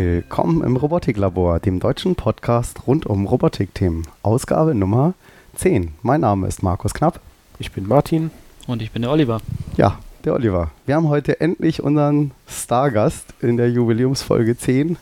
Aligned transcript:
Willkommen 0.00 0.62
im 0.62 0.76
Robotiklabor, 0.76 1.58
dem 1.58 1.80
deutschen 1.80 2.14
Podcast 2.14 2.86
rund 2.86 3.04
um 3.04 3.26
Robotikthemen. 3.26 4.06
Ausgabe 4.22 4.72
Nummer 4.72 5.14
10. 5.56 5.90
Mein 6.02 6.20
Name 6.20 6.46
ist 6.46 6.62
Markus 6.62 6.94
Knapp. 6.94 7.18
Ich 7.58 7.72
bin 7.72 7.88
Martin. 7.88 8.30
Und 8.68 8.80
ich 8.80 8.92
bin 8.92 9.02
der 9.02 9.10
Oliver. 9.10 9.40
Ja, 9.76 9.98
der 10.24 10.34
Oliver. 10.34 10.70
Wir 10.86 10.94
haben 10.94 11.08
heute 11.08 11.40
endlich 11.40 11.82
unseren 11.82 12.30
Stargast 12.46 13.34
in 13.40 13.56
der 13.56 13.72
Jubiläumsfolge 13.72 14.56
10. 14.56 14.98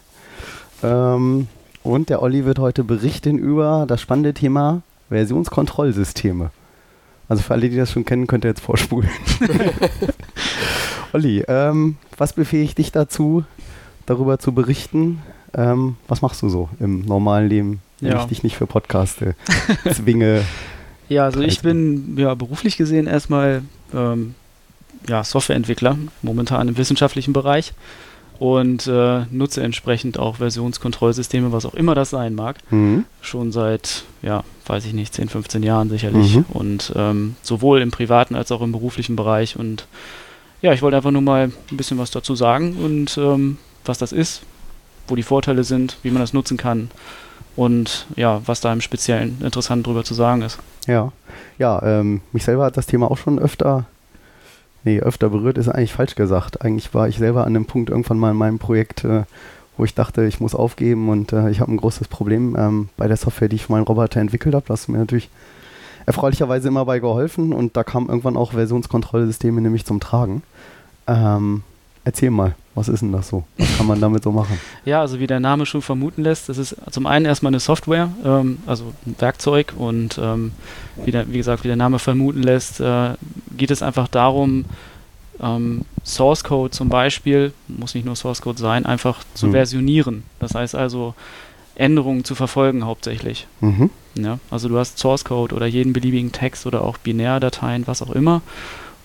Ähm, 0.82 1.48
und 1.82 2.08
der 2.08 2.22
Olli 2.22 2.46
wird 2.46 2.58
heute 2.58 2.82
berichten 2.82 3.36
über 3.36 3.84
das 3.86 4.00
spannende 4.00 4.32
Thema 4.32 4.80
Versionskontrollsysteme. 5.10 6.52
Also 7.28 7.42
für 7.42 7.52
alle, 7.52 7.68
die 7.68 7.76
das 7.76 7.92
schon 7.92 8.06
kennen, 8.06 8.26
könnt 8.26 8.46
ihr 8.46 8.50
jetzt 8.50 8.62
vorspulen. 8.62 9.10
Olli, 11.12 11.44
ähm, 11.48 11.96
was 12.16 12.32
befähigt 12.32 12.78
dich 12.78 12.92
dazu, 12.92 13.44
darüber 14.06 14.38
zu 14.38 14.52
berichten? 14.52 15.22
Ähm, 15.54 15.96
was 16.08 16.22
machst 16.22 16.42
du 16.42 16.48
so 16.48 16.68
im 16.80 17.00
normalen 17.02 17.48
Leben, 17.48 17.80
wenn 18.00 18.12
Ja. 18.12 18.20
ich 18.20 18.26
dich 18.26 18.42
nicht 18.42 18.56
für 18.56 18.66
Podcaste 18.66 19.34
zwinge? 19.92 20.42
Ja, 21.08 21.24
also 21.24 21.40
ich 21.40 21.60
bin 21.60 22.16
ja 22.18 22.34
beruflich 22.34 22.76
gesehen 22.76 23.06
erstmal 23.06 23.62
ähm, 23.94 24.34
ja, 25.08 25.22
Softwareentwickler, 25.22 25.96
momentan 26.22 26.68
im 26.68 26.76
wissenschaftlichen 26.76 27.32
Bereich 27.32 27.72
und 28.38 28.86
äh, 28.86 29.24
nutze 29.30 29.62
entsprechend 29.62 30.18
auch 30.18 30.36
Versionskontrollsysteme, 30.36 31.52
was 31.52 31.64
auch 31.64 31.74
immer 31.74 31.94
das 31.94 32.10
sein 32.10 32.34
mag, 32.34 32.56
Mhm. 32.70 33.04
schon 33.22 33.50
seit, 33.52 34.02
ja, 34.20 34.42
weiß 34.66 34.84
ich 34.84 34.92
nicht, 34.92 35.14
10, 35.14 35.28
15 35.28 35.62
Jahren 35.62 35.88
sicherlich 35.88 36.36
Mhm. 36.36 36.44
und 36.50 36.92
ähm, 36.96 37.36
sowohl 37.42 37.80
im 37.80 37.90
privaten 37.92 38.34
als 38.34 38.50
auch 38.52 38.60
im 38.60 38.72
beruflichen 38.72 39.16
Bereich 39.16 39.56
und 39.56 39.86
ja, 40.60 40.72
ich 40.72 40.82
wollte 40.82 40.96
einfach 40.96 41.12
nur 41.12 41.22
mal 41.22 41.50
ein 41.70 41.76
bisschen 41.76 41.98
was 41.98 42.10
dazu 42.10 42.34
sagen 42.34 42.76
und 42.76 43.16
ähm, 43.16 43.58
was 43.88 43.98
das 43.98 44.12
ist, 44.12 44.42
wo 45.08 45.16
die 45.16 45.22
Vorteile 45.22 45.64
sind, 45.64 45.98
wie 46.02 46.10
man 46.10 46.20
das 46.20 46.32
nutzen 46.32 46.56
kann 46.56 46.90
und 47.56 48.06
ja, 48.16 48.42
was 48.46 48.60
da 48.60 48.72
im 48.72 48.80
Speziellen 48.80 49.38
interessant 49.42 49.86
drüber 49.86 50.04
zu 50.04 50.14
sagen 50.14 50.42
ist. 50.42 50.58
Ja, 50.86 51.12
ja 51.58 51.82
ähm, 51.82 52.20
mich 52.32 52.44
selber 52.44 52.64
hat 52.64 52.76
das 52.76 52.86
Thema 52.86 53.10
auch 53.10 53.18
schon 53.18 53.38
öfter, 53.38 53.86
nee, 54.84 55.00
öfter 55.00 55.30
berührt, 55.30 55.58
ist 55.58 55.68
eigentlich 55.68 55.92
falsch 55.92 56.14
gesagt. 56.14 56.62
Eigentlich 56.62 56.94
war 56.94 57.08
ich 57.08 57.18
selber 57.18 57.46
an 57.46 57.54
dem 57.54 57.64
Punkt 57.64 57.90
irgendwann 57.90 58.18
mal 58.18 58.30
in 58.32 58.36
meinem 58.36 58.58
Projekt, 58.58 59.04
äh, 59.04 59.24
wo 59.76 59.84
ich 59.84 59.94
dachte, 59.94 60.24
ich 60.24 60.40
muss 60.40 60.54
aufgeben 60.54 61.08
und 61.08 61.32
äh, 61.32 61.50
ich 61.50 61.60
habe 61.60 61.72
ein 61.72 61.78
großes 61.78 62.08
Problem 62.08 62.56
ähm, 62.58 62.88
bei 62.96 63.08
der 63.08 63.16
Software, 63.16 63.48
die 63.48 63.56
ich 63.56 63.66
für 63.66 63.72
meinen 63.72 63.84
Roboter 63.84 64.20
entwickelt 64.20 64.54
habe. 64.54 64.64
Das 64.68 64.86
du 64.86 64.92
mir 64.92 64.98
natürlich 64.98 65.30
erfreulicherweise 66.06 66.68
immer 66.68 66.84
bei 66.84 67.00
geholfen 67.00 67.52
und 67.52 67.76
da 67.76 67.84
kamen 67.84 68.08
irgendwann 68.08 68.36
auch 68.36 68.52
Versionskontrollsysteme 68.52 69.60
nämlich 69.60 69.84
zum 69.84 69.98
Tragen. 69.98 70.42
Ähm, 71.06 71.62
erzähl 72.04 72.30
mal, 72.30 72.54
was 72.76 72.88
ist 72.88 73.00
denn 73.00 73.10
das 73.10 73.28
so? 73.28 73.42
Was 73.58 73.76
kann 73.76 73.86
man 73.86 74.00
damit 74.00 74.22
so 74.22 74.30
machen? 74.30 74.58
Ja, 74.84 75.00
also 75.00 75.18
wie 75.18 75.26
der 75.26 75.40
Name 75.40 75.66
schon 75.66 75.82
vermuten 75.82 76.22
lässt, 76.22 76.48
das 76.48 76.58
ist 76.58 76.76
zum 76.92 77.06
einen 77.06 77.24
erstmal 77.24 77.50
eine 77.50 77.58
Software, 77.58 78.10
ähm, 78.24 78.58
also 78.66 78.92
ein 79.04 79.16
Werkzeug 79.18 79.72
und 79.76 80.16
ähm, 80.22 80.52
wie, 81.04 81.10
der, 81.10 81.28
wie 81.32 81.38
gesagt, 81.38 81.64
wie 81.64 81.68
der 81.68 81.76
Name 81.76 81.98
vermuten 81.98 82.42
lässt, 82.42 82.78
äh, 82.80 83.14
geht 83.56 83.72
es 83.72 83.82
einfach 83.82 84.06
darum, 84.06 84.64
ähm, 85.40 85.82
Source 86.04 86.44
Code 86.44 86.70
zum 86.70 86.88
Beispiel, 86.88 87.52
muss 87.66 87.94
nicht 87.94 88.04
nur 88.06 88.14
Source 88.16 88.40
Code 88.40 88.58
sein, 88.60 88.86
einfach 88.86 89.24
zu 89.34 89.48
Mhm. 89.48 89.52
versionieren. 89.52 90.22
Das 90.38 90.54
heißt 90.54 90.74
also 90.76 91.14
Änderungen 91.74 92.24
zu 92.24 92.34
verfolgen 92.34 92.86
hauptsächlich. 92.86 93.46
Mhm. 93.60 93.90
Ja, 94.14 94.38
also 94.50 94.68
du 94.68 94.78
hast 94.78 94.98
Source 94.98 95.24
Code 95.24 95.54
oder 95.54 95.66
jeden 95.66 95.92
beliebigen 95.92 96.32
Text 96.32 96.64
oder 96.64 96.82
auch 96.82 96.96
Binärdateien, 96.96 97.86
was 97.86 98.00
auch 98.02 98.12
immer, 98.12 98.40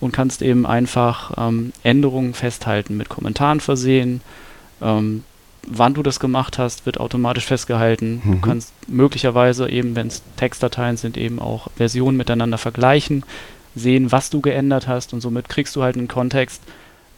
und 0.02 0.10
kannst 0.10 0.42
eben 0.42 0.66
einfach 0.66 1.32
ähm, 1.38 1.72
Änderungen 1.84 2.34
festhalten, 2.34 2.96
mit 2.96 3.08
Kommentaren 3.08 3.60
versehen. 3.60 4.20
Ähm, 4.82 5.22
wann 5.64 5.94
du 5.94 6.02
das 6.02 6.18
gemacht 6.18 6.58
hast, 6.58 6.86
wird 6.86 6.98
automatisch 6.98 7.46
festgehalten. 7.46 8.20
Mhm. 8.24 8.32
Du 8.32 8.40
kannst 8.40 8.72
möglicherweise 8.88 9.70
eben, 9.70 9.94
wenn 9.94 10.08
es 10.08 10.22
Textdateien 10.36 10.96
sind, 10.96 11.16
eben 11.16 11.38
auch 11.38 11.68
Versionen 11.76 12.16
miteinander 12.16 12.58
vergleichen, 12.58 13.24
sehen, 13.76 14.10
was 14.10 14.28
du 14.28 14.40
geändert 14.40 14.88
hast 14.88 15.12
und 15.14 15.20
somit 15.20 15.48
kriegst 15.48 15.76
du 15.76 15.84
halt 15.84 15.96
einen 15.96 16.08
Kontext, 16.08 16.62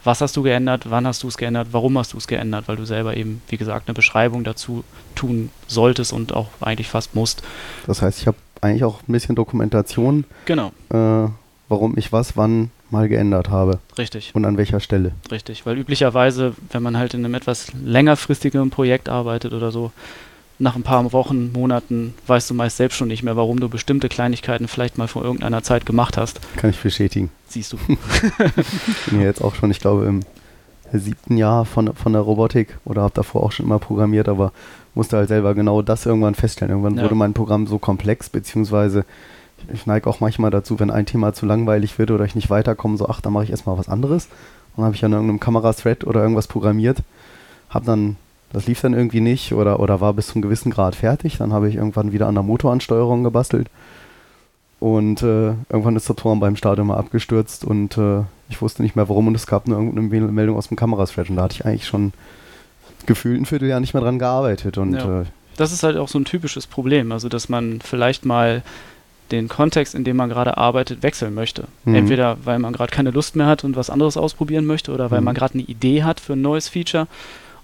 was 0.04 0.20
hast 0.20 0.36
du 0.36 0.42
geändert, 0.42 0.90
wann 0.90 1.06
hast 1.06 1.22
du 1.22 1.28
es 1.28 1.38
geändert, 1.38 1.68
warum 1.72 1.96
hast 1.96 2.12
du 2.12 2.18
es 2.18 2.26
geändert, 2.26 2.68
weil 2.68 2.76
du 2.76 2.84
selber 2.84 3.16
eben, 3.16 3.40
wie 3.48 3.56
gesagt, 3.56 3.88
eine 3.88 3.94
Beschreibung 3.94 4.44
dazu 4.44 4.84
tun 5.14 5.48
solltest 5.68 6.12
und 6.12 6.34
auch 6.34 6.48
eigentlich 6.60 6.88
fast 6.88 7.14
musst. 7.14 7.42
Das 7.86 8.02
heißt, 8.02 8.20
ich 8.20 8.26
habe 8.26 8.36
eigentlich 8.60 8.84
auch 8.84 9.00
ein 9.08 9.12
bisschen 9.12 9.36
Dokumentation, 9.36 10.24
Genau, 10.44 10.72
äh, 10.92 11.28
warum 11.68 11.96
ich 11.96 12.12
was 12.12 12.36
wann 12.36 12.70
mal 12.90 13.08
geändert 13.08 13.48
habe 13.50 13.78
richtig. 13.98 14.32
und 14.34 14.44
an 14.44 14.56
welcher 14.56 14.80
Stelle. 14.80 15.12
Richtig, 15.30 15.66
weil 15.66 15.78
üblicherweise, 15.78 16.54
wenn 16.70 16.82
man 16.82 16.96
halt 16.96 17.14
in 17.14 17.24
einem 17.24 17.34
etwas 17.34 17.72
längerfristigeren 17.84 18.70
Projekt 18.70 19.08
arbeitet 19.08 19.52
oder 19.52 19.72
so, 19.72 19.90
nach 20.60 20.76
ein 20.76 20.84
paar 20.84 21.12
Wochen, 21.12 21.50
Monaten 21.52 22.14
weißt 22.28 22.48
du 22.50 22.54
meist 22.54 22.76
selbst 22.76 22.96
schon 22.96 23.08
nicht 23.08 23.24
mehr, 23.24 23.36
warum 23.36 23.58
du 23.58 23.68
bestimmte 23.68 24.08
Kleinigkeiten 24.08 24.68
vielleicht 24.68 24.98
mal 24.98 25.08
vor 25.08 25.24
irgendeiner 25.24 25.64
Zeit 25.64 25.84
gemacht 25.84 26.16
hast. 26.16 26.40
Kann 26.56 26.70
ich 26.70 26.78
bestätigen. 26.78 27.30
Siehst 27.48 27.72
du. 27.72 27.78
Ich 28.46 29.10
bin 29.10 29.20
ja 29.20 29.26
jetzt 29.26 29.42
auch 29.42 29.54
schon, 29.56 29.70
ich 29.72 29.80
glaube, 29.80 30.04
im 30.06 30.20
siebten 30.92 31.36
Jahr 31.36 31.64
von, 31.64 31.92
von 31.94 32.12
der 32.12 32.22
Robotik 32.22 32.78
oder 32.84 33.02
habe 33.02 33.14
davor 33.14 33.42
auch 33.42 33.50
schon 33.52 33.66
immer 33.66 33.80
programmiert, 33.80 34.28
aber 34.28 34.52
musste 34.94 35.16
halt 35.16 35.28
selber 35.28 35.54
genau 35.54 35.82
das 35.82 36.06
irgendwann 36.06 36.36
feststellen. 36.36 36.70
Irgendwann 36.70 36.96
Ja. 36.98 37.02
wurde 37.02 37.16
mein 37.16 37.34
Programm 37.34 37.66
so 37.66 37.78
komplex, 37.78 38.28
beziehungsweise 38.28 39.04
ich, 39.72 39.86
neige 39.86 40.08
auch 40.08 40.20
manchmal 40.20 40.50
dazu, 40.50 40.78
wenn 40.80 40.90
ein 40.90 41.06
Thema 41.06 41.32
zu 41.32 41.46
langweilig 41.46 41.98
wird 41.98 42.10
oder 42.10 42.24
ich 42.24 42.34
nicht 42.34 42.50
weiterkomme, 42.50 42.96
so, 42.96 43.08
ach, 43.08 43.20
dann 43.20 43.32
mache 43.32 43.44
ich 43.44 43.50
erstmal 43.50 43.78
was 43.78 43.88
anderes. 43.88 44.26
Und 44.26 44.78
dann 44.78 44.84
habe 44.86 44.96
ich 44.96 45.04
an 45.04 45.12
irgendeinem 45.12 45.40
Kamerathread 45.40 46.04
oder 46.04 46.20
irgendwas 46.22 46.46
programmiert, 46.48 46.98
habe 47.70 47.84
dann, 47.86 48.16
das 48.52 48.66
lief 48.66 48.80
dann 48.80 48.94
irgendwie 48.94 49.20
nicht 49.20 49.52
oder, 49.52 49.80
oder 49.80 50.00
war 50.00 50.12
bis 50.14 50.28
zum 50.28 50.42
gewissen 50.42 50.70
Grad 50.70 50.94
fertig. 50.94 51.38
Dann 51.38 51.52
habe 51.52 51.68
ich 51.68 51.76
irgendwann 51.76 52.12
wieder 52.12 52.26
an 52.28 52.34
der 52.34 52.42
Motoransteuerung 52.44 53.24
gebastelt. 53.24 53.68
Und 54.80 55.22
äh, 55.22 55.54
irgendwann 55.70 55.96
ist 55.96 56.08
das 56.10 56.16
Programm 56.16 56.40
beim 56.40 56.56
Start 56.56 56.78
immer 56.78 56.98
abgestürzt 56.98 57.64
und 57.64 57.96
äh, 57.96 58.20
ich 58.50 58.60
wusste 58.60 58.82
nicht 58.82 58.96
mehr 58.96 59.08
warum 59.08 59.28
und 59.28 59.34
es 59.34 59.46
gab 59.46 59.66
nur 59.66 59.78
irgendeine 59.78 60.06
Mel- 60.08 60.30
Meldung 60.32 60.56
aus 60.56 60.68
dem 60.68 60.76
Kamerathread 60.76 61.30
und 61.30 61.36
da 61.36 61.44
hatte 61.44 61.54
ich 61.54 61.64
eigentlich 61.64 61.86
schon 61.86 62.12
gefühlt 63.06 63.40
ein 63.40 63.46
Vierteljahr 63.46 63.80
nicht 63.80 63.94
mehr 63.94 64.02
dran 64.02 64.18
gearbeitet 64.18 64.76
und 64.76 64.94
Ja. 64.94 65.22
äh, 65.22 65.24
Das 65.56 65.72
ist 65.72 65.84
halt 65.84 65.96
auch 65.96 66.08
so 66.08 66.18
ein 66.18 66.24
typisches 66.26 66.66
Problem, 66.66 67.12
also 67.12 67.28
dass 67.30 67.48
man 67.48 67.80
vielleicht 67.82 68.26
mal 68.26 68.62
den 69.36 69.48
Kontext, 69.48 69.94
in 69.94 70.04
dem 70.04 70.16
man 70.16 70.28
gerade 70.28 70.56
arbeitet, 70.56 71.02
wechseln 71.02 71.34
möchte. 71.34 71.64
Mhm. 71.84 71.94
Entweder 71.94 72.36
weil 72.44 72.58
man 72.58 72.72
gerade 72.72 72.92
keine 72.92 73.10
Lust 73.10 73.36
mehr 73.36 73.46
hat 73.46 73.64
und 73.64 73.76
was 73.76 73.90
anderes 73.90 74.16
ausprobieren 74.16 74.64
möchte 74.66 74.92
oder 74.92 75.10
weil 75.10 75.20
Mhm. 75.20 75.24
man 75.26 75.34
gerade 75.34 75.54
eine 75.54 75.62
Idee 75.64 76.02
hat 76.02 76.20
für 76.20 76.34
ein 76.34 76.42
neues 76.42 76.68
Feature 76.68 77.06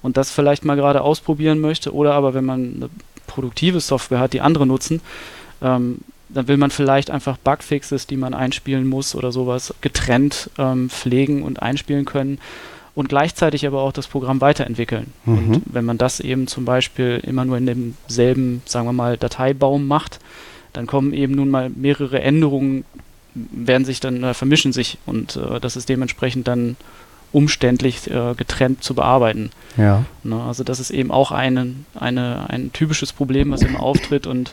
und 0.03 0.17
das 0.17 0.31
vielleicht 0.31 0.65
mal 0.65 0.77
gerade 0.77 1.03
ausprobieren 1.03 1.61
möchte 1.61 1.95
oder 1.95 2.15
aber 2.15 2.35
wenn 2.35 2.45
man 2.45 2.75
eine 2.77 2.91
produktive 3.27 3.81
Software 3.81 4.19
hat, 4.21 4.33
die 4.33 4.41
andere 4.41 4.67
nutzen, 4.67 5.01
ähm, 5.63 5.99
dann 6.29 6.47
will 6.49 6.57
man 6.57 6.71
vielleicht 6.71 7.11
einfach 7.11 7.37
Bugfixes, 7.39 8.07
die 8.07 8.17
man 8.17 8.35
einspielen 8.35 8.87
muss 8.87 9.15
oder 9.15 9.33
sowas, 9.33 9.75
getrennt 9.81 10.51
ähm, 10.59 10.89
pflegen 10.89 11.43
und 11.43 11.61
einspielen 11.61 12.05
können 12.05 12.39
und 12.95 13.09
gleichzeitig 13.09 13.67
aber 13.67 13.81
auch 13.83 13.93
das 13.93 14.07
Programm 14.07 14.41
weiterentwickeln. 14.41 15.13
Mhm. 15.25 15.55
Und 15.55 15.63
wenn 15.67 15.85
man 15.85 15.99
das 15.99 16.21
eben 16.21 16.47
zum 16.47 16.65
Beispiel 16.65 17.21
immer 17.25 17.45
nur 17.45 17.57
in 17.57 17.67
demselben, 17.67 18.63
sagen 18.65 18.87
wir 18.87 18.93
mal, 18.93 19.17
Dateibaum 19.17 19.87
macht, 19.87 20.19
dann 20.73 20.87
kommen 20.87 21.13
eben 21.13 21.35
nun 21.35 21.49
mal 21.49 21.71
mehrere 21.71 22.21
Änderungen, 22.21 22.85
werden 23.35 23.85
sich 23.85 24.01
dann, 24.01 24.23
äh, 24.23 24.35
vermischen 24.35 24.73
sich 24.73 24.99
und 25.07 25.37
äh, 25.37 25.61
das 25.61 25.77
ist 25.77 25.89
dementsprechend 25.89 26.49
dann 26.49 26.77
umständlich 27.33 28.11
äh, 28.11 28.35
getrennt 28.35 28.83
zu 28.83 28.95
bearbeiten. 28.95 29.51
ja. 29.77 30.05
Ne? 30.25 30.43
Also 30.43 30.65
das 30.65 30.81
ist 30.81 30.91
eben 30.91 31.11
auch 31.11 31.31
ein, 31.31 31.87
eine, 31.95 32.51
ein 32.51 32.73
typisches 32.73 33.13
Problem, 33.13 33.51
was 33.53 33.63
immer 33.63 33.81
auftritt 33.81 34.27
und 34.27 34.53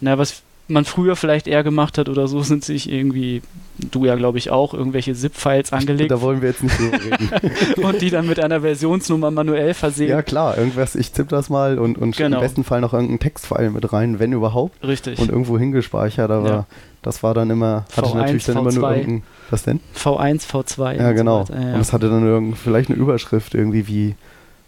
na, 0.00 0.18
was 0.18 0.42
man 0.66 0.84
früher 0.86 1.14
vielleicht 1.14 1.46
eher 1.46 1.62
gemacht 1.62 1.98
hat 1.98 2.08
oder 2.08 2.26
so, 2.26 2.40
sind 2.42 2.64
sich 2.64 2.90
irgendwie, 2.90 3.42
du 3.90 4.04
ja 4.06 4.14
glaube 4.14 4.38
ich 4.38 4.50
auch, 4.50 4.72
irgendwelche 4.74 5.14
ZIP-Files 5.14 5.72
angelegt 5.72 6.10
Da 6.10 6.20
wollen 6.20 6.40
wir 6.40 6.48
jetzt 6.50 6.62
nicht 6.62 6.78
drüber 6.78 6.98
reden. 7.04 7.84
und 7.84 8.00
die 8.00 8.10
dann 8.10 8.26
mit 8.26 8.40
einer 8.40 8.60
Versionsnummer 8.62 9.30
manuell 9.30 9.74
versehen. 9.74 10.08
ja 10.10 10.22
klar, 10.22 10.56
irgendwas, 10.56 10.94
ich 10.94 11.12
tippe 11.12 11.28
das 11.30 11.50
mal 11.50 11.78
und, 11.78 11.98
und 11.98 12.16
Genau. 12.16 12.38
im 12.38 12.42
besten 12.42 12.64
Fall 12.64 12.80
noch 12.80 12.92
irgendeinen 12.94 13.18
Textfile 13.20 13.70
mit 13.70 13.92
rein, 13.92 14.18
wenn 14.20 14.32
überhaupt. 14.32 14.82
Richtig. 14.82 15.18
Und 15.18 15.30
irgendwo 15.30 15.58
hingespeichert, 15.58 16.30
aber 16.30 16.48
Ja. 16.48 16.66
das 17.02 17.22
war 17.22 17.34
dann 17.34 17.50
immer, 17.50 17.84
hatte 17.96 18.08
V1, 18.08 18.14
natürlich 18.14 18.44
dann 18.46 18.56
immer 18.58 18.72
nur 18.72 18.88
V2. 18.88 18.96
irgendein, 18.96 19.22
was 19.50 19.62
denn? 19.64 19.80
V1, 19.96 20.46
V2. 20.48 20.96
Ja, 20.96 21.08
und 21.10 21.14
genau. 21.16 21.44
So 21.44 21.52
weiter. 21.52 21.62
ja, 21.68 21.74
Und 21.74 21.80
es 21.80 21.92
hatte 21.92 22.08
dann 22.08 22.24
irgend, 22.26 22.56
vielleicht 22.56 22.88
eine 22.88 22.98
Überschrift 22.98 23.54
irgendwie 23.54 23.86
wie 23.86 24.14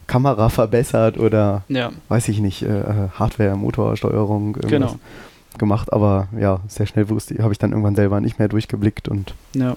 Kamera 0.06 0.50
verbessert 0.50 1.19
oder 1.19 1.64
ja. 1.69 1.90
weiß 2.08 2.28
ich 2.28 2.38
nicht, 2.40 2.62
äh, 2.62 2.66
äh, 2.66 3.08
Hardware, 3.14 3.56
Motorsteuerung, 3.56 4.54
irgendwas 4.56 4.70
genau. 4.70 4.94
Gemacht, 5.58 5.92
aber 5.92 6.28
ja, 6.38 6.60
sehr 6.68 6.86
schnell 6.86 7.08
wusste, 7.08 7.42
habe 7.42 7.52
ich 7.52 7.58
dann 7.58 7.70
irgendwann 7.70 7.96
selber 7.96 8.20
nicht 8.20 8.38
mehr 8.38 8.48
durchgeblickt 8.48 9.08
und 9.08 9.34
Ja. 9.54 9.76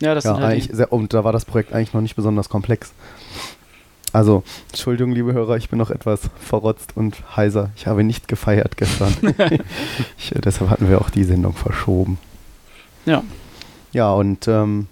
Ja, 0.00 0.14
das 0.14 0.24
ja, 0.24 0.34
sind 0.34 0.44
halt 0.44 0.76
sehr, 0.76 0.92
und 0.92 1.12
da 1.12 1.24
war 1.24 1.32
das 1.32 1.44
Projekt 1.44 1.72
eigentlich 1.72 1.92
noch 1.92 2.00
nicht 2.00 2.14
besonders 2.14 2.48
komplex. 2.48 2.92
Also, 4.12 4.42
Entschuldigung, 4.68 5.12
liebe 5.12 5.32
Hörer, 5.32 5.56
ich 5.56 5.68
bin 5.68 5.78
noch 5.78 5.90
etwas 5.90 6.30
verrotzt 6.40 6.96
und 6.96 7.36
heiser. 7.36 7.70
Ich 7.76 7.86
habe 7.86 8.04
nicht 8.04 8.28
gefeiert 8.28 8.76
gestern. 8.76 9.12
ich, 10.18 10.34
äh, 10.34 10.40
deshalb 10.40 10.70
hatten 10.70 10.88
wir 10.88 11.00
auch 11.00 11.10
die 11.10 11.24
Sendung 11.24 11.52
verschoben. 11.52 12.18
Ja. 13.04 13.22
Ja, 13.92 14.12
und 14.12 14.48
ähm, 14.48 14.86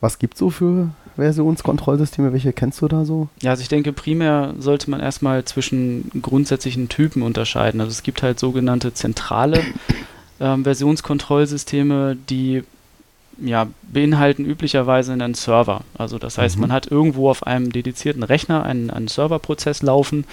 was 0.00 0.18
gibt 0.18 0.36
so 0.36 0.50
für 0.50 0.90
Versionskontrollsysteme? 1.16 2.32
Welche 2.32 2.52
kennst 2.52 2.80
du 2.82 2.88
da 2.88 3.04
so? 3.04 3.28
Ja, 3.42 3.50
also 3.50 3.62
ich 3.62 3.68
denke, 3.68 3.92
primär 3.92 4.54
sollte 4.58 4.90
man 4.90 5.00
erstmal 5.00 5.44
zwischen 5.44 6.10
grundsätzlichen 6.22 6.88
Typen 6.88 7.22
unterscheiden. 7.22 7.80
Also 7.80 7.90
es 7.90 8.02
gibt 8.02 8.22
halt 8.22 8.38
sogenannte 8.38 8.94
zentrale 8.94 9.62
ähm, 10.40 10.64
Versionskontrollsysteme, 10.64 12.16
die 12.28 12.62
ja, 13.42 13.66
beinhalten 13.82 14.44
üblicherweise 14.44 15.12
einen 15.12 15.34
Server. 15.34 15.82
Also 15.96 16.18
das 16.18 16.38
heißt, 16.38 16.56
mhm. 16.56 16.62
man 16.62 16.72
hat 16.72 16.90
irgendwo 16.90 17.30
auf 17.30 17.46
einem 17.46 17.72
dedizierten 17.72 18.22
Rechner 18.22 18.64
einen, 18.64 18.90
einen 18.90 19.08
Serverprozess 19.08 19.82
laufen 19.82 20.24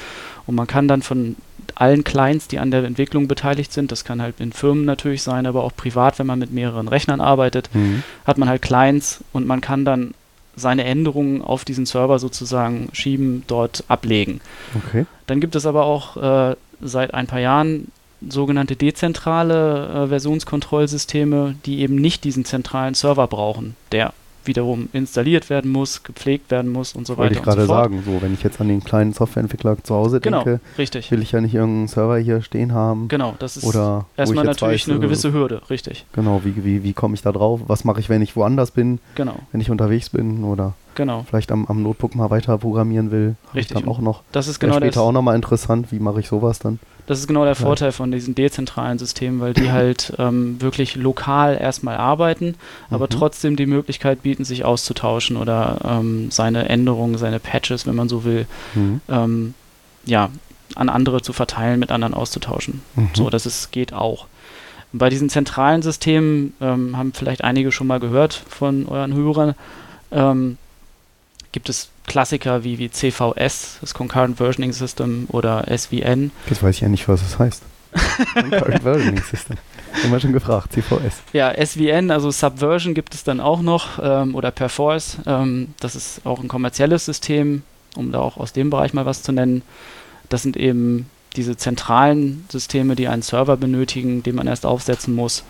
und 0.46 0.56
man 0.56 0.68
kann 0.68 0.88
dann 0.88 1.02
von 1.02 1.36
allen 1.76 2.04
Clients, 2.04 2.48
die 2.48 2.60
an 2.60 2.72
der 2.72 2.84
Entwicklung 2.84 3.28
beteiligt 3.28 3.74
sind, 3.74 3.92
das 3.92 4.04
kann 4.04 4.22
halt 4.22 4.40
in 4.40 4.52
Firmen 4.52 4.86
natürlich 4.86 5.24
sein, 5.24 5.46
aber 5.46 5.64
auch 5.64 5.76
privat, 5.76 6.20
wenn 6.20 6.28
man 6.28 6.40
mit 6.40 6.52
mehreren 6.52 6.88
Rechnern 6.88 7.22
arbeitet, 7.22 7.70
mhm. 7.74 8.04
hat 8.26 8.38
man 8.38 8.50
halt 8.50 8.62
Clients 8.62 9.24
und 9.34 9.48
man 9.48 9.62
kann 9.62 9.86
dann 9.86 10.14
seine 10.56 10.84
Änderungen 10.84 11.42
auf 11.42 11.66
diesen 11.66 11.86
Server 11.86 12.20
sozusagen 12.20 12.90
schieben, 12.94 13.44
dort 13.48 13.84
ablegen. 13.88 14.42
Okay. 14.76 15.06
Dann 15.28 15.40
gibt 15.40 15.56
es 15.56 15.66
aber 15.66 15.86
auch 15.86 16.18
äh, 16.52 16.56
seit 16.82 17.14
ein 17.14 17.28
paar 17.28 17.40
Jahren 17.40 17.92
sogenannte 18.28 18.76
dezentrale 18.76 20.06
äh, 20.06 20.08
Versionskontrollsysteme, 20.08 21.56
die 21.66 21.80
eben 21.80 21.96
nicht 21.96 22.24
diesen 22.24 22.46
zentralen 22.46 22.94
Server 22.94 23.28
brauchen, 23.28 23.76
der 23.92 24.14
wiederum 24.46 24.90
installiert 24.94 25.50
werden 25.50 25.72
muss, 25.72 26.04
gepflegt 26.04 26.52
werden 26.52 26.72
muss 26.72 26.94
und 26.94 27.08
so 27.08 27.18
Wollte 27.18 27.36
weiter. 27.36 27.46
Wollte 27.46 27.62
ich 27.62 27.68
gerade 27.68 27.68
so 27.68 27.74
sagen, 27.74 28.04
so 28.06 28.22
wenn 28.22 28.34
ich 28.34 28.44
jetzt 28.44 28.60
an 28.62 28.68
den 28.68 28.84
kleinen 28.84 29.14
Softwareentwickler 29.14 29.84
zu 29.84 29.96
Hause 29.96 30.20
genau, 30.20 30.44
denke, 30.44 30.62
richtig. 30.78 31.12
will 31.12 31.22
ich 31.22 31.32
ja 31.32 31.42
nicht 31.42 31.54
irgendeinen 31.54 31.88
Server 31.88 32.18
hier 32.18 32.42
stehen 32.42 32.74
haben. 32.74 33.08
Genau, 33.08 33.36
das 33.40 33.58
ist 33.58 33.64
oder 33.64 34.06
erstmal 34.18 34.46
natürlich 34.46 34.88
weiß, 34.88 34.92
eine 34.94 35.00
gewisse 35.00 35.30
äh, 35.30 35.34
Hürde, 35.34 35.62
richtig. 35.70 36.06
Genau, 36.14 36.42
wie, 36.44 36.64
wie, 36.64 36.84
wie 36.84 36.94
komme 36.94 37.16
ich 37.16 37.22
da 37.22 37.32
drauf? 37.32 37.62
Was 37.68 37.84
mache 37.84 38.00
ich, 38.00 38.10
wenn 38.10 38.22
ich 38.22 38.36
woanders 38.36 38.72
bin? 38.72 39.00
Genau. 39.16 39.36
Wenn 39.52 39.62
ich 39.62 39.70
unterwegs 39.70 40.10
bin 40.10 40.44
oder 40.44 40.74
genau. 40.96 41.26
vielleicht 41.28 41.52
am, 41.52 41.66
am 41.68 41.84
Notebook 41.84 42.16
mal 42.16 42.30
weiter 42.30 42.58
programmieren 42.58 43.12
will. 43.12 43.36
Richtig. 43.54 43.78
Dann 43.78 43.88
auch 43.88 44.00
noch. 44.00 44.24
Das 44.32 44.48
ist 44.48 44.60
genau 44.60 44.78
später 44.78 45.02
auch 45.02 45.12
nochmal 45.12 45.36
interessant, 45.36 45.92
wie 45.92 46.00
mache 46.00 46.20
ich 46.20 46.28
sowas 46.28 46.60
dann? 46.60 46.80
Das 47.12 47.20
ist 47.20 47.28
genau 47.28 47.44
der 47.44 47.56
Vorteil 47.56 47.92
von 47.92 48.10
diesen 48.10 48.36
dezentralen 48.36 48.98
Systemen, 48.98 49.42
weil 49.42 49.54
die 49.54 49.70
halt 49.70 50.14
ähm, 50.18 50.62
wirklich 50.62 50.96
lokal 50.96 51.58
erstmal 51.60 51.98
arbeiten, 51.98 52.56
aber 52.90 53.08
mhm. 53.08 53.10
trotzdem 53.10 53.58
die 53.58 53.66
Möglichkeit 53.66 54.24
bieten, 54.24 54.46
sich 54.46 54.64
auszutauschen 54.64 55.36
oder 55.36 55.80
ähm, 55.84 56.32
seine 56.32 56.70
Änderungen, 56.70 57.18
seine 57.18 57.42
Patches, 57.42 57.86
wenn 57.86 57.96
man 57.98 58.08
so 58.08 58.24
will, 58.24 58.48
mhm. 58.76 59.02
ähm, 59.10 59.54
ja, 60.06 60.30
an 60.76 60.88
andere 60.88 61.22
zu 61.22 61.34
verteilen, 61.34 61.82
mit 61.82 61.92
anderen 61.92 62.14
auszutauschen. 62.14 62.82
Mhm. 62.96 63.10
So, 63.14 63.30
das 63.30 63.46
ist, 63.46 63.74
geht 63.74 63.92
auch. 63.92 64.28
Bei 64.94 65.10
diesen 65.10 65.28
zentralen 65.28 65.82
Systemen 65.82 66.54
ähm, 66.62 66.96
haben 66.96 67.12
vielleicht 67.12 67.44
einige 67.44 67.74
schon 67.74 67.88
mal 67.88 68.00
gehört 68.00 68.42
von 68.48 68.86
euren 68.88 69.14
Hörern. 69.14 69.56
Ähm, 70.14 70.58
gibt 71.52 71.68
es 71.68 71.90
Klassiker 72.08 72.64
wie, 72.64 72.78
wie 72.80 72.90
CVS, 72.90 73.78
das 73.82 73.94
Concurrent 73.94 74.38
Versioning 74.38 74.74
System 74.74 75.28
oder 75.30 75.66
SVN. 75.76 76.32
Jetzt 76.50 76.64
weiß 76.64 76.76
ich 76.76 76.82
ja 76.82 76.90
nicht, 76.90 77.08
was 77.08 77.22
das 77.22 77.40
heißt. 77.40 77.64
Concurrent 78.34 78.84
Versioning 78.84 79.24
System. 79.24 79.58
Haben 79.94 80.12
wir 80.12 80.20
schon 80.20 80.34
gefragt, 80.34 80.74
CVS. 80.74 81.22
Ja, 81.34 81.54
SVN, 81.54 82.12
also 82.12 82.32
Subversion 82.32 82.94
gibt 82.94 83.14
es 83.14 83.24
dann 83.24 83.40
auch 83.40 83.62
noch 83.62 84.00
ähm, 84.02 84.36
oder 84.36 84.52
Perforce. 84.52 85.18
Ähm, 85.26 85.74
das 85.80 85.96
ist 85.96 86.26
auch 86.26 86.40
ein 86.40 86.48
kommerzielles 86.48 87.06
System, 87.06 87.64
um 87.96 88.12
da 88.12 88.20
auch 88.20 88.38
aus 88.38 88.54
dem 88.54 88.70
Bereich 88.70 88.94
mal 88.94 89.06
was 89.06 89.22
zu 89.22 89.32
nennen. 89.32 89.62
Das 90.30 90.44
sind 90.44 90.56
eben 90.56 91.10
diese 91.36 91.58
zentralen 91.58 92.46
Systeme, 92.50 92.96
die 92.96 93.08
einen 93.08 93.22
Server 93.22 93.58
benötigen, 93.58 94.24
den 94.24 94.36
man 94.36 94.48
erst 94.48 94.66
aufsetzen 94.66 95.14
muss. 95.14 95.44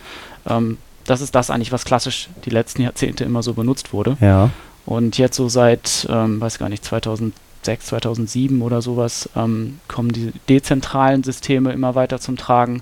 Ähm, 0.47 0.77
das 1.05 1.21
ist 1.21 1.33
das 1.33 1.49
eigentlich, 1.49 1.71
was 1.71 1.85
klassisch 1.85 2.29
die 2.45 2.51
letzten 2.51 2.81
Jahrzehnte 2.81 3.23
immer 3.23 3.43
so 3.43 3.53
benutzt 3.53 3.93
wurde. 3.93 4.17
Ja. 4.21 4.49
Und 4.85 5.17
jetzt 5.17 5.35
so 5.35 5.47
seit, 5.47 6.07
ähm, 6.09 6.41
weiß 6.41 6.57
gar 6.57 6.69
nicht, 6.69 6.83
2006, 6.83 7.85
2007 7.87 8.61
oder 8.61 8.81
sowas, 8.81 9.29
ähm, 9.35 9.79
kommen 9.87 10.11
die 10.11 10.31
dezentralen 10.49 11.23
Systeme 11.23 11.71
immer 11.71 11.95
weiter 11.95 12.19
zum 12.19 12.37
Tragen. 12.37 12.81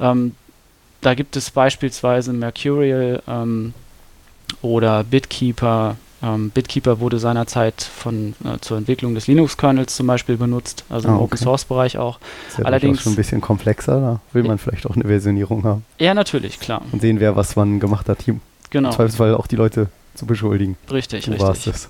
Ähm, 0.00 0.34
da 1.00 1.14
gibt 1.14 1.36
es 1.36 1.50
beispielsweise 1.50 2.32
Mercurial 2.32 3.22
ähm, 3.28 3.74
oder 4.62 5.04
Bitkeeper. 5.04 5.96
Ähm, 6.20 6.50
Bitkeeper 6.50 6.98
wurde 6.98 7.20
seinerzeit 7.20 7.80
von, 7.82 8.34
äh, 8.44 8.58
zur 8.60 8.78
Entwicklung 8.78 9.14
des 9.14 9.28
Linux-Kernels 9.28 9.94
zum 9.94 10.08
Beispiel 10.08 10.36
benutzt, 10.36 10.84
also 10.88 11.08
ah, 11.08 11.12
im 11.12 11.16
okay. 11.18 11.24
Open-Source-Bereich 11.24 11.98
auch. 11.98 12.18
Ist 12.48 12.58
ja 12.58 12.64
Allerdings 12.64 13.02
schon 13.02 13.12
ein 13.12 13.16
bisschen 13.16 13.40
komplexer, 13.40 14.00
da 14.00 14.20
will 14.32 14.42
man 14.42 14.58
vielleicht 14.58 14.86
auch 14.86 14.96
eine 14.96 15.04
Versionierung 15.04 15.62
haben. 15.62 15.84
Ja, 15.98 16.14
natürlich, 16.14 16.58
klar. 16.58 16.82
Und 16.90 17.00
sehen, 17.00 17.20
wer 17.20 17.36
was 17.36 17.56
wann 17.56 17.78
gemacht 17.78 18.08
hat. 18.08 18.24
Genau. 18.70 18.88
Im 18.88 18.94
Zweifelsfall 18.94 19.34
auch 19.34 19.46
die 19.46 19.56
Leute 19.56 19.88
zu 20.18 20.26
beschuldigen. 20.26 20.76
Richtig, 20.90 21.24
du 21.24 21.30
richtig. 21.30 21.46
Warst 21.46 21.66
es. 21.66 21.88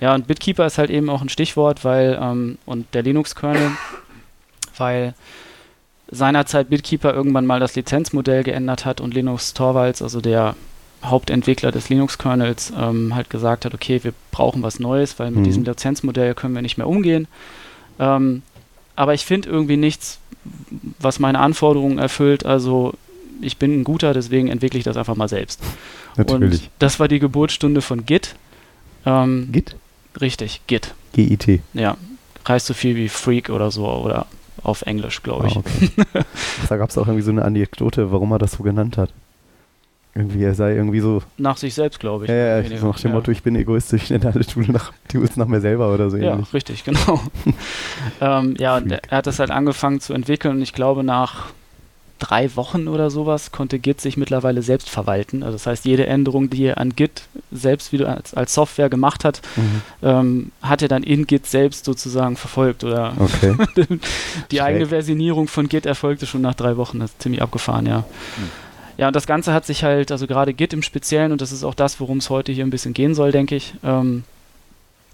Ja, 0.00 0.14
und 0.14 0.26
Bitkeeper 0.26 0.66
ist 0.66 0.78
halt 0.78 0.90
eben 0.90 1.08
auch 1.08 1.22
ein 1.22 1.28
Stichwort, 1.28 1.84
weil, 1.84 2.18
ähm, 2.20 2.58
und 2.66 2.86
der 2.94 3.02
Linux-Kernel, 3.02 3.72
weil 4.76 5.14
seinerzeit 6.10 6.70
Bitkeeper 6.70 7.14
irgendwann 7.14 7.46
mal 7.46 7.60
das 7.60 7.74
Lizenzmodell 7.74 8.42
geändert 8.42 8.84
hat 8.84 9.00
und 9.00 9.14
Linus 9.14 9.54
Torvalds, 9.54 10.02
also 10.02 10.20
der 10.20 10.54
Hauptentwickler 11.04 11.72
des 11.72 11.88
Linux-Kernels, 11.88 12.72
ähm, 12.78 13.14
halt 13.14 13.30
gesagt 13.30 13.64
hat, 13.64 13.74
okay, 13.74 14.02
wir 14.02 14.12
brauchen 14.30 14.62
was 14.62 14.80
Neues, 14.80 15.18
weil 15.18 15.30
mit 15.30 15.40
mhm. 15.40 15.44
diesem 15.44 15.64
Lizenzmodell 15.64 16.34
können 16.34 16.54
wir 16.54 16.62
nicht 16.62 16.78
mehr 16.78 16.88
umgehen. 16.88 17.26
Ähm, 17.98 18.42
aber 18.94 19.14
ich 19.14 19.24
finde 19.24 19.48
irgendwie 19.48 19.76
nichts, 19.76 20.18
was 20.98 21.18
meine 21.18 21.38
Anforderungen 21.38 21.98
erfüllt. 21.98 22.46
Also 22.46 22.94
ich 23.40 23.56
bin 23.56 23.80
ein 23.80 23.84
guter, 23.84 24.14
deswegen 24.14 24.48
entwickle 24.48 24.78
ich 24.78 24.84
das 24.84 24.96
einfach 24.96 25.16
mal 25.16 25.28
selbst. 25.28 25.60
Natürlich. 26.16 26.62
Und 26.62 26.70
das 26.78 27.00
war 27.00 27.08
die 27.08 27.18
Geburtsstunde 27.18 27.82
von 27.82 28.06
Git. 28.06 28.34
Ähm, 29.04 29.48
Git? 29.52 29.76
Richtig, 30.20 30.62
Git. 30.66 30.94
G-I-T. 31.12 31.60
Ja, 31.74 31.96
heißt 32.46 32.66
so 32.66 32.74
viel 32.74 32.96
wie 32.96 33.08
Freak 33.08 33.50
oder 33.50 33.70
so 33.70 33.86
oder 33.86 34.26
auf 34.62 34.82
Englisch, 34.82 35.22
glaube 35.22 35.48
ich. 35.48 35.56
Ah, 35.56 35.60
okay. 35.60 35.90
da 36.68 36.76
gab 36.76 36.90
es 36.90 36.98
auch 36.98 37.06
irgendwie 37.06 37.22
so 37.22 37.30
eine 37.30 37.44
Anekdote, 37.44 38.10
warum 38.10 38.32
er 38.32 38.38
das 38.38 38.52
so 38.52 38.62
genannt 38.62 38.96
hat. 38.96 39.10
Irgendwie, 40.14 40.42
er 40.44 40.54
sei 40.54 40.74
irgendwie 40.74 41.00
so. 41.00 41.22
Nach 41.36 41.58
sich 41.58 41.74
selbst, 41.74 42.00
glaube 42.00 42.24
ich. 42.24 42.30
Ja, 42.30 42.60
ja, 42.60 42.78
so 42.78 42.86
nach 42.86 42.98
dem 42.98 43.10
ja. 43.10 43.16
Motto, 43.16 43.30
ich 43.30 43.42
bin 43.42 43.54
egoistisch, 43.54 44.04
ich 44.04 44.10
nenne 44.10 44.32
alle 44.32 44.46
Tools 44.46 44.68
nach, 44.68 44.92
Tools 45.08 45.36
nach 45.36 45.46
mir 45.46 45.60
selber 45.60 45.92
oder 45.92 46.08
so 46.08 46.16
ja, 46.16 46.32
ähnlich. 46.32 46.54
Richtig, 46.54 46.84
genau. 46.84 47.20
ähm, 48.22 48.54
ja, 48.58 48.78
und 48.78 48.90
er 48.90 49.02
hat 49.10 49.26
das 49.26 49.38
halt 49.38 49.50
angefangen 49.50 50.00
zu 50.00 50.14
entwickeln 50.14 50.56
und 50.56 50.62
ich 50.62 50.72
glaube, 50.72 51.04
nach 51.04 51.48
drei 52.18 52.54
Wochen 52.56 52.88
oder 52.88 53.10
sowas 53.10 53.52
konnte 53.52 53.78
Git 53.78 54.00
sich 54.00 54.16
mittlerweile 54.16 54.62
selbst 54.62 54.88
verwalten. 54.88 55.42
Also 55.42 55.54
das 55.54 55.66
heißt, 55.66 55.84
jede 55.84 56.06
Änderung, 56.06 56.48
die 56.50 56.64
er 56.64 56.78
an 56.78 56.96
Git 56.96 57.22
selbst 57.52 57.92
wieder 57.92 58.16
als, 58.16 58.34
als 58.34 58.54
Software 58.54 58.88
gemacht 58.88 59.24
hat, 59.24 59.42
mhm. 59.56 59.82
ähm, 60.02 60.52
hat 60.62 60.82
er 60.82 60.88
dann 60.88 61.02
in 61.02 61.26
Git 61.26 61.46
selbst 61.46 61.84
sozusagen 61.84 62.36
verfolgt. 62.36 62.84
Oder 62.84 63.12
okay. 63.18 63.54
die 64.50 64.62
eigene 64.62 64.86
Versionierung 64.86 65.48
von 65.48 65.68
Git 65.68 65.86
erfolgte 65.86 66.26
schon 66.26 66.40
nach 66.40 66.54
drei 66.54 66.76
Wochen. 66.76 67.00
Das 67.00 67.10
ist 67.10 67.22
ziemlich 67.22 67.42
abgefahren, 67.42 67.86
ja. 67.86 67.98
Mhm. 67.98 68.50
Ja, 68.98 69.08
und 69.08 69.16
das 69.16 69.26
Ganze 69.26 69.52
hat 69.52 69.66
sich 69.66 69.84
halt, 69.84 70.10
also 70.10 70.26
gerade 70.26 70.54
Git 70.54 70.72
im 70.72 70.82
Speziellen, 70.82 71.32
und 71.32 71.42
das 71.42 71.52
ist 71.52 71.64
auch 71.64 71.74
das, 71.74 72.00
worum 72.00 72.18
es 72.18 72.30
heute 72.30 72.52
hier 72.52 72.64
ein 72.64 72.70
bisschen 72.70 72.94
gehen 72.94 73.14
soll, 73.14 73.30
denke 73.30 73.54
ich, 73.54 73.74
ähm, 73.84 74.24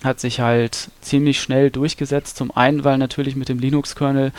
hat 0.05 0.21
sich 0.21 0.41
halt 0.41 0.89
ziemlich 1.01 1.41
schnell 1.41 1.71
durchgesetzt. 1.71 2.37
Zum 2.37 2.57
einen, 2.57 2.85
weil 2.85 2.99
natürlich 2.99 3.35
mit 3.35 3.49
dem 3.49 3.59
Linux-Kernel 3.59 4.33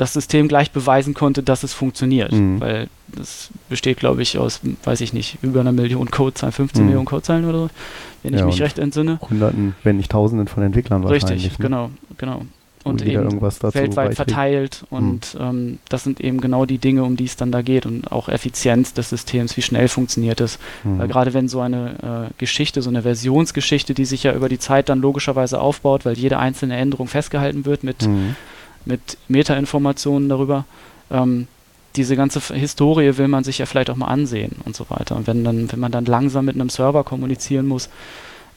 das 0.00 0.14
System 0.14 0.48
gleich 0.48 0.70
beweisen 0.70 1.12
konnte, 1.12 1.42
dass 1.42 1.62
es 1.62 1.74
funktioniert. 1.74 2.32
Mhm. 2.32 2.58
Weil 2.60 2.88
das 3.08 3.50
besteht, 3.68 3.98
glaube 3.98 4.22
ich, 4.22 4.38
aus, 4.38 4.60
weiß 4.84 5.02
ich 5.02 5.12
nicht, 5.12 5.38
über 5.42 5.60
einer 5.60 5.72
Million 5.72 6.10
Codezeilen, 6.10 6.52
15 6.52 6.80
mhm. 6.80 6.88
Millionen 6.88 7.06
Codezeilen 7.06 7.44
oder 7.44 7.58
so, 7.58 7.70
wenn 8.22 8.32
ja, 8.32 8.40
ich 8.40 8.46
mich 8.46 8.62
recht 8.62 8.78
entsinne. 8.78 9.18
Hunderten, 9.28 9.74
wenn 9.82 9.98
nicht 9.98 10.10
Tausenden 10.10 10.48
von 10.48 10.62
Entwicklern 10.62 11.04
wahrscheinlich. 11.04 11.44
Richtig, 11.44 11.58
ne? 11.58 11.64
genau, 11.64 11.90
genau. 12.16 12.42
Und 12.82 13.04
eben 13.04 13.42
weltweit 13.42 14.14
verteilt. 14.14 14.86
Und 14.88 15.34
mhm. 15.34 15.40
ähm, 15.40 15.78
das 15.90 16.02
sind 16.04 16.18
eben 16.18 16.40
genau 16.40 16.64
die 16.64 16.78
Dinge, 16.78 17.04
um 17.04 17.14
die 17.14 17.26
es 17.26 17.36
dann 17.36 17.52
da 17.52 17.60
geht. 17.60 17.84
Und 17.84 18.10
auch 18.10 18.30
Effizienz 18.30 18.94
des 18.94 19.10
Systems, 19.10 19.54
wie 19.58 19.62
schnell 19.62 19.88
funktioniert 19.88 20.40
es. 20.40 20.58
Mhm. 20.82 20.98
Weil 20.98 21.08
gerade 21.08 21.34
wenn 21.34 21.46
so 21.46 21.60
eine 21.60 22.30
äh, 22.30 22.34
Geschichte, 22.38 22.80
so 22.80 22.88
eine 22.88 23.02
Versionsgeschichte, 23.02 23.92
die 23.92 24.06
sich 24.06 24.22
ja 24.22 24.32
über 24.32 24.48
die 24.48 24.58
Zeit 24.58 24.88
dann 24.88 25.02
logischerweise 25.02 25.60
aufbaut, 25.60 26.06
weil 26.06 26.16
jede 26.16 26.38
einzelne 26.38 26.74
Änderung 26.74 27.06
festgehalten 27.06 27.66
wird 27.66 27.84
mit 27.84 28.06
mhm 28.06 28.34
mit 28.84 29.18
Metainformationen 29.28 30.28
darüber. 30.28 30.64
Ähm, 31.10 31.46
diese 31.96 32.16
ganze 32.16 32.40
Historie 32.54 33.18
will 33.18 33.28
man 33.28 33.44
sich 33.44 33.58
ja 33.58 33.66
vielleicht 33.66 33.90
auch 33.90 33.96
mal 33.96 34.06
ansehen 34.06 34.56
und 34.64 34.76
so 34.76 34.86
weiter. 34.90 35.16
Und 35.16 35.26
wenn 35.26 35.42
dann, 35.44 35.70
wenn 35.72 35.80
man 35.80 35.92
dann 35.92 36.04
langsam 36.04 36.44
mit 36.44 36.54
einem 36.54 36.68
Server 36.68 37.02
kommunizieren 37.02 37.66
muss 37.66 37.88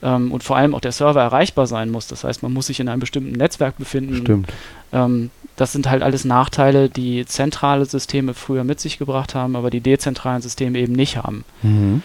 ähm, 0.02 0.30
und 0.30 0.44
vor 0.44 0.56
allem 0.56 0.74
auch 0.74 0.80
der 0.80 0.92
Server 0.92 1.20
erreichbar 1.20 1.66
sein 1.66 1.90
muss, 1.90 2.06
das 2.06 2.22
heißt, 2.22 2.42
man 2.42 2.52
muss 2.52 2.68
sich 2.68 2.78
in 2.78 2.88
einem 2.88 3.00
bestimmten 3.00 3.32
Netzwerk 3.32 3.76
befinden. 3.76 4.16
Stimmt. 4.18 4.52
Ähm, 4.92 5.30
das 5.56 5.72
sind 5.72 5.88
halt 5.88 6.02
alles 6.02 6.24
Nachteile, 6.24 6.88
die 6.88 7.26
zentrale 7.26 7.84
Systeme 7.84 8.34
früher 8.34 8.64
mit 8.64 8.80
sich 8.80 8.98
gebracht 8.98 9.34
haben, 9.34 9.56
aber 9.56 9.70
die 9.70 9.80
dezentralen 9.80 10.42
Systeme 10.42 10.78
eben 10.78 10.92
nicht 10.92 11.16
haben. 11.16 11.44
Mhm. 11.62 12.02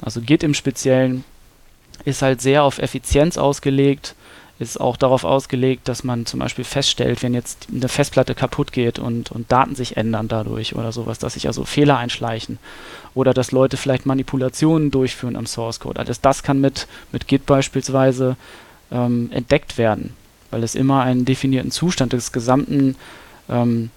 Also 0.00 0.20
Git 0.20 0.42
im 0.42 0.54
Speziellen 0.54 1.24
ist 2.04 2.22
halt 2.22 2.40
sehr 2.40 2.62
auf 2.62 2.78
Effizienz 2.78 3.38
ausgelegt, 3.38 4.14
ist 4.58 4.80
auch 4.80 4.96
darauf 4.96 5.24
ausgelegt, 5.24 5.86
dass 5.86 6.02
man 6.02 6.24
zum 6.24 6.40
Beispiel 6.40 6.64
feststellt, 6.64 7.22
wenn 7.22 7.34
jetzt 7.34 7.68
eine 7.74 7.88
Festplatte 7.88 8.34
kaputt 8.34 8.72
geht 8.72 8.98
und, 8.98 9.30
und 9.30 9.52
Daten 9.52 9.74
sich 9.74 9.96
ändern 9.96 10.28
dadurch 10.28 10.74
oder 10.74 10.92
sowas, 10.92 11.18
dass 11.18 11.34
sich 11.34 11.46
also 11.46 11.64
Fehler 11.64 11.98
einschleichen 11.98 12.58
oder 13.14 13.34
dass 13.34 13.52
Leute 13.52 13.76
vielleicht 13.76 14.06
Manipulationen 14.06 14.90
durchführen 14.90 15.36
am 15.36 15.46
Source 15.46 15.80
Code. 15.80 16.00
Alles 16.00 16.22
das 16.22 16.42
kann 16.42 16.60
mit, 16.60 16.86
mit 17.12 17.28
Git 17.28 17.44
beispielsweise 17.44 18.36
ähm, 18.90 19.30
entdeckt 19.30 19.76
werden, 19.76 20.14
weil 20.50 20.62
es 20.62 20.74
immer 20.74 21.02
einen 21.02 21.26
definierten 21.26 21.70
Zustand 21.70 22.14
des 22.14 22.32
gesamten 22.32 22.96
ähm, 23.50 23.90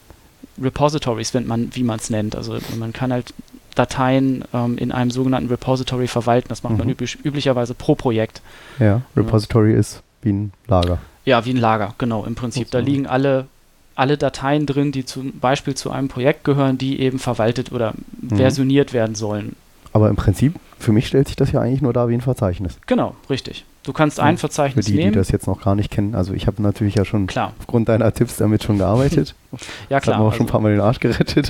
Repositories, 0.62 1.34
wenn 1.34 1.48
man, 1.48 1.74
wie 1.74 1.84
man 1.84 2.00
es 2.00 2.10
nennt. 2.10 2.36
Also 2.36 2.58
man 2.78 2.92
kann 2.92 3.14
halt 3.14 3.34
Dateien 3.76 4.44
ähm, 4.54 4.78
in 4.78 4.92
einem 4.92 5.10
sogenannten 5.10 5.48
Repository 5.48 6.08
verwalten. 6.08 6.50
Das 6.50 6.64
macht 6.64 6.74
mhm. 6.74 6.80
man 6.80 6.90
üblich, 6.90 7.18
üblicherweise 7.24 7.74
pro 7.74 7.96
Projekt. 7.96 8.42
Ja, 8.78 9.04
Repository 9.16 9.72
ja. 9.72 9.80
ist 9.80 10.04
wie 10.22 10.32
ein 10.32 10.54
Lager. 10.68 11.00
Ja, 11.26 11.46
wie 11.46 11.52
ein 11.52 11.58
Lager, 11.58 11.94
genau, 11.98 12.26
im 12.26 12.36
Prinzip. 12.36 12.72
Da 12.72 12.80
liegen 12.80 13.08
alle, 13.08 13.48
alle 13.96 14.18
Dateien 14.18 14.66
drin, 14.66 14.92
die 14.92 15.06
zum 15.06 15.40
Beispiel 15.40 15.76
zu 15.76 15.92
einem 15.92 16.08
Projekt 16.08 16.44
gehören, 16.44 16.78
die 16.78 17.00
eben 17.00 17.20
verwaltet 17.20 17.72
oder 17.72 17.94
mhm. 18.22 18.38
versioniert 18.38 18.94
werden 18.94 19.16
sollen. 19.16 19.56
Aber 19.92 20.10
im 20.10 20.16
Prinzip, 20.16 20.56
für 20.78 20.92
mich 20.92 21.08
stellt 21.08 21.28
sich 21.28 21.36
das 21.36 21.52
ja 21.52 21.62
eigentlich 21.62 21.82
nur 21.82 21.94
da 21.94 22.08
wie 22.10 22.14
ein 22.14 22.22
Verzeichnis. 22.22 22.78
Genau, 22.86 23.16
richtig. 23.30 23.66
Du 23.84 23.94
kannst 23.94 24.20
ein 24.20 24.38
Verzeichnis 24.38 24.86
nehmen. 24.86 24.86
Für 24.86 24.92
die, 24.92 24.98
nehmen. 24.98 25.14
die 25.14 25.18
das 25.18 25.32
jetzt 25.32 25.48
noch 25.48 25.62
gar 25.62 25.74
nicht 25.74 25.90
kennen, 25.90 26.14
also 26.14 26.34
ich 26.34 26.48
habe 26.48 26.62
natürlich 26.62 26.96
ja 26.96 27.06
schon 27.06 27.28
klar. 27.28 27.54
aufgrund 27.60 27.90
deiner 27.90 28.14
Tipps 28.14 28.38
damit 28.38 28.64
schon 28.64 28.78
gearbeitet. 28.78 29.34
ja, 29.90 30.00
klar. 30.00 30.00
Das 30.00 30.08
hat 30.08 30.08
mir 30.08 30.20
auch 30.20 30.26
also 30.26 30.38
schon 30.38 30.46
ein 30.46 30.50
paar 30.50 30.62
Mal 30.62 30.72
den 30.74 30.82
Arsch 30.82 31.00
gerettet. 31.00 31.50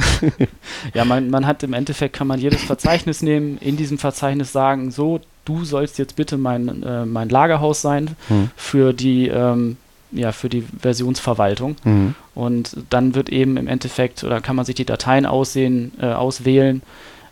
ja, 0.94 1.06
man, 1.06 1.30
man 1.30 1.46
hat 1.46 1.64
im 1.64 1.74
Endeffekt, 1.74 2.16
kann 2.16 2.28
man 2.28 2.40
jedes 2.40 2.64
Verzeichnis 2.66 3.22
nehmen, 3.22 3.58
in 3.60 3.78
diesem 3.78 3.98
Verzeichnis 3.98 4.52
sagen, 4.52 4.92
so, 4.92 5.20
du 5.50 5.66
sollst 5.66 5.98
jetzt 5.98 6.16
bitte 6.16 6.38
mein, 6.38 6.84
äh, 6.84 7.06
mein 7.06 7.30
Lagerhaus 7.30 7.82
sein 7.82 8.16
hm. 8.28 8.52
für 8.56 8.94
die 8.94 9.28
ähm, 9.28 9.78
ja, 10.12 10.32
für 10.32 10.50
die 10.50 10.64
Versionsverwaltung. 10.82 11.76
Mhm. 11.84 12.16
Und 12.34 12.76
dann 12.90 13.14
wird 13.14 13.30
eben 13.30 13.58
im 13.58 13.68
Endeffekt, 13.68 14.24
oder 14.24 14.42
kann 14.42 14.56
man 14.56 14.66
sich 14.66 14.74
die 14.74 14.86
Dateien 14.86 15.28
aussehen, 15.28 15.92
äh, 16.02 16.08
auswählen, 16.08 16.82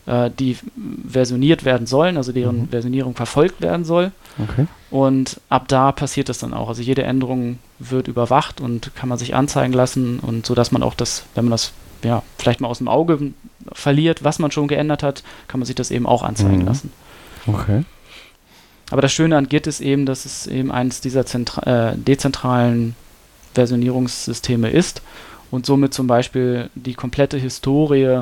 äh, 0.06 0.30
die 0.38 0.58
versioniert 1.10 1.66
werden 1.66 1.88
sollen, 1.88 2.18
also 2.18 2.32
deren 2.32 2.62
mhm. 2.62 2.70
Versionierung 2.70 3.16
verfolgt 3.16 3.62
werden 3.62 3.84
soll. 3.84 4.12
Okay. 4.38 4.68
Und 4.92 5.42
ab 5.50 5.68
da 5.68 5.92
passiert 5.92 6.30
das 6.30 6.38
dann 6.38 6.54
auch. 6.54 6.70
Also 6.70 6.82
jede 6.82 7.04
Änderung 7.04 7.58
wird 7.80 8.08
überwacht 8.08 8.62
und 8.62 8.92
kann 8.96 9.10
man 9.10 9.18
sich 9.18 9.34
anzeigen 9.34 9.74
lassen 9.74 10.20
und 10.20 10.46
so 10.46 10.54
dass 10.54 10.72
man 10.72 10.84
auch 10.84 10.94
das, 10.94 11.24
wenn 11.36 11.46
man 11.46 11.52
das 11.52 11.74
ja, 12.04 12.22
vielleicht 12.38 12.62
mal 12.62 12.68
aus 12.68 12.78
dem 12.78 12.88
Auge 12.88 13.34
verliert, 13.72 14.24
was 14.24 14.38
man 14.38 14.52
schon 14.52 14.68
geändert 14.68 15.02
hat, 15.02 15.24
kann 15.48 15.60
man 15.60 15.66
sich 15.66 15.76
das 15.76 15.90
eben 15.90 16.06
auch 16.06 16.22
anzeigen 16.22 16.60
mhm. 16.60 16.66
lassen. 16.66 16.94
Okay. 17.48 17.84
Aber 18.90 19.02
das 19.02 19.12
Schöne 19.12 19.38
an 19.38 19.50
Git 19.50 19.68
ist 19.68 19.82
eben, 19.82 20.06
dass 20.06 20.26
es 20.26 20.48
eben 20.48 20.72
eines 20.72 21.02
dieser 21.02 21.26
äh, 21.66 21.98
dezentralen 21.98 22.96
Versionierungssysteme 23.54 24.70
ist 24.70 25.02
und 25.52 25.66
somit 25.66 25.94
zum 25.94 26.08
Beispiel 26.08 26.70
die 26.76 26.94
komplette 26.94 27.38
Historie 27.38 28.22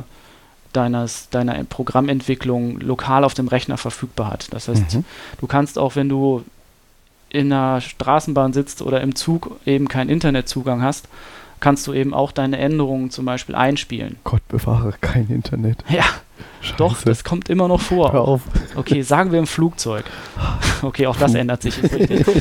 deines, 0.74 1.30
deiner 1.30 1.64
Programmentwicklung 1.64 2.80
lokal 2.80 3.24
auf 3.24 3.34
dem 3.34 3.48
Rechner 3.48 3.78
verfügbar 3.78 4.32
hat. 4.32 4.48
Das 4.52 4.68
heißt, 4.68 4.96
mhm. 4.96 5.06
du 5.40 5.48
kannst 5.48 5.78
auch, 5.78 5.96
wenn 5.96 6.10
du 6.10 6.44
in 7.30 7.52
einer 7.52 7.82
Straßenbahn 7.82 8.54
sitzt 8.54 8.82
oder 8.82 9.02
im 9.02 9.16
Zug 9.16 9.60
eben 9.66 9.88
keinen 9.88 10.10
Internetzugang 10.10 10.82
hast, 10.82 11.08
kannst 11.60 11.88
du 11.88 11.94
eben 11.94 12.14
auch 12.14 12.32
deine 12.32 12.58
Änderungen 12.58 13.10
zum 13.10 13.26
Beispiel 13.26 13.56
einspielen. 13.56 14.18
Gott 14.24 14.48
bewahre, 14.48 14.94
kein 15.02 15.28
Internet. 15.30 15.84
Ja, 15.90 16.06
Scheiße. 16.62 16.78
doch, 16.78 17.02
das 17.04 17.24
kommt 17.24 17.50
immer 17.50 17.68
noch 17.68 17.82
vor. 17.82 18.12
Hör 18.14 18.22
auf. 18.22 18.42
Okay, 18.76 19.02
sagen 19.02 19.32
wir 19.32 19.40
im 19.40 19.48
Flugzeug. 19.48 20.06
Okay, 20.82 21.08
auch 21.08 21.18
das 21.18 21.34
Puh. 21.34 21.38
ändert 21.38 21.62
sich. 21.62 21.76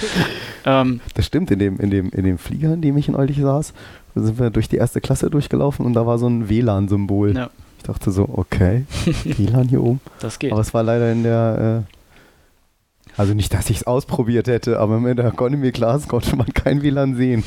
ähm, 0.64 1.00
das 1.14 1.26
stimmt, 1.26 1.50
in 1.50 1.58
dem, 1.58 1.78
in, 1.78 1.90
dem, 1.90 2.10
in 2.10 2.24
dem 2.24 2.38
Flieger, 2.38 2.74
in 2.74 2.82
dem 2.82 2.96
ich 2.96 3.08
in 3.08 3.14
neulich 3.14 3.38
saß, 3.38 3.72
sind 4.14 4.38
wir 4.38 4.50
durch 4.50 4.68
die 4.68 4.76
erste 4.76 5.00
Klasse 5.00 5.30
durchgelaufen 5.30 5.84
und 5.84 5.94
da 5.94 6.06
war 6.06 6.18
so 6.18 6.26
ein 6.26 6.48
WLAN-Symbol. 6.48 7.36
Ja. 7.36 7.50
Ich 7.78 7.84
dachte 7.84 8.10
so, 8.10 8.28
okay, 8.32 8.86
WLAN 9.24 9.68
hier 9.68 9.82
oben. 9.82 10.00
Das 10.20 10.38
geht. 10.38 10.52
Aber 10.52 10.60
es 10.60 10.72
war 10.72 10.82
leider 10.82 11.12
in 11.12 11.22
der, 11.22 11.84
äh, 11.86 13.20
also 13.20 13.34
nicht, 13.34 13.52
dass 13.52 13.70
ich 13.70 13.78
es 13.78 13.86
ausprobiert 13.86 14.48
hätte, 14.48 14.80
aber 14.80 14.96
in 14.96 15.16
der 15.16 15.26
Economy 15.26 15.70
Class 15.72 16.08
konnte 16.08 16.34
man 16.36 16.46
kein 16.54 16.82
WLAN 16.82 17.16
sehen. 17.16 17.44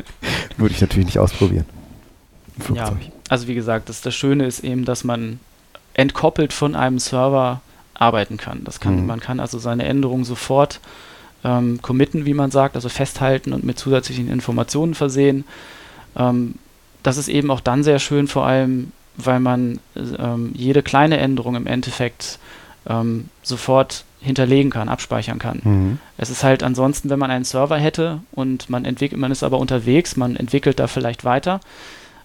Würde 0.56 0.74
ich 0.74 0.80
natürlich 0.80 1.06
nicht 1.06 1.18
ausprobieren. 1.18 1.64
Ja, 2.74 2.92
also 3.28 3.46
wie 3.46 3.54
gesagt, 3.54 3.88
das, 3.88 4.02
das 4.02 4.14
Schöne 4.14 4.44
ist 4.46 4.60
eben, 4.60 4.84
dass 4.84 5.04
man 5.04 5.40
entkoppelt 6.00 6.52
von 6.52 6.74
einem 6.74 6.98
Server 6.98 7.60
arbeiten 7.94 8.36
kann. 8.36 8.64
Das 8.64 8.80
kann 8.80 9.00
mhm. 9.00 9.06
Man 9.06 9.20
kann 9.20 9.40
also 9.40 9.58
seine 9.58 9.84
Änderungen 9.84 10.24
sofort 10.24 10.80
ähm, 11.44 11.80
committen, 11.82 12.24
wie 12.24 12.34
man 12.34 12.50
sagt, 12.50 12.74
also 12.74 12.88
festhalten 12.88 13.52
und 13.52 13.64
mit 13.64 13.78
zusätzlichen 13.78 14.30
Informationen 14.30 14.94
versehen. 14.94 15.44
Ähm, 16.16 16.54
das 17.02 17.16
ist 17.16 17.28
eben 17.28 17.50
auch 17.50 17.60
dann 17.60 17.82
sehr 17.82 17.98
schön, 17.98 18.28
vor 18.28 18.46
allem 18.46 18.92
weil 19.16 19.40
man 19.40 19.80
ähm, 19.96 20.52
jede 20.54 20.82
kleine 20.82 21.18
Änderung 21.18 21.54
im 21.54 21.66
Endeffekt 21.66 22.38
ähm, 22.88 23.28
sofort 23.42 24.04
hinterlegen 24.20 24.70
kann, 24.70 24.88
abspeichern 24.88 25.38
kann. 25.38 25.60
Mhm. 25.62 25.98
Es 26.16 26.30
ist 26.30 26.44
halt 26.44 26.62
ansonsten, 26.62 27.10
wenn 27.10 27.18
man 27.18 27.30
einen 27.30 27.44
Server 27.44 27.76
hätte 27.76 28.20
und 28.32 28.70
man 28.70 28.84
entwickelt, 28.84 29.20
man 29.20 29.32
ist 29.32 29.42
aber 29.42 29.58
unterwegs, 29.58 30.16
man 30.16 30.36
entwickelt 30.36 30.78
da 30.78 30.86
vielleicht 30.86 31.24
weiter, 31.24 31.60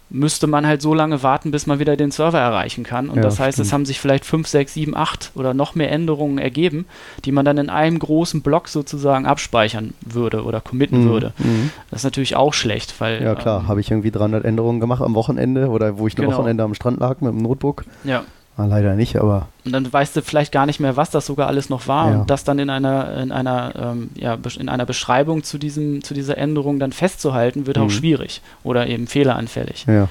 müsste 0.09 0.47
man 0.47 0.67
halt 0.67 0.81
so 0.81 0.93
lange 0.93 1.23
warten, 1.23 1.51
bis 1.51 1.67
man 1.67 1.79
wieder 1.79 1.97
den 1.97 2.11
Server 2.11 2.39
erreichen 2.39 2.83
kann. 2.83 3.09
Und 3.09 3.17
ja, 3.17 3.23
das 3.23 3.39
heißt, 3.39 3.55
stimmt. 3.55 3.67
es 3.67 3.73
haben 3.73 3.85
sich 3.85 3.99
vielleicht 3.99 4.25
5, 4.25 4.47
6, 4.47 4.73
7, 4.73 4.95
8 4.95 5.31
oder 5.35 5.53
noch 5.53 5.75
mehr 5.75 5.91
Änderungen 5.91 6.37
ergeben, 6.37 6.85
die 7.25 7.31
man 7.31 7.45
dann 7.45 7.57
in 7.57 7.69
einem 7.69 7.99
großen 7.99 8.41
Block 8.41 8.67
sozusagen 8.67 9.25
abspeichern 9.25 9.93
würde 10.01 10.43
oder 10.43 10.61
committen 10.61 11.05
mhm. 11.05 11.09
würde. 11.09 11.33
Mhm. 11.37 11.71
Das 11.89 12.01
ist 12.01 12.05
natürlich 12.05 12.35
auch 12.35 12.53
schlecht, 12.53 12.99
weil. 12.99 13.21
Ja, 13.23 13.35
klar, 13.35 13.61
ähm, 13.61 13.67
habe 13.67 13.79
ich 13.79 13.91
irgendwie 13.91 14.11
300 14.11 14.45
Änderungen 14.45 14.79
gemacht 14.79 15.01
am 15.01 15.15
Wochenende 15.15 15.69
oder 15.69 15.97
wo 15.97 16.07
ich 16.07 16.13
ein 16.17 16.21
genau. 16.21 16.37
Wochenende 16.37 16.63
am 16.63 16.75
Strand 16.75 16.99
lag 16.99 17.21
mit 17.21 17.33
dem 17.33 17.41
Notebook. 17.41 17.85
Ja. 18.03 18.23
Ah, 18.57 18.65
leider 18.65 18.95
nicht, 18.95 19.17
aber. 19.17 19.49
Und 19.65 19.73
dann 19.73 19.91
weißt 19.91 20.15
du 20.15 20.21
vielleicht 20.21 20.53
gar 20.53 20.65
nicht 20.65 20.79
mehr, 20.79 20.95
was 20.95 21.09
das 21.09 21.25
sogar 21.25 21.47
alles 21.47 21.69
noch 21.69 21.89
war 21.89 22.11
ja. 22.11 22.21
und 22.21 22.29
das 22.29 22.45
dann 22.45 22.57
in 22.57 22.69
einer, 22.69 23.17
in 23.17 23.31
einer, 23.33 23.73
ähm, 23.75 24.09
ja, 24.15 24.37
in 24.57 24.69
einer 24.69 24.85
Beschreibung 24.85 25.43
zu 25.43 25.57
diesem, 25.57 26.03
zu 26.03 26.13
dieser 26.13 26.37
Änderung 26.37 26.79
dann 26.79 26.93
festzuhalten, 26.93 27.67
wird 27.67 27.77
mhm. 27.77 27.83
auch 27.83 27.89
schwierig 27.89 28.41
oder 28.63 28.87
eben 28.87 29.07
fehleranfällig. 29.07 29.85
Ja. 29.87 29.93
ja. 29.93 30.07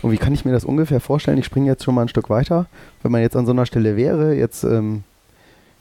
Und 0.00 0.12
wie 0.12 0.16
kann 0.16 0.32
ich 0.32 0.44
mir 0.44 0.52
das 0.52 0.64
ungefähr 0.64 1.00
vorstellen? 1.00 1.38
Ich 1.38 1.46
springe 1.46 1.66
jetzt 1.66 1.82
schon 1.82 1.96
mal 1.96 2.02
ein 2.02 2.08
Stück 2.08 2.30
weiter. 2.30 2.66
Wenn 3.02 3.10
man 3.10 3.20
jetzt 3.20 3.34
an 3.34 3.46
so 3.46 3.52
einer 3.52 3.66
Stelle 3.66 3.96
wäre, 3.96 4.34
jetzt 4.34 4.62
ähm, 4.62 5.02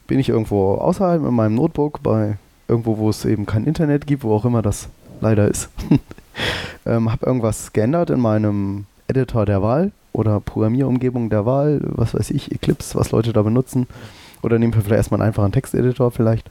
bin 0.07 0.17
ich 0.17 0.29
irgendwo 0.29 0.75
außerhalb 0.75 1.21
mit 1.21 1.31
meinem 1.31 1.53
Notebook 1.53 2.01
bei 2.01 2.37
irgendwo, 2.67 2.97
wo 2.97 3.11
es 3.11 3.25
eben 3.25 3.45
kein 3.45 3.65
Internet 3.65 4.07
gibt, 4.07 4.23
wo 4.23 4.33
auch 4.33 4.45
immer 4.45 4.63
das 4.63 4.89
leider 5.21 5.47
ist. 5.47 5.69
ähm, 6.87 7.11
habe 7.11 7.27
irgendwas 7.27 7.73
geändert 7.73 8.09
in 8.09 8.19
meinem 8.19 8.85
Editor 9.07 9.45
der 9.45 9.61
Wahl 9.61 9.91
oder 10.15 10.39
Programmierumgebung 10.39 11.29
der 11.29 11.45
Wahl, 11.45 11.81
was 11.83 12.13
weiß 12.13 12.31
ich, 12.31 12.51
Eclipse, 12.51 12.95
was 12.97 13.11
Leute 13.11 13.33
da 13.33 13.41
benutzen. 13.41 13.87
Oder 14.41 14.59
nehmen 14.59 14.73
wir 14.73 14.81
vielleicht 14.81 14.97
erstmal 14.97 15.21
einen 15.21 15.29
einfachen 15.29 15.51
Texteditor 15.51 16.11
vielleicht. 16.11 16.49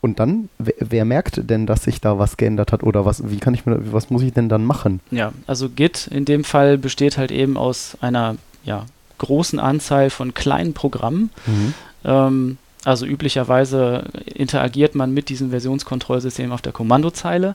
Und 0.00 0.18
dann, 0.18 0.48
wer, 0.58 0.74
wer, 0.78 1.04
merkt 1.04 1.50
denn, 1.50 1.66
dass 1.66 1.84
sich 1.84 2.00
da 2.00 2.18
was 2.18 2.36
geändert 2.38 2.72
hat 2.72 2.82
oder 2.82 3.04
was, 3.04 3.30
wie 3.30 3.38
kann 3.38 3.52
ich 3.52 3.66
mir, 3.66 3.92
was 3.92 4.08
muss 4.08 4.22
ich 4.22 4.32
denn 4.32 4.48
dann 4.48 4.64
machen? 4.64 5.00
Ja, 5.10 5.32
also 5.46 5.68
Git 5.68 6.06
in 6.06 6.24
dem 6.24 6.44
Fall 6.44 6.78
besteht 6.78 7.18
halt 7.18 7.30
eben 7.30 7.58
aus 7.58 7.98
einer 8.00 8.36
ja, 8.64 8.86
großen 9.18 9.58
Anzahl 9.58 10.08
von 10.08 10.32
kleinen 10.32 10.72
Programmen. 10.72 11.30
Mhm. 11.46 11.74
Ähm, 12.04 12.58
also 12.84 13.04
üblicherweise 13.04 14.04
interagiert 14.24 14.94
man 14.94 15.12
mit 15.12 15.28
diesem 15.28 15.50
Versionskontrollsystem 15.50 16.50
auf 16.50 16.62
der 16.62 16.72
Kommandozeile 16.72 17.54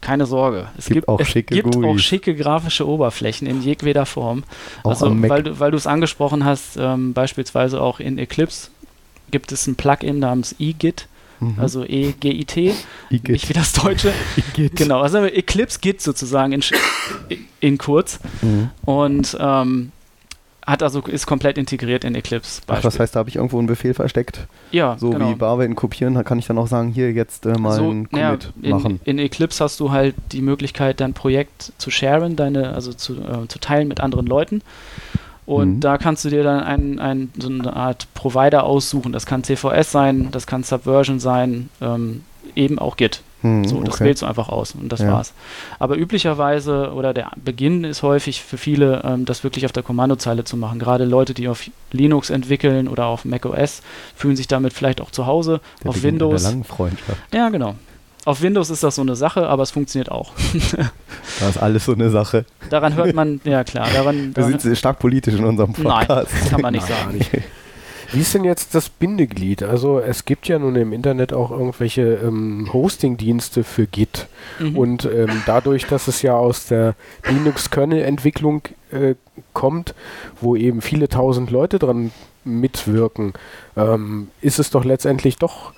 keine 0.00 0.26
Sorge. 0.26 0.68
Es 0.76 0.86
gibt, 0.86 0.94
gibt 0.94 1.08
auch, 1.08 1.20
es 1.20 1.28
schicke, 1.28 1.54
gibt 1.54 1.76
auch 1.76 1.98
schicke 1.98 2.34
grafische 2.34 2.86
Oberflächen 2.86 3.46
in 3.46 3.62
jedweder 3.62 4.06
Form. 4.06 4.44
Auch 4.84 4.90
also, 4.90 5.10
weil 5.28 5.42
du, 5.42 5.60
weil 5.60 5.70
du 5.70 5.76
es 5.76 5.86
angesprochen 5.86 6.44
hast, 6.44 6.76
ähm, 6.76 7.12
beispielsweise 7.14 7.80
auch 7.80 8.00
in 8.00 8.18
Eclipse 8.18 8.70
gibt 9.30 9.52
es 9.52 9.66
ein 9.66 9.74
Plugin 9.74 10.18
namens 10.18 10.54
eGit. 10.58 11.08
Mhm. 11.40 11.54
Also 11.56 11.84
E-G-I-T, 11.84 12.74
nicht 13.10 13.48
wie 13.48 13.52
das 13.52 13.72
Deutsche. 13.72 14.12
genau, 14.74 15.00
also 15.02 15.18
Eclipse 15.18 15.78
Git 15.80 16.00
sozusagen 16.02 16.52
in, 16.52 16.62
in 17.60 17.78
kurz. 17.78 18.18
Mhm. 18.42 18.70
Und 18.84 19.36
ähm, 19.38 19.92
hat 20.68 20.82
also, 20.82 21.00
ist 21.00 21.26
komplett 21.26 21.56
integriert 21.56 22.04
in 22.04 22.14
Eclipse. 22.14 22.60
Ach, 22.66 22.82
das 22.82 23.00
heißt, 23.00 23.16
da 23.16 23.20
habe 23.20 23.30
ich 23.30 23.36
irgendwo 23.36 23.58
einen 23.58 23.66
Befehl 23.66 23.94
versteckt. 23.94 24.46
Ja, 24.70 24.98
So 24.98 25.10
genau. 25.10 25.30
wie 25.30 25.34
bearbeiten, 25.34 25.74
kopieren, 25.74 26.14
da 26.14 26.22
kann 26.22 26.38
ich 26.38 26.46
dann 26.46 26.58
auch 26.58 26.66
sagen, 26.66 26.90
hier 26.90 27.10
jetzt 27.12 27.46
äh, 27.46 27.58
mal 27.58 27.72
so, 27.72 27.88
einen 27.88 28.10
Commit 28.10 28.52
ja, 28.60 28.70
machen. 28.74 29.00
In, 29.04 29.18
in, 29.18 29.24
Eclipse 29.24 29.64
hast 29.64 29.80
du 29.80 29.90
halt 29.92 30.14
die 30.32 30.42
Möglichkeit, 30.42 31.00
dein 31.00 31.14
Projekt 31.14 31.72
zu 31.78 31.90
sharen, 31.90 32.36
deine, 32.36 32.74
also 32.74 32.92
zu, 32.92 33.14
äh, 33.14 33.48
zu 33.48 33.58
teilen 33.58 33.88
mit 33.88 34.00
anderen 34.00 34.26
Leuten. 34.26 34.60
Und 35.46 35.76
mhm. 35.76 35.80
da 35.80 35.96
kannst 35.96 36.26
du 36.26 36.28
dir 36.28 36.42
dann 36.42 36.60
ein, 36.60 36.98
ein, 36.98 37.32
so 37.38 37.48
eine 37.48 37.74
Art 37.74 38.06
Provider 38.12 38.64
aussuchen. 38.64 39.12
Das 39.12 39.24
kann 39.24 39.44
CVS 39.44 39.90
sein, 39.90 40.28
das 40.30 40.46
kann 40.46 40.64
Subversion 40.64 41.18
sein, 41.18 41.70
ähm, 41.80 42.24
eben 42.54 42.78
auch 42.78 42.98
Git. 42.98 43.22
Hm, 43.42 43.64
so, 43.64 43.80
das 43.82 43.96
okay. 43.96 44.04
wählst 44.04 44.22
du 44.22 44.26
einfach 44.26 44.48
aus 44.48 44.72
und 44.72 44.90
das 44.90 45.00
ja. 45.00 45.12
war's. 45.12 45.32
Aber 45.78 45.96
üblicherweise 45.96 46.92
oder 46.92 47.14
der 47.14 47.30
Beginn 47.36 47.84
ist 47.84 48.02
häufig 48.02 48.42
für 48.42 48.58
viele, 48.58 49.02
ähm, 49.04 49.24
das 49.24 49.44
wirklich 49.44 49.64
auf 49.64 49.72
der 49.72 49.82
Kommandozeile 49.82 50.44
zu 50.44 50.56
machen. 50.56 50.78
Gerade 50.78 51.04
Leute, 51.04 51.34
die 51.34 51.48
auf 51.48 51.70
Linux 51.92 52.30
entwickeln 52.30 52.88
oder 52.88 53.06
auf 53.06 53.24
macOS, 53.24 53.82
fühlen 54.16 54.36
sich 54.36 54.48
damit 54.48 54.72
vielleicht 54.72 55.00
auch 55.00 55.10
zu 55.10 55.26
Hause. 55.26 55.60
Der 55.82 55.90
auf 55.90 55.96
Beginn 55.96 56.14
Windows. 56.14 56.42
Der 56.42 56.50
langen 56.50 56.64
Freundschaft. 56.64 57.18
Ja, 57.32 57.48
genau. 57.50 57.76
Auf 58.24 58.42
Windows 58.42 58.68
ist 58.68 58.82
das 58.82 58.96
so 58.96 59.02
eine 59.02 59.16
Sache, 59.16 59.46
aber 59.48 59.62
es 59.62 59.70
funktioniert 59.70 60.10
auch. 60.10 60.32
da 61.40 61.48
ist 61.48 61.58
alles 61.58 61.84
so 61.84 61.92
eine 61.92 62.10
Sache. 62.10 62.44
Daran 62.68 62.94
hört 62.94 63.14
man, 63.14 63.40
ja 63.44 63.64
klar. 63.64 63.88
Daran, 63.94 64.36
Wir 64.36 64.58
sind 64.58 64.76
stark 64.76 64.98
politisch 64.98 65.34
in 65.34 65.44
unserem 65.44 65.72
Podcast. 65.72 66.08
Nein, 66.08 66.26
das 66.40 66.50
kann 66.50 66.60
man 66.60 66.74
nicht 66.74 66.86
sagen. 66.86 67.20
Wie 68.12 68.20
ist 68.20 68.34
denn 68.34 68.44
jetzt 68.44 68.74
das 68.74 68.88
Bindeglied? 68.88 69.62
Also 69.62 70.00
es 70.00 70.24
gibt 70.24 70.48
ja 70.48 70.58
nun 70.58 70.76
im 70.76 70.92
Internet 70.92 71.32
auch 71.32 71.50
irgendwelche 71.50 72.14
ähm, 72.14 72.68
Hosting-Dienste 72.72 73.64
für 73.64 73.86
Git. 73.86 74.28
Mhm. 74.58 74.78
Und 74.78 75.04
ähm, 75.04 75.42
dadurch, 75.46 75.86
dass 75.86 76.08
es 76.08 76.22
ja 76.22 76.34
aus 76.34 76.66
der 76.66 76.94
Linux-Kernel-Entwicklung 77.28 78.62
äh, 78.90 79.14
kommt, 79.52 79.94
wo 80.40 80.56
eben 80.56 80.80
viele 80.80 81.08
tausend 81.08 81.50
Leute 81.50 81.78
dran 81.78 82.10
mitwirken, 82.44 83.34
ähm, 83.76 84.28
ist 84.40 84.58
es 84.58 84.70
doch 84.70 84.84
letztendlich 84.84 85.36
doch 85.36 85.72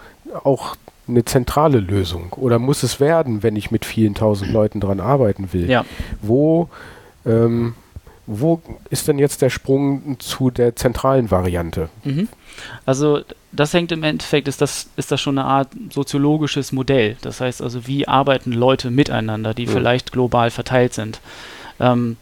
auch 0.44 0.76
eine 1.08 1.25
zentrale 1.25 1.80
Lösung. 1.80 2.32
Oder 2.34 2.58
muss 2.58 2.82
es 2.82 3.00
werden, 3.00 3.42
wenn 3.42 3.56
ich 3.56 3.70
mit 3.70 3.84
vielen 3.84 4.14
tausend 4.14 4.52
Leuten 4.52 4.80
dran 4.80 5.00
arbeiten 5.00 5.52
will? 5.52 5.68
Ja. 5.68 5.84
Wo 6.22 6.68
ähm, 7.26 7.75
wo 8.32 8.62
ist 8.90 9.08
denn 9.08 9.18
jetzt 9.18 9.42
der 9.42 9.50
Sprung 9.50 10.16
zu 10.20 10.50
der 10.50 10.76
zentralen 10.76 11.32
Variante? 11.32 11.88
Mhm. 12.04 12.28
Also 12.87 13.22
das 13.50 13.75
hängt 13.75 13.90
im 13.90 14.04
Endeffekt, 14.04 14.46
ist 14.46 14.60
das, 14.60 14.88
ist 14.96 15.10
das 15.10 15.20
schon 15.20 15.37
eine 15.37 15.49
Art 15.49 15.68
soziologisches 15.92 16.70
Modell. 16.70 17.16
Das 17.22 17.40
heißt 17.40 17.60
also, 17.60 17.88
wie 17.88 18.06
arbeiten 18.06 18.52
Leute 18.52 18.92
miteinander, 18.92 19.52
die 19.52 19.64
ja. 19.64 19.72
vielleicht 19.72 20.12
global 20.12 20.50
verteilt 20.50 20.94
sind. 20.94 21.20
Ähm, 21.80 22.16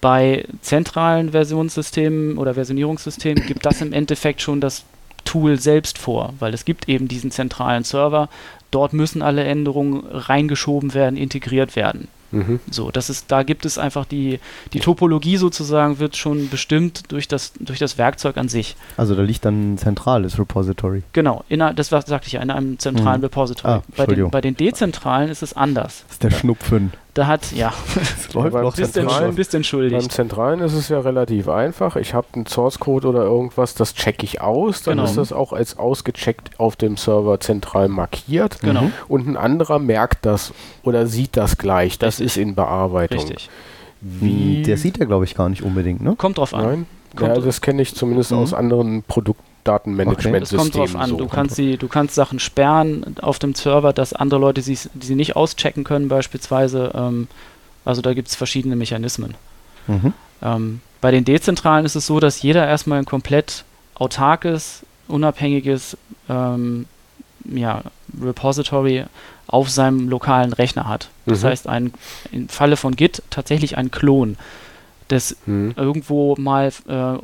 bei 0.00 0.46
zentralen 0.62 1.32
Versionssystemen 1.32 2.38
oder 2.38 2.54
Versionierungssystemen 2.54 3.46
gibt 3.46 3.66
das 3.66 3.82
im 3.82 3.92
Endeffekt 3.92 4.40
schon 4.40 4.62
das 4.62 4.84
Tool 5.26 5.60
selbst 5.60 5.98
vor, 5.98 6.32
weil 6.38 6.54
es 6.54 6.64
gibt 6.64 6.88
eben 6.88 7.08
diesen 7.08 7.30
zentralen 7.30 7.84
Server. 7.84 8.30
Dort 8.70 8.94
müssen 8.94 9.20
alle 9.20 9.44
Änderungen 9.44 10.06
reingeschoben 10.06 10.94
werden, 10.94 11.18
integriert 11.18 11.76
werden. 11.76 12.08
Mhm. 12.32 12.60
So, 12.70 12.90
das 12.90 13.10
ist, 13.10 13.30
da 13.30 13.42
gibt 13.42 13.64
es 13.64 13.78
einfach 13.78 14.04
die, 14.04 14.40
die 14.72 14.80
Topologie 14.80 15.36
sozusagen 15.36 15.98
wird 15.98 16.16
schon 16.16 16.48
bestimmt 16.48 17.12
durch 17.12 17.28
das, 17.28 17.52
durch 17.60 17.78
das 17.78 17.98
Werkzeug 17.98 18.36
an 18.36 18.48
sich. 18.48 18.76
Also 18.96 19.14
da 19.14 19.22
liegt 19.22 19.44
dann 19.44 19.74
ein 19.74 19.78
zentrales 19.78 20.38
Repository. 20.38 21.02
Genau, 21.12 21.44
in, 21.48 21.60
das 21.74 21.92
war, 21.92 22.02
sagte 22.02 22.26
ich 22.26 22.34
ja, 22.34 22.42
in 22.42 22.50
einem 22.50 22.78
zentralen 22.78 23.20
mhm. 23.20 23.26
Repository. 23.26 23.74
Ah, 23.74 23.82
bei, 23.96 24.06
den, 24.06 24.30
bei 24.30 24.40
den 24.40 24.56
dezentralen 24.56 25.30
ist 25.30 25.42
es 25.42 25.54
anders. 25.54 26.04
Das 26.06 26.12
ist 26.14 26.22
der 26.22 26.30
Schnupfen. 26.30 26.92
Da 27.16 27.26
hat, 27.26 27.50
ja, 27.52 27.72
das 27.94 28.34
läuft 28.34 28.54
noch 28.54 28.76
bisschen, 28.76 29.34
bist 29.34 29.54
entschuldigt. 29.54 29.98
Beim 29.98 30.10
Zentralen 30.10 30.60
ist 30.60 30.74
es 30.74 30.90
ja 30.90 31.00
relativ 31.00 31.48
einfach. 31.48 31.96
Ich 31.96 32.12
habe 32.12 32.26
einen 32.34 32.44
Source 32.44 32.78
Code 32.78 33.08
oder 33.08 33.22
irgendwas, 33.22 33.74
das 33.74 33.94
checke 33.94 34.26
ich 34.26 34.42
aus, 34.42 34.82
dann 34.82 34.98
genau. 34.98 35.08
ist 35.08 35.16
das 35.16 35.32
auch 35.32 35.54
als 35.54 35.78
ausgecheckt 35.78 36.60
auf 36.60 36.76
dem 36.76 36.98
Server 36.98 37.40
zentral 37.40 37.88
markiert. 37.88 38.60
Genau. 38.60 38.90
Und 39.08 39.26
ein 39.26 39.38
anderer 39.38 39.78
merkt 39.78 40.26
das 40.26 40.52
oder 40.82 41.06
sieht 41.06 41.38
das 41.38 41.56
gleich. 41.56 41.98
Das 41.98 42.20
Richtig. 42.20 42.26
ist 42.26 42.36
in 42.36 42.54
Bearbeitung. 42.54 43.20
Richtig. 43.20 43.48
Wie 44.02 44.62
Der 44.62 44.76
sieht 44.76 45.00
er, 45.00 45.06
glaube 45.06 45.24
ich, 45.24 45.34
gar 45.34 45.48
nicht 45.48 45.62
unbedingt, 45.62 46.02
ne? 46.02 46.16
Kommt 46.18 46.36
drauf 46.36 46.52
an. 46.52 46.64
Nein. 46.66 46.86
Kommt 47.16 47.34
ja, 47.34 47.42
das 47.42 47.62
kenne 47.62 47.80
ich 47.80 47.94
zumindest 47.94 48.32
mhm. 48.32 48.38
aus 48.40 48.52
anderen 48.52 49.04
Produkten. 49.04 49.55
Datenmanagement-System. 49.66 50.58
Okay. 50.58 50.68
Das 50.68 50.72
kommt 50.72 50.74
drauf 50.74 51.00
an. 51.00 51.10
So. 51.10 51.16
Du 51.16 51.28
kannst, 51.28 51.56
sie, 51.56 51.76
du 51.76 51.88
kannst 51.88 52.14
Sachen 52.14 52.38
sperren 52.38 53.16
auf 53.20 53.38
dem 53.38 53.54
Server, 53.54 53.92
dass 53.92 54.12
andere 54.12 54.40
Leute 54.40 54.62
sie, 54.62 54.78
die 54.94 55.06
sie 55.06 55.14
nicht 55.14 55.36
auschecken 55.36 55.84
können, 55.84 56.08
beispielsweise. 56.08 56.92
Ähm, 56.94 57.28
also 57.84 58.02
da 58.02 58.14
gibt 58.14 58.28
es 58.28 58.34
verschiedene 58.34 58.76
Mechanismen. 58.76 59.34
Mhm. 59.86 60.12
Ähm, 60.42 60.80
bei 61.00 61.10
den 61.10 61.24
dezentralen 61.24 61.84
ist 61.84 61.94
es 61.94 62.06
so, 62.06 62.20
dass 62.20 62.42
jeder 62.42 62.66
erstmal 62.66 62.98
ein 62.98 63.04
komplett 63.04 63.64
autarkes, 63.94 64.84
unabhängiges 65.08 65.96
ähm, 66.28 66.86
ja, 67.44 67.82
Repository 68.20 69.04
auf 69.46 69.70
seinem 69.70 70.08
lokalen 70.08 70.52
Rechner 70.52 70.88
hat. 70.88 71.08
Das 71.26 71.42
mhm. 71.42 71.46
heißt, 71.46 71.68
ein, 71.68 71.92
im 72.32 72.48
Falle 72.48 72.76
von 72.76 72.96
Git 72.96 73.22
tatsächlich 73.30 73.76
ein 73.76 73.90
Klon, 73.90 74.36
das 75.08 75.36
mhm. 75.46 75.74
irgendwo 75.76 76.34
mal 76.36 76.72
äh, 76.88 77.18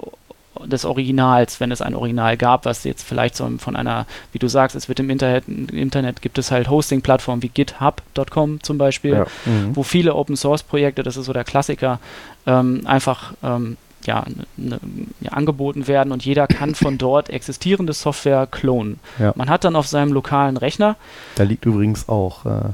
des 0.64 0.84
Originals, 0.84 1.60
wenn 1.60 1.72
es 1.72 1.80
ein 1.80 1.94
Original 1.94 2.36
gab, 2.36 2.64
was 2.64 2.84
jetzt 2.84 3.02
vielleicht 3.02 3.36
so 3.36 3.48
von 3.58 3.76
einer, 3.76 4.06
wie 4.32 4.38
du 4.38 4.48
sagst, 4.48 4.76
es 4.76 4.88
wird 4.88 5.00
im 5.00 5.10
Internet, 5.10 5.44
im 5.48 5.68
Internet 5.68 6.22
gibt 6.22 6.38
es 6.38 6.50
halt 6.50 6.68
Hosting-Plattformen 6.68 7.42
wie 7.42 7.48
GitHub.com 7.48 8.62
zum 8.62 8.78
Beispiel, 8.78 9.12
ja. 9.12 9.26
mhm. 9.46 9.74
wo 9.74 9.82
viele 9.82 10.14
Open-Source-Projekte, 10.14 11.02
das 11.02 11.16
ist 11.16 11.26
so 11.26 11.32
der 11.32 11.44
Klassiker, 11.44 12.00
ähm, 12.46 12.82
einfach 12.84 13.32
ähm, 13.42 13.76
ja, 14.04 14.24
ne, 14.56 14.80
ja, 15.20 15.30
angeboten 15.30 15.86
werden 15.86 16.12
und 16.12 16.24
jeder 16.24 16.46
kann 16.46 16.74
von 16.74 16.98
dort 16.98 17.30
existierende 17.30 17.92
Software 17.92 18.46
klonen. 18.46 18.98
Ja. 19.18 19.32
Man 19.36 19.48
hat 19.48 19.64
dann 19.64 19.76
auf 19.76 19.86
seinem 19.86 20.12
lokalen 20.12 20.56
Rechner. 20.56 20.96
Da 21.36 21.44
liegt 21.44 21.64
übrigens 21.64 22.08
auch 22.08 22.44
äh, 22.44 22.70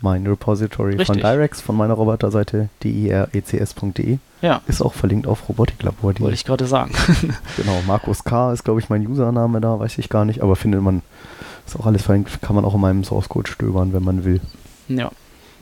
mein 0.00 0.26
Repository 0.26 0.96
Richtig. 0.96 1.06
von 1.06 1.18
Direx 1.18 1.60
von 1.60 1.76
meiner 1.76 1.94
Roboterseite 1.94 2.68
direcs.de. 2.82 4.18
Ja. 4.42 4.60
Ist 4.66 4.82
auch 4.82 4.94
verlinkt 4.94 5.26
auf 5.26 5.48
Robotiklabor. 5.48 6.14
Wollte 6.18 6.34
ich 6.34 6.44
gerade 6.44 6.66
sagen. 6.66 6.92
genau, 7.56 7.80
Markus 7.86 8.24
K. 8.24 8.52
ist, 8.52 8.64
glaube 8.64 8.80
ich, 8.80 8.88
mein 8.88 9.06
Username 9.06 9.60
da, 9.60 9.78
weiß 9.78 9.98
ich 9.98 10.08
gar 10.08 10.24
nicht, 10.24 10.42
aber 10.42 10.56
findet 10.56 10.82
man, 10.82 11.02
ist 11.66 11.78
auch 11.78 11.86
alles 11.86 12.02
verlinkt, 12.02 12.42
kann 12.42 12.56
man 12.56 12.64
auch 12.64 12.74
in 12.74 12.80
meinem 12.80 13.04
Source 13.04 13.28
Code 13.28 13.50
stöbern, 13.50 13.92
wenn 13.92 14.04
man 14.04 14.24
will. 14.24 14.40
Ja. 14.88 15.10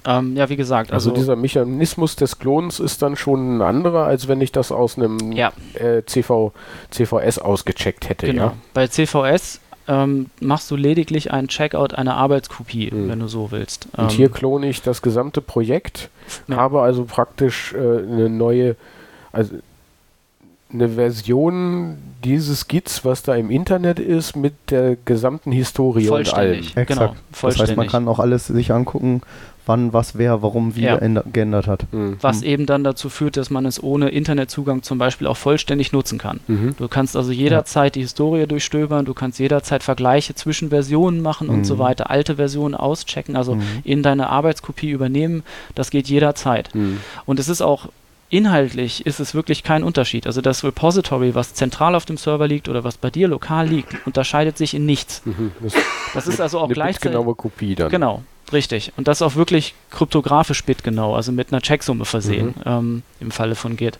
Ähm, 0.06 0.36
ja, 0.36 0.48
wie 0.50 0.56
gesagt. 0.56 0.92
Also, 0.92 1.10
also, 1.10 1.20
dieser 1.20 1.36
Mechanismus 1.36 2.16
des 2.16 2.38
Klons 2.38 2.78
ist 2.78 3.00
dann 3.00 3.16
schon 3.16 3.56
ein 3.56 3.62
anderer, 3.62 4.04
als 4.04 4.28
wenn 4.28 4.40
ich 4.40 4.52
das 4.52 4.70
aus 4.70 4.98
einem 4.98 5.32
ja. 5.32 5.52
äh, 5.74 6.02
CV, 6.04 6.52
CVS 6.90 7.38
ausgecheckt 7.38 8.08
hätte. 8.08 8.26
Genau. 8.26 8.42
Ja? 8.46 8.52
Bei 8.74 8.86
CVS 8.86 9.60
ähm, 9.88 10.30
machst 10.40 10.70
du 10.70 10.76
lediglich 10.76 11.32
einen 11.32 11.48
Checkout 11.48 11.94
einer 11.94 12.16
Arbeitskopie, 12.16 12.90
hm. 12.90 13.08
wenn 13.08 13.20
du 13.20 13.28
so 13.28 13.50
willst. 13.50 13.88
Und 13.96 14.04
ähm, 14.04 14.08
hier 14.08 14.28
klone 14.30 14.68
ich 14.68 14.82
das 14.82 15.02
gesamte 15.02 15.40
Projekt, 15.40 16.10
ja. 16.48 16.56
habe 16.56 16.82
also 16.82 17.04
praktisch 17.04 17.74
äh, 17.74 17.78
eine 17.78 18.28
neue, 18.28 18.76
also 19.32 19.56
eine 20.72 20.88
Version 20.88 21.98
dieses 22.24 22.66
Gits, 22.66 23.04
was 23.04 23.22
da 23.22 23.34
im 23.34 23.50
Internet 23.50 23.98
ist, 23.98 24.34
mit 24.34 24.54
der 24.70 24.96
gesamten 25.04 25.52
Historie 25.52 26.08
und 26.08 26.34
allem. 26.34 26.60
Exakt. 26.60 26.88
Genau, 26.88 27.14
das 27.42 27.58
heißt, 27.58 27.76
man 27.76 27.86
kann 27.86 28.08
auch 28.08 28.18
alles 28.18 28.46
sich 28.46 28.72
angucken, 28.72 29.22
wann 29.66 29.92
was 29.92 30.16
wer, 30.18 30.42
warum 30.42 30.76
wie 30.76 30.82
ja. 30.82 30.96
geändert 30.96 31.66
hat. 31.66 31.92
Mhm. 31.92 32.16
Was 32.20 32.40
mhm. 32.40 32.46
eben 32.46 32.66
dann 32.66 32.84
dazu 32.84 33.08
führt, 33.08 33.36
dass 33.36 33.50
man 33.50 33.66
es 33.66 33.82
ohne 33.82 34.10
Internetzugang 34.10 34.82
zum 34.82 34.98
Beispiel 34.98 35.26
auch 35.26 35.36
vollständig 35.36 35.92
nutzen 35.92 36.18
kann. 36.18 36.40
Mhm. 36.46 36.74
Du 36.78 36.88
kannst 36.88 37.16
also 37.16 37.32
jederzeit 37.32 37.96
ja. 37.96 38.00
die 38.00 38.00
Historie 38.00 38.46
durchstöbern, 38.46 39.04
du 39.04 39.14
kannst 39.14 39.38
jederzeit 39.38 39.82
Vergleiche 39.82 40.34
zwischen 40.34 40.70
Versionen 40.70 41.20
machen 41.20 41.48
und 41.48 41.64
so 41.64 41.76
mhm. 41.76 41.78
weiter, 41.80 42.10
alte 42.10 42.36
Versionen 42.36 42.74
auschecken, 42.74 43.36
also 43.36 43.56
mhm. 43.56 43.62
in 43.84 44.02
deine 44.02 44.28
Arbeitskopie 44.28 44.90
übernehmen. 44.90 45.42
Das 45.74 45.90
geht 45.90 46.08
jederzeit. 46.08 46.74
Mhm. 46.74 47.00
Und 47.24 47.38
es 47.38 47.48
ist 47.48 47.62
auch 47.62 47.88
inhaltlich 48.30 49.06
ist 49.06 49.20
es 49.20 49.34
wirklich 49.34 49.62
kein 49.62 49.84
Unterschied. 49.84 50.26
Also 50.26 50.40
das 50.40 50.64
Repository, 50.64 51.34
was 51.34 51.54
zentral 51.54 51.94
auf 51.94 52.04
dem 52.04 52.16
Server 52.16 52.48
liegt 52.48 52.68
oder 52.68 52.82
was 52.82 52.96
bei 52.96 53.10
dir 53.10 53.28
lokal 53.28 53.68
liegt, 53.68 53.94
unterscheidet 54.06 54.58
sich 54.58 54.74
in 54.74 54.86
nichts. 54.86 55.22
Das, 55.62 55.74
das 56.14 56.26
ist 56.26 56.40
also 56.40 56.58
auch 56.58 56.64
eine 56.64 56.74
gleichzeitig. 56.74 57.12
genaue 57.12 57.34
Kopie 57.34 57.76
dann. 57.76 57.90
Genau. 57.90 58.22
Richtig. 58.54 58.92
Und 58.96 59.08
das 59.08 59.20
auch 59.20 59.34
wirklich 59.34 59.74
kryptografisch 59.90 60.64
bitgenau, 60.64 61.14
also 61.14 61.32
mit 61.32 61.52
einer 61.52 61.60
Checksumme 61.60 62.04
versehen, 62.04 62.54
mhm. 62.56 62.62
ähm, 62.64 63.02
im 63.20 63.30
Falle 63.30 63.56
von 63.56 63.76
Git. 63.76 63.98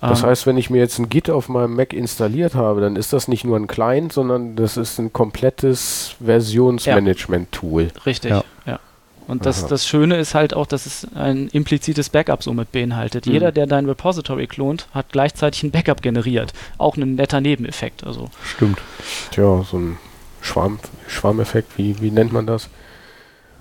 Das 0.00 0.22
ähm, 0.22 0.30
heißt, 0.30 0.46
wenn 0.46 0.56
ich 0.56 0.68
mir 0.70 0.78
jetzt 0.78 0.98
ein 0.98 1.08
Git 1.08 1.30
auf 1.30 1.48
meinem 1.48 1.76
Mac 1.76 1.92
installiert 1.92 2.54
habe, 2.54 2.80
dann 2.80 2.96
ist 2.96 3.12
das 3.12 3.28
nicht 3.28 3.44
nur 3.44 3.56
ein 3.56 3.68
Client, 3.68 4.12
sondern 4.12 4.56
das 4.56 4.76
ist 4.76 4.98
ein 4.98 5.12
komplettes 5.12 6.16
Versionsmanagement-Tool. 6.24 7.84
Ja. 7.94 8.02
Richtig, 8.04 8.30
ja. 8.30 8.44
ja. 8.66 8.80
Und 9.28 9.46
das, 9.46 9.66
das 9.66 9.86
Schöne 9.86 10.16
ist 10.16 10.34
halt 10.34 10.54
auch, 10.54 10.66
dass 10.66 10.86
es 10.86 11.06
ein 11.14 11.48
implizites 11.48 12.08
Backup 12.08 12.42
somit 12.42 12.72
beinhaltet. 12.72 13.26
Mhm. 13.26 13.32
Jeder, 13.32 13.52
der 13.52 13.66
dein 13.66 13.86
Repository 13.86 14.48
klont, 14.48 14.88
hat 14.92 15.10
gleichzeitig 15.12 15.62
ein 15.62 15.70
Backup 15.70 16.02
generiert. 16.02 16.52
Auch 16.78 16.96
ein 16.96 17.14
netter 17.14 17.40
Nebeneffekt. 17.40 18.04
Also. 18.04 18.28
Stimmt. 18.44 18.80
Tja, 19.30 19.64
so 19.70 19.78
ein 19.78 19.98
Schwarm, 20.40 20.80
Schwarmeffekt, 21.06 21.78
wie, 21.78 22.00
wie 22.00 22.10
nennt 22.10 22.32
man 22.32 22.46
das? 22.46 22.68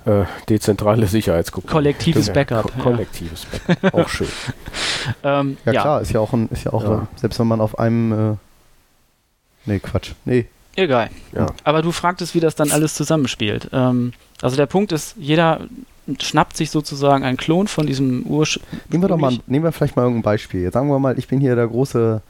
Äh, 0.06 0.24
dezentrale 0.50 1.06
Sicherheitskopie. 1.06 1.68
Kollektives 1.68 2.24
Stimmt, 2.24 2.50
Backup. 2.50 2.74
Ko 2.74 2.82
kollektives 2.82 3.46
Backup. 3.68 3.94
Auch 3.94 4.10
schön. 4.10 4.28
ähm, 5.24 5.58
ja, 5.66 5.74
ja, 5.74 5.82
klar, 5.82 6.02
ist 6.02 6.12
ja 6.12 6.20
auch, 6.20 6.34
ein, 6.34 6.50
ist 6.50 6.64
ja 6.64 6.74
auch 6.74 6.84
ja. 6.84 7.08
selbst 7.16 7.40
wenn 7.40 7.48
man 7.48 7.62
auf 7.62 7.78
einem. 7.78 8.34
Äh, 8.34 8.36
nee, 9.66 9.80
Quatsch. 9.80 10.14
Nee. 10.26 10.48
Egal. 10.76 11.10
Ja. 11.34 11.48
Aber 11.64 11.82
du 11.82 11.92
fragtest, 11.92 12.34
wie 12.34 12.40
das 12.40 12.56
dann 12.56 12.72
alles 12.72 12.96
zusammenspielt. 12.96 13.70
Ähm, 13.74 14.14
also 14.42 14.56
der 14.56 14.66
Punkt 14.66 14.92
ist, 14.92 15.16
jeder 15.18 15.62
schnappt 16.20 16.58
sich 16.58 16.72
sozusagen 16.72 17.24
einen 17.24 17.38
Klon 17.38 17.68
von 17.68 17.86
diesem 17.86 18.24
Ursch. 18.24 18.60
Nehmen 18.90 19.04
wir 19.04 19.10
doch 19.10 19.18
mal, 19.18 19.38
nehmen 19.46 19.66
wir 19.66 19.72
vielleicht 19.72 19.96
mal 19.96 20.04
irgendein 20.04 20.24
Beispiel. 20.24 20.62
Jetzt 20.64 20.74
sagen 20.74 20.90
wir 20.90 20.98
mal, 20.98 21.18
ich 21.20 21.28
bin 21.28 21.40
hier 21.40 21.56
der 21.56 21.68
große 21.68 22.22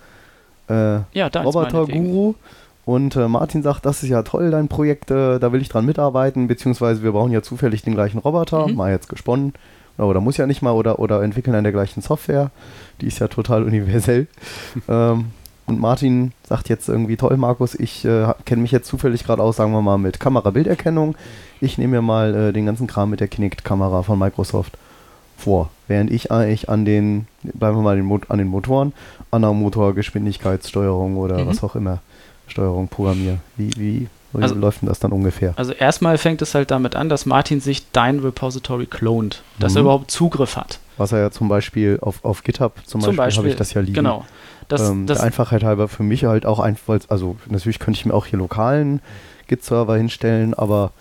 äh, 0.69 0.73
ja, 1.13 1.27
Roboter-Guru 1.27 2.35
Und 2.85 3.15
äh, 3.15 3.27
Martin 3.27 3.61
sagt, 3.63 3.85
das 3.85 4.01
ist 4.03 4.09
ja 4.09 4.23
toll, 4.23 4.49
dein 4.51 4.67
Projekt, 4.67 5.11
äh, 5.11 5.39
da 5.39 5.51
will 5.51 5.61
ich 5.61 5.69
dran 5.69 5.85
mitarbeiten, 5.85 6.47
beziehungsweise 6.47 7.03
wir 7.03 7.11
brauchen 7.11 7.31
ja 7.31 7.41
zufällig 7.43 7.83
den 7.83 7.93
gleichen 7.93 8.17
Roboter, 8.17 8.67
Mhm. 8.67 8.75
mal 8.75 8.91
jetzt 8.91 9.07
gesponnen, 9.09 9.53
oder 9.97 10.19
muss 10.19 10.37
ja 10.37 10.47
nicht 10.47 10.61
mal, 10.63 10.71
oder, 10.71 10.97
oder 10.99 11.21
entwickeln 11.21 11.55
an 11.55 11.63
der 11.63 11.73
gleichen 11.73 12.01
Software, 12.01 12.49
die 13.01 13.07
ist 13.07 13.19
ja 13.19 13.27
total 13.27 13.63
universell. 13.63 14.27
ähm, 14.89 15.25
und 15.67 15.79
Martin 15.79 16.31
sagt 16.43 16.69
jetzt 16.69 16.89
irgendwie, 16.89 17.17
toll 17.17 17.37
Markus, 17.37 17.75
ich 17.75 18.03
äh, 18.03 18.33
kenne 18.45 18.63
mich 18.63 18.71
jetzt 18.71 18.87
zufällig 18.87 19.23
gerade 19.23 19.43
aus, 19.43 19.57
sagen 19.57 19.71
wir 19.71 19.81
mal, 19.81 19.97
mit 19.99 20.19
Kamerabilderkennung. 20.19 21.15
Ich 21.61 21.77
nehme 21.77 21.97
mir 21.97 22.01
mal 22.01 22.33
äh, 22.33 22.51
den 22.53 22.65
ganzen 22.65 22.87
Kram 22.87 23.11
mit 23.11 23.19
der 23.19 23.27
Kinect-Kamera 23.27 24.01
von 24.01 24.17
Microsoft 24.17 24.77
vor, 25.37 25.69
während 25.87 26.11
ich 26.11 26.31
eigentlich 26.31 26.67
an 26.67 26.83
den, 26.83 27.27
bleiben 27.43 27.77
wir 27.77 27.83
mal 27.83 27.95
den 27.95 28.11
an 28.27 28.37
den 28.39 28.47
Motoren, 28.47 28.91
an 29.29 29.43
der 29.43 29.53
Motorgeschwindigkeitssteuerung 29.53 31.17
oder 31.17 31.39
Mhm. 31.43 31.47
was 31.47 31.63
auch 31.63 31.75
immer, 31.75 31.99
Steuerung 32.51 32.87
programmiere. 32.87 33.37
Wie, 33.57 33.71
wie, 33.77 34.07
wie 34.33 34.41
Also- 34.43 34.55
läuft 34.55 34.81
denn 34.81 34.89
das 34.89 34.99
dann 34.99 35.11
ungefähr? 35.11 35.53
Also 35.57 35.71
erstmal 35.73 36.17
fängt 36.17 36.41
es 36.41 36.53
halt 36.55 36.69
damit 36.71 36.95
an, 36.95 37.09
dass 37.09 37.25
Martin 37.25 37.59
sich 37.59 37.91
dein 37.91 38.19
Repository 38.19 38.85
clont, 38.85 39.41
dass 39.59 39.73
Mhm. 39.73 39.77
er 39.77 39.81
überhaupt 39.81 40.11
Zugriff 40.11 40.55
hat. 40.55 40.79
Was 40.97 41.11
er 41.11 41.19
ja 41.19 41.31
zum 41.31 41.47
Beispiel 41.49 41.97
auf, 42.01 42.23
auf 42.23 42.43
GitHub 42.43 42.73
zum, 42.85 43.01
Zum 43.01 43.15
Beispiel, 43.15 43.17
habe 43.17 43.25
Beispiel, 43.27 43.49
ich 43.51 43.55
das 43.55 43.73
ja 43.73 43.81
liegen. 43.81 43.93
Genau. 43.95 44.25
Das, 44.67 44.89
ähm, 44.89 45.07
das, 45.07 45.17
der 45.17 45.25
Einfachheit 45.27 45.63
halber 45.63 45.87
für 45.87 46.03
mich 46.03 46.23
halt 46.25 46.45
auch 46.45 46.59
einfach, 46.59 46.99
also 47.09 47.35
natürlich 47.49 47.79
könnte 47.79 47.99
ich 47.99 48.05
mir 48.05 48.13
auch 48.13 48.25
hier 48.27 48.37
lokalen 48.39 49.01
Git-Server 49.47 49.97
hinstellen, 49.97 50.53
aber 50.53 50.91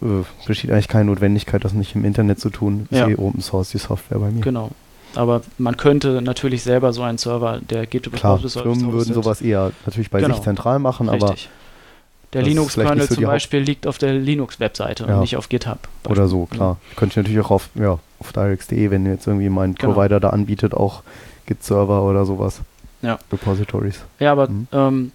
äh, 0.00 0.06
besteht 0.46 0.70
eigentlich 0.70 0.88
keine 0.88 1.06
Notwendigkeit, 1.06 1.64
das 1.64 1.72
nicht 1.72 1.94
im 1.94 2.04
Internet 2.04 2.38
zu 2.40 2.50
tun. 2.50 2.86
Ist 2.90 2.98
Ja. 2.98 3.08
eh 3.08 3.16
Open 3.16 3.40
Source 3.40 3.70
die 3.70 3.78
Software 3.78 4.18
bei 4.18 4.30
mir. 4.30 4.40
genau. 4.42 4.70
Aber 5.16 5.42
man 5.58 5.76
könnte 5.76 6.20
natürlich 6.22 6.62
selber 6.62 6.92
so 6.92 7.02
einen 7.02 7.18
Server, 7.18 7.60
der 7.60 7.86
Git 7.86 8.12
Klar, 8.12 8.36
Repository 8.36 8.74
Firmen 8.74 8.92
würden 8.92 9.14
sowas 9.14 9.40
eher 9.40 9.72
natürlich 9.86 10.10
bei 10.10 10.20
Genau. 10.20 10.34
sich 10.34 10.44
zentral 10.44 10.78
machen, 10.78 11.08
aber 11.08 11.30
Richtig. 11.30 11.48
Der 12.32 12.42
ist 12.42 12.46
vielleicht 12.48 12.56
Linux-Kernel 12.58 13.00
so 13.02 13.06
zum 13.08 13.16
die 13.18 13.24
Haupt- 13.26 13.32
Beispiel 13.34 13.60
liegt 13.60 13.86
auf 13.86 13.98
der 13.98 14.12
Linux-Webseite 14.12 15.04
Ja. 15.06 15.14
und 15.14 15.20
nicht 15.20 15.36
auf 15.36 15.48
GitHub. 15.48 15.78
oder 16.08 16.28
so, 16.28 16.46
klar. 16.46 16.76
Könnte 16.96 17.12
ich 17.12 17.16
natürlich 17.24 17.44
auch 17.46 17.50
auf, 17.50 17.68
ja, 17.76 17.98
auf 18.18 18.32
directs.de, 18.32 18.90
wenn 18.90 19.06
jetzt 19.06 19.26
irgendwie 19.26 19.48
mein 19.48 19.74
Genau. 19.74 19.92
Provider 19.94 20.20
da 20.20 20.30
anbietet, 20.30 20.74
auch 20.74 21.02
Git-Server 21.46 22.02
oder 22.02 22.24
sowas. 22.26 22.60
Ja. 23.02 23.18
Repositories. 23.32 24.00
Ja, 24.18 24.32
aber 24.32 24.48
Mhm. 24.48 24.66
ähm, 24.72 25.12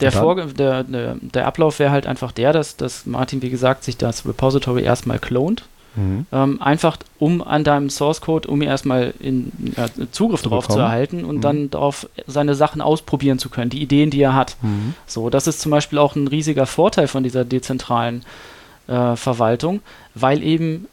der, 0.00 0.10
der, 0.56 0.84
der, 0.84 1.16
der 1.20 1.46
Ablauf 1.46 1.78
wäre 1.78 1.90
halt 1.90 2.06
einfach 2.06 2.32
der, 2.32 2.52
dass, 2.52 2.76
dass 2.76 3.04
Martin, 3.06 3.42
wie 3.42 3.50
gesagt, 3.50 3.84
sich 3.84 3.96
das 3.96 4.26
Repository 4.26 4.82
erstmal 4.82 5.18
clont. 5.18 5.64
Mhm. 5.96 6.26
Ähm, 6.32 6.60
einfach 6.60 6.96
um 7.18 7.42
an 7.42 7.62
deinem 7.64 7.88
Source 7.90 8.20
Code, 8.20 8.48
um 8.48 8.62
erstmal 8.62 9.14
in, 9.20 9.52
ja, 9.76 9.86
Zugriff 10.10 10.42
Zu 10.42 10.48
drauf 10.48 10.68
zu 10.68 10.78
erhalten 10.78 11.24
und 11.24 11.36
Mhm. 11.36 11.40
dann 11.40 11.70
darauf 11.70 12.08
seine 12.26 12.54
Sachen 12.54 12.80
ausprobieren 12.80 13.38
zu 13.38 13.48
können, 13.48 13.70
die 13.70 13.80
Ideen, 13.82 14.10
die 14.10 14.20
er 14.22 14.34
hat. 14.34 14.56
Mhm. 14.62 14.94
So, 15.06 15.30
das 15.30 15.46
ist 15.46 15.60
zum 15.60 15.70
Beispiel 15.70 15.98
auch 15.98 16.16
ein 16.16 16.26
riesiger 16.28 16.66
Vorteil 16.66 17.06
von 17.08 17.22
dieser 17.22 17.44
dezentralen 17.44 18.24
äh, 18.88 19.16
Verwaltung, 19.16 19.80
weil 20.14 20.42
eben 20.42 20.86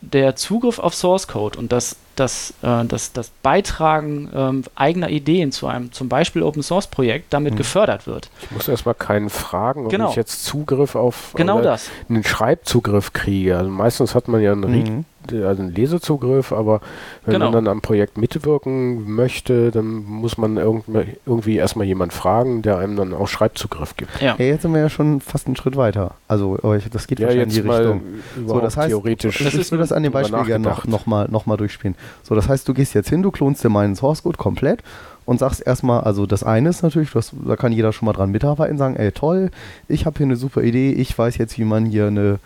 der 0.00 0.36
Zugriff 0.36 0.78
auf 0.78 0.94
Source 0.94 1.26
Code 1.28 1.58
und 1.58 1.72
das, 1.72 1.96
das, 2.18 2.52
äh, 2.62 2.84
das, 2.84 3.12
das 3.12 3.30
Beitragen 3.42 4.30
ähm, 4.34 4.64
eigener 4.74 5.08
Ideen 5.10 5.52
zu 5.52 5.66
einem 5.66 5.92
zum 5.92 6.08
Beispiel 6.08 6.42
Open 6.42 6.62
Source 6.62 6.86
Projekt 6.86 7.32
damit 7.32 7.54
Mhm. 7.54 7.58
gefördert 7.58 8.06
wird. 8.06 8.30
Ich 8.42 8.50
muss 8.50 8.68
erstmal 8.68 8.94
keinen 8.94 9.30
fragen, 9.30 9.84
ob 9.86 9.90
Genau. 9.90 10.10
ich 10.10 10.16
jetzt 10.16 10.44
Zugriff 10.44 10.94
auf 10.94 11.32
Genau 11.34 11.60
das. 11.60 11.90
einen 12.08 12.24
Schreibzugriff 12.24 13.12
kriege. 13.12 13.56
Also 13.58 13.70
meistens 13.70 14.14
hat 14.14 14.28
man 14.28 14.40
ja 14.40 14.52
einen, 14.52 14.70
Mhm. 14.82 15.04
Also 15.32 15.62
einen 15.62 15.74
Lesezugriff, 15.74 16.52
aber 16.52 16.80
wenn 17.24 17.34
Genau. 17.34 17.46
man 17.46 17.64
dann 17.64 17.68
am 17.68 17.80
Projekt 17.80 18.18
mitwirken 18.18 19.10
möchte, 19.10 19.70
dann 19.70 20.04
muss 20.04 20.38
man 20.38 20.56
irgendwie, 20.56 21.56
erstmal 21.56 21.86
jemand 21.86 22.12
fragen, 22.12 22.62
der 22.62 22.78
einem 22.78 22.96
dann 22.96 23.14
auch 23.14 23.28
Schreibzugriff 23.28 23.96
gibt. 23.96 24.20
Ja. 24.20 24.34
Hey, 24.36 24.48
jetzt 24.48 24.62
sind 24.62 24.72
wir 24.72 24.80
ja 24.80 24.88
schon 24.88 25.20
fast 25.20 25.46
einen 25.46 25.56
Schritt 25.56 25.76
weiter. 25.76 26.12
Also, 26.28 26.58
ich- 26.76 26.88
das 26.90 27.06
geht 27.06 27.20
wahrscheinlich 27.20 27.56
in 27.58 27.62
die 27.64 27.68
Richtung. 27.68 28.00
überhaupt 28.36 28.64
das 28.64 28.76
heißt, 28.76 28.88
theoretisch. 28.88 29.38
Das 29.38 29.54
ich 29.54 29.60
ist 29.60 29.72
will 29.72 29.78
das 29.78 29.92
an 29.92 30.02
dem 30.02 30.12
Beispiel 30.12 30.44
gerne 30.44 30.64
noch, 30.66 30.84
noch, 30.86 31.06
mal, 31.06 31.28
noch 31.30 31.46
mal 31.46 31.56
durchspielen. 31.56 31.96
So, 32.22 32.34
das 32.34 32.48
heißt, 32.48 32.68
du 32.68 32.74
gehst 32.74 32.94
jetzt 32.94 33.08
hin, 33.08 33.22
du 33.22 33.30
klonst 33.30 33.62
dir 33.64 33.68
meinen 33.68 33.94
Source 33.96 34.22
Code 34.22 34.36
komplett 34.38 34.82
und 35.24 35.38
sagst 35.38 35.66
erstmal, 35.66 36.00
also 36.04 36.24
das 36.26 36.42
eine 36.42 36.70
ist 36.70 36.82
natürlich, 36.82 37.10
du 37.10 37.16
hast, 37.18 37.32
da 37.46 37.56
kann 37.56 37.72
jeder 37.72 37.92
schon 37.92 38.06
mal 38.06 38.12
dran 38.14 38.30
mitarbeiten, 38.30 38.78
sagen, 38.78 38.96
ey 38.96 39.12
toll, 39.12 39.50
ich 39.86 40.06
habe 40.06 40.16
hier 40.16 40.24
eine 40.26 40.36
super 40.36 40.62
Idee, 40.62 40.92
ich 40.92 41.16
weiß 41.18 41.36
jetzt, 41.36 41.58
wie 41.58 41.64
man 41.64 41.84
hier 41.84 42.06
eine, 42.06 42.38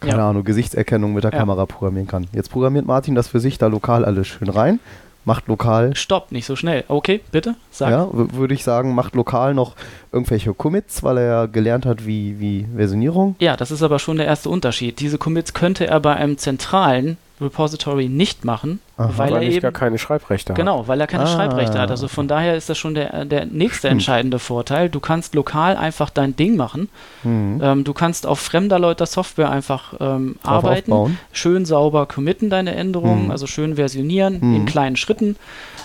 keine 0.00 0.18
Ja. 0.18 0.30
Ahnung, 0.30 0.44
Gesichtserkennung 0.44 1.12
mit 1.14 1.24
der 1.24 1.32
Ja. 1.32 1.38
Kamera 1.38 1.66
programmieren 1.66 2.06
kann. 2.08 2.26
Jetzt 2.32 2.50
programmiert 2.50 2.86
Martin 2.86 3.14
das 3.14 3.28
für 3.28 3.40
sich 3.40 3.58
da 3.58 3.66
lokal 3.66 4.04
alles 4.04 4.26
schön 4.26 4.48
rein, 4.48 4.78
macht 5.24 5.48
lokal 5.48 5.94
Stopp, 5.96 6.30
nicht 6.32 6.46
so 6.46 6.54
schnell. 6.56 6.84
Okay, 6.88 7.20
bitte, 7.32 7.54
sag. 7.70 7.90
ja, 7.90 8.08
würde 8.12 8.54
ich 8.54 8.62
sagen, 8.62 8.94
macht 8.94 9.14
lokal 9.14 9.54
noch 9.54 9.74
irgendwelche 10.12 10.54
Commits, 10.54 11.02
weil 11.02 11.18
er 11.18 11.24
ja 11.26 11.46
gelernt 11.46 11.84
hat, 11.86 12.06
wie, 12.06 12.38
wie 12.38 12.66
Versionierung. 12.76 13.34
Ja, 13.40 13.56
das 13.56 13.70
ist 13.70 13.82
aber 13.82 13.98
schon 13.98 14.18
der 14.18 14.26
erste 14.26 14.50
Unterschied. 14.50 15.00
Diese 15.00 15.18
Commits 15.18 15.52
könnte 15.54 15.86
er 15.86 15.98
bei 16.00 16.14
einem 16.14 16.38
zentralen 16.38 17.16
Repository 17.40 18.08
nicht 18.08 18.44
machen, 18.44 18.80
Aha. 18.96 19.10
weil 19.16 19.30
weil 19.32 19.42
er 19.42 19.48
ich 19.48 19.54
eben 19.56 19.62
gar 19.62 19.72
keine 19.72 19.98
Schreibrechte 19.98 20.52
habe. 20.52 20.60
Genau, 20.60 20.88
weil 20.88 21.00
er 21.00 21.06
keine 21.06 21.24
Ah. 21.24 21.26
Schreibrechte 21.26 21.78
hat. 21.78 21.90
Also 21.90 22.08
von 22.08 22.28
daher 22.28 22.56
ist 22.56 22.68
das 22.70 22.78
schon 22.78 22.94
der, 22.94 23.24
der 23.26 23.44
nächste 23.46 23.78
Stimmt. 23.88 23.92
entscheidende 23.92 24.38
Vorteil. 24.38 24.88
Du 24.88 25.00
kannst 25.00 25.34
lokal 25.34 25.76
einfach 25.76 26.08
dein 26.10 26.34
Ding 26.34 26.56
machen. 26.56 26.88
Mhm. 27.24 27.60
Ähm, 27.62 27.84
du 27.84 27.92
kannst 27.92 28.26
auf 28.26 28.38
fremder 28.40 28.78
Leute 28.78 29.04
Software 29.04 29.50
einfach 29.50 29.94
ähm, 30.00 30.36
arbeiten, 30.42 30.92
aufbauen. 30.92 31.18
schön 31.32 31.66
sauber 31.66 32.06
committen 32.06 32.48
deine 32.48 32.74
Änderungen, 32.74 33.24
Mhm. 33.26 33.30
also 33.30 33.46
schön 33.46 33.76
versionieren 33.76 34.38
Mhm. 34.40 34.56
in 34.56 34.66
kleinen 34.66 34.96
Schritten. 34.96 35.36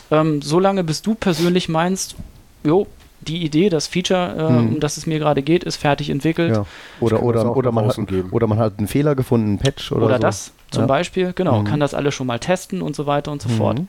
Ähm, 0.10 0.42
solange 0.42 0.84
bis 0.84 1.02
du 1.02 1.16
persönlich 1.16 1.68
meinst, 1.70 2.16
jo, 2.64 2.88
die 3.22 3.44
Idee, 3.44 3.70
das 3.70 3.88
Feature, 3.88 4.36
äh, 4.38 4.52
Mhm. 4.52 4.68
um 4.74 4.80
das 4.80 4.98
es 4.98 5.06
mir 5.06 5.20
gerade 5.20 5.42
geht, 5.44 5.64
ist 5.64 5.78
fertig 5.78 6.10
entwickelt. 6.10 6.56
Ja. 6.56 6.66
Oder, 7.00 7.22
oder, 7.24 7.56
oder, 7.56 7.72
man 7.72 7.88
hat, 7.88 7.96
geben. 8.08 8.30
oder 8.32 8.48
man 8.48 8.58
hat 8.60 8.78
einen 8.78 8.88
Fehler 8.88 9.16
gefunden, 9.16 9.48
einen 9.50 9.58
Patch 9.60 9.92
oder, 9.92 10.06
Oder, 10.06 10.16
so. 10.16 10.22
das 10.22 10.52
zum 10.72 10.82
Ja. 10.84 10.88
Beispiel, 10.88 11.34
genau, 11.34 11.60
Mhm. 11.60 11.66
kann 11.66 11.80
das 11.80 11.94
alles 11.94 12.16
schon 12.16 12.28
mal 12.28 12.40
testen 12.40 12.82
und 12.82 12.96
so 12.96 13.06
weiter 13.06 13.32
und 13.32 13.42
so 13.42 13.50
Mhm. 13.50 13.54
fort. 13.58 13.80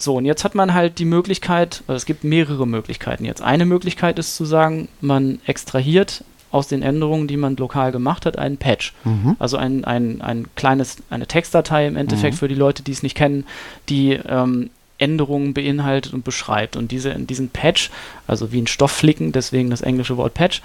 So, 0.00 0.16
und 0.16 0.24
jetzt 0.26 0.44
hat 0.44 0.54
man 0.54 0.74
halt 0.74 0.98
die 1.00 1.04
Möglichkeit, 1.04 1.82
also 1.88 1.96
es 1.96 2.06
gibt 2.06 2.22
mehrere 2.24 2.66
Möglichkeiten 2.66 3.24
jetzt. 3.24 3.42
Eine 3.42 3.64
Möglichkeit 3.64 4.18
ist 4.18 4.36
zu 4.36 4.44
sagen, 4.44 4.88
man 5.00 5.40
extrahiert 5.46 6.22
aus 6.50 6.68
den 6.68 6.82
Änderungen, 6.82 7.26
die 7.28 7.36
man 7.36 7.56
lokal 7.56 7.90
gemacht 7.92 8.24
hat, 8.24 8.38
einen 8.38 8.56
Patch. 8.58 8.94
Mhm. 9.04 9.36
Also 9.38 9.56
ein, 9.56 9.84
ein, 9.84 10.22
ein 10.22 10.46
kleines, 10.54 10.98
eine 11.10 11.26
Textdatei 11.26 11.86
im 11.86 11.96
Endeffekt 11.96 12.34
Mhm. 12.34 12.38
für 12.38 12.48
die 12.48 12.54
Leute, 12.54 12.82
die 12.82 12.92
es 12.92 13.02
nicht 13.02 13.16
kennen, 13.16 13.44
die 13.88 14.12
ähm, 14.12 14.70
Änderungen 14.98 15.54
beinhaltet 15.54 16.12
und 16.12 16.24
beschreibt. 16.24 16.76
Und 16.76 16.90
diese, 16.92 17.14
diesen 17.14 17.48
Patch, 17.50 17.90
also 18.26 18.52
wie 18.52 18.60
ein 18.60 18.66
Stoffflicken, 18.66 19.32
deswegen 19.32 19.70
das 19.70 19.80
englische 19.82 20.16
Wort 20.16 20.34
Patch, 20.34 20.60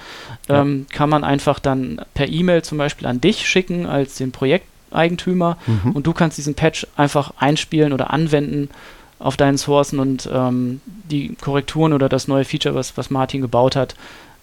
Ja. 0.49 0.61
ähm, 0.61 0.85
kann 0.91 1.09
man 1.09 1.23
einfach 1.23 1.59
dann 1.59 2.01
per 2.13 2.27
E-Mail 2.27 2.63
zum 2.63 2.77
Beispiel 2.77 3.07
an 3.07 3.21
dich 3.21 3.47
schicken 3.47 3.85
als 3.85 4.15
den 4.15 4.31
Projekteigentümer 4.31 5.57
Mhm. 5.67 5.91
und 5.91 6.07
du 6.07 6.13
kannst 6.13 6.37
diesen 6.37 6.55
Patch 6.55 6.87
einfach 6.95 7.33
einspielen 7.37 7.93
oder 7.93 8.11
anwenden 8.11 8.69
auf 9.19 9.37
deinen 9.37 9.57
Sourcen 9.57 9.99
und 9.99 10.27
ähm, 10.33 10.81
die 11.09 11.35
Korrekturen 11.39 11.93
oder 11.93 12.09
das 12.09 12.27
neue 12.27 12.43
Feature, 12.43 12.75
was, 12.75 12.97
was 12.97 13.09
Martin 13.09 13.41
gebaut 13.41 13.75
hat, 13.75 13.95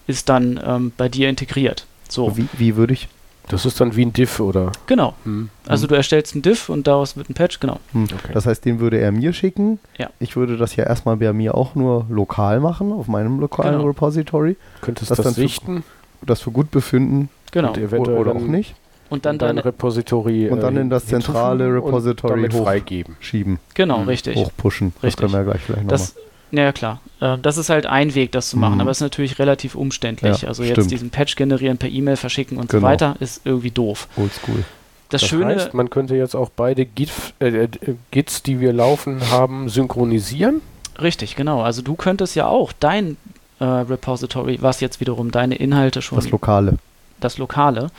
ist 0.07 0.29
dann 0.29 0.59
ähm, 0.65 0.91
bei 0.97 1.07
dir 1.09 1.29
integriert. 1.29 1.85
So, 2.09 2.35
Wie, 2.35 2.47
wie 2.53 2.75
würde 2.75 2.93
ich. 2.93 3.07
Das 3.47 3.65
ist 3.65 3.81
dann 3.81 3.95
wie 3.95 4.05
ein 4.05 4.13
Diff 4.13 4.39
oder. 4.39 4.71
genau. 4.87 5.13
Hm. 5.25 5.49
Also 5.67 5.87
du 5.87 5.95
erstellst 5.95 6.33
einen 6.35 6.41
Diff 6.41 6.69
und 6.69 6.87
daraus 6.87 7.17
wird 7.17 7.29
ein 7.29 7.33
Patch, 7.33 7.59
genau. 7.59 7.79
Hm. 7.91 8.05
Okay. 8.05 8.31
Das 8.33 8.45
heißt, 8.45 8.63
den 8.63 8.79
würde 8.79 8.97
er 8.99 9.11
mir 9.11 9.33
schicken. 9.33 9.79
Ja. 9.97 10.09
Ich 10.19 10.35
würde 10.35 10.55
das 10.57 10.75
ja 10.75 10.85
erstmal 10.85 11.17
bei 11.17 11.33
mir 11.33 11.55
auch 11.55 11.75
nur 11.75 12.05
lokal 12.09 12.59
machen, 12.59 12.91
auf 12.93 13.07
meinem 13.07 13.39
lokalen 13.39 13.73
Genau. 13.75 13.87
Repository. 13.87 14.55
Könntest 14.81 15.11
das 15.11 15.17
das, 15.17 15.23
dann 15.25 15.33
für- 15.35 15.41
sichten 15.41 15.83
Das 16.21 16.41
für 16.41 16.51
gut 16.51 16.71
befinden 16.71 17.29
Genau. 17.51 17.69
Und 17.69 17.77
oder, 17.77 17.85
eventuell 17.87 18.17
oder 18.19 18.31
auch 18.31 18.35
dann 18.35 18.51
nicht. 18.51 18.75
Und 19.09 19.25
dann 19.25 19.35
in 19.35 19.39
dein 19.39 19.47
deine, 19.57 19.65
Repository 19.65 20.47
Und 20.49 20.61
dann 20.63 20.77
äh, 20.77 20.81
in 20.81 20.89
das 20.89 21.05
zentrale 21.07 21.73
Repository 21.75 22.33
damit 22.35 22.53
hoch- 22.53 22.63
freigeben. 22.63 23.17
Schieben, 23.19 23.59
genau, 23.73 23.99
Mhm. 23.99 24.07
richtig. 24.07 24.37
hochpushen. 24.37 24.93
Das 24.95 25.03
Richtig. 25.03 25.19
können 25.19 25.33
wir 25.33 25.39
ja 25.39 25.43
gleich 25.51 25.61
vielleicht 25.61 25.83
nochmal. 25.83 26.07
Ja, 26.51 26.71
klar. 26.71 26.99
Äh, 27.19 27.37
das 27.41 27.57
ist 27.57 27.69
halt 27.69 27.85
ein 27.85 28.13
Weg, 28.15 28.31
das 28.33 28.49
zu 28.49 28.57
machen, 28.57 28.75
Mhm. 28.75 28.81
aber 28.81 28.91
es 28.91 28.97
ist 28.97 29.01
natürlich 29.01 29.39
relativ 29.39 29.75
umständlich. 29.75 30.41
Ja, 30.41 30.47
also 30.49 30.63
jetzt 30.63 30.73
stimmt. 30.73 30.91
diesen 30.91 31.09
Patch 31.09 31.35
generieren, 31.35 31.77
per 31.77 31.89
E-Mail 31.89 32.17
verschicken 32.17 32.57
und 32.57 32.69
Genau. 32.69 32.81
so 32.81 32.87
weiter, 32.87 33.15
ist 33.19 33.41
irgendwie 33.45 33.71
doof. 33.71 34.07
Oldschool. 34.17 34.63
Das, 35.09 35.21
Das 35.21 35.29
Schöne, 35.29 35.55
heißt, 35.55 35.73
man 35.73 35.89
könnte 35.89 36.15
jetzt 36.15 36.35
auch 36.35 36.49
beide 36.55 36.85
Git, 36.85 37.09
äh, 37.39 37.47
äh, 37.65 37.67
Gits, 38.11 38.43
die 38.43 38.59
wir 38.59 38.71
laufen 38.73 39.19
haben, 39.29 39.67
synchronisieren. 39.69 40.61
richtig, 41.01 41.35
genau. 41.35 41.61
Also 41.61 41.81
du 41.81 41.95
könntest 41.95 42.35
ja 42.35 42.47
auch 42.47 42.71
dein 42.79 43.17
äh, 43.59 43.63
Repository, 43.65 44.57
was 44.61 44.79
jetzt 44.79 44.99
wiederum 44.99 45.31
deine 45.31 45.55
Inhalte 45.55 46.01
schon, 46.01 46.17
Das 46.17 46.29
Lokale. 46.31 46.77
das 47.19 47.37
Lokale, 47.37 47.91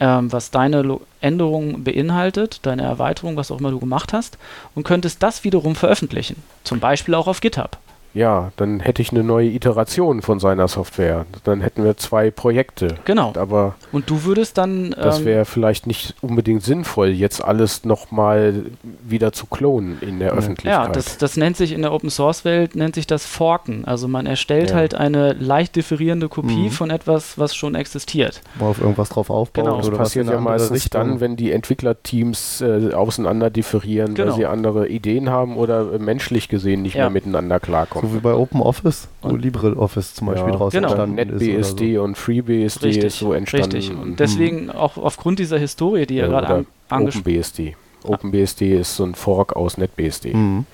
ähm, 0.00 0.32
was 0.32 0.50
deine 0.50 0.82
Lo 0.82 1.02
Änderungen 1.20 1.84
beinhaltet, 1.84 2.58
deine 2.62 2.82
Erweiterung, 2.82 3.36
was 3.36 3.50
auch 3.50 3.60
immer 3.60 3.70
du 3.70 3.78
gemacht 3.78 4.12
hast, 4.12 4.38
und 4.74 4.82
könntest 4.84 5.22
das 5.22 5.44
wiederum 5.44 5.76
veröffentlichen. 5.76 6.36
Zum 6.64 6.80
Beispiel 6.80 7.14
auch 7.14 7.26
auf 7.28 7.40
GitHub. 7.40 7.76
Ja, 8.14 8.52
dann 8.56 8.80
hätte 8.80 9.02
ich 9.02 9.10
eine 9.10 9.22
neue 9.24 9.48
Iteration 9.48 10.22
von 10.22 10.38
seiner 10.38 10.68
Software. 10.68 11.26
Dann 11.44 11.60
hätten 11.60 11.84
wir 11.84 11.96
zwei 11.96 12.30
Projekte. 12.30 12.94
Genau. 13.04 13.32
Aber 13.36 13.74
Und 13.92 14.08
du 14.08 14.24
würdest 14.24 14.56
dann. 14.56 14.92
das 14.92 15.18
ähm, 15.20 15.24
wäre 15.26 15.44
vielleicht 15.44 15.86
nicht 15.86 16.14
unbedingt 16.20 16.62
sinnvoll, 16.62 17.08
jetzt 17.08 17.44
alles 17.44 17.84
nochmal 17.84 18.66
wieder 19.02 19.32
zu 19.32 19.46
klonen 19.46 19.98
in 20.00 20.18
der. 20.20 20.32
Öffentlichkeit. 20.32 20.86
Ja, 20.86 20.88
das, 20.88 21.18
das 21.18 21.36
nennt 21.36 21.56
sich 21.56 21.72
in 21.72 21.82
der 21.82 21.92
Open 21.92 22.08
Source 22.10 22.44
Welt 22.44 22.74
nennt 22.76 22.94
sich 22.94 23.06
das 23.06 23.26
Forken. 23.26 23.84
Also 23.84 24.08
man 24.08 24.26
erstellt 24.26 24.70
Ja. 24.70 24.76
halt 24.76 24.94
eine 24.94 25.32
leicht 25.34 25.76
differierende 25.76 26.28
Kopie 26.28 26.66
Mhm. 26.66 26.70
von 26.70 26.90
etwas, 26.90 27.36
was 27.38 27.54
schon 27.54 27.74
existiert. 27.74 28.40
Wo 28.56 28.66
auf 28.66 28.80
irgendwas 28.80 29.08
drauf 29.08 29.30
aufbaut 29.30 29.64
Genau. 29.64 29.76
das 29.78 29.86
oder 29.88 29.98
was 29.98 30.08
passiert 30.10 30.28
ja 30.28 30.38
meistens 30.40 30.84
Richtung. 30.84 31.00
dann, 31.00 31.20
wenn 31.20 31.36
die 31.36 31.50
Entwicklerteams 31.52 32.60
äh, 32.60 32.92
auseinander 32.94 33.50
differieren, 33.50 34.14
Genau. 34.14 34.30
weil 34.30 34.36
sie 34.36 34.46
andere 34.46 34.88
Ideen 34.88 35.30
haben 35.30 35.56
oder 35.56 35.94
äh, 35.94 35.98
menschlich 35.98 36.48
gesehen 36.48 36.82
nicht 36.82 36.94
Ja. 36.94 37.02
mehr 37.04 37.10
miteinander 37.10 37.60
klarkommen. 37.60 38.03
So 38.04 38.14
wie 38.14 38.20
bei 38.20 38.34
OpenOffice, 38.34 39.08
wo 39.22 39.28
Und- 39.30 39.42
LibreOffice 39.42 40.14
zum 40.14 40.26
Beispiel 40.28 40.50
Ja. 40.52 40.56
draus 40.56 40.72
Genau. 40.72 40.88
entstanden 40.88 41.18
ist. 41.18 41.40
NetBSD 41.40 41.98
und 41.98 42.16
FreeBSD 42.18 42.88
ist 42.98 43.18
so 43.18 43.32
entstanden. 43.32 43.76
Richtig. 43.76 43.96
Und 43.96 44.20
deswegen 44.20 44.70
auch 44.70 44.96
aufgrund 44.96 45.38
dieser 45.38 45.58
Historie, 45.58 46.06
die 46.06 46.16
ihr 46.16 46.22
Ja, 46.24 46.28
gerade 46.28 46.46
oder 46.46 46.54
an, 46.56 46.66
angesprochen 46.88 47.22
OpenBSD. 47.26 47.76
OpenBSD 48.04 48.74
ist 48.78 48.96
so 48.96 49.04
ein 49.04 49.14
Fork 49.14 49.56
aus 49.56 49.78
NetBSD. 49.78 50.34
Mhm. 50.34 50.66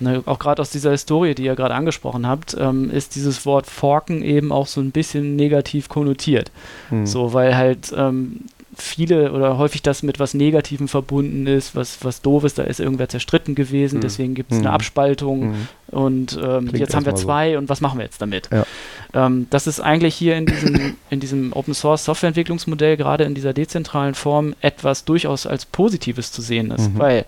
ne, 0.00 0.22
auch 0.26 0.38
gerade 0.38 0.62
aus 0.62 0.70
dieser 0.70 0.92
Historie, 0.92 1.34
die 1.34 1.44
ihr 1.44 1.56
gerade 1.56 1.74
angesprochen 1.74 2.24
habt, 2.26 2.56
ähm, 2.60 2.88
ist 2.88 3.16
dieses 3.16 3.44
Wort 3.46 3.66
Forken 3.66 4.22
eben 4.22 4.52
auch 4.52 4.68
so 4.68 4.80
ein 4.80 4.92
bisschen 4.92 5.34
negativ 5.34 5.88
konnotiert. 5.88 6.52
Mhm. 6.90 7.04
So, 7.04 7.32
weil 7.32 7.56
halt 7.56 7.92
ähm, 7.96 8.42
viele 8.80 9.32
oder 9.32 9.58
häufig 9.58 9.82
das 9.82 10.02
mit 10.02 10.18
was 10.20 10.34
Negativem 10.34 10.88
verbunden 10.88 11.46
ist, 11.46 11.74
was, 11.74 11.98
was 12.04 12.22
doof 12.22 12.44
ist, 12.44 12.58
da 12.58 12.62
ist 12.62 12.78
irgendwer 12.80 13.08
zerstritten 13.08 13.54
gewesen, 13.54 13.96
Mhm. 13.96 14.00
deswegen 14.02 14.34
gibt 14.34 14.52
es 14.52 14.58
Mhm. 14.58 14.66
eine 14.66 14.74
Abspaltung 14.74 15.48
Mhm. 15.50 15.68
und 15.88 16.38
ähm, 16.42 16.70
jetzt 16.74 16.94
haben 16.94 17.04
wir 17.04 17.12
erstmal 17.12 17.16
so. 17.16 17.22
zwei 17.24 17.58
und 17.58 17.68
was 17.68 17.80
machen 17.80 17.98
wir 17.98 18.04
jetzt 18.04 18.22
damit? 18.22 18.48
Ja. 18.52 18.64
Ähm, 19.14 19.46
das 19.50 19.66
ist 19.66 19.80
eigentlich 19.80 20.14
hier 20.14 20.36
in 20.36 20.46
diesem, 20.46 20.96
in 21.10 21.20
diesem 21.20 21.52
Open 21.52 21.74
Source 21.74 22.04
Softwareentwicklungsmodell, 22.04 22.96
gerade 22.96 23.24
in 23.24 23.34
dieser 23.34 23.52
dezentralen 23.52 24.14
Form, 24.14 24.54
etwas 24.60 25.04
durchaus 25.04 25.46
als 25.46 25.66
Positives 25.66 26.30
zu 26.32 26.40
sehen 26.42 26.70
ist, 26.70 26.92
Mhm. 26.94 26.98
weil 26.98 27.24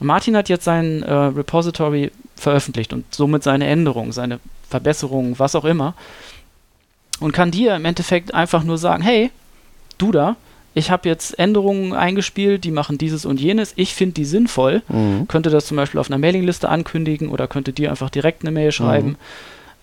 Martin 0.00 0.36
hat 0.36 0.48
jetzt 0.48 0.64
sein 0.64 1.02
äh, 1.04 1.12
Repository 1.12 2.10
veröffentlicht 2.34 2.92
und 2.92 3.04
somit 3.14 3.44
seine 3.44 3.66
Änderungen, 3.66 4.10
seine 4.10 4.40
Verbesserungen, 4.68 5.38
was 5.38 5.54
auch 5.54 5.64
immer 5.64 5.94
und 7.20 7.32
kann 7.32 7.50
dir 7.52 7.76
im 7.76 7.84
Endeffekt 7.84 8.34
einfach 8.34 8.64
nur 8.64 8.78
sagen, 8.78 9.02
hey, 9.02 9.30
du 9.98 10.10
da, 10.10 10.34
ich 10.74 10.90
habe 10.90 11.08
jetzt 11.08 11.38
Änderungen 11.38 11.92
eingespielt, 11.92 12.64
die 12.64 12.70
machen 12.70 12.96
dieses 12.98 13.24
und 13.24 13.40
jenes, 13.40 13.72
ich 13.76 13.94
finde 13.94 14.14
die 14.14 14.24
sinnvoll, 14.24 14.82
Mhm. 14.88 15.28
könnte 15.28 15.50
das 15.50 15.66
zum 15.66 15.76
Beispiel 15.76 16.00
auf 16.00 16.08
einer 16.10 16.18
Mailingliste 16.18 16.68
ankündigen 16.68 17.28
oder 17.28 17.46
könnte 17.48 17.72
dir 17.72 17.90
einfach 17.90 18.10
direkt 18.10 18.42
eine 18.42 18.50
Mail 18.52 18.72
schreiben. 18.72 19.16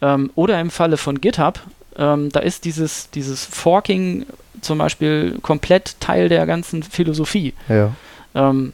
Ähm, 0.02 0.32
oder 0.36 0.60
im 0.60 0.70
Falle 0.72 0.98
von 0.98 1.20
GitHub, 1.22 1.60
ähm, 1.98 2.30
da 2.32 2.40
ist 2.40 2.66
dieses, 2.66 3.10
dieses 3.12 3.46
Forking 3.46 4.26
zum 4.62 4.78
Beispiel 4.80 5.38
komplett 5.42 6.00
Teil 6.00 6.28
der 6.30 6.46
ganzen 6.46 6.84
Philosophie. 6.84 7.54
Ja. 7.68 7.92
Ähm, 8.36 8.74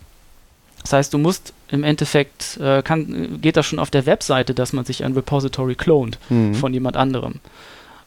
das 0.82 0.93
heißt, 0.93 1.13
du 1.13 1.17
musst 1.17 1.51
im 1.69 1.84
Endeffekt, 1.84 2.58
äh, 2.62 2.84
kann, 2.84 3.39
geht 3.41 3.58
das 3.58 3.65
schon 3.65 3.80
auf 3.80 3.89
der 3.89 4.06
Webseite, 4.06 4.54
dass 4.54 4.71
man 4.71 4.86
sich 4.86 5.04
ein 5.04 5.13
Repository 5.13 5.73
clont 5.75 6.19
Mhm. 6.30 6.54
von 6.54 6.73
jemand 6.73 6.95
anderem. 6.95 7.36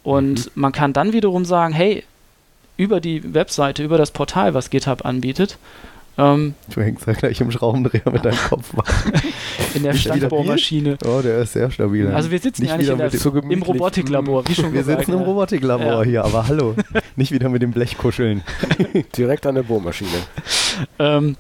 Und 0.04 0.52
man 0.56 0.70
kann 0.72 0.92
dann 0.92 1.12
wiederum 1.12 1.44
sagen, 1.44 1.74
hey, 1.74 2.04
über 2.78 3.00
die 3.00 3.34
Webseite, 3.34 3.84
über 3.84 3.98
das 3.98 4.10
Portal, 4.10 4.54
was 4.54 4.70
GitHub 4.70 5.04
anbietet, 5.04 5.58
ähm, 6.18 6.54
Du 6.74 6.80
hängst 6.80 7.06
da 7.06 7.12
gleich 7.12 7.40
im 7.40 7.50
Schraubendreher 7.52 8.10
mit 8.10 8.24
deinem 8.24 8.36
Kopf. 8.36 8.72
in 9.74 9.84
der? 9.84 9.94
Standbohrmaschine. 9.94 10.98
Oh, 11.06 11.20
der 11.22 11.38
ist 11.42 11.52
sehr 11.52 11.70
stabil. 11.70 12.08
Also 12.08 12.32
wir 12.32 12.40
sitzen 12.40 12.62
Nicht 12.62 12.72
ja 12.72 12.76
nicht 12.76 12.88
der, 12.98 13.10
so 13.10 13.30
im. 13.30 13.62
Robotiklabor, 13.62 14.46
wie 14.48 14.54
schon 14.54 14.72
wir 14.72 14.80
gesagt. 14.80 14.98
sitzen 15.00 15.12
im 15.12 15.20
ne? 15.20 15.26
Robotiklabor 15.26 15.86
Ja. 15.86 16.02
hier, 16.02 16.24
aber 16.24 16.48
hallo. 16.48 16.74
Nicht 17.14 17.30
wieder 17.30 17.48
mit 17.48 17.62
dem 17.62 17.70
Blech 17.70 17.96
kuscheln. 17.96 18.42
Direkt 19.16 19.46
an 19.46 19.54
der 19.54 19.62
Bohrmaschine. 19.62 20.10
Ähm, 20.98 21.36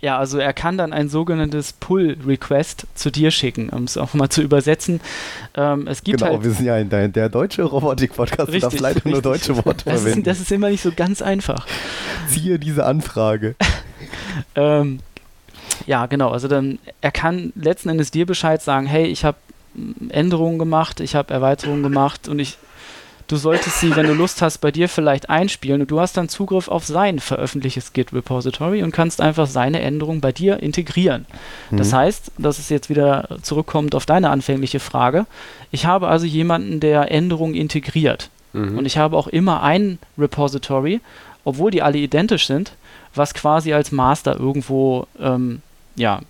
ja, 0.00 0.18
also 0.18 0.38
er 0.38 0.52
kann 0.52 0.78
dann 0.78 0.92
ein 0.92 1.08
sogenanntes 1.08 1.72
Pull-Request 1.72 2.86
zu 2.94 3.10
dir 3.10 3.30
schicken, 3.30 3.68
um 3.70 3.84
es 3.84 3.96
auch 3.96 4.14
mal 4.14 4.28
zu 4.28 4.42
übersetzen. 4.42 5.00
Ähm, 5.54 5.86
es 5.86 6.02
gibt 6.02 6.18
genau, 6.18 6.32
halt 6.32 6.44
wir 6.44 6.50
sind 6.52 6.66
ja 6.66 6.78
in 6.78 6.88
der, 6.88 7.08
der 7.08 7.28
deutsche 7.28 7.62
Robotik-Podcast. 7.62 8.48
Du 8.48 8.58
darfst 8.58 8.64
Richtig, 8.64 8.80
leider 8.80 9.08
nur 9.08 9.22
deutsche 9.22 9.56
Worte 9.56 9.84
das 9.84 9.94
ist, 9.94 10.00
verwenden. 10.02 10.24
das 10.24 10.40
ist 10.40 10.52
immer 10.52 10.70
nicht 10.70 10.82
so 10.82 10.92
ganz 10.94 11.22
einfach. 11.22 11.66
Ziehe 12.28 12.58
diese 12.58 12.84
Anfrage. 12.84 13.54
Ähm, 14.54 15.00
ja, 15.86 16.06
genau. 16.06 16.30
Also 16.30 16.48
dann, 16.48 16.78
er 17.00 17.10
kann 17.10 17.52
letzten 17.56 17.88
Endes 17.88 18.10
dir 18.10 18.26
Bescheid 18.26 18.62
sagen, 18.62 18.86
hey, 18.86 19.06
ich 19.06 19.24
habe 19.24 19.36
Änderungen 20.08 20.58
gemacht, 20.58 21.00
ich 21.00 21.14
habe 21.14 21.32
Erweiterungen 21.32 21.82
gemacht 21.82 22.28
und 22.28 22.38
ich, 22.38 22.58
du 23.30 23.36
solltest 23.36 23.80
sie, 23.80 23.94
wenn 23.96 24.06
du 24.06 24.12
Lust 24.14 24.42
hast, 24.42 24.58
bei 24.58 24.70
dir 24.70 24.88
vielleicht 24.88 25.30
einspielen 25.30 25.80
und 25.82 25.90
du 25.90 26.00
hast 26.00 26.16
dann 26.16 26.28
Zugriff 26.28 26.68
auf 26.68 26.84
sein 26.84 27.18
veröffentlichtes 27.20 27.92
Git-Repository 27.92 28.82
und 28.82 28.92
kannst 28.92 29.20
einfach 29.20 29.46
seine 29.46 29.80
Änderungen 29.80 30.20
bei 30.20 30.32
dir 30.32 30.60
integrieren. 30.62 31.26
Das 31.70 31.92
Mhm. 31.92 31.96
heißt, 31.96 32.32
das 32.38 32.58
ist 32.58 32.70
jetzt 32.70 32.88
wieder 32.90 33.28
zurückkommend 33.42 33.94
auf 33.94 34.06
deine 34.06 34.30
anfängliche 34.30 34.80
Frage. 34.80 35.26
Ich 35.70 35.86
habe 35.86 36.08
also 36.08 36.26
jemanden, 36.26 36.80
der 36.80 37.10
Änderungen 37.10 37.54
integriert. 37.54 38.30
Mhm. 38.52 38.78
Und 38.78 38.86
ich 38.86 38.98
habe 38.98 39.16
auch 39.16 39.28
immer 39.28 39.62
ein 39.62 39.98
Repository, 40.18 41.00
obwohl 41.44 41.70
die 41.70 41.82
alle 41.82 41.98
identisch 41.98 42.46
sind, 42.46 42.72
was 43.14 43.34
quasi 43.34 43.72
als 43.72 43.92
Master 43.92 44.38
irgendwo 44.38 45.06
ähm, 45.20 45.62
ja, 45.96 46.20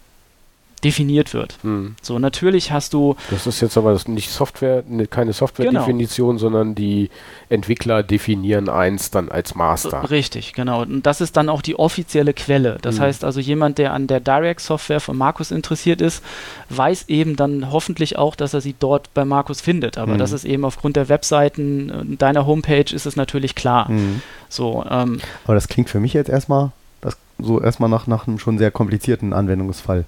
definiert 0.85 1.35
wird. 1.35 1.59
Mhm. 1.63 1.95
So, 2.03 2.19
natürlich 2.19 2.73
hast 2.73 2.93
du, 2.95 3.17
Das 3.31 3.47
ist 3.47 3.61
jetzt 3.61 3.77
aber 3.77 3.93
das 3.93 4.09
nicht 4.09 4.31
Software, 4.31 4.83
ne, 4.89 5.07
keine 5.07 5.33
Software-Definition, 5.33 6.39
sondern 6.39 6.75
die 6.75 7.11
Entwickler 7.49 8.03
definieren 8.03 8.69
eins 8.69 9.11
dann 9.11 9.29
als 9.29 9.55
Master. 9.55 10.11
richtig, 10.11 10.53
genau, 10.53 10.83
und 10.83 11.05
das 11.05 11.21
ist 11.21 11.37
dann 11.37 11.49
auch 11.49 11.63
die 11.63 11.79
offizielle 11.79 12.33
Quelle. 12.33 12.79
Das 12.83 12.97
Mhm. 12.97 13.01
heißt 13.03 13.25
also, 13.25 13.41
jemand, 13.41 13.79
der 13.79 13.93
an 13.93 14.07
der 14.07 14.21
Direct-Software 14.21 15.01
von 15.01 15.17
Markus 15.17 15.51
interessiert 15.51 16.01
ist, 16.01 16.23
weiß 16.71 17.05
eben 17.09 17.37
dann 17.37 17.71
hoffentlich 17.73 18.17
auch, 18.19 18.35
dass 18.37 18.55
er 18.55 18.61
sie 18.61 18.75
dort 18.79 19.13
bei 19.15 19.25
Markus 19.25 19.61
findet. 19.61 19.99
Aber 19.99 20.15
Mhm. 20.15 20.19
das 20.19 20.33
ist 20.33 20.45
eben 20.45 20.65
aufgrund 20.65 20.97
der 20.97 21.09
Webseiten, 21.09 21.91
äh, 21.91 22.17
deiner 22.17 22.47
Homepage 22.47 22.95
ist 22.95 23.07
es 23.07 23.17
natürlich 23.17 23.55
klar. 23.55 23.91
Mhm. 23.91 24.23
So, 24.49 24.85
ähm, 24.89 25.21
Aber 25.45 25.55
das 25.55 25.69
klingt 25.69 25.91
für 25.91 26.01
mich 26.01 26.13
jetzt 26.15 26.29
erstmal 26.31 26.71
das, 27.01 27.17
so 27.39 27.61
erstmal 27.61 27.89
nach, 27.89 28.07
nach 28.07 28.27
einem 28.27 28.39
schon 28.39 28.59
sehr 28.59 28.71
komplizierten 28.71 29.33
Anwendungsfall. 29.33 30.05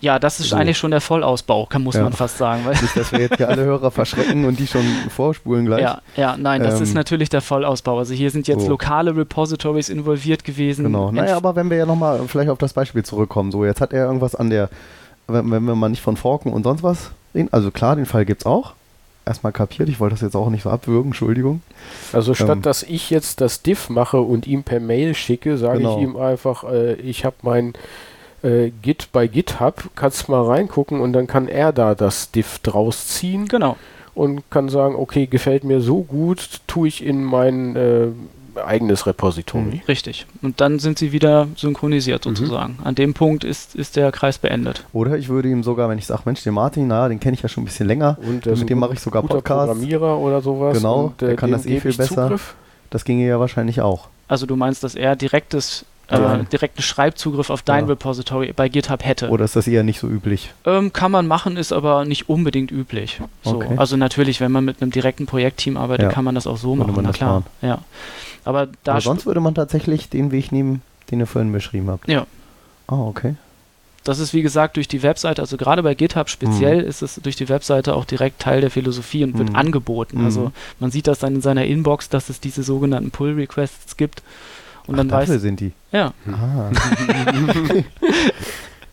Ja, 0.00 0.18
das 0.18 0.40
ist 0.40 0.50
So. 0.50 0.56
eigentlich 0.56 0.78
schon 0.78 0.90
der 0.92 1.00
Vollausbau, 1.00 1.66
kann, 1.66 1.82
muss 1.82 1.94
Ja. 1.96 2.02
man 2.04 2.12
fast 2.12 2.38
sagen. 2.38 2.62
Weil 2.64 2.72
Nicht, 2.82 2.96
dass 2.96 3.10
wir 3.12 3.20
jetzt 3.20 3.36
hier 3.36 3.48
alle 3.48 3.64
Hörer 3.64 3.90
verschrecken 3.90 4.44
und 4.44 4.58
die 4.58 4.66
schon 4.66 4.84
vorspulen 5.10 5.66
gleich. 5.66 5.82
Ja, 5.82 6.00
ja, 6.16 6.36
nein, 6.36 6.62
das 6.62 6.76
Ähm, 6.76 6.82
ist 6.84 6.94
natürlich 6.94 7.28
der 7.28 7.40
Vollausbau. 7.40 7.98
Also 7.98 8.14
hier 8.14 8.30
sind 8.30 8.46
jetzt 8.48 8.62
so. 8.64 8.68
lokale 8.68 9.16
Repositories 9.16 9.88
involviert 9.88 10.44
gewesen. 10.44 10.84
Genau. 10.84 11.10
Naja, 11.10 11.36
aber 11.36 11.56
wenn 11.56 11.70
wir 11.70 11.76
ja 11.76 11.86
nochmal 11.86 12.20
vielleicht 12.28 12.50
auf 12.50 12.58
das 12.58 12.72
Beispiel 12.72 13.04
zurückkommen, 13.04 13.50
so 13.52 13.64
jetzt 13.64 13.80
hat 13.80 13.92
er 13.92 14.06
irgendwas 14.06 14.34
an 14.34 14.50
der, 14.50 14.68
wenn, 15.26 15.50
wenn 15.50 15.64
wir 15.64 15.74
mal 15.74 15.88
nicht 15.88 16.02
von 16.02 16.16
Forken 16.16 16.52
und 16.52 16.62
sonst 16.62 16.82
was 16.82 17.10
reden, 17.34 17.48
also 17.52 17.70
klar, 17.70 17.96
den 17.96 18.06
Fall 18.06 18.24
gibt's 18.24 18.46
auch. 18.46 18.72
Erstmal 19.26 19.52
kapiert, 19.52 19.90
ich 19.90 20.00
wollte 20.00 20.14
das 20.14 20.22
jetzt 20.22 20.36
auch 20.36 20.48
nicht 20.48 20.62
so 20.62 20.70
abwürgen, 20.70 21.10
Entschuldigung. 21.10 21.60
Also 22.14 22.32
statt 22.32 22.48
Ähm. 22.48 22.62
dass 22.62 22.82
ich 22.82 23.10
jetzt 23.10 23.42
das 23.42 23.60
Diff 23.60 23.90
mache 23.90 24.20
und 24.20 24.46
ihm 24.46 24.62
per 24.62 24.80
Mail 24.80 25.14
schicke, 25.14 25.58
sage 25.58 25.78
Genau. 25.78 25.98
ich 25.98 26.02
ihm 26.04 26.16
einfach, 26.16 26.64
äh, 26.64 26.94
ich 26.94 27.26
habe 27.26 27.36
mein 27.42 27.74
äh, 28.42 28.70
Git 28.82 29.08
bei 29.12 29.26
GitHub, 29.26 29.90
kannst 29.94 30.28
mal 30.28 30.44
reingucken 30.44 31.00
und 31.00 31.12
dann 31.12 31.26
kann 31.26 31.48
er 31.48 31.72
da 31.72 31.94
das 31.94 32.30
Diff 32.30 32.58
draus 32.60 33.06
ziehen 33.08 33.48
Genau. 33.48 33.76
und 34.14 34.48
kann 34.50 34.68
sagen, 34.68 34.94
okay, 34.96 35.26
gefällt 35.26 35.64
mir 35.64 35.80
so 35.80 36.02
gut, 36.02 36.60
tue 36.66 36.88
ich 36.88 37.04
in 37.04 37.24
mein 37.24 37.76
äh, 37.76 38.08
eigenes 38.64 39.06
Repository. 39.06 39.62
Mhm. 39.64 39.80
Richtig. 39.86 40.26
Und 40.42 40.60
dann 40.60 40.80
sind 40.80 40.98
sie 40.98 41.12
wieder 41.12 41.46
synchronisiert 41.56 42.26
Mhm. 42.26 42.34
sozusagen. 42.34 42.78
An 42.82 42.94
dem 42.96 43.14
Punkt 43.14 43.44
ist, 43.44 43.76
ist 43.76 43.94
der 43.94 44.10
Kreis 44.10 44.38
beendet. 44.38 44.84
Oder 44.92 45.16
ich 45.16 45.28
würde 45.28 45.48
ihm 45.48 45.62
sogar, 45.62 45.88
wenn 45.88 45.98
ich 45.98 46.06
sage, 46.06 46.22
Mensch, 46.24 46.42
den 46.42 46.54
Martin, 46.54 46.88
na, 46.88 47.08
den 47.08 47.20
kenne 47.20 47.34
ich 47.34 47.42
ja 47.42 47.48
schon 47.48 47.62
ein 47.62 47.66
bisschen 47.66 47.86
länger, 47.86 48.18
Und 48.20 48.46
ist 48.46 48.58
mit 48.60 48.70
dem 48.70 48.78
mache 48.78 48.94
ich 48.94 49.00
sogar 49.00 49.22
guter 49.22 49.34
Podcasts. 49.36 49.66
Programmierer 49.72 50.18
oder 50.18 50.40
sowas. 50.40 50.76
Genau, 50.76 51.04
und, 51.06 51.22
äh, 51.22 51.26
der 51.26 51.36
kann 51.36 51.52
das 51.52 51.66
eh 51.66 51.78
viel 51.80 51.92
besser. 51.94 52.24
Zugriff. 52.24 52.54
Das 52.90 53.04
ginge 53.04 53.28
ja 53.28 53.38
wahrscheinlich 53.38 53.80
auch. 53.80 54.08
Also 54.26 54.44
du 54.46 54.56
meinst, 54.56 54.82
dass 54.82 54.94
er 54.96 55.14
direktes, 55.14 55.84
äh, 56.08 56.44
direkten 56.50 56.82
Schreibzugriff 56.82 57.50
auf 57.50 57.62
dein 57.62 57.84
Ja. 57.84 57.90
Repository 57.90 58.52
bei 58.54 58.68
GitHub 58.68 59.04
hätte. 59.04 59.28
Oder 59.28 59.44
ist 59.44 59.56
das 59.56 59.68
eher 59.68 59.82
nicht 59.82 60.00
so 60.00 60.08
üblich? 60.08 60.52
Ähm, 60.64 60.92
kann 60.92 61.10
man 61.12 61.26
machen, 61.26 61.56
ist 61.56 61.72
aber 61.72 62.04
nicht 62.04 62.28
unbedingt 62.28 62.70
üblich. 62.70 63.20
So. 63.44 63.56
Okay. 63.56 63.74
Also 63.76 63.96
natürlich, 63.96 64.40
wenn 64.40 64.50
man 64.52 64.64
mit 64.64 64.80
einem 64.80 64.90
direkten 64.90 65.26
Projektteam 65.26 65.76
arbeitet, 65.76 66.04
Ja. 66.04 66.10
kann 66.10 66.24
man 66.24 66.34
das 66.34 66.46
auch 66.46 66.56
so 66.56 66.76
Würde 66.76 66.90
machen, 66.92 67.04
na 67.04 67.12
klar. 67.12 67.42
Ja. 67.62 67.78
Aber 68.44 68.68
da 68.84 68.92
Aber 68.92 69.00
sonst 69.02 69.26
würde 69.26 69.40
man 69.40 69.54
tatsächlich 69.54 70.08
den 70.08 70.30
Weg 70.32 70.50
nehmen, 70.52 70.80
den 71.10 71.20
ihr 71.20 71.26
vorhin 71.26 71.52
beschrieben 71.52 71.90
habt. 71.90 72.08
Ja. 72.08 72.26
Ah, 72.86 72.96
okay. 73.02 73.34
Das 74.04 74.20
ist 74.20 74.32
wie 74.32 74.40
gesagt 74.40 74.76
durch 74.76 74.88
die 74.88 75.02
Webseite, 75.02 75.42
also 75.42 75.58
gerade 75.58 75.82
bei 75.82 75.92
GitHub 75.94 76.30
speziell 76.30 76.82
Mhm. 76.82 76.88
ist 76.88 77.02
es 77.02 77.16
durch 77.16 77.36
die 77.36 77.50
Webseite 77.50 77.94
auch 77.94 78.06
direkt 78.06 78.40
Teil 78.40 78.62
der 78.62 78.70
Philosophie 78.70 79.22
und 79.24 79.36
wird 79.36 79.50
Mhm. 79.50 79.56
angeboten. 79.56 80.20
Mhm. 80.20 80.24
Also 80.24 80.52
man 80.80 80.90
sieht 80.90 81.06
das 81.06 81.18
dann 81.18 81.34
in 81.34 81.40
seiner 81.42 81.66
Inbox, 81.66 82.08
dass 82.08 82.30
es 82.30 82.40
diese 82.40 82.62
sogenannten 82.62 83.10
Pull-Requests 83.10 83.98
gibt. 83.98 84.22
Und 84.88 84.94
Ach, 84.94 84.98
dann 84.98 85.08
dafür 85.08 85.34
weiß, 85.34 85.42
sind 85.42 85.60
die. 85.60 85.72
ja, 85.92 86.12
Ah. 86.26 86.70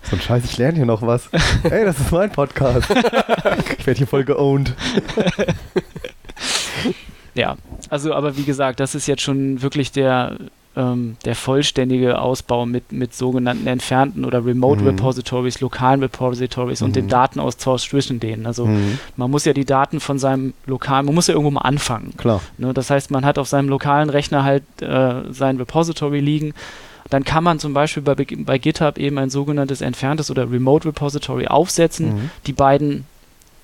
So 0.08 0.16
ein 0.18 0.22
Scheiß, 0.22 0.44
ich 0.46 0.58
lerne 0.60 0.76
hier 0.78 0.86
noch 0.86 1.02
was. 1.02 1.30
Ey, 1.64 1.84
das 1.84 2.00
ist 2.00 2.12
mein 2.12 2.32
Podcast. 2.32 2.88
ich 3.80 3.88
werde 3.88 3.98
hier 3.98 4.06
voll 4.06 4.24
geowned. 4.24 4.76
Ja, 7.34 7.56
also 7.90 8.14
aber 8.14 8.38
wie 8.38 8.44
gesagt, 8.44 8.80
das 8.80 8.94
ist 8.94 9.08
jetzt 9.08 9.24
schon 9.24 9.64
wirklich 9.64 9.92
der, 9.92 10.38
ähm, 10.78 11.16
der 11.26 11.36
vollständige 11.36 12.20
Ausbau 12.20 12.66
mit, 12.66 12.92
mit 12.92 13.14
sogenannten 13.16 13.66
entfernten 13.68 14.26
oder 14.26 14.46
Remote 14.46 14.82
Mhm. 14.82 14.88
Repositories, 14.90 15.62
lokalen 15.62 16.02
Repositories 16.02 16.82
und 16.82 16.96
dem 16.96 17.06
Mhm. 17.06 17.10
Datenaustausch 17.10 17.90
zwischen 17.90 18.20
denen. 18.20 18.46
Also 18.46 18.66
Mhm. 18.66 19.00
man 19.16 19.32
muss 19.32 19.46
ja 19.46 19.54
die 19.54 19.66
Daten 19.66 20.00
von 20.00 20.20
seinem 20.20 20.54
lokalen, 20.66 21.06
man 21.06 21.16
muss 21.16 21.28
ja 21.28 21.34
irgendwo 21.34 21.52
mal 21.52 21.62
anfangen. 21.62 22.14
Klar. 22.18 22.42
Ne? 22.58 22.74
Das 22.74 22.90
heißt, 22.90 23.12
man 23.12 23.26
hat 23.26 23.38
auf 23.40 23.48
seinem 23.48 23.70
lokalen 23.70 24.10
Rechner 24.10 24.44
halt 24.44 24.64
äh, 24.82 25.22
sein 25.32 25.58
Repository 25.58 26.20
liegen. 26.20 26.54
Dann 27.10 27.24
kann 27.24 27.44
man 27.44 27.60
zum 27.60 27.74
Beispiel 27.74 28.02
bei, 28.02 28.16
bei 28.16 28.58
GitHub 28.58 28.98
eben 28.98 29.18
ein 29.20 29.30
sogenanntes 29.30 29.82
entferntes 29.82 30.32
oder 30.32 30.50
Remote 30.52 30.88
Repository 30.88 31.48
aufsetzen, 31.48 32.08
Mhm. 32.16 32.30
die 32.48 32.54
beiden 32.54 33.06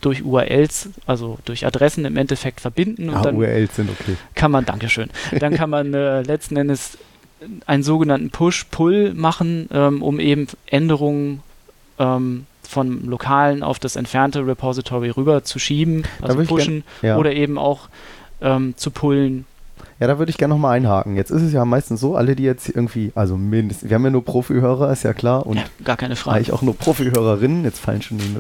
durch 0.02 0.24
URLs, 0.24 0.90
also 1.06 1.38
durch 1.46 1.66
Adressen 1.66 2.06
im 2.06 2.18
Endeffekt 2.18 2.60
verbinden 2.62 3.10
und 3.10 3.16
Ah, 3.16 3.22
dann 3.22 3.36
URLs 3.38 3.76
sind 3.76 3.90
okay. 3.90 4.16
kann 4.36 4.52
man, 4.52 4.66
Dankeschön, 4.66 5.10
dann 5.40 5.54
kann 5.56 5.70
man 5.70 5.94
äh, 5.94 6.22
letzten 6.24 6.58
Endes 6.58 6.98
einen 7.66 7.84
sogenannten 7.84 8.30
Push-Pull 8.30 9.14
machen, 9.16 9.68
ähm, 9.74 10.04
um 10.04 10.20
eben 10.20 10.48
Änderungen 10.68 11.42
ähm, 12.00 12.46
vom 12.62 13.08
lokalen 13.10 13.64
auf 13.64 13.80
das 13.80 13.96
entfernte 13.96 14.46
Repository 14.46 15.10
rüber 15.10 15.44
zu 15.44 15.60
schieben, 15.60 16.04
also 16.22 16.40
ich 16.40 16.48
gern- 16.48 16.58
pushen 16.58 16.84
Ja. 17.02 17.18
oder 17.18 17.34
eben 17.34 17.58
auch 17.58 17.90
ähm, 18.42 18.74
zu 18.78 18.92
pullen. 18.92 19.46
Ja, 20.00 20.08
da 20.08 20.18
würde 20.18 20.32
ich 20.32 20.38
gerne 20.38 20.54
nochmal 20.56 20.78
einhaken. 20.78 21.16
Jetzt 21.16 21.30
ist 21.30 21.44
es 21.44 21.54
ja 21.54 21.64
meistens 21.66 22.00
so, 22.00 22.16
alle, 22.16 22.36
die 22.36 22.42
jetzt 22.44 22.70
irgendwie, 22.70 23.12
also 23.14 23.38
mindestens, 23.38 23.90
wir 23.90 23.96
haben 23.96 24.04
ja 24.04 24.10
nur 24.10 24.26
Profi-Hörer, 24.26 24.92
ist 24.92 25.04
ja 25.04 25.14
klar, 25.14 25.46
und 25.46 25.58
ja, 25.58 25.64
gar 25.84 25.98
keine 25.98 26.16
Frage. 26.16 26.38
eigentlich 26.38 26.52
auch 26.54 26.64
nur 26.64 26.76
Profi-Hörerinnen. 26.76 27.64
Jetzt 27.66 27.80
fallen 27.80 28.02
schon 28.02 28.18
die, 28.18 28.38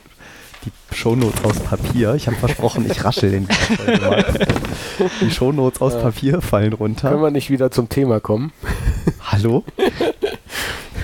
die 0.66 0.72
Shownotes 0.96 1.44
aus 1.44 1.60
Papier. 1.60 2.14
Ich 2.16 2.28
habe 2.28 2.38
versprochen, 2.38 2.86
ich 2.90 3.04
raschel 3.04 3.46
Folge 3.48 4.02
mal. 4.02 4.26
Die 5.22 5.32
Shownotes 5.32 5.82
aus 5.82 5.94
Ja. 5.94 6.00
Papier 6.02 6.42
fallen 6.42 6.72
Können 6.72 6.76
runter. 6.82 7.22
wir 7.22 7.32
nicht 7.32 7.50
wieder 7.50 7.72
zum 7.72 7.90
Thema 7.90 8.20
kommen? 8.20 8.52
Hallo? 9.24 9.64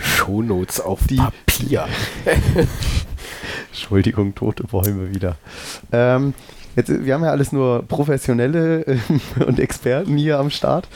Shownotes 0.01 0.79
auf 0.81 0.99
Die- 1.07 1.17
Papier. 1.17 1.87
Entschuldigung, 3.71 4.35
tote 4.35 4.63
Bäume 4.63 5.13
wieder. 5.13 5.35
Ähm, 5.91 6.33
jetzt, 6.75 6.89
wir 6.89 7.13
haben 7.13 7.23
ja 7.23 7.31
alles 7.31 7.51
nur 7.51 7.83
Professionelle 7.87 8.81
äh, 8.85 8.97
und 9.45 9.59
Experten 9.59 10.17
hier 10.17 10.39
am 10.39 10.49
Start. 10.49 10.87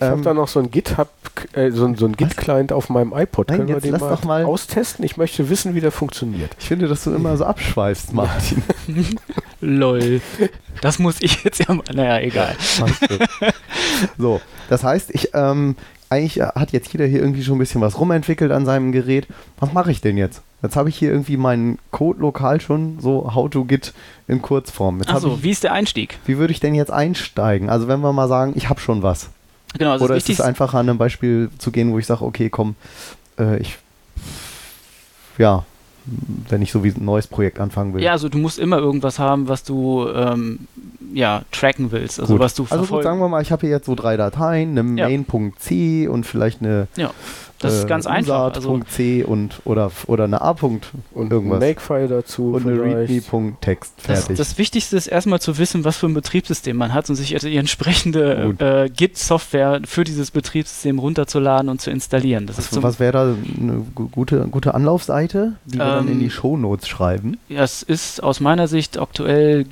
Ich 0.00 0.06
habe 0.06 0.16
Ähm, 0.16 0.22
da 0.22 0.32
noch 0.34 0.48
so 0.48 0.60
ein 0.60 0.70
GitHub, 0.70 1.08
äh, 1.52 1.70
so, 1.70 1.84
ein- 1.84 1.94
so 1.94 2.06
ein 2.06 2.16
Git-Client 2.16 2.72
auf 2.72 2.88
meinem 2.88 3.12
iPod. 3.14 3.48
Nein, 3.48 3.58
Können 3.58 3.68
wir 3.68 3.80
den 3.80 3.98
mal, 4.00 4.18
mal- 4.24 4.44
austesten? 4.46 5.04
Ich 5.04 5.16
möchte 5.18 5.50
wissen, 5.50 5.74
wie 5.74 5.80
der 5.80 5.92
funktioniert. 5.92 6.50
ich 6.58 6.66
finde, 6.68 6.88
dass 6.88 7.04
du 7.04 7.14
immer 7.14 7.36
so 7.36 7.44
abschweifst, 7.44 8.12
Martin. 8.14 8.62
Lol. 9.60 10.22
Das 10.80 10.98
muss 10.98 11.16
ich 11.20 11.44
jetzt 11.44 11.58
ja 11.66 11.74
mal, 11.74 11.84
naja, 11.92 12.18
egal. 12.20 12.56
so, 14.18 14.40
das 14.68 14.84
heißt, 14.84 15.10
ich, 15.12 15.30
ähm, 15.34 15.76
eigentlich 16.08 16.40
hat 16.40 16.72
jetzt 16.72 16.92
jeder 16.92 17.06
hier 17.06 17.20
irgendwie 17.20 17.44
schon 17.44 17.56
ein 17.56 17.58
bisschen 17.60 17.80
was 17.80 17.98
rumentwickelt 18.00 18.50
an 18.52 18.64
seinem 18.64 18.92
Gerät. 18.92 19.26
Was 19.58 19.72
mache 19.72 19.90
ich 19.90 20.00
denn 20.00 20.16
jetzt? 20.16 20.42
Jetzt 20.62 20.76
habe 20.76 20.88
ich 20.88 20.96
hier 20.96 21.10
irgendwie 21.10 21.36
meinen 21.36 21.78
Code 21.90 22.20
lokal 22.20 22.60
schon, 22.60 22.98
so 23.00 23.32
how 23.34 23.48
to 23.48 23.64
git 23.64 23.92
in 24.28 24.42
Kurzform. 24.42 24.98
Jetzt 25.00 25.24
ich, 25.24 25.42
wie 25.42 25.50
ist 25.50 25.62
der 25.64 25.72
Einstieg? 25.72 26.18
wie 26.26 26.36
würde 26.38 26.52
ich 26.52 26.60
denn 26.60 26.74
jetzt 26.74 26.90
einsteigen? 26.90 27.70
Also 27.70 27.86
wenn 27.88 28.00
wir 28.00 28.12
mal 28.12 28.28
sagen, 28.28 28.52
ich 28.56 28.68
habe 28.68 28.80
schon 28.80 29.02
was. 29.02 29.30
Genau, 29.78 29.92
also 29.92 30.04
Oder 30.04 30.16
ist 30.16 30.28
es 30.28 30.40
einfacher, 30.40 30.78
an 30.78 30.88
einem 30.88 30.98
Beispiel 30.98 31.50
zu 31.58 31.70
gehen, 31.70 31.92
wo 31.92 31.98
ich 31.98 32.06
sage, 32.06 32.24
okay, 32.24 32.50
komm, 32.50 32.74
äh, 33.38 33.58
ich, 33.58 33.78
ja, 35.38 35.64
wenn 36.48 36.62
ich 36.62 36.72
so 36.72 36.82
wie 36.82 36.88
ein 36.88 37.04
neues 37.04 37.26
Projekt 37.26 37.60
anfangen 37.60 37.94
will. 37.94 38.02
ja, 38.02 38.12
also 38.12 38.28
du 38.28 38.38
musst 38.38 38.58
immer 38.58 38.78
irgendwas 38.78 39.18
haben, 39.18 39.48
was 39.48 39.62
du 39.62 40.08
ähm, 40.08 40.66
ja, 41.12 41.42
tracken 41.52 41.92
willst, 41.92 42.20
also 42.20 42.34
Gut. 42.34 42.42
was 42.42 42.54
du 42.54 42.62
Also 42.64 42.76
gut, 42.76 42.86
verfolgen 42.86 43.04
sagen 43.04 43.20
wir 43.20 43.28
mal, 43.28 43.42
ich 43.42 43.52
habe 43.52 43.60
hier 43.62 43.70
jetzt 43.70 43.86
so 43.86 43.94
drei 43.94 44.16
Dateien, 44.16 44.78
eine 44.78 44.98
Ja. 45.00 45.08
main.c 45.08 46.08
und 46.08 46.24
vielleicht 46.26 46.60
eine 46.62 46.88
Ja, 46.96 47.10
das 47.58 47.74
ist 47.74 47.84
äh, 47.84 47.88
ganz 47.88 48.06
einfach. 48.06 48.54
Also, 48.54 48.70
Usart.c 48.72 49.22
und 49.24 49.60
oder 49.64 49.90
oder 50.06 50.24
eine 50.24 50.40
A. 50.40 50.50
Und 50.50 51.30
irgendwas. 51.30 51.62
ein 51.62 51.68
Makefile 51.68 52.08
dazu. 52.08 52.52
und 52.54 52.66
eine 52.66 52.80
readme.text 52.82 53.92
das, 53.98 54.04
fertig. 54.20 54.36
das 54.38 54.58
Wichtigste 54.58 54.96
ist 54.96 55.06
erstmal 55.06 55.40
zu 55.40 55.58
wissen, 55.58 55.84
was 55.84 55.96
für 55.98 56.06
ein 56.06 56.14
Betriebssystem 56.14 56.76
man 56.76 56.92
hat 56.94 57.08
und 57.10 57.16
sich 57.16 57.34
also 57.34 57.48
die 57.48 57.56
entsprechende 57.56 58.42
Gut. 58.46 58.60
äh, 58.62 58.88
Git-Software 58.88 59.80
für 59.84 60.04
dieses 60.04 60.30
Betriebssystem 60.30 60.98
runterzuladen 60.98 61.68
und 61.68 61.80
zu 61.80 61.90
installieren. 61.90 62.46
Das 62.46 62.58
ist 62.58 62.66
was 62.68 62.70
zum, 62.74 62.82
was 62.82 62.98
wäre 63.00 63.12
da 63.12 63.22
eine 63.60 63.84
gu- 63.94 64.08
gute, 64.08 64.46
gute 64.50 64.74
Anlaufseite, 64.74 65.56
die 65.66 65.78
wir 65.78 65.84
dann 65.84 66.06
in 66.08 66.14
Ähm, 66.14 66.20
die 66.20 66.30
Shownotes 66.30 66.88
schreiben? 66.88 67.38
ja, 67.48 67.62
es 67.62 67.82
ist 67.82 68.22
aus 68.22 68.40
meiner 68.40 68.68
Sicht 68.68 68.98
aktuell 68.98 69.64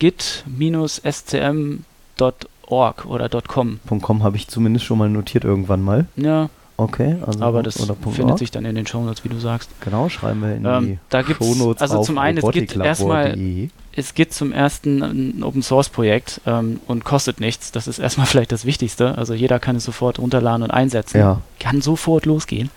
git-scm.org 1.31 3.05
oder 3.07 3.29
.com. 3.43 3.81
.com 4.03 4.23
habe 4.23 4.37
ich 4.37 4.49
zumindest 4.49 4.85
schon 4.85 4.99
mal 4.99 5.09
notiert 5.09 5.45
irgendwann 5.45 5.83
mal. 5.83 6.07
Ja, 6.17 6.49
Okay, 6.81 7.17
also 7.27 7.43
aber 7.43 7.65
das 7.65 7.77
findet 7.77 8.21
org. 8.25 8.39
sich 8.39 8.53
dann 8.53 8.65
in 8.65 8.77
den 8.77 8.87
Shownotes, 8.87 9.25
wie 9.25 9.29
du 9.29 9.41
sagst. 9.41 9.69
Genau, 9.81 10.09
schreiben 10.09 10.41
wir 10.43 10.55
in 10.55 10.65
Ähm, 10.65 10.87
die 10.87 10.99
da 11.11 11.23
gibt's- 11.23 11.45
Shownotes 11.45 11.83
also 11.83 12.03
zum 12.03 12.19
einen, 12.19 12.39
es 12.39 12.49
gibt 12.53 12.77
erstmal- 12.77 13.31
robotiklabor.de. 13.31 13.69
Es 13.97 14.15
gibt 14.15 14.33
zum 14.33 14.53
ersten 14.53 15.03
ein 15.03 15.43
Open 15.43 15.61
Source 15.63 15.89
Projekt 15.89 16.41
ähm, 16.47 16.79
und 16.87 17.03
kostet 17.05 17.41
nichts. 17.41 17.73
Das 17.73 17.89
ist 17.89 17.99
erstmal 17.99 18.27
vielleicht 18.29 18.53
das 18.53 18.65
Wichtigste. 18.65 19.19
Also 19.19 19.35
jeder 19.35 19.59
kann 19.59 19.75
es 19.75 19.83
sofort 19.83 20.21
runterladen 20.21 20.63
und 20.63 20.71
einsetzen. 20.71 21.19
Ja, 21.19 21.41
Kann 21.59 21.81
sofort 21.81 22.27
losgehen. 22.27 22.71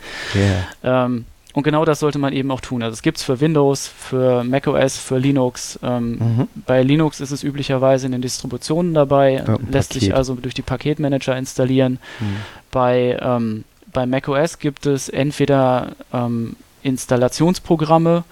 yeah. 0.83 1.05
Ähm, 1.05 1.25
und 1.53 1.63
genau 1.63 1.83
das 1.85 1.99
sollte 1.99 2.17
man 2.19 2.33
eben 2.33 2.49
auch 2.51 2.61
tun. 2.61 2.81
Also 2.83 2.93
es 2.93 3.01
gibt 3.01 3.17
es 3.17 3.23
für 3.23 3.39
Windows, 3.41 3.87
für 3.87 4.43
macOS, 4.43 4.97
für 4.97 5.17
Linux. 5.17 5.77
Ähm, 5.83 6.11
Mhm. 6.19 6.47
Bei 6.65 6.81
Linux 6.83 7.19
ist 7.19 7.31
es 7.31 7.43
üblicherweise 7.43 8.05
in 8.05 8.11
den 8.13 8.21
Distributionen 8.21 8.93
dabei, 8.93 9.43
Ja, 9.47 9.57
lässt 9.69 9.93
sich 9.93 10.03
Paket. 10.03 10.15
also 10.15 10.35
durch 10.35 10.53
die 10.53 10.61
Paketmanager 10.61 11.37
installieren. 11.37 11.99
Mhm. 12.19 12.35
Bei, 12.71 13.17
ähm, 13.21 13.63
bei 13.91 14.05
macOS 14.05 14.59
gibt 14.59 14.85
es 14.85 15.09
entweder 15.09 15.89
ähm, 16.13 16.55
Installationsprogramme, 16.83 18.23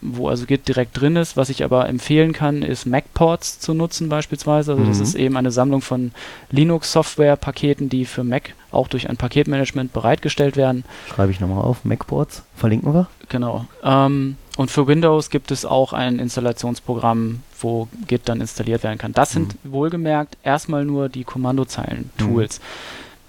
wo 0.00 0.28
also 0.28 0.46
Git 0.46 0.68
direkt 0.68 1.00
drin 1.00 1.16
ist. 1.16 1.36
Was 1.36 1.48
ich 1.50 1.64
aber 1.64 1.88
empfehlen 1.88 2.32
kann, 2.32 2.62
ist 2.62 2.86
MacPorts 2.86 3.58
zu 3.58 3.74
nutzen 3.74 4.08
beispielsweise. 4.08 4.72
Also 4.72 4.84
das 4.84 4.98
Mhm. 4.98 5.02
ist 5.02 5.14
eben 5.14 5.36
eine 5.36 5.50
Sammlung 5.50 5.80
von 5.82 6.12
Linux-Software-Paketen, 6.50 7.88
die 7.88 8.04
für 8.04 8.24
Mac 8.24 8.54
auch 8.70 8.88
durch 8.88 9.08
ein 9.08 9.16
Paketmanagement 9.16 9.92
bereitgestellt 9.92 10.56
werden. 10.56 10.84
Schreibe 11.08 11.32
ich 11.32 11.40
nochmal 11.40 11.64
auf. 11.64 11.84
Macboards, 11.84 12.42
verlinken 12.54 12.92
wir. 12.94 13.08
Genau. 13.28 13.66
Ähm, 13.82 14.36
und 14.56 14.70
für 14.70 14.86
Windows 14.86 15.30
gibt 15.30 15.50
es 15.50 15.64
auch 15.64 15.92
ein 15.92 16.18
Installationsprogramm, 16.18 17.42
wo 17.60 17.88
Git 18.06 18.22
dann 18.28 18.40
installiert 18.40 18.82
werden 18.82 18.98
kann. 18.98 19.12
Das 19.12 19.30
sind 19.32 19.56
wohlgemerkt 19.64 20.36
erstmal 20.42 20.84
nur 20.84 21.08
die 21.08 21.24
Kommandozeilen-Tools. 21.24 22.60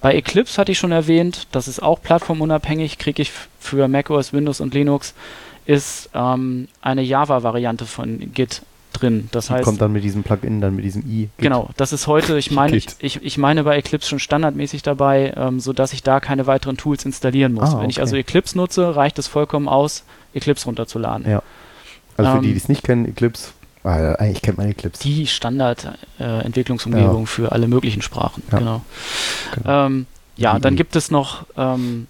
Bei 0.02 0.14
Eclipse 0.14 0.58
hatte 0.60 0.72
ich 0.72 0.78
schon 0.78 0.92
erwähnt, 0.94 1.48
das 1.52 1.68
ist 1.68 1.82
auch 1.84 2.02
plattformunabhängig, 2.02 2.98
kriege 3.00 3.22
ich 3.22 3.32
für 3.60 3.88
macOS, 3.90 4.32
Windows 4.32 4.62
und 4.62 4.74
Linux, 4.74 5.14
ist 5.70 6.10
ähm, 6.16 6.68
eine 6.82 7.04
Java-Variante 7.04 7.86
von 7.86 8.34
Git 8.34 8.64
drin. 8.94 9.30
Das 9.32 9.48
Die 9.48 9.54
heißt, 9.54 9.64
kommt 9.66 9.80
dann 9.80 9.92
mit 9.94 10.04
diesem 10.04 10.24
Plugin, 10.24 10.62
dann 10.62 10.76
mit 10.76 10.84
diesem 10.84 11.04
i. 11.04 11.22
Git. 11.22 11.30
Genau, 11.38 11.70
das 11.78 11.94
ist 11.94 12.08
heute, 12.08 12.40
ich 12.40 12.50
meine, 12.60 12.76
ich, 12.76 12.88
ich, 13.00 13.24
ich 13.24 13.38
meine 13.38 13.64
bei 13.64 13.78
Eclipse 13.78 14.10
schon 14.10 14.18
standardmäßig 14.20 14.82
dabei, 14.82 15.32
ähm, 15.38 15.60
sodass 15.60 15.94
ich 15.94 16.02
da 16.02 16.20
keine 16.20 16.48
weiteren 16.48 16.76
Tools 16.76 17.06
installieren 17.06 17.54
muss. 17.54 17.70
Ah, 17.76 17.82
Wenn 17.82 17.90
ich 17.92 17.98
okay. 17.98 18.02
also 18.02 18.16
Eclipse 18.16 18.58
nutze, 18.58 18.96
reicht 18.96 19.20
es 19.20 19.28
vollkommen 19.28 19.68
aus, 19.70 20.04
Eclipse 20.34 20.66
runterzuladen. 20.66 21.30
Ja. 21.30 21.44
Also 22.18 22.32
für 22.32 22.38
Ähm, 22.38 22.44
die, 22.44 22.52
die 22.52 22.58
es 22.58 22.68
nicht 22.68 22.84
kennen, 22.84 23.06
Eclipse. 23.06 23.50
Ah, 23.84 24.14
eigentlich 24.16 24.42
kennt 24.42 24.58
man 24.58 24.68
Eclipse. 24.70 25.02
Die 25.04 25.26
Standard-Entwicklungsumgebung 25.28 27.22
Ja. 27.22 27.26
für 27.26 27.52
alle 27.52 27.68
möglichen 27.68 28.02
Sprachen. 28.02 28.44
Ja. 28.52 28.58
Genau. 28.60 28.82
Genau. 29.56 29.86
Ähm, 29.86 30.06
ja, 30.36 30.56
Die- 30.56 30.62
dann 30.62 30.76
gibt 30.76 30.96
es 30.96 31.12
noch 31.12 31.46
ähm, 31.58 32.08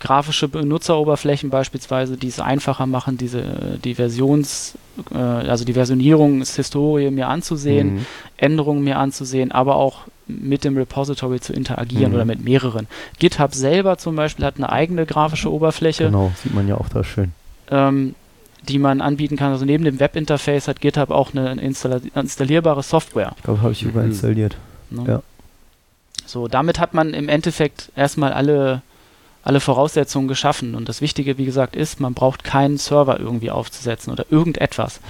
grafische 0.00 0.48
Benutzeroberflächen 0.48 1.50
beispielsweise, 1.50 2.16
die 2.16 2.28
es 2.28 2.40
einfacher 2.40 2.86
machen, 2.86 3.16
diese 3.18 3.78
die 3.84 3.94
Versions, 3.94 4.74
äh, 5.12 5.16
also 5.16 5.64
die 5.64 5.72
Versionierungshistorie 5.74 7.10
mir 7.10 7.28
anzusehen. 7.28 7.94
Mhm. 7.96 8.06
Änderungen 8.36 8.84
mir 8.84 8.98
anzusehen, 8.98 9.52
aber 9.52 9.76
auch 9.76 10.00
mit 10.26 10.64
dem 10.64 10.76
Repository 10.76 11.40
zu 11.40 11.52
interagieren 11.52 12.10
Mhm. 12.10 12.14
oder 12.16 12.24
mit 12.24 12.42
mehreren. 12.44 12.86
GitHub 13.18 13.54
selber 13.54 13.96
zum 13.98 14.16
Beispiel 14.16 14.44
hat 14.44 14.56
eine 14.56 14.70
eigene 14.70 15.06
grafische 15.06 15.52
Oberfläche, 15.52 16.04
Genau, 16.06 16.32
sieht 16.42 16.52
man 16.54 16.66
ja 16.68 16.76
auch 16.76 16.88
da 16.88 17.04
schön. 17.04 17.32
ähm, 17.70 18.14
die 18.68 18.78
man 18.80 19.00
anbieten 19.00 19.36
kann. 19.36 19.52
Also 19.52 19.64
neben 19.64 19.84
dem 19.84 20.00
Webinterface 20.00 20.66
hat 20.66 20.80
GitHub 20.80 21.10
auch 21.10 21.32
eine 21.32 21.52
installierbare 21.60 22.82
Software. 22.82 23.32
Ich 23.36 23.42
glaube, 23.44 23.62
habe 23.62 23.72
ich 23.72 23.82
überinstalliert. 23.84 24.56
Ne? 24.90 25.04
Ja. 25.06 25.22
So, 26.26 26.48
damit 26.48 26.80
hat 26.80 26.92
man 26.92 27.14
im 27.14 27.28
Endeffekt 27.28 27.92
erstmal 27.94 28.32
alle, 28.32 28.82
alle 29.46 29.60
Voraussetzungen 29.60 30.26
geschaffen. 30.26 30.74
Und 30.74 30.88
das 30.88 31.00
Wichtige, 31.00 31.38
wie 31.38 31.44
gesagt, 31.44 31.76
ist, 31.76 32.00
man 32.00 32.14
braucht 32.14 32.42
keinen 32.42 32.78
Server 32.78 33.20
irgendwie 33.20 33.50
aufzusetzen 33.50 34.12
oder 34.12 34.26
irgendetwas. 34.30 35.00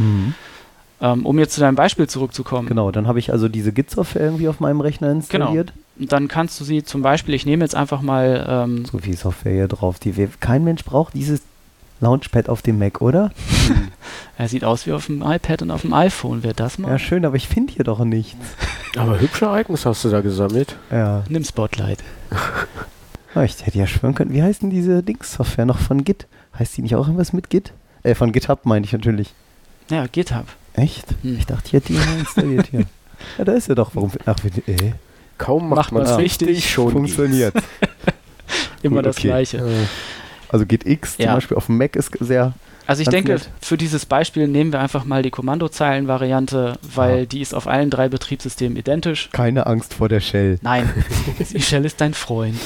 Ähm, 1.01 1.27
um 1.27 1.39
jetzt 1.39 1.55
zu 1.55 1.61
deinem 1.61 1.75
Beispiel 1.75 2.07
zurückzukommen. 2.07 2.69
Genau, 2.69 2.91
dann 2.91 3.07
habe 3.07 3.19
ich 3.19 3.33
also 3.33 3.49
diese 3.49 3.73
Git-Software 3.73 4.23
irgendwie 4.23 4.49
auf 4.49 4.61
meinem 4.61 4.81
Rechner 4.81 5.11
installiert. 5.11 5.73
Dann 5.97 6.29
kannst 6.29 6.61
du 6.61 6.65
sie 6.65 6.85
zum 6.85 7.01
Beispiel, 7.01 7.35
ich 7.35 7.47
nehme 7.47 7.65
jetzt 7.65 7.75
einfach 7.75 8.03
mal 8.03 8.47
ähm, 8.49 8.85
So 8.85 8.99
viel 8.99 9.17
Software 9.17 9.53
hier 9.53 9.69
drauf, 9.69 9.99
die 9.99 10.17
wir, 10.17 10.29
kein 10.41 10.65
Mensch 10.65 10.85
braucht 10.85 11.15
dieses 11.15 11.41
Launchpad 12.01 12.51
auf 12.51 12.61
dem 12.61 12.79
Mac, 12.79 13.01
oder? 13.01 13.31
Er 14.39 14.49
sieht 14.49 14.65
aus 14.65 14.87
wie 14.87 14.93
auf 14.93 15.07
dem 15.07 15.23
iPad 15.23 15.63
und 15.63 15.71
auf 15.71 15.81
dem 15.81 15.95
iPhone. 15.95 16.43
Wer 16.43 16.53
das 16.53 16.77
mal? 16.77 16.91
Ja, 16.91 16.99
schön, 16.99 17.25
aber 17.25 17.37
ich 17.37 17.49
finde 17.49 17.73
hier 17.73 17.85
doch 17.85 18.05
nichts. 18.05 18.37
Aber 18.99 19.19
hübsche 19.19 19.47
Icons 19.47 19.87
hast 19.87 20.05
du 20.05 20.11
da 20.11 20.21
gesammelt. 20.21 20.77
Ja. 20.91 21.25
Nimm 21.31 21.43
Spotlight. 21.43 22.05
Ah, 23.37 23.45
Ich 23.45 23.65
hätte 23.67 23.79
ja 23.79 23.87
schwören 23.87 24.15
können, 24.15 24.33
wie 24.33 24.43
heißt 24.43 24.63
denn 24.63 24.71
diese 24.71 25.03
Dings-Software 25.03 25.67
noch 25.67 25.79
von 25.79 26.05
Git? 26.05 26.27
Heißt 26.59 26.77
die 26.77 26.83
nicht 26.83 26.95
auch 26.97 27.07
irgendwas 27.07 27.33
mit 27.33 27.51
Git? 27.51 27.73
Äh, 28.03 28.15
von 28.15 28.33
GitHub 28.33 28.65
meine 28.65 28.85
ich 28.87 28.93
natürlich. 28.93 29.35
Ja, 29.91 30.07
GitHub. 30.07 30.47
Echt? 30.75 31.07
Hm. 31.23 31.37
Ich 31.39 31.47
dachte, 31.47 31.63
ich 31.67 31.73
hätte 31.75 31.89
die 31.93 31.99
mal 31.99 32.19
installiert 32.19 32.67
hier. 32.71 32.85
Ja, 33.39 33.45
da 33.45 33.53
ist 33.53 33.69
er 33.71 33.75
doch. 33.75 33.93
Warum? 33.95 34.11
Ach, 34.27 34.37
wie- 34.43 34.71
äh, 34.71 34.93
Kaum 35.39 35.71
Macht 35.71 35.77
macht 35.91 35.93
man 35.93 36.03
es 36.03 36.19
richtig, 36.19 36.71
schon 36.71 36.93
funktioniert. 36.93 37.55
Immer 38.83 38.97
Gut, 38.97 39.07
das 39.07 39.17
okay. 39.17 39.29
Gleiche. 39.29 39.57
Äh, 39.59 39.87
Also 40.51 40.67
GitX 40.67 41.17
zum 41.17 41.25
Ja. 41.25 41.35
Beispiel 41.35 41.57
auf 41.57 41.67
dem 41.67 41.79
Mac 41.79 41.97
ist 41.97 42.11
sehr. 42.21 42.53
Also 42.87 43.03
ich 43.03 43.07
Ganz 43.07 43.15
denke, 43.15 43.33
nett. 43.33 43.51
für 43.61 43.77
dieses 43.77 44.07
Beispiel 44.07 44.47
nehmen 44.49 44.73
wir 44.73 44.81
einfach 44.81 45.05
mal 45.05 45.23
die 45.23 45.31
Kommandozeilen-Variante, 45.31 46.75
weil 46.95 47.21
Ja. 47.21 47.25
die 47.27 47.41
ist 47.41 47.55
auf 47.55 47.67
allen 47.67 47.91
drei 47.91 48.09
Betriebssystemen 48.09 48.77
identisch. 48.77 49.29
Keine 49.33 49.67
Angst 49.67 49.95
vor 49.95 50.09
der 50.09 50.21
Shell. 50.21 50.59
Nein, 50.63 50.89
die 51.53 51.61
Shell 51.63 51.85
ist 51.85 52.01
dein 52.01 52.15
Freund. 52.15 52.57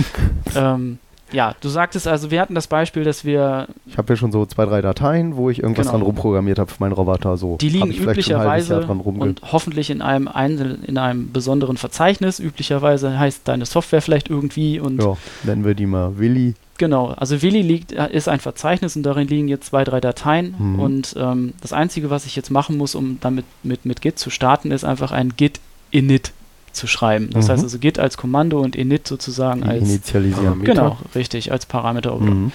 ähm, 0.56 0.98
ja, 1.30 1.54
du 1.60 1.68
sagtest 1.68 2.08
also, 2.08 2.30
wir 2.30 2.40
hatten 2.40 2.54
das 2.54 2.68
Beispiel, 2.68 3.04
dass 3.04 3.22
wir, 3.24 3.68
Ich 3.86 3.98
habe 3.98 4.14
ja 4.14 4.16
schon 4.16 4.32
so 4.32 4.46
zwei, 4.46 4.64
drei 4.64 4.80
Dateien, 4.80 5.36
wo 5.36 5.50
ich 5.50 5.62
irgendwas 5.62 5.86
Genau. 5.86 5.98
dran 5.98 6.06
rumprogrammiert 6.06 6.58
habe 6.58 6.70
für 6.70 6.82
meinen 6.82 6.92
Roboter. 6.92 7.36
So 7.36 7.58
die 7.58 7.68
liegen 7.68 7.90
ein 7.90 7.92
üblicherweise 7.92 8.80
dran 8.80 9.00
und 9.00 9.42
hoffentlich 9.52 9.90
in 9.90 10.00
einem, 10.00 10.26
Einzel 10.26 10.78
in 10.86 10.96
einem 10.96 11.30
besonderen 11.30 11.76
Verzeichnis. 11.76 12.40
Üblicherweise 12.40 13.18
heißt 13.18 13.46
deine 13.46 13.66
Software 13.66 14.00
vielleicht 14.00 14.30
irgendwie 14.30 14.80
und 14.80 15.02
Ja, 15.02 15.16
nennen 15.44 15.64
wir 15.66 15.74
die 15.74 15.84
mal 15.86 16.18
Willi. 16.18 16.54
Genau, 16.78 17.08
also 17.08 17.42
Willi 17.42 17.60
liegt, 17.62 17.92
äh, 17.92 18.08
ist 18.12 18.28
ein 18.28 18.40
Verzeichnis 18.40 18.94
und 18.96 19.02
darin 19.02 19.26
liegen 19.28 19.48
jetzt 19.48 19.66
zwei, 19.66 19.84
drei 19.84 20.00
Dateien. 20.00 20.54
Mhm. 20.58 20.78
Und 20.78 21.14
ähm, 21.18 21.52
das 21.60 21.72
Einzige, 21.72 22.08
was 22.10 22.24
ich 22.24 22.36
jetzt 22.36 22.50
machen 22.50 22.76
muss, 22.76 22.94
um 22.94 23.18
damit 23.20 23.44
mit, 23.64 23.84
mit 23.84 24.00
Git 24.00 24.18
zu 24.18 24.30
starten, 24.30 24.70
ist 24.70 24.84
einfach 24.84 25.10
ein 25.12 25.34
Git 25.36 25.60
init 25.90 26.32
zu 26.72 26.86
schreiben. 26.86 27.30
Das 27.32 27.46
Mhm. 27.48 27.52
heißt 27.52 27.62
also 27.64 27.78
Git 27.78 27.98
als 27.98 28.16
Kommando 28.16 28.60
und 28.60 28.76
init 28.76 29.08
sozusagen 29.08 29.62
Die 29.62 29.68
als 29.68 29.88
initialisieren. 29.88 30.44
Parameter. 30.44 30.72
genau, 30.72 30.98
richtig, 31.16 31.50
als 31.50 31.66
Parameter. 31.66 32.14
Mhm. 32.14 32.52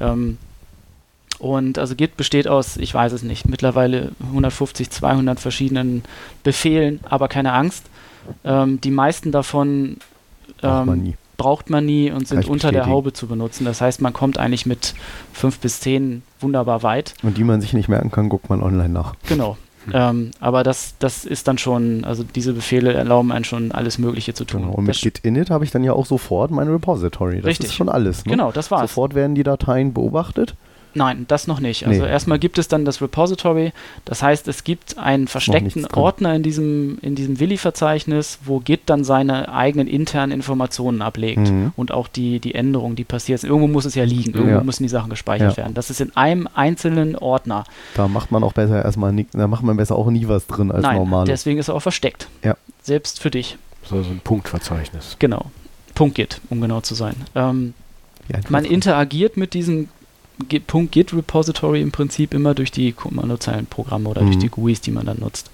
Ähm, 0.00 0.38
und 1.38 1.78
also 1.78 1.96
Git 1.96 2.16
besteht 2.16 2.48
aus, 2.48 2.76
ich 2.76 2.94
weiß 2.94 3.12
es 3.12 3.22
nicht, 3.22 3.48
mittlerweile 3.48 4.12
150, 4.28 4.90
200 4.90 5.38
verschiedenen 5.40 6.02
Befehlen, 6.44 7.00
aber 7.08 7.28
keine 7.28 7.52
Angst. 7.52 7.84
Ähm, 8.44 8.80
die 8.80 8.90
meisten 8.90 9.32
davon 9.32 9.96
ähm. 10.62 11.14
Braucht 11.36 11.70
man 11.70 11.84
nie 11.84 12.10
und 12.10 12.26
sind 12.26 12.48
unter 12.48 12.72
der. 12.72 12.86
Haube 12.86 13.12
zu 13.12 13.26
benutzen. 13.26 13.64
Das 13.64 13.80
heißt, 13.80 14.00
man 14.00 14.12
kommt 14.12 14.38
eigentlich 14.38 14.66
mit 14.66 14.94
fünf 15.32 15.58
bis 15.58 15.80
zehn 15.80 16.22
wunderbar 16.40 16.82
weit. 16.82 17.14
Und 17.22 17.36
die 17.36 17.44
man 17.44 17.60
sich 17.60 17.72
nicht 17.72 17.88
merken 17.88 18.10
kann, 18.10 18.28
guckt 18.28 18.48
man 18.48 18.62
online 18.62 18.88
nach. 18.88 19.14
Genau. 19.28 19.56
Ähm, 19.92 20.32
aber 20.40 20.62
das, 20.62 20.94
das 20.98 21.24
ist 21.24 21.46
dann 21.48 21.58
schon, 21.58 22.04
also 22.04 22.24
diese 22.24 22.52
Befehle 22.52 22.92
erlauben 22.92 23.32
einen 23.32 23.44
schon 23.44 23.72
alles 23.72 23.98
Mögliche 23.98 24.34
zu 24.34 24.44
tun. 24.44 24.62
Genau. 24.62 24.74
Und 24.74 24.84
mit 24.84 24.96
das, 24.96 25.02
Git 25.02 25.20
init 25.20 25.50
habe 25.50 25.64
ich 25.64 25.70
dann 25.70 25.84
ja 25.84 25.92
auch 25.92 26.06
sofort 26.06 26.50
mein 26.50 26.68
Repository. 26.68 27.36
Das 27.36 27.46
Richtig. 27.46 27.68
ist 27.68 27.74
schon 27.74 27.88
alles. 27.88 28.24
Ne? 28.24 28.32
genau, 28.32 28.50
das 28.52 28.70
war's. 28.70 28.90
Sofort 28.90 29.14
werden 29.14 29.34
die 29.34 29.44
Dateien 29.44 29.92
beobachtet. 29.92 30.54
Nein, 30.96 31.26
das 31.28 31.46
noch 31.46 31.60
nicht. 31.60 31.86
Also 31.86 32.02
Nee. 32.04 32.08
erstmal 32.08 32.38
gibt 32.38 32.56
es 32.58 32.68
dann 32.68 32.86
das 32.86 33.02
Repository. 33.02 33.72
Das 34.06 34.22
heißt, 34.22 34.48
es 34.48 34.64
gibt 34.64 34.96
einen 34.96 35.28
versteckten. 35.28 35.86
Ordner 35.92 36.34
in 36.34 36.42
diesem, 36.42 36.98
in 37.02 37.14
diesem 37.14 37.38
Willi-Verzeichnis, 37.38 38.38
wo 38.44 38.60
Git 38.60 38.80
dann 38.86 39.04
seine 39.04 39.52
eigenen 39.52 39.88
internen 39.88 40.32
Informationen 40.32 41.02
ablegt. 41.02 41.50
Mhm. 41.50 41.72
Und 41.76 41.92
auch 41.92 42.08
die, 42.08 42.40
die 42.40 42.54
Änderungen, 42.54 42.96
die 42.96 43.04
passiert 43.04 43.40
sind. 43.40 43.50
Irgendwo 43.50 43.68
muss 43.68 43.84
es 43.84 43.94
ja 43.94 44.04
liegen. 44.04 44.32
Irgendwo 44.32 44.56
Ja. 44.56 44.64
müssen 44.64 44.84
die 44.84 44.88
Sachen 44.88 45.10
gespeichert 45.10 45.52
Ja. 45.52 45.56
werden. 45.58 45.74
Das 45.74 45.90
ist 45.90 46.00
in 46.00 46.16
einem 46.16 46.48
einzelnen 46.54 47.14
Ordner. 47.14 47.64
Da 47.94 48.08
macht 48.08 48.32
man 48.32 48.42
auch 48.42 48.54
besser 48.54 48.82
erstmal 48.82 49.12
nie, 49.12 49.26
da 49.32 49.46
macht 49.48 49.62
man 49.64 49.76
besser 49.76 49.96
auch 49.96 50.08
nie 50.08 50.26
was 50.28 50.46
drin 50.46 50.72
als 50.72 50.82
Nein, 50.82 50.96
normal. 50.96 51.26
deswegen 51.26 51.58
ist 51.58 51.68
er 51.68 51.74
auch 51.74 51.80
versteckt. 51.82 52.28
Ja. 52.42 52.56
Selbst 52.82 53.20
für 53.20 53.30
dich. 53.30 53.58
So, 53.84 54.02
so 54.02 54.08
ein 54.10 54.20
Punktverzeichnis. 54.24 55.16
Genau. 55.18 55.50
Punkt 55.94 56.14
Git, 56.14 56.40
um 56.48 56.60
genau 56.62 56.80
zu 56.80 56.94
sein. 56.94 57.16
Ähm, 57.34 57.74
man 58.48 58.64
interagiert 58.64 59.36
mit 59.36 59.54
diesem 59.54 59.88
Punkt 60.66 60.92
Git 60.92 61.12
Repository 61.14 61.80
im 61.80 61.92
Prinzip 61.92 62.34
immer 62.34 62.54
durch 62.54 62.70
die 62.70 62.92
Kommandozeilenprogramme 62.92 64.08
oder 64.08 64.20
durch 64.22 64.36
Mhm. 64.36 64.40
die 64.40 64.48
GUIs, 64.48 64.80
die 64.80 64.90
man 64.90 65.06
dann 65.06 65.18
nutzt. 65.20 65.50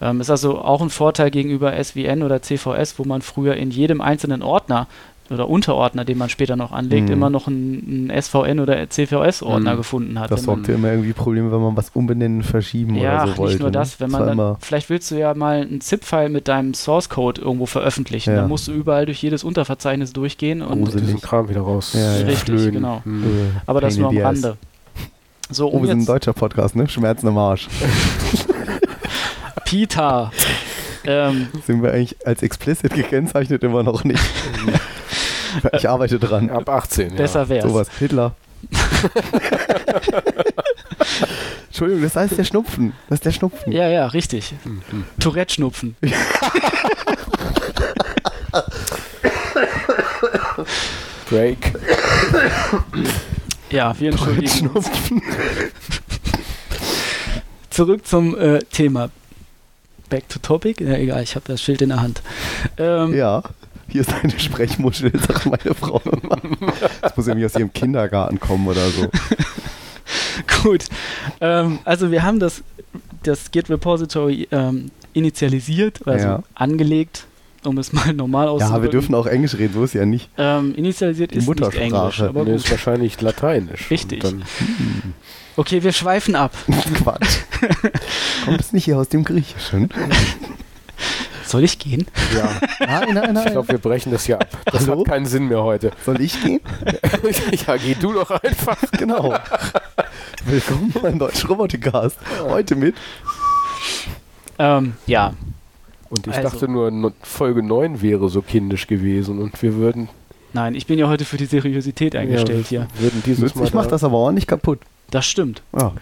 Ähm, 0.00 0.20
ist 0.20 0.30
also 0.30 0.58
auch 0.60 0.80
ein 0.80 0.90
Vorteil 0.90 1.30
gegenüber 1.30 1.72
SVN 1.72 2.22
oder 2.22 2.40
CVS, 2.42 2.98
wo 2.98 3.04
man 3.04 3.22
früher 3.22 3.56
in 3.56 3.70
jedem 3.70 4.00
einzelnen 4.00 4.42
Ordner 4.42 4.86
oder 5.30 5.48
Unterordner, 5.48 6.04
den 6.04 6.16
man 6.18 6.28
später 6.28 6.56
noch 6.56 6.72
anlegt, 6.72 7.08
Mhm. 7.08 7.12
immer 7.14 7.30
noch 7.30 7.46
einen, 7.48 8.08
einen 8.10 8.22
SVN 8.22 8.60
oder 8.60 8.88
CVS-Ordner 8.88 9.72
Mhm. 9.74 9.76
gefunden 9.76 10.18
hat. 10.18 10.30
Das 10.30 10.44
sorgt 10.44 10.68
ja 10.68 10.74
immer 10.74 10.90
irgendwie 10.90 11.12
Probleme, 11.12 11.52
wenn 11.52 11.60
man 11.60 11.76
was 11.76 11.90
umbenennen, 11.94 12.42
verschieben 12.42 12.94
ja, 12.96 13.24
oder 13.24 13.32
so 13.32 13.38
wollte. 13.38 13.52
nicht 13.52 13.60
nur 13.60 13.68
ne? 13.70 13.72
das, 13.72 14.00
wenn 14.00 14.10
man 14.10 14.36
dann, 14.36 14.56
vielleicht 14.60 14.90
willst 14.90 15.10
du 15.10 15.16
ja 15.18 15.34
mal 15.34 15.60
einen 15.62 15.80
ZIP-File 15.80 16.28
mit 16.30 16.48
deinem 16.48 16.74
Source-Code 16.74 17.40
irgendwo 17.40 17.66
veröffentlichen. 17.66 18.30
Ja. 18.30 18.36
Dann 18.40 18.48
musst 18.48 18.68
du 18.68 18.72
überall 18.72 19.06
durch 19.06 19.22
jedes 19.22 19.44
Unterverzeichnis 19.44 20.12
durchgehen 20.12 20.62
und 20.62 20.92
diesen 20.94 21.20
Kram 21.20 21.48
wieder 21.48 21.60
raus. 21.60 21.92
Ja, 21.94 22.00
ja. 22.18 22.26
Richtig, 22.26 22.44
schlönen. 22.44 22.72
genau. 22.72 23.00
Hm. 23.04 23.22
äh, 23.24 23.26
aber 23.66 23.80
das 23.80 23.94
pain 23.94 24.02
nur 24.02 24.10
am. 24.12 24.18
Rande. 24.18 24.56
So, 25.50 25.66
Oh, 25.66 25.76
um 25.76 25.82
wir 25.82 25.88
sind 25.88 26.00
ein 26.00 26.06
deutscher 26.06 26.32
Podcast, 26.34 26.76
ne? 26.76 26.88
Schmerzen 26.88 27.26
im 27.26 27.38
Arsch. 27.38 27.68
Peter. 29.64 30.30
ähm, 31.04 31.48
Sind 31.66 31.82
wir 31.82 31.92
eigentlich 31.92 32.16
als 32.26 32.42
explicit 32.42 32.92
gekennzeichnet 32.94 33.62
immer 33.62 33.82
noch 33.82 34.04
nicht. 34.04 34.22
ich 35.72 35.88
arbeite 35.88 36.18
dran. 36.18 36.50
Ab 36.50 36.68
18. 36.68 37.16
besser 37.16 37.48
wär's. 37.48 37.64
Sowas. 37.64 37.88
Hitler. 37.98 38.34
Entschuldigung, 41.68 42.02
das 42.02 42.16
heißt 42.16 42.36
der 42.36 42.44
Schnupfen. 42.44 42.92
Das 43.08 43.18
ist 43.18 43.24
der 43.24 43.30
Schnupfen. 43.32 43.72
Ja, 43.72 43.88
ja, 43.88 44.06
richtig. 44.08 44.50
Ja. 44.50 44.56
Mhm. 44.64 45.04
Tourette-Schnupfen. 45.20 45.96
Break. 51.30 51.74
Ja, 53.70 53.98
wir 53.98 54.10
entschuldigen 54.10 54.68
uns. 54.68 54.86
Schnupfen. 54.86 55.22
Zurück 57.70 58.06
zum 58.06 58.36
äh, 58.38 58.60
Thema. 58.72 59.10
Back 60.08 60.28
to 60.28 60.38
topic. 60.40 60.82
Ja, 60.82 60.94
egal, 60.94 61.22
ich 61.22 61.34
habe 61.36 61.44
das 61.46 61.60
Schild 61.62 61.82
in 61.82 61.90
der 61.90 62.00
Hand. 62.00 62.22
Ähm, 62.78 63.14
Ja, 63.14 63.42
hier 63.88 64.02
ist 64.02 64.12
eine 64.12 64.38
Sprechmuschel, 64.38 65.12
sagt 65.26 65.46
meine 65.46 65.74
Frau 65.74 66.00
immer. 66.04 66.38
Das 67.00 67.16
muss 67.16 67.26
irgendwie 67.26 67.46
aus 67.46 67.54
ihrem 67.54 67.72
Kindergarten 67.72 68.38
kommen 68.40 68.66
oder 68.68 68.88
so. 68.90 69.08
Gut. 70.62 70.84
Ähm, 71.40 71.78
also 71.84 72.10
wir 72.10 72.22
haben 72.22 72.38
das, 72.40 72.62
das 73.22 73.50
Git 73.50 73.68
Repository 73.70 74.48
ähm, 74.50 74.90
initialisiert, 75.12 76.06
also 76.06 76.26
Ja. 76.26 76.42
angelegt, 76.54 77.24
um 77.64 77.76
es 77.78 77.92
mal 77.92 78.12
normal 78.14 78.48
auszudrücken. 78.48 78.76
Ja, 78.76 78.82
wir 78.82 78.90
dürfen 78.90 79.14
auch 79.14 79.26
Englisch 79.26 79.54
reden, 79.56 79.74
so 79.74 79.84
ist 79.84 79.94
ja 79.94 80.06
nicht. 80.06 80.28
Ähm, 80.38 80.74
initialisiert 80.76 81.32
Die 81.32 81.36
ist 81.38 81.40
nicht 81.42 81.48
Muttersprache. 81.48 81.84
Englisch, 81.84 82.20
aber 82.22 82.44
Nee, 82.44 82.50
gut. 82.52 82.60
ist 82.60 82.70
wahrscheinlich 82.70 83.20
Lateinisch. 83.20 83.90
Richtig. 83.90 84.20
Dann, 84.20 84.42
Okay, 85.56 85.82
wir 85.82 85.92
schweifen 85.92 86.36
ab. 86.36 86.52
Quatsch. 86.94 87.38
Kommt 88.44 88.60
es 88.60 88.72
nicht 88.72 88.84
hier 88.84 88.96
aus 88.96 89.08
dem 89.08 89.24
Griechischen? 89.24 89.88
Soll 91.48 91.64
ich 91.64 91.78
gehen? 91.78 92.06
ja, 92.36 92.60
Nein, 92.86 93.14
nein, 93.14 93.24
ich 93.28 93.32
nein. 93.32 93.52
glaube, 93.52 93.68
wir 93.68 93.78
brechen 93.78 94.12
das 94.12 94.26
hier 94.26 94.38
ab. 94.38 94.48
Das 94.66 94.86
Hallo? 94.86 95.00
hat 95.00 95.06
keinen 95.08 95.24
Sinn 95.24 95.48
mehr 95.48 95.62
heute. 95.62 95.92
Soll 96.04 96.20
ich 96.20 96.38
gehen? 96.42 96.60
ja, 97.66 97.76
geh 97.78 97.94
du 97.94 98.12
doch 98.12 98.30
einfach. 98.30 98.76
Genau. 98.98 99.34
Willkommen 100.44 100.92
beim 101.00 101.18
Deutschen 101.18 101.48
Robotikcast. 101.48 102.18
Heute 102.42 102.74
mit. 102.76 102.96
Ähm, 104.58 104.92
ja, 105.06 105.32
Und 106.10 106.26
ich 106.26 106.34
Also. 106.34 106.50
dachte 106.50 106.68
nur, 106.68 107.12
Folge 107.22 107.62
9 107.62 108.02
wäre 108.02 108.28
so 108.28 108.42
kindisch 108.42 108.86
gewesen 108.86 109.38
und 109.38 109.62
wir 109.62 109.74
würden, 109.76 110.10
nein, 110.52 110.74
ich 110.74 110.86
bin 110.86 110.98
ja 110.98 111.08
heute 111.08 111.24
für 111.24 111.38
die 111.38 111.46
Seriosität 111.46 112.14
eingestellt 112.14 112.66
hier. 112.68 112.88
würden 112.98 113.22
dieses 113.24 113.54
Mal 113.54 113.64
Ich 113.64 113.72
mach 113.72 113.84
da- 113.84 113.90
das 113.92 114.04
aber 114.04 114.18
auch 114.18 114.32
nicht 114.32 114.48
kaputt. 114.48 114.80
Das 115.10 115.24
stimmt. 115.24 115.62
Ja. 115.74 115.92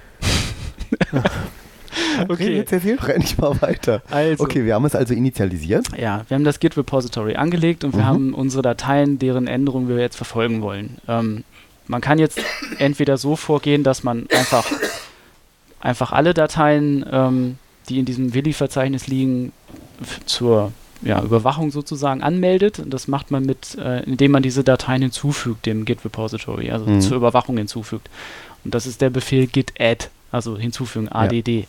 Okay. 2.29 2.57
Jetzt 2.57 2.73
erzähl 2.73 2.97
doch 2.97 3.09
endlich 3.09 3.37
mal 3.39 3.61
weiter. 3.63 4.03
Also, 4.11 4.45
Okay, 4.45 4.65
wir 4.65 4.75
haben 4.75 4.85
es 4.85 4.95
also 4.95 5.15
initialisiert. 5.15 5.87
ja, 5.99 6.25
wir 6.29 6.35
haben 6.35 6.45
das 6.45 6.61
Git 6.61 6.77
Repository 6.77 7.37
angelegt 7.37 7.85
und 7.85 7.93
wir 7.95 8.01
Mhm. 8.03 8.07
haben 8.07 8.35
unsere 8.35 8.63
Dateien, 8.63 9.19
deren 9.19 9.47
Änderungen 9.47 9.89
wir 9.89 9.97
jetzt 9.99 10.17
verfolgen 10.17 10.63
wollen. 10.63 10.99
Ähm, 11.09 11.45
man 11.89 12.01
kann 12.01 12.19
jetzt 12.19 12.41
entweder 12.79 13.17
so 13.17 13.37
vorgehen, 13.37 13.83
dass 13.85 14.03
man 14.03 14.27
einfach, 14.31 14.67
einfach 15.81 16.13
alle 16.13 16.35
Dateien, 16.35 17.05
ähm, 17.11 17.59
die 17.89 17.99
in 17.99 18.05
diesem 18.05 18.35
Willi-Verzeichnis 18.35 19.07
liegen, 19.07 19.53
zur 20.27 20.73
ja, 21.03 21.23
Überwachung 21.23 21.71
sozusagen 21.71 22.23
anmeldet. 22.23 22.79
Und 22.79 22.93
das 22.93 23.07
macht 23.07 23.31
man 23.31 23.45
mit, 23.45 23.77
äh, 23.79 24.03
indem 24.05 24.33
man 24.33 24.43
diese 24.43 24.65
Dateien 24.65 25.03
hinzufügt, 25.03 25.67
dem 25.67 25.85
Git 25.85 26.05
Repository, 26.05 26.71
also 26.71 26.87
Mhm. 26.87 27.01
zur 27.01 27.17
Überwachung 27.19 27.57
hinzufügt. 27.59 28.09
Und 28.65 28.75
das 28.75 28.87
ist 28.87 29.01
der 29.01 29.11
Befehl 29.11 29.47
git 29.47 29.75
add, 29.79 30.09
also 30.33 30.57
hinzufügen, 30.59 31.09
add. 31.11 31.67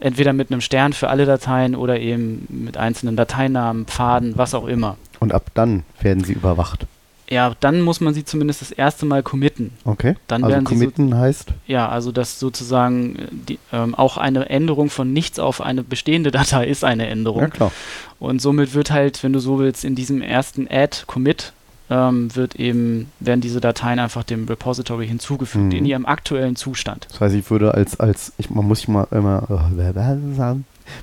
Entweder 0.00 0.32
mit 0.32 0.52
einem 0.52 0.60
Stern 0.60 0.92
für 0.92 1.08
alle 1.08 1.26
Dateien 1.26 1.74
oder 1.74 1.98
eben 1.98 2.46
mit 2.48 2.76
einzelnen 2.76 3.16
Dateinamen, 3.16 3.86
Pfaden, 3.86 4.34
was 4.36 4.54
auch 4.54 4.66
immer. 4.68 4.96
Und 5.18 5.32
ab 5.32 5.46
dann 5.54 5.82
werden 6.00 6.22
sie 6.22 6.34
überwacht. 6.34 6.86
Ja, 7.30 7.54
dann 7.60 7.82
muss 7.82 8.00
man 8.00 8.14
sie 8.14 8.24
zumindest 8.24 8.62
das 8.62 8.70
erste 8.70 9.04
Mal 9.04 9.22
committen. 9.22 9.72
Okay. 9.84 10.14
Dann 10.28 10.44
also 10.44 10.54
werden 10.54 10.66
sie 10.66 10.74
so- 10.76 10.80
committen 10.80 11.18
heißt, 11.18 11.48
Ja, 11.66 11.88
also 11.88 12.10
dass 12.12 12.38
sozusagen 12.38 13.16
äh, 13.16 13.22
die, 13.32 13.58
ähm, 13.72 13.94
auch 13.96 14.16
eine 14.16 14.48
Änderung 14.48 14.88
von 14.88 15.12
nichts 15.12 15.38
auf 15.38 15.60
eine 15.60 15.82
bestehende 15.82 16.30
Datei 16.30 16.66
ist 16.68 16.84
eine 16.84 17.08
Änderung. 17.08 17.42
ja 17.42 17.48
klar. 17.48 17.72
Und 18.20 18.40
somit 18.40 18.72
wird 18.74 18.90
halt, 18.92 19.22
wenn 19.24 19.32
du 19.32 19.40
so 19.40 19.58
willst, 19.58 19.84
in 19.84 19.94
diesem 19.94 20.22
ersten 20.22 20.68
Add-Commit 20.70 21.52
ähm, 21.90 22.34
wird 22.36 22.56
eben, 22.56 23.10
werden 23.20 23.40
diese 23.40 23.60
Dateien 23.60 23.98
einfach 23.98 24.22
dem 24.24 24.46
Repository 24.46 25.06
hinzugefügt, 25.08 25.64
Mhm. 25.66 25.70
in 25.72 25.84
ihrem 25.86 26.06
aktuellen 26.06 26.54
Zustand. 26.56 27.06
Das 27.10 27.20
heißt, 27.20 27.34
ich 27.34 27.50
würde 27.50 27.72
als, 27.74 27.98
als 27.98 28.32
ich, 28.38 28.50
man 28.50 28.66
muss 28.66 28.84
immer, 28.84 29.08
immer 29.10 29.46
äh, 29.50 30.54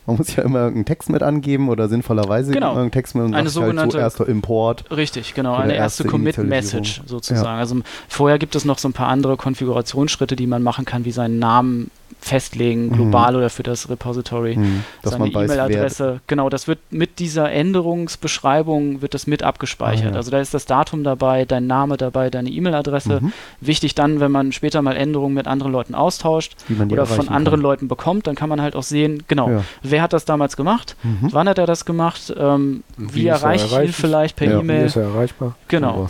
man 0.06 0.18
muss 0.18 0.36
ja 0.36 0.44
immer 0.44 0.60
irgendeinen 0.60 0.86
Text 0.86 1.10
mit 1.10 1.22
angeben 1.24 1.70
oder 1.70 1.88
sinnvollerweise 1.88 2.52
Genau. 2.52 2.68
irgendeinen 2.70 2.92
Text 2.92 3.16
mit 3.16 3.24
und 3.24 3.34
Eine 3.36 3.36
sagt 3.36 3.46
halt 3.46 3.54
so 3.54 3.62
sogenannte- 3.62 3.98
erster 4.00 4.28
Import. 4.28 4.86
Richtig, 4.92 5.34
genau. 5.34 5.54
Eine 5.56 5.74
erste 5.76 6.04
erste 6.04 6.06
Commit-Message 6.06 7.02
sozusagen. 7.06 7.60
Also 7.60 7.76
m- 7.76 7.84
vorher 8.08 8.40
gibt 8.40 8.56
es 8.56 8.66
noch 8.66 8.78
so 8.80 8.88
ein 8.90 8.94
paar 8.94 9.08
andere 9.10 9.38
Konfigurationsschritte, 9.38 10.36
die 10.36 10.48
man 10.48 10.64
machen 10.64 10.86
kann, 10.86 11.06
wie 11.06 11.12
seinen 11.12 11.38
Namen 11.40 11.92
festlegen, 12.26 12.88
Mhm. 12.88 12.94
global 12.94 13.36
oder 13.36 13.50
für 13.52 13.62
das 13.62 13.88
Repository. 13.90 14.56
Hm, 14.56 14.84
dass 15.04 15.14
seine 15.14 15.28
E-Mail-Adresse, 15.28 16.22
genau, 16.26 16.50
das 16.50 16.68
wird 16.68 16.80
mit 16.90 17.20
dieser 17.20 17.52
Änderungsbeschreibung 17.52 19.02
wird 19.02 19.14
das 19.14 19.28
mit 19.28 19.44
abgespeichert. 19.44 20.08
Ah, 20.08 20.12
ja. 20.12 20.16
Also 20.16 20.32
da 20.32 20.40
ist 20.40 20.54
das 20.54 20.66
Datum 20.66 21.04
dabei, 21.04 21.46
dein 21.46 21.68
Name 21.68 21.98
dabei, 21.98 22.30
deine 22.30 22.50
E-Mail-Adresse. 22.50 23.20
Mhm. 23.22 23.34
Wichtig 23.62 23.96
dann, 23.96 24.20
wenn 24.20 24.32
man 24.32 24.52
später 24.52 24.82
mal 24.82 24.96
Änderungen 24.96 25.34
mit 25.36 25.48
anderen 25.48 25.72
Leuten 25.72 25.94
austauscht 25.96 26.56
oder 26.90 27.06
von 27.06 27.30
anderen 27.30 27.58
kann. 27.60 27.64
Leuten 27.64 27.88
bekommt, 27.88 28.28
dann 28.28 28.36
kann 28.36 28.50
man 28.50 28.62
halt 28.62 28.76
auch 28.76 28.84
sehen, 28.84 29.24
genau, 29.28 29.50
Ja. 29.50 29.64
wer 29.84 30.02
hat 30.02 30.14
das 30.14 30.26
damals 30.26 30.58
gemacht, 30.58 30.96
Mhm. 31.04 31.30
wann 31.32 31.48
hat 31.48 31.58
er 31.58 31.68
das 31.68 31.86
gemacht, 31.86 32.34
ähm, 32.38 32.84
wie, 32.98 33.16
wie 33.16 33.28
er 33.28 33.36
erreiche 33.36 33.66
ich 33.66 33.88
ihn 33.90 33.94
vielleicht 33.94 34.36
per 34.36 34.48
Ja, 34.48 34.54
wie 34.54 34.58
Wie 34.58 34.62
E-Mail. 34.62 34.86
ist 34.86 34.96
er 34.96 35.04
erreichbar? 35.04 35.56
Genau. 35.68 36.08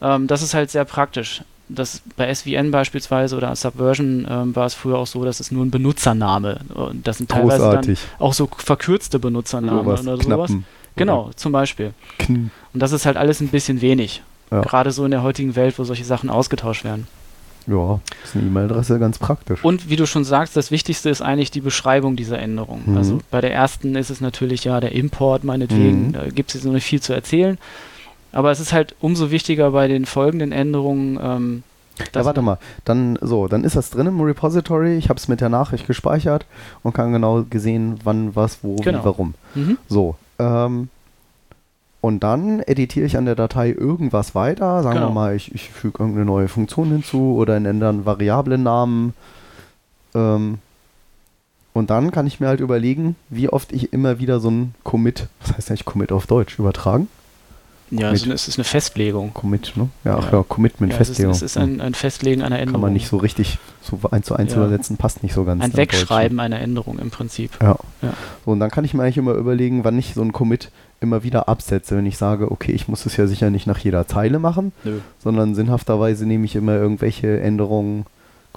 Ähm, 0.00 0.26
das 0.28 0.42
ist 0.42 0.54
halt 0.54 0.70
sehr 0.70 0.84
praktisch. 0.84 1.42
Das, 1.68 2.02
bei 2.16 2.32
SVN 2.34 2.70
beispielsweise 2.70 3.36
oder 3.36 3.54
Subversion 3.54 4.26
ähm, 4.28 4.56
war 4.56 4.66
es 4.66 4.74
früher 4.74 4.98
auch 4.98 5.06
so, 5.06 5.24
dass 5.24 5.40
es 5.40 5.50
nur 5.50 5.64
ein 5.64 5.70
Benutzername 5.70 6.60
und 6.74 7.06
das 7.06 7.18
sind 7.18 7.30
teilweise 7.30 7.62
Großartig. 7.64 8.00
dann 8.18 8.26
auch 8.26 8.32
so 8.32 8.48
verkürzte 8.56 9.18
Benutzernamen 9.18 9.84
Sowas, 9.84 10.00
oder 10.00 10.16
sowas. 10.16 10.26
Knappen. 10.26 10.64
Genau, 10.96 11.30
zum 11.36 11.52
Beispiel. 11.52 11.92
Kn 12.18 12.50
Und 12.72 12.82
das 12.82 12.92
ist 12.92 13.06
halt 13.06 13.16
alles 13.16 13.40
ein 13.40 13.48
bisschen 13.48 13.80
wenig. 13.80 14.22
Ja. 14.50 14.62
Gerade 14.62 14.90
so 14.92 15.04
in 15.04 15.10
der 15.10 15.22
heutigen 15.22 15.56
Welt, 15.56 15.78
wo 15.78 15.84
solche 15.84 16.04
Sachen 16.04 16.30
ausgetauscht 16.30 16.84
werden. 16.84 17.06
ja, 17.66 18.00
ist 18.24 18.34
eine 18.34 18.46
E-Mail-Adresse 18.46 18.98
ganz 18.98 19.18
praktisch. 19.18 19.62
Und 19.62 19.90
wie 19.90 19.96
du 19.96 20.06
schon 20.06 20.24
sagst, 20.24 20.56
das 20.56 20.70
Wichtigste 20.70 21.10
ist 21.10 21.20
eigentlich 21.20 21.50
die 21.50 21.60
Beschreibung 21.60 22.16
dieser 22.16 22.38
Änderung. 22.38 22.82
Mhm. 22.86 22.96
Also 22.96 23.18
bei 23.30 23.40
der 23.42 23.52
ersten 23.52 23.94
ist 23.94 24.10
es 24.10 24.20
natürlich 24.22 24.64
ja 24.64 24.80
der 24.80 24.92
Import, 24.92 25.44
meinetwegen. 25.44 26.08
Mhm. 26.08 26.12
Da 26.12 26.24
gibt 26.30 26.50
es 26.50 26.54
jetzt 26.54 26.64
noch 26.64 26.72
nicht 26.72 26.86
viel 26.86 27.02
zu 27.02 27.12
erzählen. 27.12 27.58
Aber 28.38 28.52
es 28.52 28.60
ist 28.60 28.72
halt 28.72 28.94
umso 29.00 29.32
wichtiger 29.32 29.72
bei 29.72 29.88
den 29.88 30.06
folgenden 30.06 30.52
Änderungen. 30.52 31.18
Ähm, 31.20 31.62
Ja, 32.14 32.24
warte 32.24 32.40
mal. 32.40 32.58
Dann 32.84 33.18
so, 33.20 33.48
dann 33.48 33.64
ist 33.64 33.74
das 33.74 33.90
drin 33.90 34.06
im 34.06 34.20
Repository. 34.20 34.96
Ich 34.96 35.08
habe 35.08 35.18
es 35.18 35.26
mit 35.26 35.40
der 35.40 35.48
Nachricht 35.48 35.88
gespeichert 35.88 36.46
und 36.84 36.92
kann 36.94 37.12
genau 37.12 37.42
gesehen, 37.50 37.98
wann, 38.04 38.36
was, 38.36 38.58
wo, 38.62 38.76
Genau. 38.76 39.00
wie, 39.00 39.04
warum. 39.04 39.34
Mhm. 39.56 39.76
So. 39.88 40.14
Ähm, 40.38 40.88
und 42.00 42.22
dann 42.22 42.60
editiere 42.60 43.06
ich 43.06 43.16
an 43.16 43.24
der 43.24 43.34
Datei 43.34 43.70
irgendwas 43.70 44.36
weiter. 44.36 44.84
Sagen 44.84 44.94
Genau. 44.98 45.08
wir 45.08 45.14
mal, 45.14 45.34
ich, 45.34 45.52
ich 45.52 45.68
füge 45.70 45.98
irgendeine 45.98 46.24
neue 46.26 46.46
Funktion 46.46 46.90
hinzu 46.90 47.34
oder 47.36 47.56
ändere 47.56 47.88
einen 47.90 48.06
Variablennamen. 48.06 49.14
Ähm, 50.14 50.58
und 51.72 51.90
dann 51.90 52.12
kann 52.12 52.28
ich 52.28 52.38
mir 52.38 52.46
halt 52.46 52.60
überlegen, 52.60 53.16
wie 53.30 53.48
oft 53.48 53.72
ich 53.72 53.92
immer 53.92 54.20
wieder 54.20 54.38
so 54.38 54.48
ein 54.48 54.76
Commit, 54.84 55.26
was 55.40 55.56
heißt 55.56 55.70
eigentlich 55.70 55.84
Commit 55.86 56.12
auf 56.12 56.28
Deutsch, 56.28 56.56
übertragen? 56.60 57.08
Ja, 57.90 58.08
also 58.10 58.30
es 58.32 58.48
ist 58.48 58.58
eine 58.58 58.64
Festlegung. 58.64 59.32
Commit, 59.34 59.72
ne? 59.76 59.88
Ja, 60.04 60.18
ach 60.18 60.30
Ja. 60.32 60.38
ja, 60.38 60.44
Commitment, 60.46 60.92
Ja, 60.92 60.98
es 60.98 61.08
ist, 61.08 61.16
Festlegung. 61.16 61.32
es 61.34 61.42
ist 61.42 61.56
ein, 61.56 61.80
ein 61.80 61.94
Festlegen 61.94 62.42
einer 62.42 62.58
Änderung. 62.58 62.74
Kann 62.74 62.88
man 62.88 62.92
nicht 62.92 63.08
so 63.08 63.16
richtig 63.16 63.58
so 63.82 63.98
eins 64.10 64.26
zu 64.26 64.34
eins 64.36 64.52
Ja. 64.52 64.58
übersetzen, 64.58 64.96
passt 64.98 65.22
nicht 65.22 65.32
so 65.34 65.44
ganz. 65.44 65.62
ein 65.64 65.70
im 65.70 65.76
Wegschreiben 65.76 66.38
einer 66.40 66.60
Änderung 66.60 66.98
im 66.98 67.10
Prinzip. 67.10 67.52
Ja. 67.62 67.76
Ja. 68.02 68.12
So, 68.44 68.50
und 68.50 68.60
dann 68.60 68.70
kann 68.70 68.84
ich 68.84 68.92
mir 68.94 69.02
eigentlich 69.02 69.16
immer 69.16 69.32
überlegen, 69.32 69.84
wann 69.84 69.98
ich 69.98 70.14
so 70.14 70.22
ein 70.22 70.32
Commit 70.32 70.70
immer 71.00 71.22
wieder 71.22 71.48
absetze. 71.48 71.96
Wenn 71.96 72.06
ich 72.06 72.18
sage, 72.18 72.50
okay, 72.50 72.72
ich 72.72 72.88
muss 72.88 73.06
es 73.06 73.16
ja 73.16 73.26
sicher 73.26 73.50
nicht 73.50 73.66
nach 73.66 73.78
jeder 73.78 74.06
Zeile 74.06 74.38
machen, 74.38 74.72
Nö. 74.84 74.98
sondern 75.18 75.54
sinnhafterweise 75.54 76.26
nehme 76.26 76.44
ich 76.44 76.56
immer 76.56 76.74
irgendwelche 76.74 77.40
Änderungen, 77.40 78.04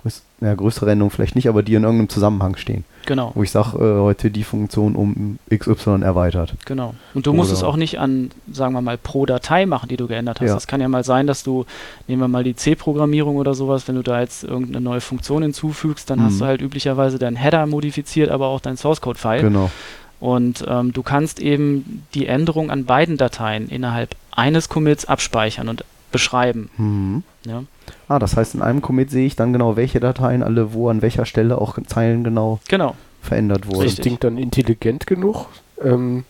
größ 0.02 0.22
ja, 0.42 0.56
größere 0.56 0.90
Änderungen 0.92 1.12
vielleicht 1.12 1.36
nicht, 1.36 1.48
aber 1.48 1.62
die 1.64 1.76
in 1.76 1.84
irgendeinem 1.84 2.10
Zusammenhang 2.10 2.56
stehen. 2.56 2.84
Genau, 3.06 3.32
Wo 3.36 3.44
ich 3.44 3.52
sage, 3.52 3.78
äh, 3.78 4.00
heute 4.02 4.32
die 4.32 4.44
Funktion 4.44 4.96
um 4.96 5.38
XY 5.56 6.02
erweitert. 6.04 6.54
genau. 6.66 6.94
Und 7.14 7.26
du 7.28 7.34
musst 7.34 7.52
Oder- 7.52 7.58
es 7.60 7.64
auch 7.64 7.76
nicht 7.76 8.00
an, 8.00 8.32
sagen 8.52 8.74
wir 8.74 8.82
mal, 8.82 8.98
pro 8.98 9.26
Datei 9.26 9.66
machen, 9.66 9.90
die 9.90 9.98
du 9.98 10.08
geändert 10.08 10.40
hast. 10.42 10.48
Ja. 10.50 10.58
Es 10.58 10.68
kann 10.68 10.82
ja 10.82 10.88
mal 10.88 11.04
sein, 11.04 11.28
dass 11.28 11.44
du, 11.44 11.66
nehmen 12.08 12.22
wir 12.22 12.28
mal 12.28 12.44
die 12.44 12.56
C-Programmierung 12.56 13.36
oder 13.38 13.54
sowas, 13.54 13.88
wenn 13.88 13.96
du 13.96 14.02
da 14.04 14.20
jetzt 14.22 14.44
irgendeine 14.44 14.82
neue 14.82 15.02
Funktion 15.02 15.42
hinzufügst, 15.44 16.10
dann 16.10 16.24
hast 16.24 16.36
Mhm. 16.36 16.40
du 16.40 16.46
halt 16.46 16.62
üblicherweise 16.62 17.20
deinen 17.20 17.36
Header 17.36 17.66
modifiziert, 17.68 18.30
aber 18.30 18.48
auch 18.48 18.60
dein 18.62 18.78
Source-Code-File. 18.78 19.42
Genau. 19.42 19.70
Und 20.20 20.64
ähm, 20.68 20.94
du 20.94 21.02
kannst 21.02 21.40
eben 21.40 22.04
die 22.14 22.28
Änderung 22.28 22.70
an 22.70 22.86
beiden 22.86 23.18
Dateien 23.18 23.68
innerhalb 23.70 24.16
eines 24.32 24.70
Commits 24.70 25.06
abspeichern 25.06 25.68
und 25.68 25.84
beschreiben. 26.12 26.70
Mhm. 26.78 27.24
Ja? 27.46 27.64
Ah, 28.08 28.20
das 28.20 28.36
heißt, 28.38 28.56
in 28.56 28.62
einem 28.62 28.82
Commit 28.82 29.10
sehe 29.12 29.26
ich 29.26 29.36
dann 29.36 29.54
genau, 29.54 29.76
welche 29.76 30.00
Dateien 30.00 30.44
alle 30.44 30.74
wo 30.74 30.90
an 30.90 31.02
welcher 31.02 31.26
Stelle 31.26 31.58
auch 31.60 31.78
Zeilen 31.88 32.24
genau 32.24 32.60
Genau. 32.68 32.96
verändert 33.22 33.68
wurden. 33.68 33.86
Ist 33.86 34.00
das 34.00 34.04
Ding 34.04 34.18
dann 34.20 34.38
intelligent 34.38 35.08
genug? 35.08 35.48
Ähm, 35.84 36.26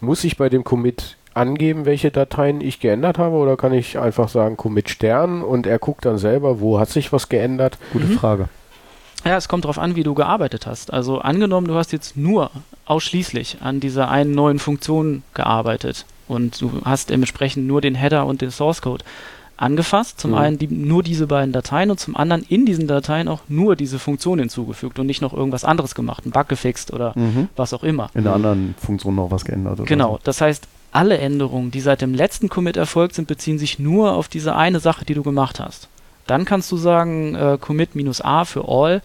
muss 0.00 0.24
ich 0.24 0.36
bei 0.36 0.48
dem 0.48 0.64
Commit 0.64 1.16
angeben, 1.34 1.84
welche 1.84 2.10
Dateien 2.10 2.60
ich 2.60 2.80
geändert 2.80 3.18
habe, 3.18 3.36
oder 3.36 3.56
kann 3.56 3.72
ich 3.72 3.98
einfach 3.98 4.28
sagen 4.28 4.56
Commit 4.56 4.88
Stern 4.90 5.42
und 5.42 5.66
er 5.66 5.78
guckt 5.78 6.04
dann 6.06 6.18
selber, 6.18 6.60
wo 6.60 6.80
hat 6.80 6.88
sich 6.88 7.12
was 7.12 7.28
geändert? 7.28 7.78
Gute 7.92 8.06
Mhm. 8.06 8.12
Frage. 8.18 8.48
Ja, 9.24 9.36
es 9.36 9.48
kommt 9.48 9.64
darauf 9.64 9.78
an, 9.78 9.96
wie 9.96 10.02
du 10.02 10.14
gearbeitet 10.14 10.66
hast. 10.66 10.92
Also 10.92 11.18
angenommen, 11.18 11.66
du 11.66 11.74
hast 11.74 11.92
jetzt 11.92 12.16
nur 12.16 12.50
ausschließlich 12.84 13.58
an 13.60 13.80
dieser 13.80 14.08
einen 14.08 14.32
neuen 14.32 14.58
Funktion 14.58 15.22
gearbeitet 15.34 16.06
und 16.28 16.60
du 16.60 16.70
hast 16.84 17.10
entsprechend 17.10 17.66
nur 17.66 17.80
den 17.80 17.94
Header 17.94 18.26
und 18.26 18.40
den 18.40 18.50
Source 18.50 18.82
Code 18.82 19.04
angefasst. 19.56 20.20
Zum 20.20 20.32
Mhm. 20.32 20.36
einen 20.36 20.58
die, 20.58 20.68
nur 20.68 21.02
diese 21.02 21.26
beiden 21.26 21.52
Dateien 21.52 21.90
und 21.90 21.98
zum 21.98 22.14
anderen 22.16 22.44
in 22.48 22.66
diesen 22.66 22.86
Dateien 22.86 23.26
auch 23.28 23.40
nur 23.48 23.74
diese 23.76 23.98
Funktion 23.98 24.38
hinzugefügt 24.38 24.98
und 24.98 25.06
nicht 25.06 25.22
noch 25.22 25.32
irgendwas 25.32 25.64
anderes 25.64 25.94
gemacht, 25.94 26.24
einen 26.24 26.32
Bug 26.32 26.48
gefixt 26.48 26.92
oder 26.92 27.12
Mhm. 27.16 27.48
was 27.56 27.72
auch 27.72 27.82
immer. 27.82 28.10
In 28.14 28.24
der 28.24 28.34
anderen 28.34 28.74
Funktion 28.78 29.14
noch 29.14 29.30
was 29.30 29.44
geändert. 29.44 29.74
Oder 29.80 29.84
Genau, 29.86 30.18
das 30.24 30.40
heißt, 30.40 30.66
alle 30.92 31.18
Änderungen, 31.18 31.70
die 31.70 31.80
seit 31.80 32.00
dem 32.02 32.14
letzten 32.14 32.48
Commit 32.48 32.76
erfolgt 32.76 33.14
sind, 33.14 33.28
beziehen 33.28 33.58
sich 33.58 33.78
nur 33.78 34.12
auf 34.12 34.28
diese 34.28 34.54
eine 34.56 34.80
Sache, 34.80 35.04
die 35.04 35.14
du 35.14 35.22
gemacht 35.22 35.58
hast. 35.60 35.88
Dann 36.26 36.44
kannst 36.44 36.70
du 36.72 36.76
sagen, 36.76 37.34
äh, 37.36 37.56
Commit 37.60 37.94
minus 37.94 38.20
A 38.20 38.44
für 38.44 38.66
all 38.68 39.00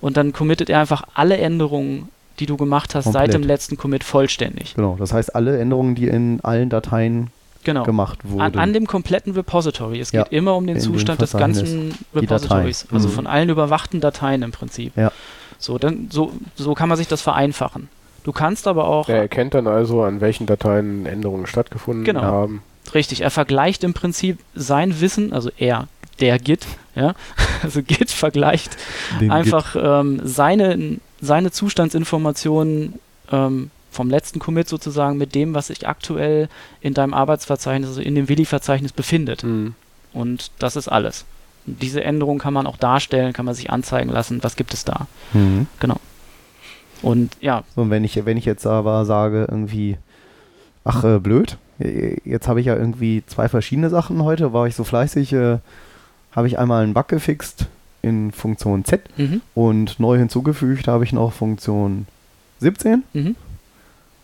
und 0.00 0.16
dann 0.16 0.32
committet 0.32 0.70
er 0.70 0.80
einfach 0.80 1.02
alle 1.14 1.36
Änderungen, 1.36 2.08
die 2.40 2.46
du 2.46 2.56
gemacht 2.56 2.94
hast, 2.94 3.04
seit 3.04 3.14
Komplett. 3.14 3.34
dem 3.34 3.42
letzten 3.42 3.76
Commit 3.76 4.04
vollständig. 4.04 4.74
Genau, 4.74 4.96
das 4.98 5.12
heißt, 5.12 5.34
alle 5.34 5.58
Änderungen, 5.58 5.94
die 5.94 6.08
in 6.08 6.40
allen 6.42 6.68
Dateien 6.70 7.28
Genau. 7.64 7.84
gemacht 7.84 8.18
wurden. 8.24 8.42
An, 8.42 8.54
an 8.56 8.72
dem 8.74 8.86
kompletten 8.86 9.32
Repository. 9.32 9.98
Es 10.00 10.12
Ja, 10.12 10.24
geht 10.24 10.32
immer 10.32 10.54
um 10.54 10.66
den 10.66 10.76
in 10.76 10.82
Zustand 10.82 11.22
des 11.22 11.32
ganzen 11.32 11.94
Repositories. 12.14 12.86
Also 12.92 13.08
Mhm. 13.08 13.12
von 13.12 13.26
allen 13.26 13.48
überwachten 13.48 14.00
Dateien 14.02 14.42
im 14.42 14.52
Prinzip. 14.52 14.94
Ja. 14.96 15.10
So, 15.58 15.78
dann, 15.78 16.08
so, 16.10 16.32
so 16.56 16.74
kann 16.74 16.90
man 16.90 16.98
sich 16.98 17.08
das 17.08 17.22
vereinfachen. 17.22 17.88
Du 18.22 18.32
kannst 18.32 18.66
aber 18.68 18.86
auch, 18.88 19.08
Er 19.08 19.16
erkennt 19.22 19.54
dann 19.54 19.66
also, 19.66 20.02
an 20.02 20.20
welchen 20.20 20.46
Dateien 20.46 21.06
Änderungen 21.06 21.46
stattgefunden 21.46 22.04
Genau. 22.04 22.22
haben. 22.22 22.62
richtig, 22.94 23.22
er 23.22 23.30
vergleicht 23.30 23.82
im 23.84 23.94
Prinzip 23.94 24.38
sein 24.54 25.00
Wissen, 25.00 25.32
also 25.32 25.50
er, 25.56 25.88
der 26.20 26.38
Git, 26.38 26.66
ja, 26.94 27.14
also 27.62 27.82
Git 27.82 28.10
vergleicht 28.10 28.76
Den 29.20 29.30
einfach 29.30 29.74
ähm, 29.78 30.20
seine, 30.22 30.98
seine 31.24 31.50
Zustandsinformationen 31.50 32.94
ähm, 33.30 33.70
vom 33.90 34.10
letzten 34.10 34.40
Commit 34.40 34.68
sozusagen 34.68 35.16
mit 35.16 35.34
dem, 35.34 35.54
was 35.54 35.68
sich 35.68 35.86
aktuell 35.86 36.48
in 36.80 36.94
deinem 36.94 37.14
Arbeitsverzeichnis, 37.14 37.88
also 37.88 38.00
in 38.00 38.14
dem 38.14 38.28
Willi-Verzeichnis 38.28 38.92
befindet. 38.92 39.44
Mhm. 39.44 39.74
Und 40.12 40.50
das 40.58 40.76
ist 40.76 40.88
alles. 40.88 41.24
Und 41.66 41.80
diese 41.80 42.02
Änderung 42.02 42.38
kann 42.38 42.54
man 42.54 42.66
auch 42.66 42.76
darstellen, 42.76 43.32
kann 43.32 43.46
man 43.46 43.54
sich 43.54 43.70
anzeigen 43.70 44.10
lassen, 44.10 44.42
was 44.42 44.56
gibt 44.56 44.74
es 44.74 44.84
da. 44.84 45.06
Mhm. 45.32 45.66
Und 47.02 47.36
ja, 47.40 47.64
So, 47.74 47.82
und 47.82 47.90
wenn 47.90 48.02
ich, 48.04 48.24
wenn 48.24 48.36
ich 48.36 48.44
jetzt 48.44 48.66
aber 48.66 49.04
sage, 49.04 49.46
irgendwie, 49.48 49.98
ach, 50.84 51.04
äh, 51.04 51.18
blöd, 51.18 51.58
äh, 51.78 52.16
jetzt 52.24 52.48
habe 52.48 52.60
ich 52.60 52.66
ja 52.66 52.76
irgendwie 52.76 53.22
zwei 53.26 53.48
verschiedene 53.48 53.90
Sachen 53.90 54.22
heute, 54.22 54.52
war 54.52 54.66
ich 54.66 54.74
so 54.74 54.84
fleißig, 54.84 55.32
äh, 55.32 55.58
habe 56.32 56.46
ich 56.46 56.58
einmal 56.58 56.82
einen 56.82 56.94
Bug 56.94 57.08
gefixt 57.08 57.66
in 58.04 58.32
Funktion 58.32 58.84
Z 58.84 59.02
mhm, 59.16 59.40
und 59.54 59.98
neu 59.98 60.18
hinzugefügt 60.18 60.86
habe 60.86 61.04
ich 61.04 61.12
noch 61.12 61.32
Funktion 61.32 62.06
17. 62.60 63.02
mhm. 63.12 63.36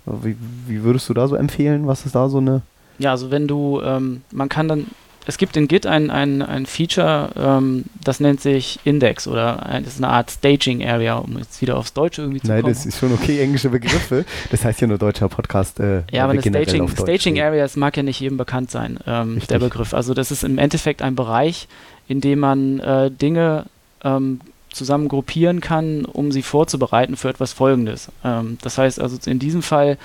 Wie, 0.06 0.36
wie 0.66 0.82
würdest 0.82 1.08
du 1.08 1.14
da 1.14 1.28
so 1.28 1.36
empfehlen? 1.36 1.86
Was 1.86 2.06
ist 2.06 2.14
da 2.14 2.28
so 2.28 2.38
eine. 2.38 2.62
ja, 2.98 3.10
also 3.10 3.30
wenn 3.30 3.46
du, 3.46 3.80
ähm, 3.82 4.22
man 4.32 4.48
kann 4.48 4.66
dann, 4.66 4.86
es 5.26 5.36
gibt 5.36 5.56
in 5.56 5.68
Git 5.68 5.86
ein, 5.86 6.10
ein, 6.10 6.42
ein 6.42 6.66
Feature, 6.66 7.28
ähm, 7.36 7.84
das 8.02 8.18
nennt 8.18 8.40
sich 8.40 8.80
Index 8.84 9.28
oder 9.28 9.64
ein, 9.66 9.84
das 9.84 9.94
ist 9.94 10.02
eine 10.02 10.12
Art 10.12 10.30
Staging 10.30 10.84
Area, 10.84 11.16
um 11.18 11.38
jetzt 11.38 11.60
wieder 11.60 11.76
aufs 11.76 11.92
Deutsche 11.92 12.22
irgendwie 12.22 12.40
zu 12.40 12.48
Nein, 12.48 12.62
kommen. 12.62 12.72
das 12.72 12.86
ist 12.86 12.98
schon 12.98 13.12
okay, 13.12 13.40
englische 13.40 13.68
Begriffe. 13.68 14.24
Das 14.50 14.64
heißt 14.64 14.80
ja 14.80 14.86
nur 14.86 14.98
deutscher 14.98 15.28
Podcast. 15.28 15.78
Äh, 15.78 16.02
ja, 16.10 16.24
aber 16.24 16.32
eine 16.32 16.40
Staging, 16.40 16.88
Staging. 16.88 17.40
Area, 17.40 17.62
das 17.62 17.76
mag 17.76 17.96
ja 17.96 18.02
nicht 18.02 18.18
jedem 18.18 18.38
bekannt 18.38 18.70
sein, 18.70 18.98
ähm, 19.06 19.40
der 19.48 19.58
Begriff. 19.58 19.94
Also 19.94 20.14
das 20.14 20.30
ist 20.30 20.42
im 20.42 20.58
Endeffekt 20.58 21.02
ein 21.02 21.14
Bereich, 21.14 21.68
in 22.11 22.20
dem 22.20 22.40
man 22.40 22.80
äh, 22.80 23.08
Dinge 23.08 23.66
ähm, 24.02 24.40
zusammen 24.72 25.06
gruppieren 25.06 25.61
kann, 25.61 26.04
um 26.04 26.32
sie 26.32 26.42
vorzubereiten 26.42 27.14
für 27.16 27.28
etwas 27.28 27.52
Folgendes. 27.52 28.08
Ähm, 28.24 28.58
das 28.62 28.78
heißt 28.78 29.00
also 29.00 29.16
in 29.30 29.38
diesem 29.38 29.62
Fall, 29.62 29.96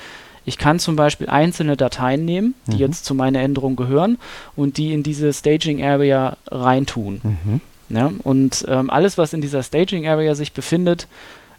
ich 0.45 0.59
kann 0.59 0.77
zum 0.77 0.95
Beispiel 0.95 1.27
einzelne 1.27 1.75
Dateien 1.75 2.23
nehmen, 2.23 2.53
die 2.67 2.73
Mhm. 2.73 2.77
jetzt 2.79 3.05
zu 3.05 3.15
meiner 3.15 3.39
Änderung 3.39 3.75
gehören 3.75 4.19
und 4.55 4.77
die 4.77 4.93
in 4.93 5.01
diese 5.01 5.33
Staging 5.33 5.83
Area 5.83 6.37
reintun. 6.51 7.21
Mhm. 7.23 7.61
Ja? 7.89 8.11
Und 8.23 8.63
ähm, 8.67 8.91
alles, 8.91 9.17
was 9.17 9.33
in 9.33 9.41
dieser 9.41 9.63
Staging 9.63 10.07
Area 10.07 10.35
sich 10.35 10.53
befindet, 10.53 11.07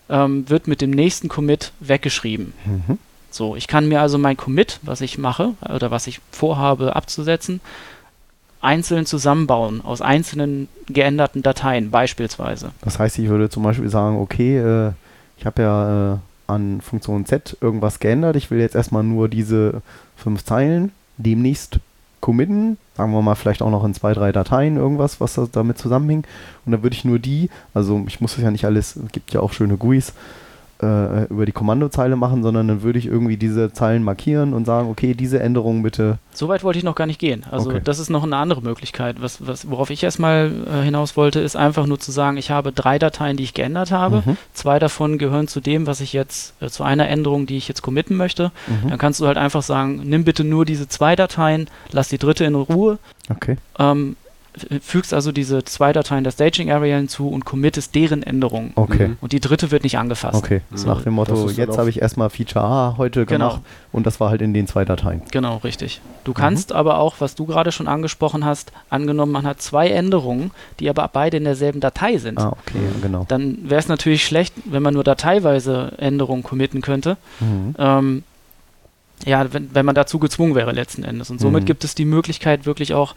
ähm, 0.08 0.48
wird 0.48 0.68
mit 0.68 0.80
dem 0.80 0.90
nächsten 0.90 1.26
Commit 1.28 1.72
weggeschrieben. 1.80 2.52
Mhm. 2.64 2.98
So, 3.32 3.56
ich 3.56 3.66
kann 3.66 3.88
mir 3.88 4.00
also 4.00 4.18
mein 4.18 4.36
Commit, 4.36 4.78
was 4.82 5.00
ich 5.00 5.18
mache 5.18 5.54
oder 5.74 5.90
was 5.90 6.06
ich 6.06 6.20
vorhabe 6.30 6.94
abzusetzen, 6.94 7.60
einzeln 8.60 9.06
zusammenbauen 9.06 9.80
aus 9.84 10.00
einzelnen 10.00 10.68
geänderten 10.88 11.42
Dateien 11.42 11.90
beispielsweise. 11.90 12.70
Das 12.82 12.98
heißt, 12.98 13.18
ich 13.18 13.28
würde 13.28 13.50
zum 13.50 13.62
Beispiel 13.62 13.88
sagen, 13.88 14.18
okay, 14.18 14.58
äh, 14.58 14.92
ich 15.38 15.46
habe 15.46 15.62
ja 15.62 16.14
äh, 16.14 16.18
an 16.46 16.80
Funktion 16.80 17.26
Z 17.26 17.56
irgendwas 17.60 17.98
geändert. 17.98 18.36
Ich 18.36 18.50
will 18.50 18.60
jetzt 18.60 18.74
erstmal 18.74 19.02
nur 19.02 19.28
diese 19.28 19.82
fünf 20.16 20.44
Zeilen 20.44 20.92
demnächst 21.16 21.80
committen. 22.20 22.78
Sagen 22.96 23.12
wir 23.12 23.22
mal 23.22 23.34
vielleicht 23.34 23.62
auch 23.62 23.70
noch 23.70 23.84
in 23.84 23.94
zwei, 23.94 24.14
drei 24.14 24.32
Dateien 24.32 24.76
irgendwas, 24.76 25.20
was 25.20 25.34
da 25.34 25.46
damit 25.50 25.78
zusammenhängt. 25.78 26.26
Und 26.64 26.72
dann 26.72 26.82
würde 26.82 26.96
ich 26.96 27.04
nur 27.04 27.18
die, 27.18 27.50
also 27.74 28.02
ich 28.06 28.20
muss 28.20 28.34
das 28.34 28.42
ja 28.42 28.50
nicht 28.50 28.64
alles, 28.64 28.96
es 28.96 29.12
gibt 29.12 29.32
ja 29.32 29.40
auch 29.40 29.52
schöne 29.52 29.76
GUIs, 29.76 30.12
äh, 30.82 31.24
über 31.28 31.46
die 31.46 31.52
Kommandozeile 31.52 32.16
machen, 32.16 32.42
sondern 32.42 32.68
dann 32.68 32.82
würde 32.82 32.98
ich 32.98 33.06
irgendwie 33.06 33.36
diese 33.36 33.72
Zeilen 33.72 34.02
markieren 34.02 34.52
und 34.52 34.64
sagen, 34.66 34.90
okay, 34.90 35.14
diese 35.14 35.40
Änderung 35.40 35.82
bitte. 35.82 36.18
Soweit 36.34 36.62
wollte 36.64 36.78
ich 36.78 36.84
noch 36.84 36.94
gar 36.94 37.06
nicht 37.06 37.18
gehen. 37.18 37.44
Also 37.50 37.70
Okay. 37.70 37.80
das 37.82 37.98
ist 37.98 38.10
noch 38.10 38.24
eine 38.24 38.36
andere 38.36 38.60
Möglichkeit. 38.60 39.16
Was, 39.20 39.46
was, 39.46 39.70
worauf 39.70 39.88
ich 39.90 40.02
erstmal 40.02 40.50
äh, 40.70 40.82
hinaus 40.84 41.16
wollte, 41.16 41.40
ist 41.40 41.56
einfach 41.56 41.86
nur 41.86 41.98
zu 41.98 42.12
sagen, 42.12 42.36
ich 42.36 42.50
habe 42.50 42.72
drei 42.72 42.98
Dateien, 42.98 43.36
die 43.38 43.44
ich 43.44 43.54
geändert 43.54 43.90
habe. 43.90 44.22
Mhm. 44.26 44.36
Zwei 44.52 44.78
davon 44.78 45.16
gehören 45.18 45.48
zu 45.48 45.60
dem, 45.60 45.86
was 45.86 46.00
ich 46.02 46.12
jetzt, 46.12 46.52
äh, 46.60 46.68
zu 46.68 46.82
einer 46.84 47.08
Änderung, 47.08 47.46
die 47.46 47.56
ich 47.56 47.68
jetzt 47.68 47.80
committen 47.82 48.16
möchte. 48.16 48.52
Mhm. 48.66 48.90
Dann 48.90 48.98
kannst 48.98 49.20
du 49.20 49.26
halt 49.26 49.38
einfach 49.38 49.62
sagen, 49.62 50.02
nimm 50.04 50.24
bitte 50.24 50.44
nur 50.44 50.64
diese 50.66 50.88
zwei 50.88 51.16
Dateien, 51.16 51.68
lass 51.92 52.08
die 52.08 52.18
dritte 52.18 52.44
in 52.44 52.54
Ruhe, 52.54 52.98
Okay. 53.30 53.56
ähm, 53.78 54.16
fügst 54.80 55.12
also 55.12 55.32
diese 55.32 55.64
zwei 55.64 55.92
Dateien 55.92 56.24
der 56.24 56.30
Staging 56.30 56.70
Area 56.70 56.96
hinzu 56.96 57.28
und 57.28 57.44
committest 57.44 57.94
deren 57.94 58.22
Änderungen. 58.22 58.72
Okay. 58.74 59.08
Mhm. 59.08 59.16
Und 59.20 59.32
die 59.32 59.40
dritte 59.40 59.70
wird 59.70 59.82
nicht 59.84 59.98
angefasst. 59.98 60.36
Okay. 60.36 60.62
So, 60.74 60.86
Nach 60.88 61.02
dem 61.02 61.14
Motto, 61.14 61.50
jetzt 61.50 61.76
habe 61.78 61.90
ich 61.90 62.00
erstmal 62.00 62.30
Feature 62.30 62.64
A 62.64 62.94
heute 62.96 63.26
Genau. 63.26 63.48
gemacht 63.48 63.62
und 63.92 64.06
das 64.06 64.18
war 64.20 64.30
halt 64.30 64.40
in 64.42 64.54
den 64.54 64.66
zwei 64.66 64.84
Dateien. 64.84 65.22
Genau, 65.30 65.58
richtig. 65.58 66.00
Du 66.24 66.30
Mhm. 66.30 66.34
kannst 66.36 66.72
aber 66.72 66.98
auch, 66.98 67.16
was 67.18 67.34
du 67.34 67.46
gerade 67.46 67.70
schon 67.72 67.88
angesprochen 67.88 68.44
hast, 68.44 68.72
angenommen, 68.88 69.32
man 69.32 69.46
hat 69.46 69.60
zwei 69.60 69.88
Änderungen, 69.88 70.50
die 70.80 70.88
aber 70.88 71.08
beide 71.12 71.36
in 71.36 71.44
derselben 71.44 71.80
Datei 71.80 72.18
sind. 72.18 72.38
Ah, 72.38 72.56
okay, 72.66 72.78
genau. 73.02 73.24
Dann 73.28 73.58
wäre 73.68 73.78
es 73.80 73.88
natürlich 73.88 74.24
schlecht, 74.24 74.54
wenn 74.64 74.82
man 74.82 74.94
nur 74.94 75.04
dateiweise 75.04 75.92
Änderungen 75.98 76.42
committen 76.42 76.80
könnte. 76.80 77.16
Mhm. 77.40 77.74
Ähm, 77.78 78.22
ja, 79.24 79.50
wenn, 79.52 79.70
wenn 79.74 79.86
man 79.86 79.94
dazu 79.94 80.18
gezwungen 80.18 80.54
wäre 80.54 80.72
letzten 80.72 81.02
Endes. 81.02 81.30
Und 81.30 81.40
somit 81.40 81.62
Mhm. 81.62 81.66
gibt 81.66 81.84
es 81.84 81.94
die 81.94 82.04
Möglichkeit, 82.04 82.66
wirklich 82.66 82.92
auch 82.92 83.14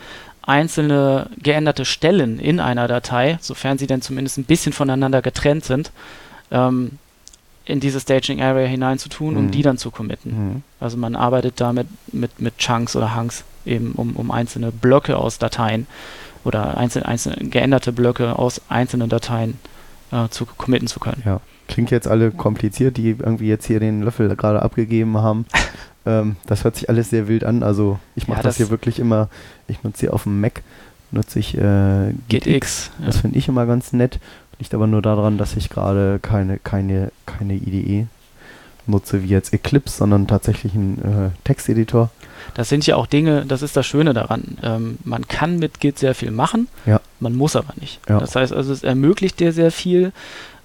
einzelne 0.50 1.30
geänderte 1.42 1.86
Stellen 1.86 2.40
in 2.40 2.60
einer 2.60 2.88
Datei, 2.88 3.38
sofern 3.40 3.78
sie 3.78 3.88
denn 3.88 4.02
zumindest 4.02 4.38
ein 4.40 4.44
bisschen 4.46 4.74
voneinander 4.74 5.22
getrennt 5.22 5.64
sind, 5.64 5.92
ähm, 6.52 6.98
in 7.66 7.80
diese 7.80 8.00
Staging 8.00 8.42
Area 8.42 8.66
hineinzutun, 8.68 9.38
um 9.38 9.46
Mhm. 9.46 9.52
die 9.52 9.62
dann 9.62 9.78
zu 9.78 9.92
committen. 9.92 10.32
Mhm. 10.32 10.64
Also 10.80 10.98
man 10.98 11.16
arbeitet 11.16 11.62
damit 11.62 11.88
mit, 12.12 12.40
mit 12.42 12.58
Chunks 12.58 12.96
oder 12.96 13.16
Hunks 13.16 13.44
eben, 13.66 13.92
um, 13.92 14.16
um 14.16 14.32
einzelne 14.32 14.72
Blöcke 14.72 15.18
aus 15.18 15.38
Dateien 15.38 15.86
oder 16.44 16.78
einzel, 16.78 17.04
einzel, 17.04 17.36
geänderte 17.50 17.92
Blöcke 17.92 18.40
aus 18.40 18.60
einzelnen 18.70 19.08
Dateien 19.10 19.60
äh, 20.12 20.28
zu 20.30 20.48
committen 20.48 20.88
zu 20.88 21.00
können. 21.00 21.22
Ja. 21.26 21.42
Klingt 21.68 21.92
jetzt 21.92 22.08
alle 22.08 22.32
kompliziert, 22.32 22.98
die 22.98 23.10
irgendwie 23.10 23.48
jetzt 23.48 23.68
hier 23.68 23.80
den 23.80 24.02
Löffel 24.02 24.36
gerade 24.36 24.64
abgegeben 24.64 25.18
haben. 25.20 25.46
ähm, 26.06 26.36
das 26.46 26.64
hört 26.64 26.76
sich 26.76 26.90
alles 26.90 27.10
sehr 27.10 27.28
wild 27.28 27.44
an. 27.44 27.64
Also 27.64 28.00
ich 28.16 28.28
mache 28.28 28.40
Ja, 28.40 28.44
das, 28.44 28.56
das- 28.56 28.58
hier 28.58 28.70
wirklich 28.70 29.00
immer, 29.00 29.30
ich 29.68 29.84
nutze 29.84 30.02
hier 30.02 30.14
auf 30.14 30.24
dem 30.24 30.40
Mac, 30.42 30.62
nutze 31.12 31.40
ich 31.40 31.58
äh, 31.58 32.14
GitX. 32.28 32.92
Ja. 33.00 33.08
Das 33.08 33.18
finde 33.18 33.38
ich 33.38 33.48
immer 33.48 33.66
ganz 33.66 33.94
nett. 33.94 34.20
Liegt 34.60 34.74
aber 34.74 34.88
nur 34.88 35.02
daran, 35.02 35.38
dass 35.38 35.56
ich 35.56 35.70
gerade 35.70 36.20
keine, 36.22 36.58
keine, 36.60 37.12
keine 37.26 37.54
IDE 37.56 38.08
nutze 38.88 39.22
wie 39.24 39.28
jetzt 39.28 39.54
Eclipse, 39.54 39.98
sondern 39.98 40.26
tatsächlich 40.28 40.74
einen 40.74 40.98
äh, 40.98 41.30
Texteditor. 41.46 42.10
Das 42.56 42.70
sind 42.70 42.86
ja 42.88 42.96
auch 42.96 43.06
Dinge, 43.06 43.46
das 43.46 43.62
ist 43.62 43.78
das 43.78 43.86
Schöne 43.86 44.14
daran. 44.16 44.58
Ähm, 44.64 44.98
man 45.04 45.28
kann 45.28 45.60
mit 45.60 45.80
Git 45.80 46.00
sehr 46.00 46.16
viel 46.16 46.32
machen, 46.32 46.68
Ja. 46.88 47.00
man 47.20 47.36
muss 47.36 47.56
aber 47.56 47.74
nicht. 47.80 48.00
Ja. 48.10 48.20
Das 48.20 48.36
heißt 48.36 48.52
also, 48.52 48.74
es 48.74 48.84
ermöglicht 48.84 49.40
dir 49.40 49.54
sehr 49.54 49.72
viel. 49.72 50.12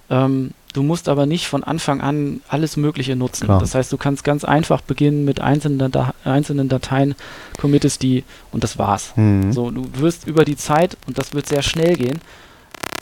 Ähm, 0.09 0.51
du 0.75 0.83
musst 0.83 1.07
aber 1.09 1.25
nicht 1.25 1.47
von 1.47 1.63
Anfang 1.63 2.01
an 2.01 2.41
alles 2.49 2.75
Mögliche 2.77 3.15
nutzen. 3.15 3.45
Klar. 3.45 3.59
Das 3.59 3.73
heißt, 3.75 3.91
du 3.91 3.97
kannst 3.97 4.23
ganz 4.23 4.43
einfach 4.43 4.81
beginnen 4.81 5.23
mit 5.25 5.39
einzelnen, 5.39 5.91
Da 5.91 6.13
einzelnen 6.23 6.67
Dateien, 6.69 7.15
committest 7.59 8.03
die 8.03 8.23
und 8.51 8.63
das 8.63 8.77
war's. 8.77 9.13
Mhm. 9.15 9.51
So, 9.53 9.71
du 9.71 9.85
wirst 9.99 10.27
über 10.27 10.43
die 10.45 10.57
Zeit, 10.57 10.97
und 11.07 11.17
das 11.17 11.33
wird 11.33 11.47
sehr 11.47 11.61
schnell 11.61 11.95
gehen, 11.95 12.19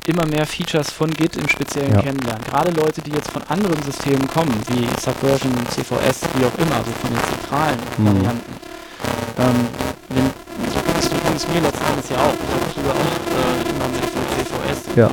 immer 0.06 0.26
mehr 0.26 0.46
Features 0.46 0.92
von 0.92 1.10
Git 1.12 1.36
im 1.38 1.48
Speziellen 1.48 1.94
Ja. 1.94 2.02
kennenlernen. 2.02 2.44
Gerade 2.44 2.72
Leute, 2.72 3.02
die 3.02 3.12
jetzt 3.12 3.32
von 3.32 3.42
anderen 3.50 3.82
Systemen 3.84 4.28
kommen, 4.28 4.54
wie 4.68 4.86
Subversion, 5.02 5.54
CVS, 5.70 6.22
wie 6.36 6.46
auch 6.46 6.58
immer, 6.60 6.76
also 6.76 6.92
von 7.02 7.10
den 7.10 7.24
zentralen 7.24 7.78
Mhm. 7.98 8.06
Varianten. 8.08 8.54
Ähm, 9.40 9.68
wenn, 10.10 10.26
so 10.72 10.80
ging 11.26 11.36
es 11.36 11.48
mir 11.48 11.62
letzten 11.62 11.86
Endes 11.90 12.10
ja 12.10 12.18
auch. 12.18 12.34
Ich 12.36 12.52
habe 12.54 12.68
früher 12.76 12.92
auch 12.92 13.14
äh, 13.34 13.70
immer 13.72 13.88
mit 13.90 14.04
CVS 14.04 14.96
Ja. 14.96 15.10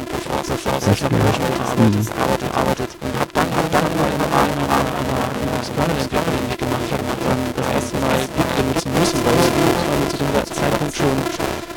Forza 0.81 0.91
Recht 0.93 1.03
Subversion 1.03 1.47
viel. 1.47 1.61
gearbeitet, 1.61 2.11
gearbeitet, 2.11 2.53
gearbeitet 2.53 2.91
und 3.03 3.20
habe 3.20 3.31
dann, 3.35 3.49
hab 3.55 3.70
dann 3.70 3.93
immer, 3.93 4.09
immer 4.16 4.28
mal, 4.33 4.49
immer 4.49 4.64
mal, 4.64 4.89
immer 4.97 5.12
mal 5.12 5.59
das 5.61 5.68
Kernel-Entwicklung 5.76 6.41
nicht 6.49 6.59
gemacht 6.59 6.93
habe 6.93 7.05
dann 7.28 7.39
das 7.57 7.68
erste 7.68 7.97
Mal 7.99 8.16
Git 8.16 8.57
benutzen 8.57 8.91
müssen, 8.99 9.18
weil 9.24 9.35
es 9.37 10.11
zu 10.11 10.24
dem 10.24 10.57
Zeitpunkt 10.57 10.97
schon 10.97 11.16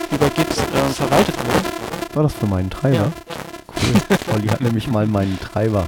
über 0.10 0.30
Git 0.30 0.48
äh, 0.48 0.94
verwaltet 0.94 1.36
wurde. 1.38 2.16
War 2.16 2.24
das 2.24 2.34
für 2.34 2.48
meinen 2.48 2.70
Treiber? 2.70 3.12
Cool. 3.68 4.36
Olli 4.36 4.48
hat 4.48 4.62
nämlich 4.62 4.88
mal 4.88 5.06
meinen 5.06 5.38
Treiber 5.40 5.86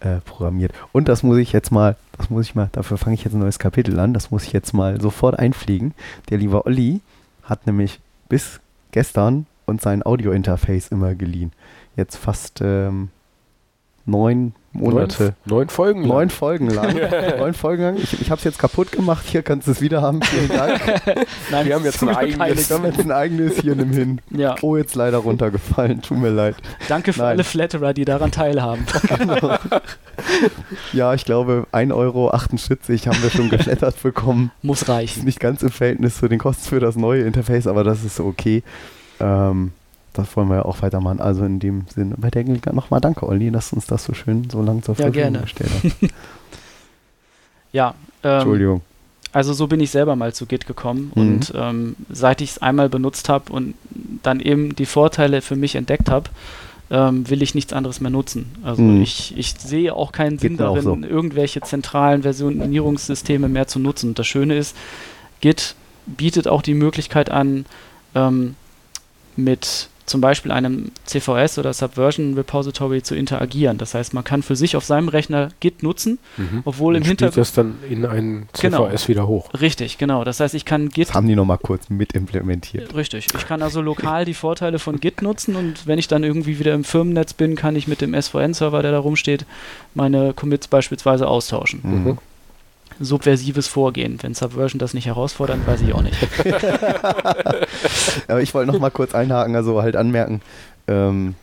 äh, 0.00 0.20
programmiert. 0.24 0.72
Und 0.92 1.08
das 1.08 1.24
muss 1.24 1.38
ich 1.38 1.52
jetzt 1.52 1.72
mal, 1.72 1.96
das 2.16 2.30
muss 2.30 2.46
ich 2.46 2.54
mal, 2.54 2.68
dafür 2.70 2.96
fange 2.96 3.14
ich 3.14 3.24
jetzt 3.24 3.34
ein 3.34 3.40
neues 3.40 3.58
Kapitel 3.58 3.98
an, 3.98 4.14
das 4.14 4.30
muss 4.30 4.44
ich 4.44 4.52
jetzt 4.52 4.72
mal 4.72 5.00
sofort 5.00 5.36
einfliegen. 5.36 5.94
Der 6.30 6.38
liebe 6.38 6.64
Olli 6.64 7.00
hat 7.42 7.66
nämlich 7.66 7.98
bis 8.28 8.60
gestern 8.92 9.46
uns 9.64 9.82
sein 9.82 10.06
Audio-Interface 10.06 10.88
immer 10.88 11.16
geliehen. 11.16 11.52
Jetzt 11.96 12.16
fast 12.16 12.60
ähm, 12.62 13.08
neun 14.04 14.54
Monate. 14.72 15.34
Neun, 15.46 15.58
neun 15.60 15.68
Folgen 15.70 16.00
lang. 16.02 16.08
Neun 16.08 16.30
Folgen 16.30 16.70
lang. 16.70 16.94
neun 17.38 17.54
Folgen 17.54 17.82
lang. 17.82 17.96
Ich, 17.96 18.20
ich 18.20 18.30
habe 18.30 18.38
es 18.38 18.44
jetzt 18.44 18.58
kaputt 18.58 18.92
gemacht. 18.92 19.24
Hier 19.26 19.42
kannst 19.42 19.66
du 19.66 19.72
es 19.72 19.80
wieder 19.80 20.02
haben. 20.02 20.20
Vielen 20.22 20.48
Dank. 20.48 20.80
Nein, 21.50 21.66
Wir 21.66 21.74
haben 21.74 21.84
jetzt 21.84 22.02
ein 22.02 22.10
eigenes. 22.10 22.68
Wir 22.68 22.76
haben 22.76 22.84
jetzt 22.84 23.00
ein 23.00 23.10
eigenes 23.10 23.58
hier 23.60 23.74
nimm 23.74 23.90
hin. 23.92 24.20
Ja, 24.30 24.54
Oh, 24.62 24.76
jetzt 24.76 24.94
leider 24.94 25.18
runtergefallen. 25.18 26.02
Tut 26.02 26.18
mir 26.18 26.30
leid. 26.30 26.56
danke 26.88 27.12
für 27.12 27.20
Nein. 27.20 27.28
alle 27.30 27.44
Flatterer, 27.44 27.94
die 27.94 28.04
daran 28.04 28.30
teilhaben. 28.30 28.86
Ja, 30.92 31.14
ich 31.14 31.24
glaube, 31.24 31.66
1,78 31.72 31.92
Euro 31.94 32.32
haben 32.32 33.22
wir 33.22 33.30
schon 33.30 33.50
geflattert 33.50 34.02
bekommen. 34.02 34.50
Muss 34.62 34.88
reichen. 34.88 35.24
nicht 35.24 35.40
ganz 35.40 35.62
im 35.62 35.70
Verhältnis 35.70 36.18
zu 36.18 36.28
den 36.28 36.38
Kosten 36.38 36.64
für 36.68 36.80
das 36.80 36.96
neue 36.96 37.22
Interface, 37.22 37.66
aber 37.66 37.84
das 37.84 38.02
ist 38.02 38.18
okay. 38.18 38.62
Ähm, 39.20 39.72
das 40.18 40.36
wollen 40.36 40.48
wir 40.48 40.56
ja 40.56 40.64
auch 40.64 40.82
weitermachen. 40.82 41.20
Also 41.20 41.44
in 41.44 41.58
dem 41.60 41.84
Sinne, 41.94 42.14
bei 42.18 42.30
der 42.30 42.44
Gelegenheit 42.44 42.74
nochmal 42.74 43.00
danke, 43.00 43.26
Olli, 43.26 43.50
dass 43.50 43.70
du 43.70 43.76
uns 43.76 43.86
das 43.86 44.04
so 44.04 44.14
schön 44.14 44.48
so 44.50 44.62
lang 44.62 44.82
zur 44.82 44.94
Ja, 44.94 45.04
Verfügung 45.04 45.12
gerne. 45.32 45.38
gestellt 45.40 45.70
hast. 45.82 45.96
Ja, 47.72 47.94
ähm, 48.22 48.32
Entschuldigung. 48.34 48.80
Also 49.32 49.52
so 49.52 49.66
bin 49.66 49.80
ich 49.80 49.90
selber 49.90 50.16
mal 50.16 50.32
zu 50.32 50.46
Git 50.46 50.66
gekommen 50.66 51.12
Mhm. 51.14 51.22
und 51.22 51.52
ähm, 51.54 51.96
seit 52.08 52.40
ich 52.40 52.52
es 52.52 52.58
einmal 52.58 52.88
benutzt 52.88 53.28
habe 53.28 53.52
und 53.52 53.74
dann 54.22 54.40
eben 54.40 54.74
die 54.74 54.86
Vorteile 54.86 55.42
für 55.42 55.56
mich 55.56 55.74
entdeckt 55.74 56.08
habe, 56.08 56.30
ähm, 56.88 57.28
will 57.28 57.42
ich 57.42 57.54
nichts 57.54 57.72
anderes 57.72 58.00
mehr 58.00 58.10
nutzen. 58.10 58.46
Also 58.62 58.80
Mhm. 58.80 59.02
ich, 59.02 59.36
ich 59.36 59.54
sehe 59.58 59.94
auch 59.94 60.12
keinen 60.12 60.38
Sinn 60.38 60.56
darin, 60.56 60.82
so. 60.82 60.96
irgendwelche 60.96 61.60
zentralen 61.60 62.22
Versionierungssysteme 62.22 63.48
mehr 63.48 63.66
zu 63.66 63.78
nutzen. 63.78 64.10
Und 64.10 64.18
das 64.18 64.26
Schöne 64.26 64.56
ist, 64.56 64.74
Git 65.42 65.74
bietet 66.06 66.48
auch 66.48 66.62
die 66.62 66.74
Möglichkeit 66.74 67.28
an, 67.30 67.66
ähm, 68.14 68.54
mit 69.34 69.88
zum 70.06 70.20
Beispiel 70.20 70.52
einem 70.52 70.92
CVS 71.04 71.58
oder 71.58 71.72
Subversion 71.72 72.34
Repository 72.34 73.02
zu 73.02 73.14
interagieren. 73.14 73.76
Das 73.76 73.94
heißt, 73.94 74.14
man 74.14 74.24
kann 74.24 74.42
für 74.42 74.56
sich 74.56 74.76
auf 74.76 74.84
seinem 74.84 75.08
Rechner 75.08 75.50
Git 75.60 75.82
nutzen, 75.82 76.18
mhm. 76.36 76.62
obwohl 76.64 76.94
Und 76.94 77.02
im 77.02 77.08
Hintergrund 77.08 77.36
das 77.36 77.52
dann 77.52 77.74
in 77.90 78.06
ein 78.06 78.48
CVS 78.52 78.60
genau. 78.60 79.08
wieder 79.08 79.26
hoch. 79.26 79.50
Richtig, 79.60 79.98
genau. 79.98 80.24
Das 80.24 80.40
heißt, 80.40 80.54
ich 80.54 80.64
kann 80.64 80.88
Git. 80.88 81.08
Das 81.08 81.14
haben 81.14 81.26
die 81.26 81.34
nochmal 81.34 81.58
kurz 81.58 81.90
mit 81.90 82.12
implementiert. 82.12 82.94
Richtig. 82.94 83.26
Ich 83.36 83.46
kann 83.46 83.62
also 83.62 83.80
lokal 83.80 84.24
die 84.24 84.34
Vorteile 84.34 84.78
von 84.78 85.00
Git 85.00 85.22
nutzen 85.22 85.56
und 85.56 85.86
wenn 85.86 85.98
ich 85.98 86.08
dann 86.08 86.22
irgendwie 86.22 86.58
wieder 86.58 86.72
im 86.74 86.84
Firmennetz 86.84 87.34
bin, 87.34 87.56
kann 87.56 87.74
ich 87.74 87.88
mit 87.88 88.00
dem 88.00 88.20
SVN-Server, 88.20 88.82
der 88.82 88.92
da 88.92 88.98
rumsteht, 88.98 89.44
meine 89.94 90.32
Commits 90.34 90.68
beispielsweise 90.68 91.26
austauschen. 91.26 91.80
Mhm 91.82 92.18
subversives 93.00 93.66
Vorgehen. 93.66 94.18
Wenn 94.22 94.34
Subversion 94.34 94.78
das 94.78 94.94
nicht 94.94 95.06
herausfordert, 95.06 95.66
weiß 95.66 95.82
ich 95.82 95.92
auch 95.92 96.02
nicht. 96.02 96.16
Aber 98.28 98.42
ich 98.42 98.54
wollte 98.54 98.72
noch 98.72 98.80
mal 98.80 98.90
kurz 98.90 99.14
einhaken, 99.14 99.56
also 99.56 99.82
halt 99.82 99.96
anmerken, 99.96 100.40
ähm, 100.88 101.34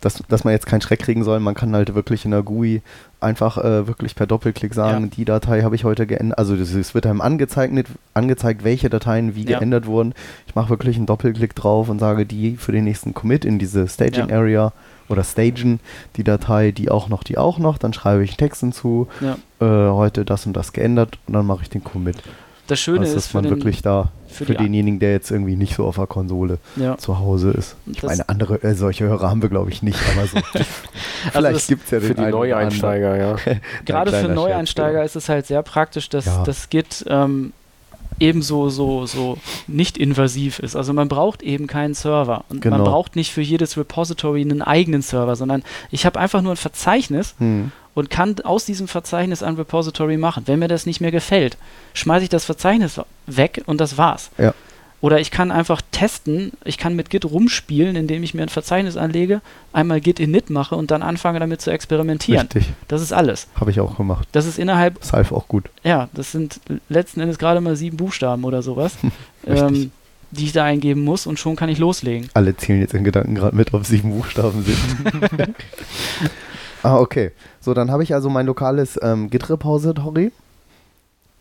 dass, 0.00 0.22
dass 0.28 0.44
man 0.44 0.52
jetzt 0.52 0.66
keinen 0.66 0.80
Schreck 0.80 1.00
kriegen 1.00 1.24
soll. 1.24 1.40
Man 1.40 1.54
kann 1.54 1.74
halt 1.74 1.94
wirklich 1.94 2.24
in 2.24 2.30
der 2.30 2.42
GUI 2.42 2.82
einfach 3.20 3.58
äh, 3.58 3.86
wirklich 3.86 4.14
per 4.14 4.26
Doppelklick 4.26 4.74
sagen, 4.74 5.04
ja. 5.04 5.10
die 5.16 5.24
Datei 5.24 5.62
habe 5.62 5.74
ich 5.74 5.84
heute 5.84 6.06
geändert. 6.06 6.38
Also 6.38 6.54
es 6.54 6.94
wird 6.94 7.06
einem 7.06 7.20
angezeigt, 7.20 7.72
angezeigt, 8.14 8.64
welche 8.64 8.90
Dateien 8.90 9.34
wie 9.34 9.44
ja. 9.44 9.58
geändert 9.58 9.86
wurden. 9.86 10.14
Ich 10.46 10.54
mache 10.54 10.70
wirklich 10.70 10.96
einen 10.96 11.06
Doppelklick 11.06 11.54
drauf 11.54 11.88
und 11.88 11.98
sage 11.98 12.26
die 12.26 12.56
für 12.56 12.72
den 12.72 12.84
nächsten 12.84 13.14
Commit 13.14 13.44
in 13.44 13.58
diese 13.58 13.88
Staging 13.88 14.28
ja. 14.28 14.36
Area 14.36 14.72
oder 15.08 15.24
stagen 15.24 15.80
die 16.16 16.24
Datei, 16.24 16.72
die 16.72 16.90
auch 16.90 17.08
noch, 17.08 17.22
die 17.22 17.38
auch 17.38 17.58
noch. 17.58 17.78
Dann 17.78 17.92
schreibe 17.92 18.24
ich 18.24 18.30
einen 18.30 18.38
Text 18.38 18.60
hinzu, 18.60 19.08
äh, 19.60 19.64
heute 19.64 20.24
das 20.24 20.46
und 20.46 20.54
das 20.54 20.72
geändert 20.72 21.18
und 21.26 21.34
dann 21.34 21.46
mache 21.46 21.62
ich 21.62 21.70
den 21.70 21.84
Commit. 21.84 22.16
Das 22.66 22.80
Schöne 22.80 23.00
also, 23.00 23.16
ist, 23.16 23.26
dass 23.26 23.34
man 23.34 23.44
den, 23.44 23.52
wirklich 23.52 23.82
da 23.82 24.10
für, 24.26 24.44
für 24.44 24.54
denjenigen, 24.54 24.98
der 24.98 25.12
jetzt 25.12 25.30
irgendwie 25.30 25.54
nicht 25.54 25.76
so 25.76 25.84
auf 25.84 25.96
der 25.96 26.08
Konsole 26.08 26.58
ja. 26.74 26.98
zu 26.98 27.18
Hause 27.18 27.52
ist. 27.52 27.76
Ich 27.86 28.00
das 28.00 28.10
meine, 28.10 28.28
andere 28.28 28.62
äh, 28.62 28.74
solche 28.74 29.04
Hörer 29.04 29.30
haben 29.30 29.40
wir, 29.40 29.48
glaube 29.48 29.70
ich, 29.70 29.82
nicht, 29.82 29.98
aber 30.12 30.26
so. 30.26 30.36
vielleicht 31.30 31.46
also 31.46 31.68
gibt 31.68 31.84
es 31.84 31.90
ja 31.92 32.00
den 32.00 32.08
Für 32.08 32.14
die 32.14 32.30
Neueinsteiger, 32.30 33.16
ja. 33.16 33.36
Gerade 33.84 34.12
für 34.12 34.28
Neueinsteiger 34.28 35.04
ist 35.04 35.16
es 35.16 35.28
halt 35.28 35.46
sehr 35.46 35.62
praktisch, 35.62 36.08
dass 36.08 36.26
ja. 36.26 36.42
das 36.42 36.68
Git 36.68 37.04
ähm, 37.08 37.52
ebenso 38.18 38.68
so, 38.68 39.06
so 39.06 39.38
nicht 39.66 39.98
invasiv 39.98 40.58
ist. 40.58 40.76
Also 40.76 40.92
man 40.92 41.08
braucht 41.08 41.42
eben 41.42 41.66
keinen 41.66 41.94
Server. 41.94 42.44
Und 42.48 42.60
genau. 42.60 42.78
man 42.78 42.84
braucht 42.84 43.16
nicht 43.16 43.32
für 43.32 43.42
jedes 43.42 43.76
Repository 43.76 44.42
einen 44.42 44.62
eigenen 44.62 45.02
Server, 45.02 45.36
sondern 45.36 45.62
ich 45.90 46.06
habe 46.06 46.18
einfach 46.18 46.42
nur 46.42 46.52
ein 46.52 46.56
Verzeichnis 46.56 47.34
hm 47.38 47.72
und 47.96 48.10
kann 48.10 48.36
aus 48.44 48.66
diesem 48.66 48.88
Verzeichnis 48.88 49.42
ein 49.42 49.54
Repository 49.54 50.18
machen. 50.18 50.42
Wenn 50.44 50.58
mir 50.58 50.68
das 50.68 50.84
nicht 50.84 51.00
mehr 51.00 51.10
gefällt, 51.10 51.56
schmeiße 51.94 52.24
ich 52.24 52.28
das 52.28 52.44
Verzeichnis 52.44 53.00
weg 53.26 53.62
und 53.64 53.80
das 53.80 53.96
war's. 53.96 54.30
Ja. 54.36 54.52
Oder 55.00 55.20
ich 55.20 55.30
kann 55.30 55.50
einfach 55.50 55.82
testen, 55.92 56.52
ich 56.64 56.78
kann 56.78 56.96
mit 56.96 57.10
Git 57.10 57.24
rumspielen, 57.24 57.96
indem 57.96 58.22
ich 58.22 58.32
mir 58.34 58.42
ein 58.42 58.48
Verzeichnis 58.48 58.96
anlege, 58.96 59.42
einmal 59.72 60.00
Git 60.00 60.18
init 60.18 60.48
mache 60.48 60.74
und 60.74 60.90
dann 60.90 61.02
anfange 61.02 61.38
damit 61.38 61.60
zu 61.60 61.70
experimentieren. 61.70 62.42
Richtig. 62.46 62.72
Das 62.88 63.02
ist 63.02 63.12
alles. 63.12 63.46
Habe 63.60 63.70
ich 63.70 63.80
auch 63.80 63.96
gemacht. 63.96 64.26
Das 64.32 64.46
ist 64.46 64.58
innerhalb. 64.58 64.98
Das 65.00 65.12
half 65.12 65.32
auch 65.32 65.48
gut. 65.48 65.68
Ja, 65.84 66.08
das 66.14 66.32
sind 66.32 66.60
letzten 66.88 67.20
Endes 67.20 67.38
gerade 67.38 67.60
mal 67.60 67.76
sieben 67.76 67.98
Buchstaben 67.98 68.44
oder 68.44 68.62
sowas, 68.62 68.94
ähm, 69.46 69.90
die 70.30 70.44
ich 70.44 70.52
da 70.52 70.64
eingeben 70.64 71.04
muss 71.04 71.26
und 71.26 71.38
schon 71.38 71.56
kann 71.56 71.68
ich 71.68 71.78
loslegen. 71.78 72.28
Alle 72.32 72.56
zählen 72.56 72.80
jetzt 72.80 72.94
in 72.94 73.04
Gedanken 73.04 73.34
gerade 73.34 73.54
mit, 73.54 73.74
ob 73.74 73.84
sieben 73.84 74.10
Buchstaben 74.10 74.64
sind. 74.64 75.54
Ah, 76.82 76.98
okay. 76.98 77.32
So, 77.60 77.74
dann 77.74 77.90
habe 77.90 78.04
ich 78.04 78.14
also 78.14 78.30
mein 78.30 78.46
lokales 78.46 78.96
ähm, 79.02 79.28
Git-Repository. 79.28 80.30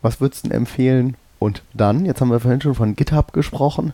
Was 0.02 0.20
würdest 0.20 0.46
du 0.46 0.50
denn 0.50 0.58
empfehlen? 0.58 1.18
Und 1.46 1.62
dann, 1.76 2.06
jetzt 2.06 2.22
haben 2.22 2.32
wir 2.32 2.40
vorhin 2.40 2.60
schon 2.60 2.74
von 2.74 2.96
GitHub 2.96 3.32
gesprochen. 3.32 3.94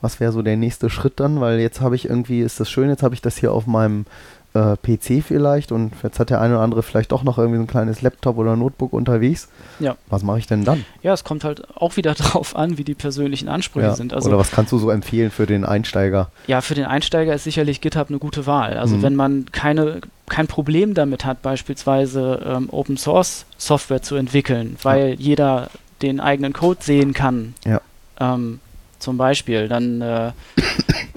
Was 0.00 0.20
wäre 0.20 0.30
so 0.30 0.40
der 0.40 0.56
nächste 0.56 0.88
Schritt 0.88 1.18
dann? 1.18 1.40
Weil 1.40 1.58
jetzt 1.58 1.80
habe 1.80 1.96
ich 1.96 2.08
irgendwie, 2.08 2.42
ist 2.42 2.60
das 2.60 2.70
schön, 2.70 2.88
jetzt 2.88 3.02
habe 3.02 3.12
ich 3.12 3.20
das 3.20 3.36
hier 3.36 3.52
auf 3.52 3.66
meinem 3.66 4.06
äh, 4.54 4.76
PC 4.76 5.24
vielleicht 5.24 5.72
und 5.72 5.94
jetzt 6.04 6.20
hat 6.20 6.30
der 6.30 6.40
eine 6.40 6.54
oder 6.54 6.62
andere 6.62 6.84
vielleicht 6.84 7.10
doch 7.10 7.24
noch 7.24 7.38
irgendwie 7.38 7.56
so 7.56 7.64
ein 7.64 7.66
kleines 7.66 8.02
Laptop 8.02 8.38
oder 8.38 8.54
Notebook 8.54 8.92
unterwegs. 8.92 9.48
Ja. 9.80 9.96
Was 10.10 10.22
mache 10.22 10.38
ich 10.38 10.46
denn 10.46 10.64
dann? 10.64 10.84
Ja, 11.02 11.12
es 11.12 11.24
kommt 11.24 11.42
halt 11.42 11.66
auch 11.76 11.96
wieder 11.96 12.14
drauf 12.14 12.54
an, 12.54 12.78
wie 12.78 12.84
die 12.84 12.94
persönlichen 12.94 13.48
Ansprüche 13.48 13.88
ja. 13.88 13.94
sind. 13.96 14.14
Also, 14.14 14.28
oder 14.28 14.38
was 14.38 14.52
kannst 14.52 14.70
du 14.70 14.78
so 14.78 14.88
empfehlen 14.90 15.32
für 15.32 15.46
den 15.46 15.64
Einsteiger? 15.64 16.30
Ja, 16.46 16.60
für 16.60 16.76
den 16.76 16.84
Einsteiger 16.84 17.34
ist 17.34 17.42
sicherlich 17.42 17.80
GitHub 17.80 18.10
eine 18.10 18.20
gute 18.20 18.46
Wahl. 18.46 18.78
Also 18.78 18.98
mhm. 18.98 19.02
wenn 19.02 19.16
man 19.16 19.46
keine, 19.50 20.02
kein 20.28 20.46
Problem 20.46 20.94
damit 20.94 21.24
hat, 21.24 21.42
beispielsweise 21.42 22.40
ähm, 22.46 22.68
Open 22.70 22.96
Source 22.96 23.44
Software 23.58 24.02
zu 24.02 24.14
entwickeln, 24.14 24.76
weil 24.84 25.10
ja. 25.10 25.16
jeder 25.18 25.68
den 26.02 26.20
eigenen 26.20 26.52
Code 26.52 26.80
sehen 26.82 27.12
kann. 27.12 27.54
Ja. 27.64 27.80
Ähm, 28.20 28.60
zum 28.98 29.16
Beispiel, 29.16 29.68
dann 29.68 30.00
äh, 30.00 30.32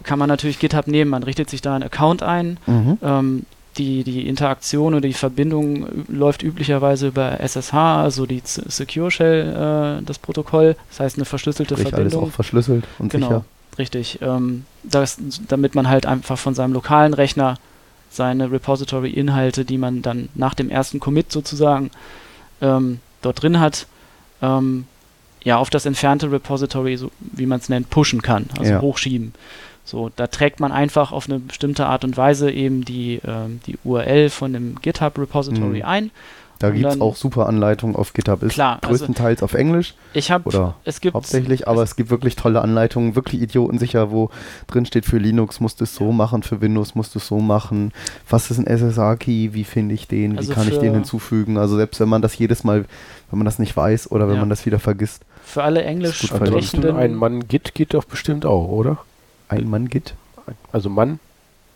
kann 0.03 0.19
man 0.19 0.27
natürlich 0.29 0.59
GitHub 0.59 0.87
nehmen. 0.87 1.11
Man 1.11 1.23
richtet 1.23 1.49
sich 1.49 1.61
da 1.61 1.75
einen 1.75 1.83
Account 1.83 2.23
ein. 2.23 2.57
Mhm. 2.65 2.97
Ähm, 3.01 3.45
die, 3.77 4.03
die 4.03 4.27
Interaktion 4.27 4.93
oder 4.93 5.07
die 5.07 5.13
Verbindung 5.13 6.05
läuft 6.07 6.43
üblicherweise 6.43 7.07
über 7.07 7.39
SSH, 7.41 7.73
also 7.73 8.25
die 8.25 8.41
Secure 8.43 9.11
Shell, 9.11 9.99
äh, 10.01 10.05
das 10.05 10.17
Protokoll. 10.17 10.77
Das 10.89 11.01
heißt 11.01 11.17
eine 11.17 11.25
verschlüsselte 11.25 11.75
Sprich, 11.75 11.89
Verbindung. 11.89 12.21
alles 12.21 12.31
auch 12.31 12.35
verschlüsselt 12.35 12.85
und 12.99 13.11
genau, 13.11 13.27
sicher. 13.27 13.45
Richtig. 13.77 14.19
Ähm, 14.21 14.65
das, 14.83 15.17
damit 15.47 15.75
man 15.75 15.89
halt 15.89 16.05
einfach 16.05 16.37
von 16.37 16.55
seinem 16.55 16.73
lokalen 16.73 17.13
Rechner 17.13 17.55
seine 18.09 18.49
Repository-Inhalte, 18.49 19.65
die 19.65 19.77
man 19.77 20.01
dann 20.01 20.29
nach 20.35 20.53
dem 20.53 20.69
ersten 20.69 21.01
Commit 21.01 21.31
sozusagen 21.31 21.91
ähm, 22.61 22.99
dort 23.21 23.43
drin 23.43 23.59
hat, 23.59 23.87
ähm, 24.45 24.85
ja, 25.43 25.57
auf 25.57 25.69
das 25.69 25.85
entfernte 25.85 26.31
Repository, 26.31 26.97
so 26.97 27.11
wie 27.19 27.45
man 27.45 27.59
es 27.59 27.69
nennt, 27.69 27.89
pushen 27.89 28.21
kann, 28.21 28.47
also 28.57 28.71
ja. 28.71 28.81
hochschieben. 28.81 29.33
So, 29.83 30.09
da 30.15 30.25
trägt 30.25 30.59
man 30.59 30.71
einfach 30.71 31.11
auf 31.11 31.29
eine 31.29 31.39
bestimmte 31.39 31.85
Art 31.85 32.03
und 32.03 32.17
Weise 32.17 32.51
eben 32.51 32.83
die, 32.83 33.21
ähm, 33.25 33.59
die 33.67 33.77
URL 33.83 34.31
von 34.31 34.51
dem 34.51 34.81
GitHub-Repository 34.81 35.79
mhm. 35.79 35.85
ein. 35.85 36.11
Da 36.59 36.69
gibt 36.69 36.85
es 36.85 37.01
auch 37.01 37.15
super 37.15 37.47
Anleitungen 37.47 37.95
auf 37.95 38.13
GitHub. 38.13 38.41
Ist 38.43 38.53
klar, 38.53 38.79
also 38.81 38.87
größtenteils 38.87 39.41
also 39.41 39.45
auf 39.45 39.53
Englisch. 39.53 39.93
Ich 40.13 40.31
habe 40.31 40.47
oder 40.47 40.75
es 40.85 41.01
gibt 41.01 41.13
hauptsächlich, 41.13 41.67
aber 41.67 41.83
es, 41.83 41.91
es, 41.91 41.95
gibt 41.95 42.09
wirklich 42.09 42.35
tolle 42.35 42.61
Anleitungen, 42.61 43.15
wirklich 43.15 43.41
idiotensicher, 43.41 44.09
wo 44.09 44.29
drin 44.67 44.85
steht 44.85 45.05
für 45.05 45.17
Linux 45.17 45.59
musst 45.59 45.81
du 45.81 45.83
es 45.83 45.95
so 45.95 46.11
machen, 46.11 46.43
für 46.43 46.61
Windows 46.61 46.95
musst 46.95 47.13
du 47.13 47.19
es 47.19 47.27
so 47.27 47.39
machen. 47.39 47.91
Was 48.29 48.51
ist 48.51 48.57
ein 48.57 48.67
SSH-Key? 48.67 49.53
Wie 49.53 49.65
finde 49.65 49.95
ich 49.95 50.07
den? 50.07 50.37
Also 50.37 50.49
wie 50.49 50.53
kann 50.53 50.67
ich 50.69 50.77
den 50.77 50.93
hinzufügen? 50.93 51.57
Also 51.57 51.75
selbst 51.75 51.99
wenn 51.99 52.09
man 52.09 52.21
das 52.21 52.37
jedes 52.37 52.63
Mal, 52.63 52.85
wenn 53.29 53.39
man 53.39 53.45
das 53.45 53.59
nicht 53.59 53.75
weiß 53.75 54.11
oder 54.11 54.27
wenn 54.27 54.35
ja. 54.35 54.41
man 54.41 54.49
das 54.49 54.65
wieder 54.65 54.79
vergisst. 54.79 55.23
Für 55.43 55.63
alle 55.63 55.83
Englisch 55.83 56.19
sprechenden. 56.27 56.95
Ein 56.95 57.15
Mann 57.15 57.47
Git 57.47 57.75
geht 57.75 57.93
doch 57.93 58.05
bestimmt 58.05 58.45
auch, 58.45 58.67
oder? 58.67 58.97
Ein 59.47 59.69
Mann 59.69 59.89
Git? 59.89 60.15
Also 60.71 60.89
Mann, 60.89 61.19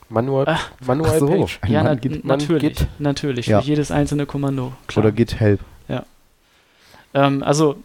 Manual, 0.10 0.46
Ach, 0.48 0.72
Manual 0.86 1.12
ach 1.16 1.20
so, 1.20 1.28
Page. 1.28 1.60
Ja, 1.68 1.84
na, 1.84 1.96
Git, 1.96 2.26
natürlich. 2.26 2.78
Git. 2.78 2.88
Natürlich, 2.98 3.48
ja. 3.48 3.62
für 3.62 3.68
jedes 3.68 3.92
einzelne 3.92 4.26
Kommando. 4.26 4.74
Klar. 4.88 5.06
Oder 5.06 5.12
Git 5.12 5.40
Help. 5.40 5.60
Ja. 5.88 6.04
Ähm, 7.14 7.44
also 7.44 7.78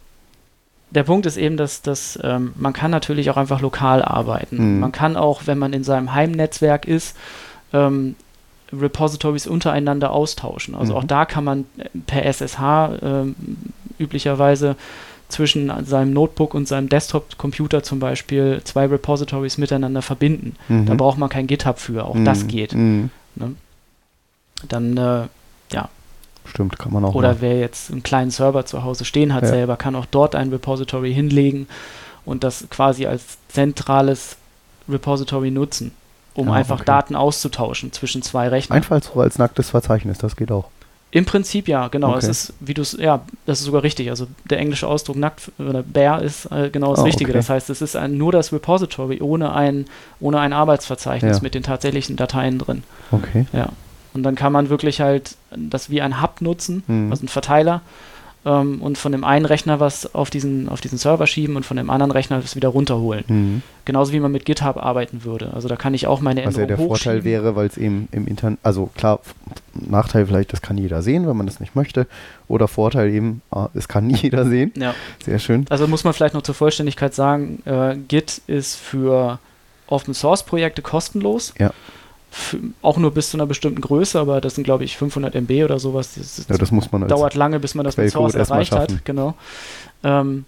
der 0.90 1.02
Punkt 1.02 1.26
ist 1.26 1.36
eben, 1.36 1.56
dass, 1.56 1.82
dass 1.82 2.18
ähm, 2.22 2.52
man 2.56 2.72
kann 2.72 2.90
natürlich 2.90 3.30
auch 3.30 3.36
einfach 3.36 3.60
lokal 3.60 4.02
arbeiten. 4.02 4.74
Mhm. 4.74 4.80
Man 4.80 4.92
kann 4.92 5.16
auch, 5.16 5.42
wenn 5.46 5.58
man 5.58 5.72
in 5.72 5.84
seinem 5.84 6.14
Heimnetzwerk 6.14 6.86
ist, 6.86 7.16
ähm, 7.72 8.16
Repositories 8.72 9.46
untereinander 9.46 10.10
austauschen. 10.12 10.74
Also 10.74 10.92
mhm. 10.92 10.98
auch 10.98 11.04
da 11.04 11.24
kann 11.24 11.44
man 11.44 11.64
per 12.06 12.24
SSH 12.24 12.98
ähm, 13.02 13.34
üblicherweise 13.98 14.76
zwischen 15.28 15.72
seinem 15.84 16.12
Notebook 16.12 16.54
und 16.54 16.68
seinem 16.68 16.88
Desktop-Computer 16.88 17.82
zum 17.82 17.98
Beispiel 17.98 18.60
zwei 18.64 18.86
Repositories 18.86 19.58
miteinander 19.58 20.02
verbinden. 20.02 20.56
Mhm. 20.68 20.86
Da 20.86 20.94
braucht 20.94 21.18
man 21.18 21.28
kein 21.28 21.46
GitHub 21.46 21.78
für, 21.78 22.04
auch 22.04 22.14
mhm. 22.14 22.24
das 22.24 22.46
geht. 22.46 22.74
Mhm. 22.74 23.10
Ne? 23.34 23.54
Dann, 24.68 24.96
äh, 24.96 25.26
ja. 25.72 25.88
Stimmt, 26.44 26.78
kann 26.78 26.92
man 26.92 27.04
auch. 27.04 27.14
Oder 27.14 27.28
machen. 27.28 27.38
wer 27.40 27.58
jetzt 27.58 27.90
einen 27.90 28.02
kleinen 28.02 28.30
Server 28.30 28.66
zu 28.66 28.84
Hause 28.84 29.04
stehen 29.04 29.34
hat, 29.34 29.42
ja. 29.44 29.48
selber, 29.48 29.76
kann 29.76 29.96
auch 29.96 30.06
dort 30.06 30.34
ein 30.34 30.50
Repository 30.50 31.12
hinlegen 31.12 31.66
und 32.24 32.44
das 32.44 32.66
quasi 32.70 33.06
als 33.06 33.38
zentrales 33.48 34.36
Repository 34.88 35.50
nutzen, 35.50 35.92
um 36.34 36.48
ja, 36.48 36.54
einfach 36.54 36.76
okay. 36.76 36.86
Daten 36.86 37.16
auszutauschen 37.16 37.92
zwischen 37.92 38.22
zwei 38.22 38.48
Rechnern. 38.48 38.76
Einfach 38.76 39.02
so 39.02 39.20
als 39.20 39.38
nacktes 39.38 39.70
Verzeichnis, 39.70 40.18
das 40.18 40.36
geht 40.36 40.50
auch. 40.50 40.66
Im 41.14 41.24
Prinzip 41.26 41.68
ja, 41.68 41.86
genau. 41.86 42.08
Okay. 42.08 42.18
Es 42.18 42.28
ist, 42.28 42.54
wie 42.58 42.74
du 42.74 42.82
es, 42.82 42.96
ja, 42.98 43.22
das 43.46 43.60
ist 43.60 43.66
sogar 43.66 43.84
richtig. 43.84 44.10
Also 44.10 44.26
der 44.50 44.58
englische 44.58 44.88
Ausdruck 44.88 45.14
nackt 45.14 45.52
oder 45.60 45.84
bare 45.84 46.24
ist 46.24 46.46
äh, 46.50 46.70
genau 46.70 46.90
das 46.90 47.00
oh, 47.00 47.04
Richtige. 47.04 47.30
Okay. 47.30 47.38
Das 47.38 47.50
heißt, 47.50 47.70
es 47.70 47.80
ist 47.80 47.94
ein, 47.94 48.18
nur 48.18 48.32
das 48.32 48.52
Repository 48.52 49.20
ohne 49.20 49.52
ein, 49.52 49.86
ohne 50.18 50.40
ein 50.40 50.52
Arbeitsverzeichnis 50.52 51.36
ja. 51.36 51.42
mit 51.42 51.54
den 51.54 51.62
tatsächlichen 51.62 52.16
Dateien 52.16 52.58
drin. 52.58 52.82
Okay. 53.12 53.46
Ja. 53.52 53.68
Und 54.12 54.24
dann 54.24 54.34
kann 54.34 54.52
man 54.52 54.70
wirklich 54.70 55.00
halt 55.00 55.36
das 55.56 55.88
wie 55.88 56.02
ein 56.02 56.20
Hub 56.20 56.40
nutzen, 56.40 56.82
mhm. 56.88 57.12
also 57.12 57.24
ein 57.24 57.28
Verteiler, 57.28 57.80
ähm, 58.44 58.82
und 58.82 58.98
von 58.98 59.12
dem 59.12 59.24
einen 59.24 59.46
Rechner 59.46 59.80
was 59.80 60.14
auf 60.14 60.30
diesen, 60.30 60.68
auf 60.68 60.80
diesen 60.80 60.98
Server 60.98 61.26
schieben 61.26 61.56
und 61.56 61.64
von 61.64 61.76
dem 61.76 61.90
anderen 61.90 62.10
Rechner 62.10 62.40
das 62.40 62.56
wieder 62.56 62.68
runterholen. 62.68 63.24
Mhm. 63.26 63.62
Genauso 63.84 64.12
wie 64.12 64.20
man 64.20 64.32
mit 64.32 64.44
GitHub 64.44 64.76
arbeiten 64.76 65.24
würde. 65.24 65.52
Also 65.54 65.68
da 65.68 65.76
kann 65.76 65.94
ich 65.94 66.06
auch 66.06 66.20
meine 66.20 66.42
Änderungen 66.42 66.68
Was 66.68 66.70
ja 66.70 66.76
der 66.76 66.86
Vorteil 66.86 67.24
wäre, 67.24 67.56
weil 67.56 67.66
es 67.66 67.76
eben 67.76 68.08
im 68.12 68.26
Internet, 68.26 68.58
also 68.62 68.90
klar, 68.94 69.20
Nachteil 69.74 70.26
vielleicht, 70.26 70.52
das 70.52 70.62
kann 70.62 70.78
jeder 70.78 71.02
sehen, 71.02 71.26
wenn 71.26 71.36
man 71.36 71.46
das 71.46 71.60
nicht 71.60 71.74
möchte. 71.74 72.06
Oder 72.48 72.68
Vorteil 72.68 73.10
eben, 73.10 73.42
ah, 73.50 73.68
es 73.74 73.88
kann 73.88 74.06
nie 74.06 74.16
jeder 74.22 74.46
sehen. 74.46 74.72
Ja. 74.76 74.94
Sehr 75.24 75.38
schön. 75.38 75.66
Also 75.70 75.86
muss 75.86 76.04
man 76.04 76.12
vielleicht 76.12 76.34
noch 76.34 76.42
zur 76.42 76.54
Vollständigkeit 76.54 77.14
sagen, 77.14 77.62
äh, 77.64 77.96
Git 78.08 78.42
ist 78.46 78.76
für 78.76 79.38
Open 79.86 80.14
Source 80.14 80.44
Projekte 80.44 80.82
kostenlos. 80.82 81.54
Ja. 81.58 81.72
Auch 82.82 82.96
nur 82.96 83.12
bis 83.12 83.30
zu 83.30 83.36
einer 83.36 83.46
bestimmten 83.46 83.80
Größe, 83.80 84.18
aber 84.18 84.40
das 84.40 84.54
sind, 84.54 84.64
glaube 84.64 84.84
ich, 84.84 84.96
500 84.96 85.34
MB 85.34 85.64
oder 85.64 85.78
sowas. 85.78 86.14
Das, 86.16 86.46
ja, 86.48 86.56
das 86.56 86.70
muss 86.70 86.90
man 86.90 87.06
dauert 87.06 87.34
lange, 87.34 87.60
bis 87.60 87.74
man 87.74 87.84
das 87.84 87.96
mit 87.96 88.10
Source 88.10 88.34
erreicht 88.34 88.72
hat. 88.72 89.04
Genau. 89.04 89.34
Ähm, 90.02 90.44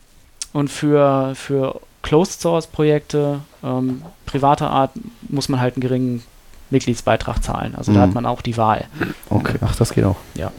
und 0.53 0.69
für, 0.69 1.35
für 1.35 1.81
Closed 2.03 2.41
Source 2.41 2.67
Projekte 2.67 3.41
ähm, 3.63 4.03
privater 4.27 4.71
Art 4.71 4.93
muss 5.29 5.49
man 5.49 5.61
halt 5.61 5.75
einen 5.75 5.83
geringen 5.83 6.23
Mitgliedsbeitrag 6.71 7.43
zahlen. 7.43 7.75
Also 7.75 7.91
mhm. 7.93 7.97
da 7.97 8.01
hat 8.03 8.15
man 8.15 8.27
auch 8.27 8.43
die 8.43 8.57
Wahl. 8.57 8.85
Okay, 9.29 9.59
ach, 9.61 9.77
das 9.77 9.93
geht 9.93 10.05
auch. 10.05 10.17
Ja. 10.35 10.53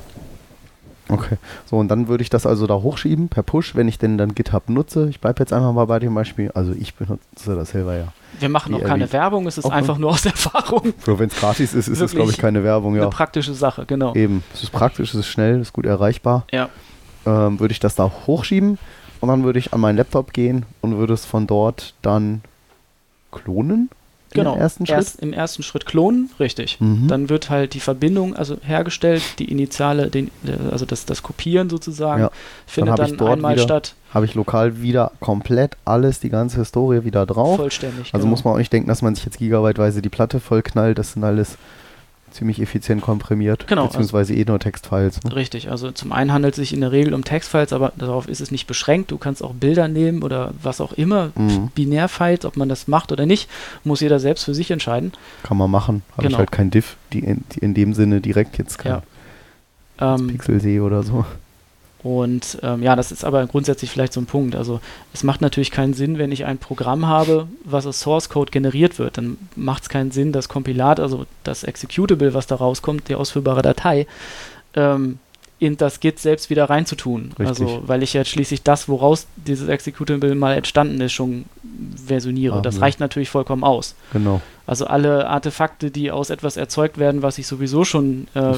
Okay. 1.10 1.38
So, 1.66 1.78
und 1.78 1.88
dann 1.89 2.08
würde 2.08 2.22
ich 2.22 2.30
das 2.30 2.45
also 2.45 2.68
da 2.68 2.76
hochschieben 2.76 3.30
per 3.30 3.43
Push, 3.43 3.76
wenn 3.76 3.88
ich 3.88 3.97
denn 3.97 4.18
dann 4.18 4.36
GitHub 4.36 4.70
nutze. 4.70 5.10
Ich 5.10 5.20
bleibe 5.20 5.39
jetzt 5.39 5.53
einfach 5.53 5.72
mal 5.74 5.86
bei 5.86 5.99
dem 5.99 6.14
Beispiel. 6.14 6.51
Also 6.53 6.74
ich 6.74 6.95
benutze 6.95 7.22
das 7.55 7.70
selber 7.72 7.95
ja. 7.95 8.08
Wir 8.39 8.49
machen 8.49 8.74
auch 8.76 8.84
keine 8.84 9.12
Werbung, 9.12 9.47
es 9.47 9.58
ist 9.58 9.66
einfach 9.66 9.97
nur 9.97 10.12
aus 10.12 10.26
Erfahrung. 10.26 10.93
So, 11.05 11.18
wenn 11.18 11.30
es 11.30 11.36
gratis 11.36 11.74
ist, 11.74 11.88
ist 11.88 12.01
es, 12.01 12.12
glaube 12.12 12.32
ich, 12.32 12.38
keine 12.38 12.64
Werbung, 12.64 12.95
ja. 12.95 13.03
Eine 13.03 13.10
praktische 13.10 13.53
Sache, 13.53 13.86
genau. 13.86 14.14
Eben. 14.14 14.43
Es 14.53 14.64
ist 14.64 14.72
praktisch, 14.72 15.14
es 15.14 15.20
ist 15.22 15.28
schnell, 15.28 15.55
es 15.55 15.70
ist 15.70 15.74
gut 15.74 15.86
erreichbar. 15.86 16.45
Ja. 16.51 16.70
Ähm, 17.26 17.60
würde 17.60 17.72
ich 17.72 17.80
das 17.80 17.95
da 17.95 18.12
hochschieben 18.28 18.78
und 19.22 19.30
dann 19.30 19.43
würde 19.43 19.60
ich 19.60 19.74
an 19.74 19.80
meinen 19.80 19.97
Laptop 19.97 20.34
gehen 20.34 20.66
und 20.82 20.97
würde 20.97 21.14
es 21.14 21.26
von 21.26 21.47
dort 21.47 21.95
dann 22.01 22.41
klonen 23.32 23.89
genau, 24.32 24.55
im 24.55 24.61
ersten 24.61 24.86
Schritt? 24.86 24.97
Erst 24.97 25.19
im 25.21 25.34
ersten 25.34 25.63
Schritt 25.63 25.86
klonen, 25.86 26.30
richtig. 26.39 26.80
Mhm. 26.80 27.07
Dann 27.07 27.30
wird 27.30 27.49
halt 27.49 27.73
die 27.73 27.80
Verbindung 27.80 28.36
also 28.36 28.57
hergestellt, 28.61 29.23
die 29.39 29.51
Initiale, 29.51 30.09
den, 30.09 30.28
äh, 30.45 30.71
also 30.71 30.86
das, 30.86 31.05
das 31.05 31.23
Kopieren 31.23 31.69
sozusagen, 31.69 32.23
ja. 32.23 32.32
findet 32.65 32.99
dann, 32.99 33.17
dann 33.17 33.28
einmal 33.28 33.55
wieder, 33.55 33.63
statt. 33.63 33.95
Habe 34.13 34.25
ich 34.25 34.36
lokal 34.36 34.82
wieder 34.82 35.11
komplett 35.19 35.78
alles, 35.86 36.19
die 36.19 36.30
ganze 36.30 36.57
Historie 36.57 37.03
wieder 37.03 37.25
drauf. 37.25 37.57
Vollständig. 37.57 38.13
Also 38.13 38.23
genau. 38.23 38.30
muss 38.32 38.43
man 38.43 38.53
auch 38.53 38.57
nicht 38.57 38.71
denken, 38.71 38.88
dass 38.88 39.01
man 39.01 39.15
sich 39.15 39.25
jetzt 39.25 39.38
gigabyteweise 39.38 40.01
die 40.01 40.09
Platte 40.09 40.39
vollknallt. 40.39 40.97
Das 40.97 41.13
sind 41.13 41.23
alles 41.23 41.57
ziemlich 42.38 42.62
effizient 42.62 43.02
komprimiert, 43.02 43.68
genau, 43.68 43.88
beziehungsweise 43.88 44.34
also, 44.34 44.42
eh 44.42 44.46
nur 44.46 44.60
Textfiles. 44.60 45.24
Ne? 45.24 45.36
Richtig, 45.36 45.72
also 45.72 45.92
zum 45.92 46.12
einen 46.12 46.32
handelt 46.32 46.54
es 46.54 46.58
sich 46.58 46.74
in 46.74 46.82
der 46.82 46.92
Regel 46.92 47.14
um 47.14 47.24
Textfiles, 47.24 47.74
aber 47.74 47.94
darauf 47.98 48.28
ist 48.28 48.42
es 48.42 48.52
nicht 48.52 48.68
beschränkt. 48.68 49.12
Du 49.12 49.18
kannst 49.18 49.44
auch 49.44 49.54
Bilder 49.54 49.88
nehmen 49.88 50.24
oder 50.24 50.54
was 50.62 50.80
auch 50.80 50.94
immer, 50.94 51.32
mhm. 51.36 51.70
Binärfiles, 51.74 52.46
ob 52.46 52.56
man 52.56 52.70
das 52.70 52.88
macht 52.88 53.12
oder 53.12 53.26
nicht, 53.26 53.50
muss 53.84 54.02
jeder 54.02 54.20
selbst 54.20 54.44
für 54.44 54.54
sich 54.54 54.72
entscheiden. 54.72 55.14
Kann 55.44 55.58
man 55.58 55.72
machen, 55.72 56.04
habe 56.12 56.24
genau. 56.24 56.36
ich 56.36 56.38
halt 56.38 56.52
kein 56.52 56.70
Diff, 56.70 56.96
die 57.12 57.20
in, 57.20 57.44
die 57.54 57.60
in, 57.60 57.74
dem 57.74 57.94
Sinne 57.94 58.22
direkt 58.22 58.58
jetzt 58.58 58.78
kein 58.78 59.02
ja. 60.00 60.16
ähm, 60.16 60.28
Pixel 60.28 60.62
sehe 60.62 60.84
oder 60.84 61.04
so. 61.04 61.26
Und 62.04 62.60
ähm, 62.62 62.84
ja, 62.84 62.95
das 62.95 63.12
ist 63.12 63.26
aber 63.26 63.45
grundsätzlich 63.48 63.89
vielleicht 63.89 64.14
so 64.14 64.22
ein 64.22 64.28
Punkt. 64.28 64.56
Also 64.56 64.80
es 65.14 65.24
macht 65.24 65.41
natürlich 65.41 65.72
keinen 65.72 65.93
Sinn, 65.93 66.18
wenn 66.18 66.32
ich 66.32 66.45
ein 66.45 66.58
Programm 66.58 67.08
habe, 67.08 67.48
was 67.64 67.86
aus 67.86 68.00
Source 68.00 68.30
Code 68.30 68.52
generiert 68.52 69.00
wird, 69.00 69.18
dann 69.18 69.38
macht 69.56 69.84
es 69.84 69.89
keinen 69.89 70.12
Sinn, 70.12 70.32
das 70.32 70.48
Kompilat, 70.48 71.00
also 71.00 71.26
das 71.43 71.64
Executable, 71.64 72.34
was 72.34 72.48
da 72.48 72.56
rauskommt, 72.56 73.10
die 73.10 73.16
ausführbare 73.16 73.62
Datei, 73.62 74.06
ähm, 74.76 75.20
in 75.60 75.76
das 75.76 76.00
Git 76.00 76.20
selbst 76.20 76.52
wieder 76.52 76.66
reinzutun. 76.66 77.34
Richtig. 77.39 77.48
Also, 77.48 77.82
weil 77.88 78.04
ich 78.04 78.14
jetzt 78.14 78.30
schließlich 78.30 78.62
das, 78.62 78.88
woraus 78.88 79.26
dieses 79.36 79.68
Executable 79.68 80.36
mal 80.36 80.54
entstanden 80.56 81.02
ist, 81.02 81.14
schon 81.14 81.45
versioniere. 82.06 82.58
Ah, 82.58 82.62
das 82.62 82.76
ja. 82.76 82.82
reicht 82.82 83.00
natürlich 83.00 83.30
vollkommen 83.30 83.64
aus. 83.64 83.95
Genau. 84.14 84.41
Also 84.68 84.86
alle 84.86 85.28
Artefakte, 85.28 85.91
die 85.91 86.11
aus 86.11 86.30
etwas 86.30 86.57
erzeugt 86.57 86.97
werden, 86.97 87.22
was 87.22 87.38
ich 87.38 87.47
sowieso 87.47 87.86
schon 87.86 88.28
äh, 88.34 88.53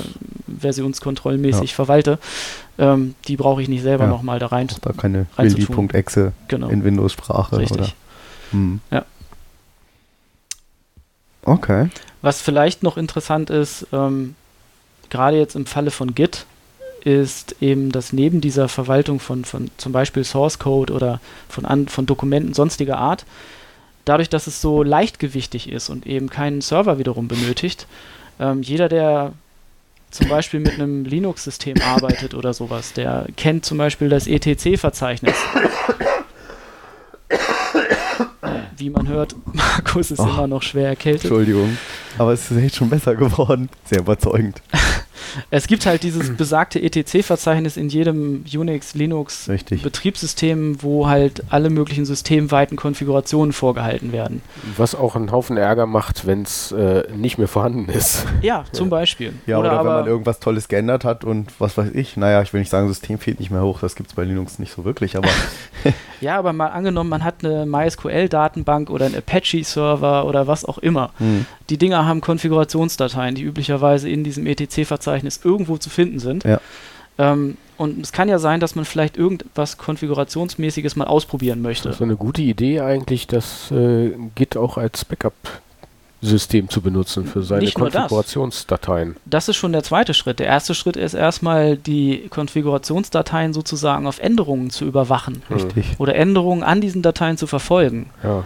versionskontrollmäßig 0.60 1.70
ja. 1.70 1.76
verwalte, 1.76 2.18
ähm, 2.80 3.14
die 3.28 3.38
brauche 3.38 3.62
ich 3.62 3.70
nicht 3.70 3.84
selber 3.84 4.05
ja. 4.05 4.10
nochmal 4.10 4.39
da 4.39 4.47
rein. 4.47 4.68
Da 4.82 4.91
keine 4.91 5.28
Willi.exe 5.38 6.34
genau. 6.47 6.70
in 6.70 6.84
Windows-Sprache. 6.84 7.60
Richtig. 7.60 7.95
Hm. 8.51 8.82
Ja. 8.89 9.05
Okay. 11.43 11.89
Was 12.24 12.41
vielleicht 12.41 12.82
noch 12.82 12.97
interessant 12.97 13.51
ist, 13.51 13.86
ähm, 13.93 14.34
gerade 15.12 15.38
jetzt 15.38 15.55
im 15.55 15.68
Falle 15.68 15.91
von 15.91 16.16
Git, 16.16 16.47
ist 17.03 17.55
eben, 17.62 17.91
dass 17.91 18.14
neben 18.14 18.41
dieser 18.41 18.68
Verwaltung 18.68 19.20
von, 19.20 19.45
von 19.45 19.70
zum 19.78 19.91
Beispiel 19.91 20.24
Source 20.24 20.60
Code 20.60 20.91
oder 20.91 21.22
von, 21.47 21.66
an, 21.66 21.88
von 21.88 22.05
Dokumenten 22.05 22.53
sonstiger 22.53 22.97
Art, 22.97 23.26
dadurch, 24.10 24.30
dass 24.30 24.47
es 24.47 24.60
so 24.60 24.82
leichtgewichtig 24.82 25.70
ist 25.70 25.89
und 25.89 26.07
eben 26.07 26.30
keinen 26.30 26.62
Server 26.62 26.97
wiederum 26.97 27.28
benötigt, 27.28 27.86
ähm, 28.39 28.64
jeder, 28.64 28.89
der 28.89 29.34
zum 30.10 30.28
Beispiel 30.28 30.60
mit 30.60 30.74
einem 30.74 31.05
Linux-System 31.05 31.80
arbeitet 31.82 32.34
oder 32.34 32.53
sowas, 32.53 32.93
der 32.93 33.28
kennt 33.38 33.66
zum 33.66 33.78
Beispiel 33.78 34.10
das 34.10 34.26
ETC-Verzeichnis. 34.26 35.36
Wie 38.78 38.89
man 38.89 39.07
hört, 39.07 39.36
Markus 39.53 40.10
ist 40.10 40.20
oh, 40.20 40.24
immer 40.24 40.47
noch 40.47 40.64
schwer 40.64 40.88
erkältet. 40.88 41.26
Entschuldigung, 41.26 41.78
aber 42.18 42.34
es 42.34 42.49
ist 42.49 42.57
echt 42.57 42.78
schon 42.78 42.89
besser 42.89 43.16
geworden. 43.16 43.70
Sehr 43.86 43.99
überzeugend. 43.99 44.62
Es 45.51 45.67
gibt 45.67 45.86
halt 45.86 46.03
dieses 46.03 46.36
besagte 46.38 46.82
ETC-Verzeichnis 46.82 47.78
in 47.78 47.89
jedem 47.89 48.43
Unix, 48.53 48.93
Linux 48.93 49.49
Betriebssystem, 49.84 50.82
wo 50.82 51.07
halt 51.07 51.43
alle 51.49 51.70
möglichen 51.70 52.05
systemweiten 52.05 52.78
Konfigurationen 52.78 53.53
vorgehalten 53.53 54.11
werden. 54.11 54.41
Was 54.78 54.95
auch 54.95 55.15
einen 55.15 55.32
Haufen 55.32 55.57
Ärger 55.57 55.86
macht, 55.86 56.26
wenn 56.28 56.43
es 56.43 56.72
äh, 56.72 57.03
nicht 57.15 57.38
mehr 57.38 57.47
vorhanden 57.47 57.89
ist. 57.89 58.26
Ja, 58.41 58.63
zum 58.72 58.89
Beispiel. 58.89 59.34
Ja, 59.47 59.59
oder, 59.59 59.74
oder 59.74 59.80
wenn 59.80 59.86
man 59.86 60.07
irgendwas 60.07 60.39
Tolles 60.39 60.70
geändert 60.70 61.03
hat 61.03 61.26
und 61.26 61.51
was 61.59 61.78
weiß 61.78 61.89
ich, 61.93 62.15
naja, 62.15 62.41
ich 62.41 62.53
will 62.53 62.61
nicht 62.61 62.70
sagen, 62.70 62.88
System 62.88 63.20
fehlt 63.20 63.39
nicht 63.39 63.51
mehr 63.51 63.61
hoch, 63.61 63.82
das 63.82 63.95
gibt 63.95 64.09
es 64.09 64.15
bei 64.15 64.24
Linux 64.24 64.59
nicht 64.59 64.74
so 64.74 64.86
wirklich, 64.86 65.17
aber. 65.17 65.28
ja, 66.22 66.38
aber 66.38 66.53
mal 66.53 66.67
angenommen, 66.67 67.09
man 67.09 67.24
hat 67.24 67.43
eine 67.43 67.65
MySQL-Datenbank 67.65 68.89
oder 68.89 69.07
einen 69.07 69.15
Apache-Server 69.15 70.26
oder 70.26 70.47
was 70.47 70.63
auch 70.63 70.78
immer. 70.78 71.11
Hm. 71.17 71.45
Die 71.70 71.78
Dinger 71.78 72.05
haben 72.05 72.22
Konfigurationsdateien, 72.22 73.36
die 73.36 73.43
üblicherweise 73.43 74.09
in 74.09 74.24
diesem 74.24 74.47
ETC-Verzeichnis 74.47 75.09
irgendwo 75.45 75.78
zu 75.78 75.89
finden 75.89 76.20
sind. 76.20 76.43
Ja. 76.43 76.60
Ähm, 77.18 77.57
und 77.78 78.01
es 78.01 78.12
kann 78.12 78.28
ja 78.28 78.39
sein, 78.39 78.60
dass 78.60 78.76
man 78.76 78.86
vielleicht 78.86 79.18
irgendwas 79.18 79.78
Konfigurationsmäßiges 79.78 80.95
mal 80.95 81.05
ausprobieren 81.05 81.62
möchte. 81.62 81.88
Das 81.89 81.97
ist 81.97 82.01
eine 82.01 82.18
gute 82.18 82.41
Idee 82.41 82.82
eigentlich, 82.82 83.28
das 83.28 83.72
äh, 83.72 84.12
Git 84.36 84.57
auch 84.57 84.78
als 84.78 85.05
Backup 85.05 85.34
System 86.22 86.68
zu 86.68 86.82
benutzen 86.82 87.26
für 87.26 87.43
seine 87.43 87.62
Nicht 87.62 87.76
Konfigurationsdateien. 87.76 89.14
Das. 89.14 89.45
das. 89.45 89.49
ist 89.49 89.55
schon 89.55 89.72
der 89.72 89.84
zweite 89.84 90.14
Schritt. 90.14 90.39
Der 90.39 90.47
erste 90.47 90.76
Schritt 90.76 90.97
ist 90.97 91.14
erstmal 91.14 91.78
die 91.78 92.28
Konfigurationsdateien 92.30 93.53
sozusagen 93.53 94.05
auf 94.05 94.20
Änderungen 94.20 94.70
zu 94.70 94.86
überwachen. 94.86 95.41
Richtig. 95.49 95.95
Oder 95.97 96.16
Änderungen 96.16 96.64
an 96.64 96.82
diesen 96.82 97.01
Dateien 97.01 97.38
zu 97.38 97.47
verfolgen. 97.47 98.10
Ja. 98.22 98.43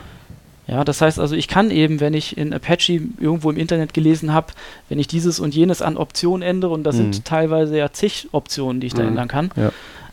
Ja, 0.67 0.83
das 0.83 1.01
heißt 1.01 1.19
also, 1.19 1.35
ich 1.35 1.47
kann 1.47 1.71
eben, 1.71 1.99
wenn 1.99 2.13
ich 2.13 2.37
in 2.37 2.53
Apache 2.53 3.01
irgendwo 3.19 3.51
im 3.51 3.57
Internet 3.57 3.93
gelesen 3.93 4.33
habe, 4.33 4.47
wenn 4.89 4.97
ich 4.97 5.07
dieses 5.07 5.39
und 5.39 5.53
jenes 5.53 5.81
an 5.81 5.97
Optionen 5.97 6.41
ändere, 6.41 6.71
und 6.71 6.83
das 6.83 6.95
mhm. 6.95 7.13
sind 7.13 7.25
teilweise 7.25 7.77
ja 7.77 7.91
zig 7.91 8.29
Optionen, 8.31 8.79
die 8.79 8.87
ich 8.87 8.93
da 8.93 9.03
mhm. 9.03 9.09
ändern 9.09 9.27
kann, 9.27 9.51
ja. 9.55 9.71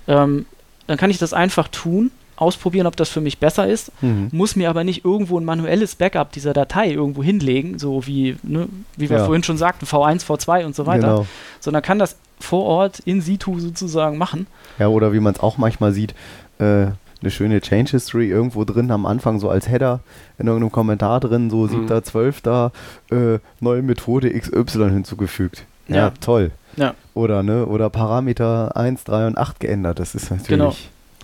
ähm, 0.09 0.47
dann 0.87 0.99
kann 0.99 1.11
ich 1.11 1.19
das 1.19 1.33
einfach 1.33 1.69
tun, 1.69 2.11
ausprobieren, 2.41 2.87
ob 2.87 2.97
das 2.97 3.11
für 3.11 3.21
mich 3.21 3.39
besser 3.39 3.69
ist, 3.69 3.93
mhm. 4.03 4.29
muss 4.33 4.57
mir 4.57 4.71
aber 4.71 4.83
nicht 4.83 5.05
irgendwo 5.05 5.39
ein 5.39 5.45
manuelles 5.45 5.95
Backup 5.95 6.33
dieser 6.33 6.55
Datei 6.55 6.91
irgendwo 6.91 7.23
hinlegen, 7.23 7.79
so 7.79 8.07
wie, 8.07 8.37
ne, 8.43 8.67
wie 8.97 9.11
wir 9.11 9.19
ja. 9.19 9.25
vorhin 9.27 9.43
schon 9.43 9.59
sagten, 9.59 9.85
V1, 9.85 10.25
V2 10.25 10.65
und 10.65 10.75
so 10.75 10.87
weiter, 10.87 11.09
genau. 11.09 11.27
sondern 11.61 11.83
kann 11.83 11.99
das 11.99 12.17
vor 12.41 12.65
Ort 12.65 12.99
in 13.01 13.21
situ 13.21 13.61
sozusagen 13.61 14.17
machen. 14.17 14.47
Ja, 14.79 14.89
oder 14.89 15.13
wie 15.13 15.21
man 15.21 15.35
es 15.35 15.41
auch 15.41 15.59
manchmal 15.59 15.93
sieht, 15.93 16.15
äh, 16.59 16.87
eine 17.23 17.31
schöne 17.31 17.61
Change 17.61 17.93
History 17.93 18.29
irgendwo 18.29 18.65
drin 18.65 18.91
am 18.91 19.07
Anfang, 19.07 19.39
so 19.39 19.51
als 19.51 19.69
Header 19.69 20.01
in 20.39 20.47
irgendeinem 20.47 20.73
Kommentar 20.73 21.21
drin, 21.21 21.51
so 21.51 21.67
mhm. 21.67 21.87
7.12. 21.87 22.71
Äh, 23.11 23.39
neue 23.61 23.83
Methode 23.83 24.31
XY 24.31 24.91
hinzugefügt. 24.91 25.65
Ja, 25.89 25.97
ja, 25.97 26.13
toll. 26.21 26.53
Ja. 26.77 26.95
Oder, 27.15 27.43
ne, 27.43 27.67
oder 27.67 27.91
Parameter 27.91 28.77
1, 28.77 29.05
3 29.05 29.27
und 29.27 29.39
8 29.39 29.61
geändert. 29.61 29.99
Das 29.99 30.15
ist 30.15 30.31
natürlich. 30.31 30.49
Genau, 30.49 30.75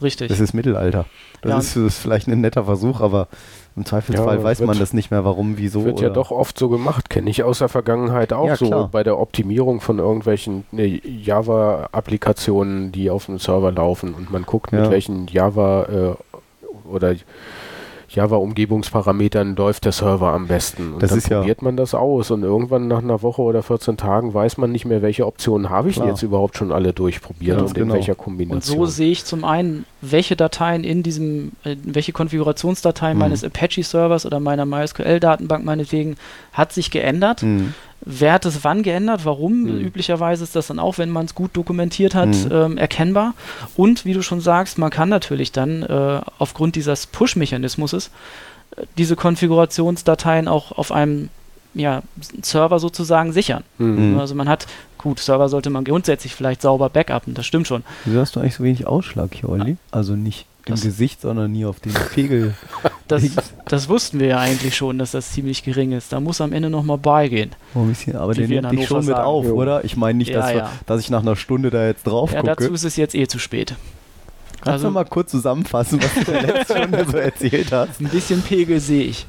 richtig. 0.02 0.28
Das 0.28 0.40
ist 0.40 0.54
Mittelalter. 0.54 1.06
Das, 1.42 1.50
ja. 1.50 1.58
ist, 1.58 1.76
das 1.76 1.82
ist 1.82 1.98
vielleicht 1.98 2.28
ein 2.28 2.40
netter 2.40 2.64
Versuch, 2.64 3.00
aber 3.00 3.28
im 3.76 3.84
Zweifelsfall 3.84 4.38
ja, 4.38 4.42
weiß 4.42 4.60
man 4.60 4.78
das 4.78 4.94
nicht 4.94 5.10
mehr, 5.10 5.24
warum, 5.24 5.58
wieso. 5.58 5.84
Wird 5.84 6.00
ja 6.00 6.08
doch 6.08 6.30
oft 6.30 6.58
so 6.58 6.70
gemacht, 6.70 7.10
kenne 7.10 7.28
ich 7.28 7.42
aus 7.42 7.58
der 7.58 7.68
Vergangenheit 7.68 8.32
auch 8.32 8.48
ja, 8.48 8.56
so 8.56 8.66
klar. 8.66 8.88
bei 8.90 9.02
der 9.02 9.18
Optimierung 9.18 9.82
von 9.82 9.98
irgendwelchen 9.98 10.64
ne, 10.72 11.00
Java-Applikationen, 11.04 12.90
die 12.90 13.10
auf 13.10 13.26
dem 13.26 13.38
Server 13.38 13.70
laufen 13.70 14.14
und 14.14 14.32
man 14.32 14.44
guckt, 14.44 14.72
ja. 14.72 14.80
mit 14.80 14.90
welchen 14.90 15.26
Java 15.26 16.16
äh, 16.16 16.88
oder 16.90 17.14
Java-Umgebungsparametern 18.16 19.54
läuft 19.56 19.84
der 19.84 19.92
Server 19.92 20.32
am 20.32 20.46
besten. 20.46 20.94
Und 20.94 21.02
das 21.02 21.10
dann 21.10 21.20
probiert 21.20 21.58
ja 21.58 21.64
man 21.64 21.76
das 21.76 21.94
aus 21.94 22.30
und 22.30 22.42
irgendwann 22.42 22.88
nach 22.88 23.02
einer 23.02 23.22
Woche 23.22 23.42
oder 23.42 23.62
14 23.62 23.96
Tagen 23.96 24.32
weiß 24.32 24.56
man 24.56 24.72
nicht 24.72 24.86
mehr, 24.86 25.02
welche 25.02 25.26
Optionen 25.26 25.70
habe 25.70 25.90
ich 25.90 25.96
jetzt 25.96 26.22
überhaupt 26.22 26.56
schon 26.56 26.72
alle 26.72 26.92
durchprobiert 26.92 27.58
ja, 27.58 27.64
und 27.64 27.74
genau. 27.74 27.92
in 27.92 27.98
welcher 28.00 28.14
Kombination. 28.14 28.78
Und 28.78 28.86
so 28.86 28.90
sehe 28.90 29.10
ich 29.10 29.24
zum 29.24 29.44
einen, 29.44 29.84
welche 30.00 30.34
Dateien 30.34 30.82
in 30.82 31.02
diesem, 31.02 31.52
äh, 31.64 31.76
welche 31.84 32.12
Konfigurationsdateien 32.12 33.16
mhm. 33.16 33.20
meines 33.20 33.44
Apache-Servers 33.44 34.24
oder 34.24 34.40
meiner 34.40 34.64
MySQL-Datenbank 34.64 35.64
meinetwegen 35.64 36.16
hat 36.52 36.72
sich 36.72 36.90
geändert. 36.90 37.42
Mhm. 37.42 37.74
Wer 38.08 38.34
hat 38.34 38.46
es 38.46 38.62
wann 38.62 38.84
geändert? 38.84 39.24
Warum? 39.24 39.62
Mhm. 39.62 39.80
Üblicherweise 39.80 40.44
ist 40.44 40.54
das 40.54 40.68
dann 40.68 40.78
auch, 40.78 40.96
wenn 40.96 41.10
man 41.10 41.26
es 41.26 41.34
gut 41.34 41.56
dokumentiert 41.56 42.14
hat, 42.14 42.28
mhm. 42.28 42.50
ähm, 42.52 42.78
erkennbar. 42.78 43.34
Und 43.76 44.04
wie 44.04 44.14
du 44.14 44.22
schon 44.22 44.40
sagst, 44.40 44.78
man 44.78 44.90
kann 44.90 45.08
natürlich 45.08 45.50
dann 45.50 45.82
äh, 45.82 46.20
aufgrund 46.38 46.76
dieses 46.76 47.06
Push-Mechanismus 47.08 48.10
diese 48.96 49.16
Konfigurationsdateien 49.16 50.46
auch 50.46 50.72
auf 50.72 50.92
einem 50.92 51.30
ja, 51.74 52.02
Server 52.42 52.78
sozusagen 52.78 53.32
sichern. 53.32 53.64
Mhm. 53.78 54.18
Also 54.20 54.34
man 54.34 54.48
hat, 54.48 54.66
gut, 54.98 55.18
Server 55.18 55.48
sollte 55.48 55.70
man 55.70 55.84
grundsätzlich 55.84 56.34
vielleicht 56.34 56.62
sauber 56.62 56.88
backuppen, 56.88 57.34
das 57.34 57.44
stimmt 57.44 57.66
schon. 57.66 57.82
Wieso 58.04 58.20
hast 58.20 58.36
du 58.36 58.40
eigentlich 58.40 58.54
so 58.54 58.64
wenig 58.64 58.86
Ausschlag 58.86 59.34
hier, 59.34 59.48
Olli? 59.48 59.76
Also 59.90 60.14
nicht 60.14 60.46
im 60.66 60.74
Das- 60.74 60.82
Gesicht, 60.82 61.20
sondern 61.20 61.52
nie 61.52 61.64
auf 61.64 61.80
den 61.80 61.94
Pegel. 62.14 62.54
Das, 63.08 63.22
das 63.66 63.88
wussten 63.88 64.18
wir 64.18 64.26
ja 64.26 64.38
eigentlich 64.40 64.74
schon, 64.76 64.98
dass 64.98 65.12
das 65.12 65.30
ziemlich 65.30 65.62
gering 65.62 65.92
ist. 65.92 66.12
Da 66.12 66.18
muss 66.18 66.40
am 66.40 66.52
Ende 66.52 66.70
nochmal 66.70 66.98
beigehen. 66.98 67.52
Oh, 67.72 67.82
bisschen, 67.84 68.16
aber 68.16 68.34
nimmt 68.34 68.48
dich 68.50 68.58
Hannover 68.64 68.84
schon 68.88 68.96
mit 68.98 69.06
sagen. 69.14 69.24
auf, 69.24 69.44
Jo. 69.44 69.54
oder? 69.54 69.84
Ich 69.84 69.96
meine 69.96 70.18
nicht, 70.18 70.30
Ja, 70.32 70.40
dass, 70.40 70.52
ja. 70.52 70.72
dass 70.86 71.00
ich 71.00 71.08
nach 71.08 71.22
einer 71.22 71.36
Stunde 71.36 71.70
da 71.70 71.86
jetzt 71.86 72.04
drauf 72.04 72.32
Ja, 72.32 72.40
gucke. 72.40 72.56
dazu 72.56 72.72
ist 72.74 72.82
es 72.84 72.96
jetzt 72.96 73.14
eh 73.14 73.28
zu 73.28 73.38
spät. 73.38 73.76
Kannst 74.56 74.66
also- 74.68 74.88
du 74.88 74.92
mal 74.94 75.04
kurz 75.04 75.30
zusammenfassen, 75.30 76.00
was 76.02 76.14
du 76.14 76.32
in 76.32 76.46
der 76.46 76.54
letzten 76.56 76.76
Stunde 76.78 77.06
so 77.08 77.16
erzählt 77.16 77.70
hast? 77.70 78.00
Ein 78.00 78.08
bisschen 78.08 78.42
Pegel 78.42 78.80
sehe 78.80 79.04
ich. 79.04 79.24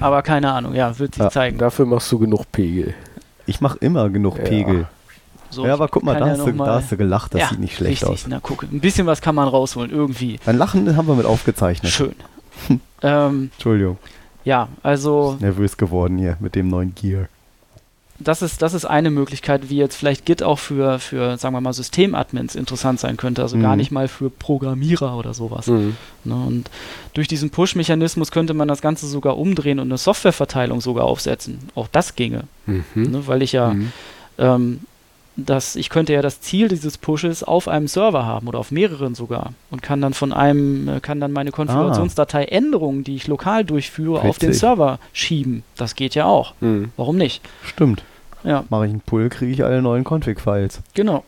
Aber 0.00 0.22
keine 0.22 0.52
Ahnung, 0.52 0.74
ja, 0.74 0.98
wird 0.98 1.14
sich 1.14 1.22
Ja, 1.22 1.30
zeigen. 1.30 1.58
Dafür 1.58 1.86
machst 1.86 2.10
du 2.10 2.18
genug 2.18 2.50
Pegel. 2.50 2.92
Ich 3.46 3.60
mache 3.60 3.78
immer 3.80 4.08
genug 4.10 4.36
Ja. 4.38 4.44
Pegel. 4.44 4.88
So, 5.50 5.66
ja, 5.66 5.72
aber 5.74 5.88
guck 5.88 6.02
mal, 6.02 6.18
da, 6.18 6.28
hast 6.28 6.46
du, 6.46 6.52
mal- 6.52 6.66
da 6.66 6.74
hast 6.76 6.92
du 6.92 6.96
gelacht, 6.96 7.34
das 7.34 7.40
ja, 7.40 7.48
sieht 7.48 7.58
nicht 7.60 7.76
schlecht 7.76 8.02
richtig. 8.02 8.08
aus. 8.24 8.26
Na 8.28 8.38
guck, 8.42 8.62
ein 8.64 8.80
bisschen 8.80 9.06
was 9.06 9.20
kann 9.20 9.34
man 9.34 9.48
rausholen, 9.48 9.90
irgendwie. 9.90 10.38
Dein 10.44 10.58
Lachen 10.58 10.96
haben 10.96 11.08
wir 11.08 11.14
mit 11.14 11.26
aufgezeichnet. 11.26 11.90
Schön. 11.92 12.14
ähm, 13.02 13.50
Entschuldigung, 13.54 13.98
ja, 14.44 14.68
also 14.82 15.36
nervös 15.40 15.76
geworden 15.76 16.18
hier 16.18 16.36
mit 16.40 16.54
dem 16.54 16.68
neuen 16.68 16.94
Gear. 16.94 17.28
das 18.18 18.42
ist, 18.42 18.62
das 18.62 18.74
ist 18.74 18.84
eine 18.84 19.10
Möglichkeit, 19.10 19.70
wie 19.70 19.76
jetzt 19.76 19.94
vielleicht 19.94 20.26
Git 20.26 20.42
auch 20.42 20.58
für, 20.58 20.98
für 20.98 21.36
sagen 21.38 21.54
wir 21.54 21.60
mal, 21.60 21.72
Systemadmins 21.72 22.56
interessant 22.56 22.98
sein 22.98 23.16
könnte. 23.16 23.42
Also 23.42 23.56
gar 23.58 23.72
Mhm. 23.72 23.76
nicht 23.78 23.90
mal 23.92 24.08
für 24.08 24.28
Programmierer 24.28 25.16
oder 25.16 25.34
sowas. 25.34 25.68
Mhm. 25.68 25.96
Ne? 26.24 26.34
Und 26.34 26.70
durch 27.14 27.28
diesen 27.28 27.50
Push-Mechanismus 27.50 28.32
könnte 28.32 28.54
man 28.54 28.66
das 28.68 28.80
Ganze 28.82 29.06
sogar 29.06 29.38
umdrehen 29.38 29.78
und 29.78 29.86
eine 29.88 29.98
Softwareverteilung 29.98 30.80
sogar 30.80 31.04
aufsetzen. 31.04 31.58
Auch 31.76 31.86
das 31.92 32.16
ginge. 32.16 32.42
Mhm. 32.66 32.84
Ne? 32.96 33.26
Weil 33.28 33.42
ich 33.42 33.52
ja 33.52 33.70
Mhm. 33.72 33.92
ähm, 34.38 34.80
das, 35.38 35.76
ich 35.76 35.88
könnte 35.88 36.12
ja 36.12 36.20
das 36.20 36.40
Ziel 36.40 36.68
dieses 36.68 36.98
Pushes 36.98 37.44
auf 37.44 37.68
einem 37.68 37.86
Server 37.86 38.26
haben 38.26 38.48
oder 38.48 38.58
auf 38.58 38.70
mehreren 38.72 39.14
sogar 39.14 39.52
und 39.70 39.82
kann 39.82 40.00
dann 40.00 40.12
von 40.12 40.32
einem, 40.32 40.88
äh, 40.88 41.00
kann 41.00 41.20
dann 41.20 41.32
meine 41.32 41.52
Konfigurationsdatei 41.52 42.44
Änderungen, 42.46 43.04
die 43.04 43.14
ich 43.14 43.28
lokal 43.28 43.64
durchführe, 43.64 44.20
auf 44.20 44.38
den 44.38 44.48
Witzig. 44.48 44.60
Server 44.60 44.98
schieben. 45.12 45.62
Das 45.76 45.94
geht 45.94 46.14
ja 46.14 46.24
auch. 46.24 46.54
Mhm. 46.60 46.90
Warum 46.96 47.16
nicht? 47.16 47.40
Stimmt. 47.64 48.02
Ja, 48.44 48.64
Mache 48.68 48.86
ich 48.86 48.90
einen 48.92 49.00
Pull, 49.00 49.28
kriege 49.28 49.52
ich 49.52 49.64
alle 49.64 49.80
neuen 49.82 50.04
Config-Files. 50.04 50.80
genau. 50.94 51.24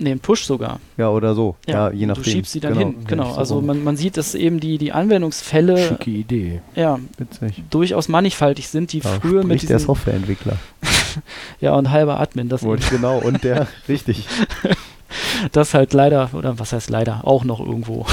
Ne, 0.00 0.12
ein 0.12 0.18
Push 0.20 0.44
sogar. 0.44 0.80
Ja, 0.96 1.10
oder 1.10 1.34
so. 1.34 1.56
Ja, 1.68 1.90
je 1.90 2.04
und 2.04 2.08
nachdem. 2.08 2.24
Du 2.24 2.30
schiebst 2.30 2.52
sie 2.52 2.60
dann 2.60 2.72
Genau. 2.72 2.86
hin. 2.86 2.96
Ja, 3.02 3.08
Genau. 3.08 3.32
so 3.32 3.38
Also 3.38 3.60
man, 3.60 3.84
man 3.84 3.96
sieht, 3.96 4.16
dass 4.16 4.34
eben 4.34 4.58
die, 4.58 4.78
die 4.78 4.92
Anwendungsfälle 4.92 5.76
Schicke 5.76 6.10
Idee. 6.10 6.60
ja, 6.74 6.98
Witzig. 7.18 7.62
durchaus 7.70 8.08
mannigfaltig 8.08 8.68
sind, 8.68 8.92
die 8.92 9.00
Da 9.00 9.10
früher 9.20 9.44
mit 9.44 9.58
spricht 9.60 9.68
der 9.68 9.76
diesen, 9.76 9.86
Softwareentwickler. 9.86 10.56
ja 11.60 11.74
und 11.74 11.90
halber 11.90 12.18
Admin, 12.18 12.48
das, 12.48 12.62
Wollte 12.62 12.82
ich 12.84 12.90
genau. 12.90 13.18
Und 13.18 13.44
der, 13.44 13.66
richtig. 13.88 14.26
das 15.52 15.74
halt 15.74 15.92
leider, 15.92 16.30
oder 16.32 16.58
was 16.58 16.72
heißt 16.72 16.88
leider, 16.90 17.20
auch 17.26 17.44
noch 17.44 17.60
irgendwo. 17.60 18.06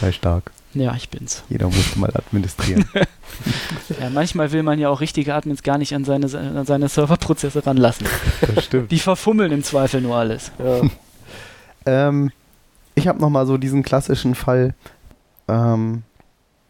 Sei 0.00 0.12
stark. 0.12 0.52
Ja, 0.80 0.94
ich 0.94 1.08
bin's. 1.08 1.42
Jeder 1.48 1.66
musste 1.66 1.98
mal 1.98 2.12
administrieren. 2.14 2.88
Ja, 4.00 4.08
manchmal 4.08 4.52
will 4.52 4.62
man 4.62 4.78
ja 4.78 4.88
auch 4.88 5.00
richtige 5.00 5.34
Admins 5.34 5.62
gar 5.62 5.78
nicht 5.78 5.94
an 5.94 6.04
seine, 6.04 6.26
an 6.26 6.64
seine 6.64 6.88
Serverprozesse 6.88 7.66
ranlassen. 7.66 8.06
das 8.54 8.64
stimmt. 8.64 8.90
Die 8.90 8.98
verfummeln 8.98 9.52
im 9.52 9.62
Zweifel 9.62 10.00
nur 10.00 10.16
alles. 10.16 10.52
Ja. 10.58 12.08
Ähm, 12.08 12.30
ich 12.94 13.08
habe 13.08 13.20
noch 13.20 13.28
mal 13.28 13.46
so 13.46 13.58
diesen 13.58 13.82
klassischen 13.82 14.34
Fall. 14.34 14.74
Ähm, 15.48 16.02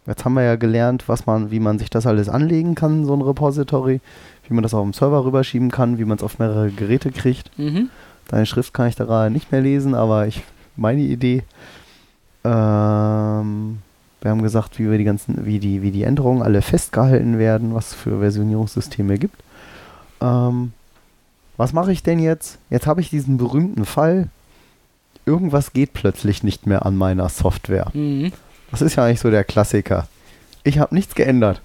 jetzt 0.07 0.24
haben 0.24 0.34
wir 0.34 0.42
ja 0.42 0.57
gelernt, 0.57 1.04
was 1.09 1.26
man, 1.26 1.50
wie 1.50 1.61
man 1.61 1.78
sich 1.78 1.88
das 1.88 2.07
alles 2.07 2.28
anlegen 2.28 2.74
kann, 2.74 3.04
so 3.04 3.14
ein 3.14 3.22
Repository, 3.22 4.00
wie 4.48 4.54
man 4.54 4.62
das 4.62 4.74
auf 4.74 4.82
dem 4.82 4.92
Server 4.92 5.24
rüberschieben 5.24 5.70
kann, 5.70 5.98
wie 5.98 6.04
man 6.04 6.16
es 6.18 6.24
auf 6.24 6.38
mehrere 6.38 6.70
Geräte 6.70 7.12
kriegt. 7.12 7.57
Mhm. 7.59 7.90
Deine 8.28 8.46
Schrift 8.46 8.74
kann 8.74 8.88
ich 8.88 8.96
da 8.96 9.04
gerade 9.04 9.30
nicht 9.30 9.52
mehr 9.52 9.61
lesen, 9.61 9.94
aber 9.94 10.26
ich 10.26 10.42
meine 10.74 11.02
Idee. 11.02 11.44
Ähm, 12.44 13.78
wir 14.27 14.33
haben 14.33 14.43
gesagt, 14.43 14.81
wie 14.81 14.91
wir 14.91 14.99
die 14.99 15.05
ganzen, 15.05 15.47
wie 15.47 15.61
die, 15.61 15.83
wie 15.83 15.93
die 15.93 16.03
Änderungen 16.03 16.43
alle 16.43 16.61
festgehalten 16.61 17.39
werden, 17.39 17.74
was 17.77 17.91
es 17.91 17.95
für 17.95 18.18
Versionierungssysteme 18.18 19.18
gibt. 19.18 19.41
Ähm, 20.20 20.72
was 21.57 21.72
mache 21.72 21.93
ich 21.93 22.03
denn 22.03 22.18
jetzt? 22.18 22.59
Jetzt 22.68 22.89
habe 22.89 23.01
ich 23.01 23.09
diesen 23.09 23.37
berühmten 23.37 23.85
Fall. 23.85 24.27
Irgendwas 25.27 25.72
geht 25.72 25.93
plötzlich 25.93 26.43
nicht 26.43 26.66
mehr 26.66 26.85
an 26.85 26.97
meiner 26.97 27.29
Software. 27.29 27.93
Mhm. 27.95 28.33
Das 28.72 28.83
ist 28.83 28.97
ja 28.97 29.05
eigentlich 29.05 29.20
so 29.20 29.31
der 29.31 29.45
Klassiker. 29.45 30.09
Ich 30.64 30.81
habe 30.81 30.93
nichts 30.93 31.14
geändert. 31.14 31.62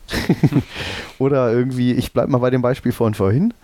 Oder 1.18 1.52
irgendwie, 1.52 1.94
ich 1.94 2.14
bleibe 2.14 2.32
mal 2.32 2.38
bei 2.38 2.52
dem 2.52 2.62
Beispiel 2.62 2.92
von 2.92 3.16
vorhin. 3.16 3.56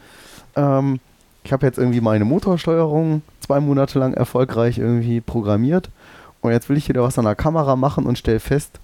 Ähm, 0.55 0.99
ich 1.43 1.53
habe 1.53 1.67
jetzt 1.67 1.77
irgendwie 1.77 2.01
meine 2.01 2.25
Motorsteuerung 2.25 3.21
zwei 3.41 3.59
Monate 3.59 3.99
lang 3.99 4.15
erfolgreich 4.15 4.79
irgendwie 4.79 5.21
programmiert. 5.21 5.91
Und 6.41 6.51
jetzt 6.51 6.67
will 6.67 6.77
ich 6.77 6.89
wieder 6.89 7.03
was 7.03 7.19
an 7.19 7.25
der 7.25 7.35
Kamera 7.35 7.75
machen 7.75 8.07
und 8.07 8.17
stelle 8.17 8.39
fest, 8.39 8.79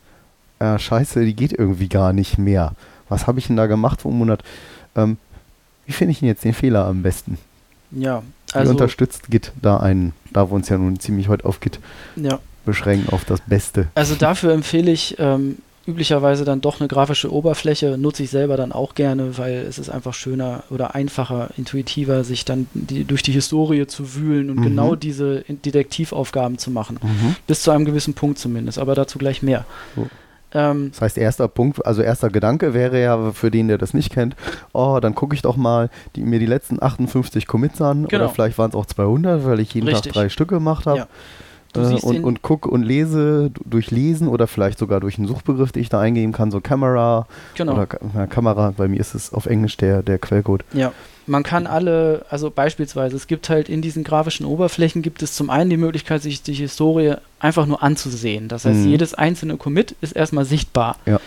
äh, 0.64 0.80
scheiße, 0.80 1.26
die 1.26 1.36
geht 1.36 1.52
irgendwie 1.52 1.90
gar 1.90 2.14
nicht 2.14 2.38
mehr. 2.38 2.74
Was 3.10 3.28
habe 3.28 3.40
ich 3.40 3.48
denn 3.48 3.58
da 3.58 3.68
gemacht 3.68 4.02
vor 4.02 4.12
einem 4.12 4.20
Monat? 4.20 4.44
Ähm, 4.96 5.18
wie 5.86 5.92
finde 5.92 6.14
ich 6.14 6.20
denn 6.20 6.30
jetzt 6.30 6.46
den 6.46 6.54
Fehler 6.54 6.86
am 6.86 7.04
besten? 7.04 7.38
Ja, 7.92 8.24
Wie 8.52 8.60
also, 8.60 8.72
unterstützt 8.72 9.30
Git 9.30 9.52
da 9.62 9.78
einen, 9.78 10.14
da 10.32 10.50
wir 10.50 10.54
uns 10.54 10.70
ja 10.70 10.78
nun 10.78 11.00
ziemlich 11.00 11.28
heute 11.28 11.46
auf 11.46 11.60
Git 11.60 11.80
ja. 12.16 12.40
beschränken, 12.66 13.12
auf 13.12 13.26
das 13.26 13.42
Beste? 13.42 13.88
also 13.94 14.16
dafür 14.16 14.54
empfehle 14.54 14.90
ich 14.90 15.18
ähm, 15.20 15.58
üblicherweise 15.86 16.46
dann 16.46 16.62
doch 16.62 16.80
eine 16.80 16.88
grafische 16.88 17.32
Oberfläche. 17.32 17.98
Nutze 17.98 18.24
ich 18.24 18.30
selber 18.30 18.56
dann 18.56 18.72
auch 18.72 18.96
gerne, 18.96 19.38
weil 19.38 19.66
es 19.68 19.78
ist 19.78 19.90
einfach 19.90 20.14
schöner 20.14 20.64
oder 20.70 20.96
einfacher, 20.96 21.50
intuitiver, 21.58 22.24
sich 22.24 22.46
dann 22.46 22.68
die, 22.74 23.04
durch 23.04 23.22
die 23.22 23.34
Historie 23.34 23.86
zu 23.86 24.16
wühlen 24.16 24.50
und 24.50 24.60
Mhm. 24.60 24.64
genau 24.64 24.96
diese 24.96 25.44
Detektivaufgaben 25.50 26.58
zu 26.58 26.72
machen. 26.72 27.00
Mhm. 27.04 27.36
Bis 27.48 27.64
zu 27.64 27.72
einem 27.72 27.84
gewissen 27.84 28.14
Punkt 28.14 28.40
zumindest, 28.40 28.80
aber 28.80 28.96
dazu 28.96 29.18
gleich 29.18 29.44
mehr. 29.44 29.66
So. 29.96 30.08
Ähm, 30.54 30.90
Das 30.92 31.02
heißt, 31.02 31.18
erster 31.18 31.48
Punkt, 31.48 31.86
also 31.86 32.02
erster 32.02 32.30
Gedanke 32.30 32.74
wäre 32.74 33.02
ja 33.02 33.32
für 33.32 33.52
den, 33.52 33.68
der 33.68 33.78
das 33.78 33.94
nicht 33.94 34.12
kennt, 34.12 34.36
oh, 34.74 35.00
dann 35.02 35.16
gucke 35.16 35.36
ich 35.36 35.42
doch 35.42 35.58
mal 35.58 35.90
die, 36.16 36.22
mir 36.24 36.40
die 36.40 36.46
letzten 36.46 36.82
58 36.82 37.48
Commits 37.48 37.82
an 37.82 38.08
Genau. 38.08 38.26
oder 38.26 38.34
vielleicht 38.34 38.58
waren 38.58 38.70
es 38.70 38.76
auch 38.76 38.86
200, 38.86 39.46
weil 39.46 39.60
ich 39.60 39.74
jeden 39.74 39.88
Richtig. 39.88 40.14
Tag 40.14 40.22
drei 40.22 40.30
Stücke 40.30 40.56
gemacht 40.56 40.86
habe. 40.86 41.00
Ja. 41.00 41.08
Äh, 41.76 41.96
und, 42.02 42.24
und 42.24 42.42
guck 42.44 42.68
und 42.68 42.84
lese 42.84 43.50
durch 43.66 43.90
Lesen 43.90 44.28
oder 44.28 44.46
vielleicht 44.46 44.78
sogar 44.78 45.00
durch 45.00 45.18
einen 45.18 45.28
Suchbegriff, 45.28 45.72
den 45.72 45.82
ich 45.82 45.90
da 45.90 46.00
eingeben 46.00 46.32
kann, 46.32 46.52
so 46.52 46.62
Camera 46.62 47.26
genau. 47.56 47.74
oder 47.74 47.88
na, 48.14 48.28
Kamera, 48.28 48.74
bei 48.78 48.88
mir 48.88 49.00
ist 49.00 49.16
es 49.16 49.34
auf 49.34 49.48
Englisch 49.48 49.76
der, 49.78 50.04
der 50.04 50.20
Quellcode. 50.20 50.64
Ja, 50.74 50.92
man 51.26 51.44
kann 51.44 51.68
alle, 51.68 52.26
also 52.30 52.50
beispielsweise, 52.52 53.16
es 53.16 53.28
gibt 53.28 53.50
halt 53.50 53.70
in 53.70 53.82
diesen 53.82 54.04
grafischen 54.04 54.46
Oberflächen 54.46 55.02
gibt 55.02 55.22
es 55.24 55.34
zum 55.36 55.50
einen 55.50 55.70
die 55.70 55.78
Möglichkeit, 55.78 56.22
sich 56.22 56.42
die 56.44 56.54
Historie 56.54 57.16
einfach 57.40 57.66
nur 57.66 57.82
anzusehen. 57.84 58.48
Das 58.48 58.66
heißt, 58.66 58.80
Mhm. 58.82 58.90
jedes 58.90 59.14
einzelne 59.14 59.58
Commit 59.58 59.96
ist 60.02 60.14
erstmal 60.16 60.46
sichtbar. 60.46 60.98
Ja. 61.06 61.20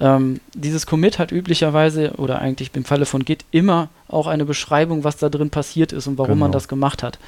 Ähm, 0.00 0.40
dieses 0.54 0.86
Commit 0.86 1.18
hat 1.20 1.30
üblicherweise, 1.30 2.14
oder 2.16 2.40
eigentlich 2.40 2.70
im 2.74 2.84
Falle 2.84 3.06
von 3.06 3.24
Git, 3.24 3.44
immer 3.52 3.88
auch 4.08 4.26
eine 4.26 4.44
Beschreibung, 4.44 5.04
was 5.04 5.18
da 5.18 5.28
drin 5.28 5.50
passiert 5.50 5.92
ist 5.92 6.06
und 6.08 6.18
warum 6.18 6.38
man 6.38 6.48
Genau. 6.50 6.54
das 6.58 6.66
gemacht 6.66 7.02
hat. 7.04 7.18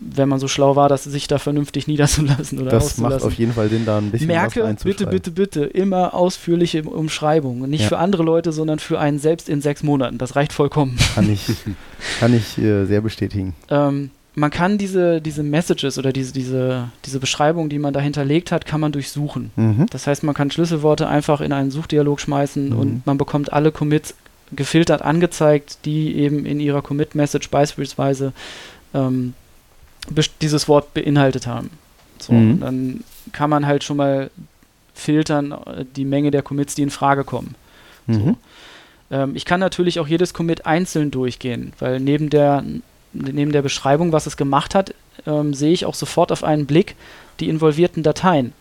Wenn 0.00 0.28
man 0.28 0.38
so 0.40 0.48
schlau 0.48 0.76
war, 0.76 0.88
das 0.88 1.04
sich 1.04 1.28
da 1.28 1.38
vernünftig 1.38 1.86
niederzulassen 1.86 2.60
oder 2.60 2.70
Das 2.70 2.98
macht 2.98 3.22
auf 3.22 3.34
jeden 3.34 3.52
Fall 3.52 3.68
Sinn, 3.68 3.84
da 3.86 3.98
ein 3.98 4.10
bisschen 4.10 4.28
was 4.28 4.34
Merke, 4.34 4.54
bitte, 4.54 4.64
reinzuschreiben. 4.66 5.10
bitte, 5.10 5.30
bitte, 5.30 5.64
immer 5.64 6.14
ausführliche 6.14 6.82
Umschreibungen. 6.82 7.70
Nicht 7.70 7.82
Ja. 7.82 7.88
für 7.88 7.98
andere 7.98 8.22
Leute, 8.22 8.52
sondern 8.52 8.78
für 8.78 8.98
einen 8.98 9.18
selbst 9.18 9.48
in 9.48 9.60
sechs 9.60 9.82
Monaten. 9.82 10.18
Das 10.18 10.36
reicht 10.36 10.52
vollkommen. 10.52 10.96
Kann 11.14 11.30
ich, 11.32 11.46
kann 12.20 12.34
ich 12.34 12.58
äh, 12.58 12.84
sehr 12.86 13.00
bestätigen. 13.00 13.54
ähm, 13.70 14.10
man 14.36 14.50
kann 14.50 14.78
diese, 14.78 15.20
diese 15.20 15.44
Messages 15.44 15.96
oder 15.96 16.12
diese, 16.12 16.32
diese, 16.32 16.88
diese 17.04 17.20
Beschreibung, 17.20 17.68
die 17.68 17.78
man 17.78 17.92
da 17.94 18.00
hinterlegt 18.00 18.50
hat, 18.50 18.66
kann 18.66 18.80
man 18.80 18.90
durchsuchen. 18.90 19.52
Mhm. 19.54 19.86
Das 19.90 20.08
heißt, 20.08 20.24
man 20.24 20.34
kann 20.34 20.50
Schlüsselworte 20.50 21.06
einfach 21.06 21.40
in 21.40 21.52
einen 21.52 21.70
Suchdialog 21.70 22.18
schmeißen 22.20 22.70
Mhm. 22.70 22.76
und 22.78 23.06
man 23.06 23.16
bekommt 23.16 23.52
alle 23.52 23.70
Commits 23.70 24.14
gefiltert 24.50 25.02
angezeigt, 25.02 25.78
die 25.84 26.16
eben 26.16 26.46
in 26.46 26.58
ihrer 26.58 26.82
Commit-Message 26.82 27.48
beispielsweise 27.50 28.32
ähm, 28.92 29.34
dieses 30.40 30.68
Wort 30.68 30.94
beinhaltet 30.94 31.46
haben. 31.46 31.70
So, 32.18 32.32
Mhm. 32.32 32.60
dann 32.60 33.04
kann 33.32 33.50
man 33.50 33.66
halt 33.66 33.84
schon 33.84 33.96
mal 33.96 34.30
filtern 34.94 35.52
äh, 35.52 35.84
die 35.96 36.04
Menge 36.04 36.30
der 36.30 36.42
Commits, 36.42 36.74
die 36.74 36.82
in 36.82 36.90
Frage 36.90 37.24
kommen. 37.24 37.54
Mhm. 38.06 38.36
Ähm, 39.10 39.36
ich 39.36 39.44
kann 39.44 39.60
natürlich 39.60 39.98
auch 40.00 40.06
jedes 40.08 40.34
Commit 40.34 40.66
einzeln 40.66 41.10
durchgehen, 41.10 41.72
weil 41.78 42.00
neben 42.00 42.30
der, 42.30 42.64
neben 43.12 43.52
der 43.52 43.62
Beschreibung, 43.62 44.12
was 44.12 44.26
es 44.26 44.36
gemacht 44.36 44.74
hat, 44.74 44.94
ähm, 45.26 45.54
sehe 45.54 45.72
ich 45.72 45.84
auch 45.86 45.94
sofort 45.94 46.32
auf 46.32 46.44
einen 46.44 46.66
Blick 46.66 46.94
die 47.40 47.48
involvierten 47.48 48.02
Dateien. 48.02 48.52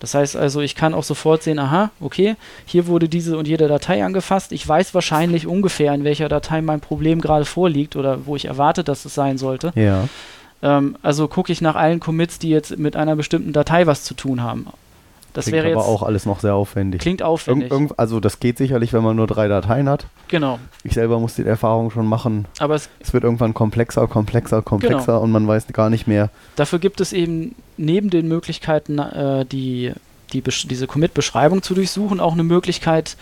Das 0.00 0.14
heißt 0.14 0.36
also, 0.36 0.60
ich 0.60 0.74
kann 0.76 0.94
auch 0.94 1.02
sofort 1.02 1.42
sehen, 1.42 1.58
aha, 1.58 1.90
okay, 2.00 2.36
hier 2.66 2.86
wurde 2.86 3.08
diese 3.08 3.36
und 3.36 3.48
jede 3.48 3.66
Datei 3.66 4.04
angefasst. 4.04 4.52
Ich 4.52 4.66
weiß 4.68 4.94
wahrscheinlich 4.94 5.46
ungefähr, 5.46 5.92
in 5.92 6.04
welcher 6.04 6.28
Datei 6.28 6.60
mein 6.62 6.80
Problem 6.80 7.20
gerade 7.20 7.44
vorliegt 7.44 7.96
oder 7.96 8.26
wo 8.26 8.36
ich 8.36 8.44
erwarte, 8.44 8.84
dass 8.84 9.04
es 9.04 9.14
sein 9.14 9.38
sollte. 9.38 9.72
Ja. 9.74 10.08
Ähm, 10.62 10.96
also 11.02 11.28
gucke 11.28 11.52
ich 11.52 11.60
nach 11.60 11.76
allen 11.76 12.00
Commits, 12.00 12.38
die 12.38 12.50
jetzt 12.50 12.78
mit 12.78 12.96
einer 12.96 13.16
bestimmten 13.16 13.52
Datei 13.52 13.86
was 13.86 14.04
zu 14.04 14.14
tun 14.14 14.42
haben. 14.42 14.66
Das 15.34 15.44
Klingt 15.44 15.56
wäre 15.56 15.66
aber 15.74 15.82
jetzt 15.82 15.88
auch 15.88 16.02
alles 16.02 16.26
noch 16.26 16.40
sehr 16.40 16.54
aufwendig. 16.54 17.00
klingt 17.00 17.22
aufwendig. 17.22 17.70
irgend, 17.70 17.96
also 17.98 18.18
das 18.18 18.40
geht 18.40 18.58
sicherlich, 18.58 18.92
wenn 18.92 19.04
man 19.04 19.14
nur 19.14 19.26
drei 19.28 19.46
Dateien 19.46 19.88
hat. 19.88 20.06
genau. 20.26 20.58
Ich 20.82 20.94
selber 20.94 21.20
muss 21.20 21.34
die 21.36 21.44
Erfahrung 21.44 21.90
schon 21.90 22.06
machen. 22.06 22.46
Aber 22.58 22.74
es, 22.74 22.88
Es 22.98 23.12
wird 23.12 23.22
irgendwann 23.24 23.54
komplexer, 23.54 24.08
komplexer, 24.08 24.62
komplexer 24.62 25.12
Genau. 25.12 25.20
und 25.20 25.30
man 25.30 25.46
weiß 25.46 25.66
gar 25.68 25.90
nicht 25.90 26.08
mehr. 26.08 26.30
dafür 26.56 26.78
gibt 26.80 27.00
es 27.00 27.12
eben 27.12 27.54
neben 27.76 28.10
den 28.10 28.26
Möglichkeiten, 28.26 28.98
äh, 28.98 29.44
die, 29.44 29.92
die 30.32 30.42
diese 30.42 30.86
Commit-Beschreibung 30.88 31.62
zu 31.62 31.74
durchsuchen, 31.74 32.18
auch 32.20 32.32
eine 32.32 32.42
Möglichkeit, 32.42 33.16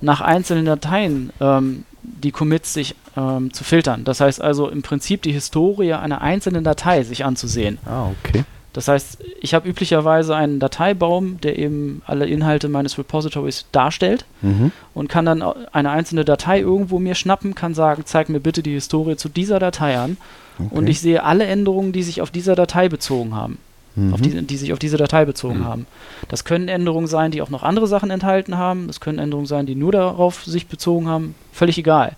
nach 0.00 0.20
einzelnen 0.20 0.64
Dateien 0.64 1.32
ähm, 1.40 1.84
die 2.22 2.30
Commits 2.30 2.74
sich 2.74 2.94
ähm, 3.16 3.52
zu 3.52 3.64
filtern. 3.64 4.04
Das 4.04 4.20
heißt 4.20 4.40
also 4.40 4.68
im 4.68 4.82
Prinzip 4.82 5.22
die 5.22 5.32
Historie 5.32 5.92
einer 5.94 6.20
einzelnen 6.20 6.64
Datei 6.64 7.02
sich 7.02 7.24
anzusehen. 7.24 7.78
Ah, 7.86 8.08
okay. 8.24 8.44
Das 8.74 8.86
heißt, 8.86 9.18
ich 9.40 9.54
habe 9.54 9.68
üblicherweise 9.68 10.36
einen 10.36 10.60
Dateibaum, 10.60 11.40
der 11.40 11.58
eben 11.58 12.02
alle 12.06 12.26
Inhalte 12.26 12.68
meines 12.68 12.96
Repositories 12.98 13.64
darstellt 13.72 14.24
Mhm. 14.42 14.70
und 14.94 15.08
kann 15.08 15.24
dann 15.24 15.42
eine 15.72 15.90
einzelne 15.90 16.24
Datei 16.24 16.60
irgendwo 16.60 16.98
mir 17.00 17.14
schnappen, 17.16 17.54
kann 17.56 17.74
sagen, 17.74 18.02
zeig 18.04 18.28
mir 18.28 18.40
bitte 18.40 18.62
die 18.62 18.74
Historie 18.74 19.16
zu 19.16 19.28
dieser 19.28 19.58
Datei 19.58 19.98
an 19.98 20.16
okay. 20.58 20.68
und 20.70 20.86
ich 20.86 21.00
sehe 21.00 21.24
alle 21.24 21.44
Änderungen, 21.46 21.92
die 21.92 22.04
sich 22.04 22.20
auf 22.22 22.30
dieser 22.30 22.54
Datei 22.54 22.88
bezogen 22.88 23.34
haben, 23.34 23.58
mhm. 24.06 24.14
auf 24.14 24.20
die, 24.20 24.42
die 24.42 24.56
sich 24.56 24.72
auf 24.72 24.78
diese 24.78 24.96
Datei 24.96 25.24
bezogen 25.24 25.60
Mhm. 25.60 25.64
haben. 25.64 25.86
Das 26.28 26.44
können 26.44 26.68
Änderungen 26.68 27.06
sein, 27.06 27.30
die 27.30 27.42
auch 27.42 27.50
noch 27.50 27.62
andere 27.62 27.86
Sachen 27.86 28.10
enthalten 28.10 28.56
haben, 28.56 28.86
das 28.86 29.00
können 29.00 29.18
Änderungen 29.18 29.46
sein, 29.46 29.66
die 29.66 29.74
nur 29.74 29.92
darauf 29.92 30.44
sich 30.44 30.66
bezogen 30.68 31.08
haben, 31.08 31.34
völlig 31.52 31.78
egal. 31.78 32.16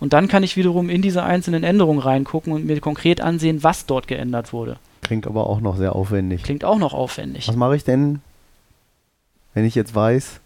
Und 0.00 0.12
dann 0.12 0.28
kann 0.28 0.42
ich 0.42 0.56
wiederum 0.56 0.88
in 0.90 1.02
diese 1.02 1.24
einzelnen 1.24 1.64
Änderungen 1.64 1.98
reingucken 1.98 2.52
und 2.52 2.64
mir 2.66 2.78
konkret 2.80 3.20
ansehen, 3.20 3.62
was 3.64 3.86
dort 3.86 4.06
geändert 4.06 4.52
wurde. 4.52 4.76
Klingt 5.02 5.26
aber 5.26 5.46
auch 5.48 5.60
noch 5.60 5.76
sehr 5.76 5.94
aufwendig. 5.96 6.42
Klingt 6.42 6.64
auch 6.64 6.78
noch 6.78 6.94
aufwendig. 6.94 7.48
Was 7.48 7.56
mache 7.56 7.74
ich 7.74 7.84
denn, 7.84 8.20
wenn 9.54 9.64
ich 9.64 9.74
jetzt 9.74 9.94
weiß, 9.94 10.40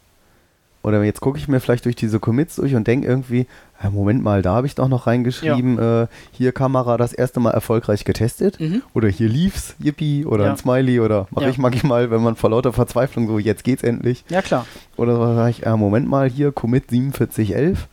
oder 0.83 1.03
jetzt 1.05 1.21
gucke 1.21 1.39
ich 1.39 1.47
mir 1.49 1.61
vielleicht 1.61 1.85
durch 1.85 1.97
diese 1.97 2.19
Commits 2.21 2.57
durch 2.57 2.75
und 2.75 2.87
denke 2.87 3.07
irgendwie, 3.07 3.47
ja, 3.83 3.91
Moment 3.91 4.23
mal, 4.23 4.43
da 4.43 4.55
habe 4.55 4.67
ich 4.67 4.75
doch 4.75 4.89
noch 4.89 5.07
reingeschrieben, 5.07 5.79
äh, 5.79 6.07
hier 6.33 6.53
Kamera 6.53 6.97
das 6.97 7.13
erste 7.13 7.41
Mal 7.41 7.51
erfolgreich 7.53 8.05
getestet. 8.05 8.59
Mhm. 8.61 8.83
Oder 8.95 9.09
hier 9.09 9.29
lief's, 9.29 9.75
yippie, 9.79 10.25
oder 10.27 10.45
Ja. 10.47 10.51
ein 10.53 10.57
Smiley, 10.57 11.01
oder 11.01 11.27
mache 11.31 11.45
Ja. 11.45 11.51
ich 11.51 11.59
manchmal, 11.59 12.11
wenn 12.11 12.23
man 12.23 12.37
vor 12.37 12.51
lauter 12.51 12.73
Verzweiflung 12.73 13.27
so, 13.29 13.39
jetzt 13.39 13.65
geht's 13.65 13.83
endlich. 13.83 14.25
Ja, 14.29 14.43
klar. 14.43 14.67
Oder 14.97 15.17
so 15.17 15.35
sage 15.35 15.51
ich, 15.51 15.67
äh, 15.67 15.77
Moment 15.77 16.09
mal, 16.09 16.29
hier 16.29 16.53
Commit 16.53 16.85
4711 16.91 17.87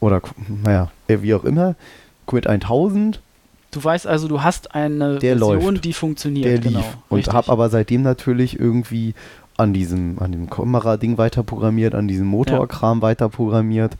oder 0.00 0.20
naja, 0.64 0.90
äh, 1.08 1.18
wie 1.22 1.34
auch 1.34 1.44
immer, 1.44 1.74
Commit 2.26 2.46
1000, 2.46 3.20
Du 3.70 3.82
weißt 3.82 4.06
also, 4.06 4.28
du 4.28 4.40
hast 4.40 4.72
eine 4.76 5.18
Der 5.18 5.36
Version, 5.36 5.72
läuft. 5.74 5.84
die 5.84 5.92
funktioniert. 5.92 6.46
der 6.46 6.58
genau. 6.60 6.78
lief. 6.78 6.86
Und 7.08 7.32
habe 7.32 7.50
aber 7.50 7.68
seitdem 7.70 8.02
natürlich 8.02 8.56
irgendwie 8.60 9.14
an 9.56 9.72
diesem, 9.72 10.18
an 10.18 10.32
dem 10.32 10.50
Kamerading 10.50 11.18
weiter 11.18 11.42
programmiert, 11.42 11.94
an 11.94 12.08
diesem 12.08 12.26
Motorkram 12.26 13.02
weiter 13.02 13.28
programmiert. 13.28 13.92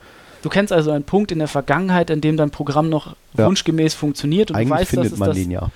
Du 0.43 0.49
kennst 0.51 0.73
also 0.73 0.91
einen 0.91 1.05
Punkt 1.05 1.33
in 1.33 1.39
der 1.39 1.49
Vergangenheit, 1.49 2.11
in 2.11 2.21
dem 2.21 2.37
dein 2.37 2.51
Programm 2.51 2.89
noch 2.89 3.17
Ja. 3.37 3.47
wunschgemäß 3.47 3.95
funktioniert 3.95 4.51
und 4.51 4.57
Eigentlich 4.57 4.69
du 4.69 4.75
weißt, 4.75 4.91
findet 4.91 5.13
dass 5.13 5.19
man 5.19 5.29
das, 5.31 5.39
den 5.39 5.51
ja. 5.51 5.71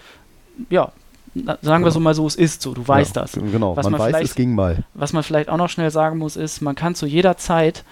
ja, 0.68 0.92
sagen 1.62 1.84
wir 1.84 1.90
so 1.90 2.00
mal 2.00 2.14
so, 2.14 2.26
es 2.26 2.36
ist 2.36 2.62
so, 2.62 2.74
du 2.74 2.86
weißt 2.86 3.16
ja, 3.16 3.22
das. 3.22 3.32
Genau, 3.32 3.76
Was 3.76 3.84
man, 3.84 3.92
man 3.92 4.12
weiß, 4.12 4.22
es 4.22 4.34
ging 4.34 4.54
mal. 4.54 4.84
Was 4.94 5.12
man 5.12 5.22
vielleicht 5.22 5.48
auch 5.48 5.56
noch 5.56 5.70
schnell 5.70 5.90
sagen 5.90 6.18
muss, 6.18 6.36
ist, 6.36 6.60
man 6.60 6.74
kann 6.74 6.94
zu 6.94 7.06
jeder 7.06 7.36
Zeit 7.36 7.84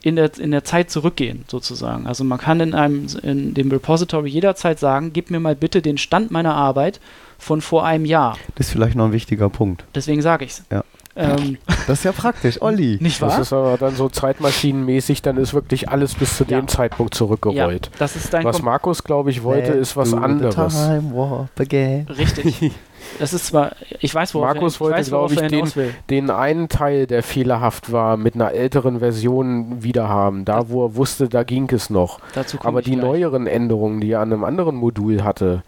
in 0.00 0.16
der, 0.16 0.38
in 0.38 0.52
der 0.52 0.64
Zeit 0.64 0.90
zurückgehen, 0.90 1.44
sozusagen. 1.48 2.06
Also 2.06 2.24
man 2.24 2.38
kann 2.38 2.60
in 2.60 2.74
einem 2.74 3.06
in 3.22 3.54
dem 3.54 3.70
Repository 3.70 4.28
jederzeit 4.28 4.78
sagen, 4.78 5.12
gib 5.12 5.30
mir 5.30 5.40
mal 5.40 5.56
bitte 5.56 5.82
den 5.82 5.98
Stand 5.98 6.30
meiner 6.30 6.54
Arbeit 6.54 7.00
von 7.36 7.60
vor 7.60 7.84
einem 7.84 8.04
Jahr. 8.04 8.38
Das 8.54 8.68
ist 8.68 8.72
vielleicht 8.72 8.96
noch 8.96 9.06
ein 9.06 9.12
wichtiger 9.12 9.48
Punkt. 9.48 9.84
Deswegen 9.94 10.22
sage 10.22 10.44
ich 10.44 10.52
es. 10.52 10.62
Ja. 10.70 10.84
Ähm, 11.18 11.58
Das 11.86 11.98
ist 11.98 12.04
ja 12.04 12.12
praktisch, 12.12 12.62
Olli. 12.62 12.98
nicht 13.00 13.20
Das 13.20 13.32
wahr? 13.34 13.40
ist 13.40 13.52
aber 13.52 13.76
dann 13.78 13.94
so 13.96 14.08
zeitmaschinenmäßig, 14.08 15.20
dann 15.22 15.36
ist 15.36 15.52
wirklich 15.54 15.88
alles 15.88 16.14
bis 16.14 16.36
zu 16.36 16.44
Ja. 16.44 16.60
dem 16.60 16.68
Zeitpunkt 16.68 17.14
zurückgerollt. 17.14 17.90
das 17.98 18.16
ist 18.16 18.32
dein 18.32 18.44
Was 18.44 18.60
Kom- 18.60 18.64
Markus, 18.64 19.04
glaube 19.04 19.30
ich, 19.30 19.42
wollte, 19.42 19.72
ist 19.72 19.96
was 19.96 20.14
anderes. 20.14 20.54
Time 20.54 21.12
warp 21.14 21.58
again. 21.60 22.06
Richtig. 22.08 22.72
Das 23.18 23.32
ist 23.32 23.46
zwar, 23.46 23.72
ich 24.00 24.14
weiß, 24.14 24.34
worauf 24.34 24.48
Markus 24.54 24.74
er, 24.74 24.76
ich 24.76 24.80
wollte, 24.80 24.96
weiß, 24.98 25.10
worauf 25.12 25.34
glaub 25.34 25.52
ich, 25.66 25.76
will. 25.76 25.94
Den 26.10 26.30
einen 26.30 26.68
Teil, 26.68 27.06
der 27.06 27.22
fehlerhaft 27.22 27.90
war, 27.90 28.16
mit 28.18 28.34
einer 28.34 28.50
älteren 28.52 28.98
Version 28.98 29.82
wiederhaben. 29.82 30.44
Da, 30.44 30.68
wo 30.68 30.84
er 30.84 30.94
wusste, 30.96 31.28
da 31.28 31.42
ging 31.42 31.70
es 31.72 31.88
noch. 31.90 32.18
Aber 32.62 32.82
die 32.82 32.90
gleich. 32.92 33.02
neueren 33.04 33.46
Änderungen, 33.46 34.00
die 34.02 34.10
er 34.10 34.20
an 34.20 34.32
einem 34.32 34.44
anderen 34.44 34.76
Modul 34.76 35.22
hatte, 35.24 35.62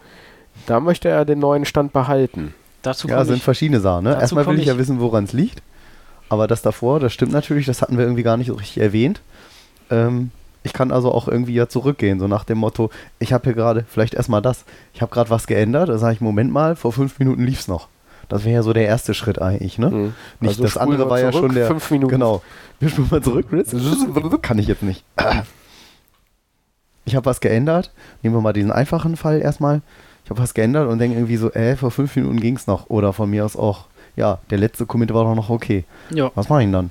da 0.67 0.79
möchte 0.81 1.09
er 1.09 1.25
den 1.25 1.39
neuen 1.39 1.65
Stand 1.65 1.93
behalten. 1.93 2.53
Dazu 2.81 3.07
Ja, 3.07 3.23
sind 3.25 3.37
ich. 3.37 3.43
verschiedene 3.43 3.79
Sachen. 3.79 4.05
Ne? 4.05 4.13
Erstmal 4.19 4.45
will 4.45 4.53
komm 4.53 4.59
ich 4.61 4.65
ja 4.67 4.73
ich. 4.73 4.79
wissen, 4.79 4.99
woran 4.99 5.25
es 5.25 5.33
liegt. 5.33 5.61
Aber 6.29 6.47
das 6.47 6.61
davor, 6.61 6.99
das 6.99 7.13
stimmt 7.13 7.33
natürlich, 7.33 7.65
das 7.65 7.81
hatten 7.81 7.97
wir 7.97 8.05
irgendwie 8.05 8.23
gar 8.23 8.37
nicht 8.37 8.47
so 8.47 8.53
richtig 8.53 8.81
erwähnt. 8.81 9.21
Ähm, 9.89 10.31
ich 10.63 10.73
kann 10.73 10.91
also 10.91 11.11
auch 11.11 11.27
irgendwie 11.27 11.53
ja 11.53 11.67
zurückgehen, 11.67 12.19
so 12.19 12.27
nach 12.27 12.43
dem 12.45 12.59
Motto, 12.59 12.89
ich 13.19 13.33
habe 13.33 13.43
hier 13.45 13.53
gerade, 13.53 13.83
vielleicht 13.89 14.13
erstmal 14.13 14.41
das, 14.41 14.63
ich 14.93 15.01
habe 15.01 15.11
gerade 15.11 15.29
was 15.29 15.47
geändert, 15.47 15.89
da 15.89 15.97
sage 15.97 16.13
ich, 16.13 16.21
Moment 16.21 16.51
mal, 16.51 16.75
vor 16.75 16.93
fünf 16.93 17.19
Minuten 17.19 17.43
lief 17.43 17.59
es 17.61 17.67
noch. 17.67 17.87
Das 18.29 18.45
wäre 18.45 18.55
ja 18.55 18.63
so 18.63 18.71
der 18.71 18.85
erste 18.85 19.13
Schritt 19.13 19.41
eigentlich, 19.41 19.77
ne? 19.77 19.89
Mhm. 19.89 20.13
Nicht 20.39 20.49
Also 20.51 20.63
das 20.63 20.77
andere 20.77 21.09
war 21.09 21.19
ja 21.19 21.31
zurück, 21.31 21.47
schon 21.47 21.55
der. 21.55 21.67
fünf 21.67 21.91
Minuten. 21.91 22.11
Genau. 22.13 22.41
Wir 22.79 22.87
spulen 22.87 23.09
mal 23.11 23.21
zurück, 23.21 23.47
Chris. 23.49 23.75
Kann 24.41 24.57
ich 24.57 24.67
jetzt 24.67 24.83
nicht. 24.83 25.03
Ich 27.03 27.15
habe 27.15 27.25
was 27.25 27.41
geändert. 27.41 27.91
Nehmen 28.21 28.35
wir 28.35 28.41
mal 28.41 28.53
diesen 28.53 28.71
einfachen 28.71 29.17
Fall 29.17 29.41
erstmal. 29.41 29.81
Habe 30.31 30.41
was 30.41 30.53
geändert 30.53 30.89
und 30.89 30.97
denke 30.99 31.17
irgendwie 31.17 31.37
so, 31.37 31.51
äh, 31.51 31.75
vor 31.75 31.91
fünf 31.91 32.15
Minuten 32.15 32.39
ging 32.39 32.55
es 32.55 32.67
noch. 32.67 32.89
Oder 32.89 33.13
von 33.13 33.29
mir 33.29 33.45
aus 33.45 33.55
auch, 33.55 33.85
ja, 34.15 34.39
der 34.49 34.57
letzte 34.57 34.85
Commit 34.85 35.13
war 35.13 35.23
doch 35.23 35.35
noch 35.35 35.49
okay. 35.49 35.83
Ja, 36.09 36.31
Was 36.35 36.49
mache 36.49 36.61
ich 36.61 36.65
denn 36.65 36.73
dann? 36.73 36.89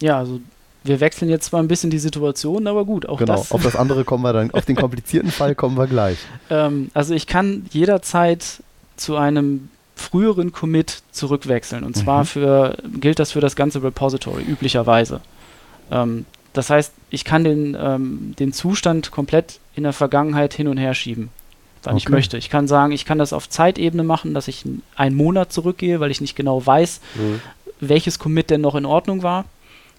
ja, 0.00 0.18
also 0.18 0.40
wir 0.84 1.00
wechseln 1.00 1.28
jetzt 1.30 1.46
zwar 1.46 1.60
ein 1.62 1.68
bisschen 1.68 1.90
die 1.90 1.98
Situation, 1.98 2.66
aber 2.66 2.84
gut, 2.84 3.06
auch 3.06 3.18
genau, 3.18 3.36
das. 3.36 3.52
auf 3.52 3.62
das 3.62 3.74
andere 3.76 4.04
kommen 4.04 4.22
wir 4.22 4.32
dann, 4.32 4.50
auf 4.52 4.64
den 4.64 4.76
komplizierten 4.76 5.30
Fall 5.30 5.54
kommen 5.54 5.76
wir 5.76 5.86
gleich. 5.86 6.18
Ähm, 6.50 6.90
also 6.94 7.14
ich 7.14 7.26
kann 7.26 7.66
jederzeit 7.70 8.62
zu 8.96 9.16
einem 9.16 9.68
früheren 9.96 10.52
Commit 10.52 11.02
zurückwechseln. 11.10 11.84
Und 11.84 11.96
zwar 11.96 12.20
Mhm. 12.20 12.26
für, 12.26 12.76
gilt 13.00 13.18
das 13.18 13.32
für 13.32 13.40
das 13.40 13.54
ganze 13.56 13.82
Repository, 13.82 14.42
üblicherweise. 14.44 15.20
Ähm, 15.90 16.24
das 16.54 16.70
heißt, 16.70 16.92
ich 17.10 17.24
kann 17.24 17.44
den, 17.44 17.76
ähm, 17.78 18.34
den 18.38 18.52
Zustand 18.52 19.10
komplett 19.10 19.58
in 19.74 19.82
der 19.82 19.92
Vergangenheit 19.92 20.54
hin 20.54 20.68
und 20.68 20.78
her 20.78 20.94
schieben, 20.94 21.28
wann 21.84 21.96
ich 21.96 22.06
Okay. 22.06 22.12
möchte. 22.12 22.36
Ich 22.38 22.50
kann 22.50 22.68
sagen, 22.68 22.92
ich 22.92 23.04
kann 23.04 23.18
das 23.18 23.32
auf 23.32 23.48
Zeitebene 23.48 24.02
machen, 24.04 24.34
dass 24.34 24.48
ich 24.48 24.64
einen 24.96 25.16
Monat 25.16 25.52
zurückgehe, 25.52 26.00
weil 26.00 26.10
ich 26.10 26.20
nicht 26.20 26.36
genau 26.36 26.64
weiß, 26.64 27.00
Mhm. 27.16 27.40
welches 27.80 28.18
Commit 28.18 28.50
denn 28.50 28.60
noch 28.60 28.74
in 28.74 28.86
Ordnung 28.86 29.22
war. 29.22 29.44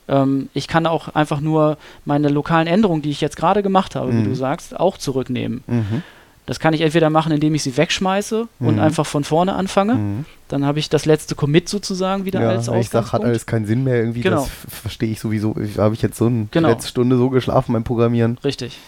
Ähm, 0.08 0.50
ich 0.54 0.68
kann 0.68 0.86
auch 0.88 1.10
einfach 1.16 1.40
nur 1.40 1.78
meine 2.06 2.30
lokalen 2.30 2.68
Änderungen, 2.68 3.02
die 3.02 3.12
ich 3.12 3.22
jetzt 3.22 3.38
gerade 3.38 3.62
gemacht 3.64 3.96
habe, 3.96 4.12
wie 4.12 4.18
Mhm. 4.18 4.26
du 4.26 4.36
sagst, 4.36 4.80
auch 4.80 4.98
zurücknehmen. 4.98 5.64
Mhm. 5.68 6.04
Das 6.48 6.60
kann 6.60 6.74
ich 6.74 6.82
entweder 6.82 7.12
machen, 7.12 7.32
indem 7.32 7.54
ich 7.54 7.62
sie 7.62 7.78
wegschmeiße 7.78 8.48
und 8.60 8.74
Mhm. 8.76 8.82
einfach 8.82 9.06
von 9.06 9.24
vorne 9.24 9.54
anfange. 9.54 9.94
Mhm. 9.94 10.26
Dann 10.48 10.66
habe 10.66 10.80
ich 10.80 10.90
das 10.90 11.06
letzte 11.06 11.36
Commit 11.36 11.70
sozusagen 11.70 12.26
wieder 12.26 12.42
Ja, 12.42 12.50
als 12.50 12.68
wenn 12.72 12.80
ich 12.80 12.90
sage, 12.90 13.06
hat 13.06 13.06
Ausgangspunkt. 13.06 13.26
alles 13.28 13.46
keinen 13.46 13.66
Sinn 13.68 13.84
mehr 13.84 13.98
irgendwie, 13.98 14.22
Genau. 14.22 14.38
das 14.38 14.50
verstehe 14.82 15.12
ich 15.12 15.20
sowieso. 15.20 15.56
Ich 15.64 15.78
habe 15.78 15.94
ich 15.94 16.02
jetzt 16.02 16.18
so 16.18 16.26
eine 16.26 16.48
Genau. 16.50 16.70
letzte 16.70 16.88
Stunde 16.90 17.18
so 17.18 17.30
geschlafen 17.30 17.74
beim 17.74 17.84
Programmieren. 17.84 18.40
Richtig. 18.44 18.80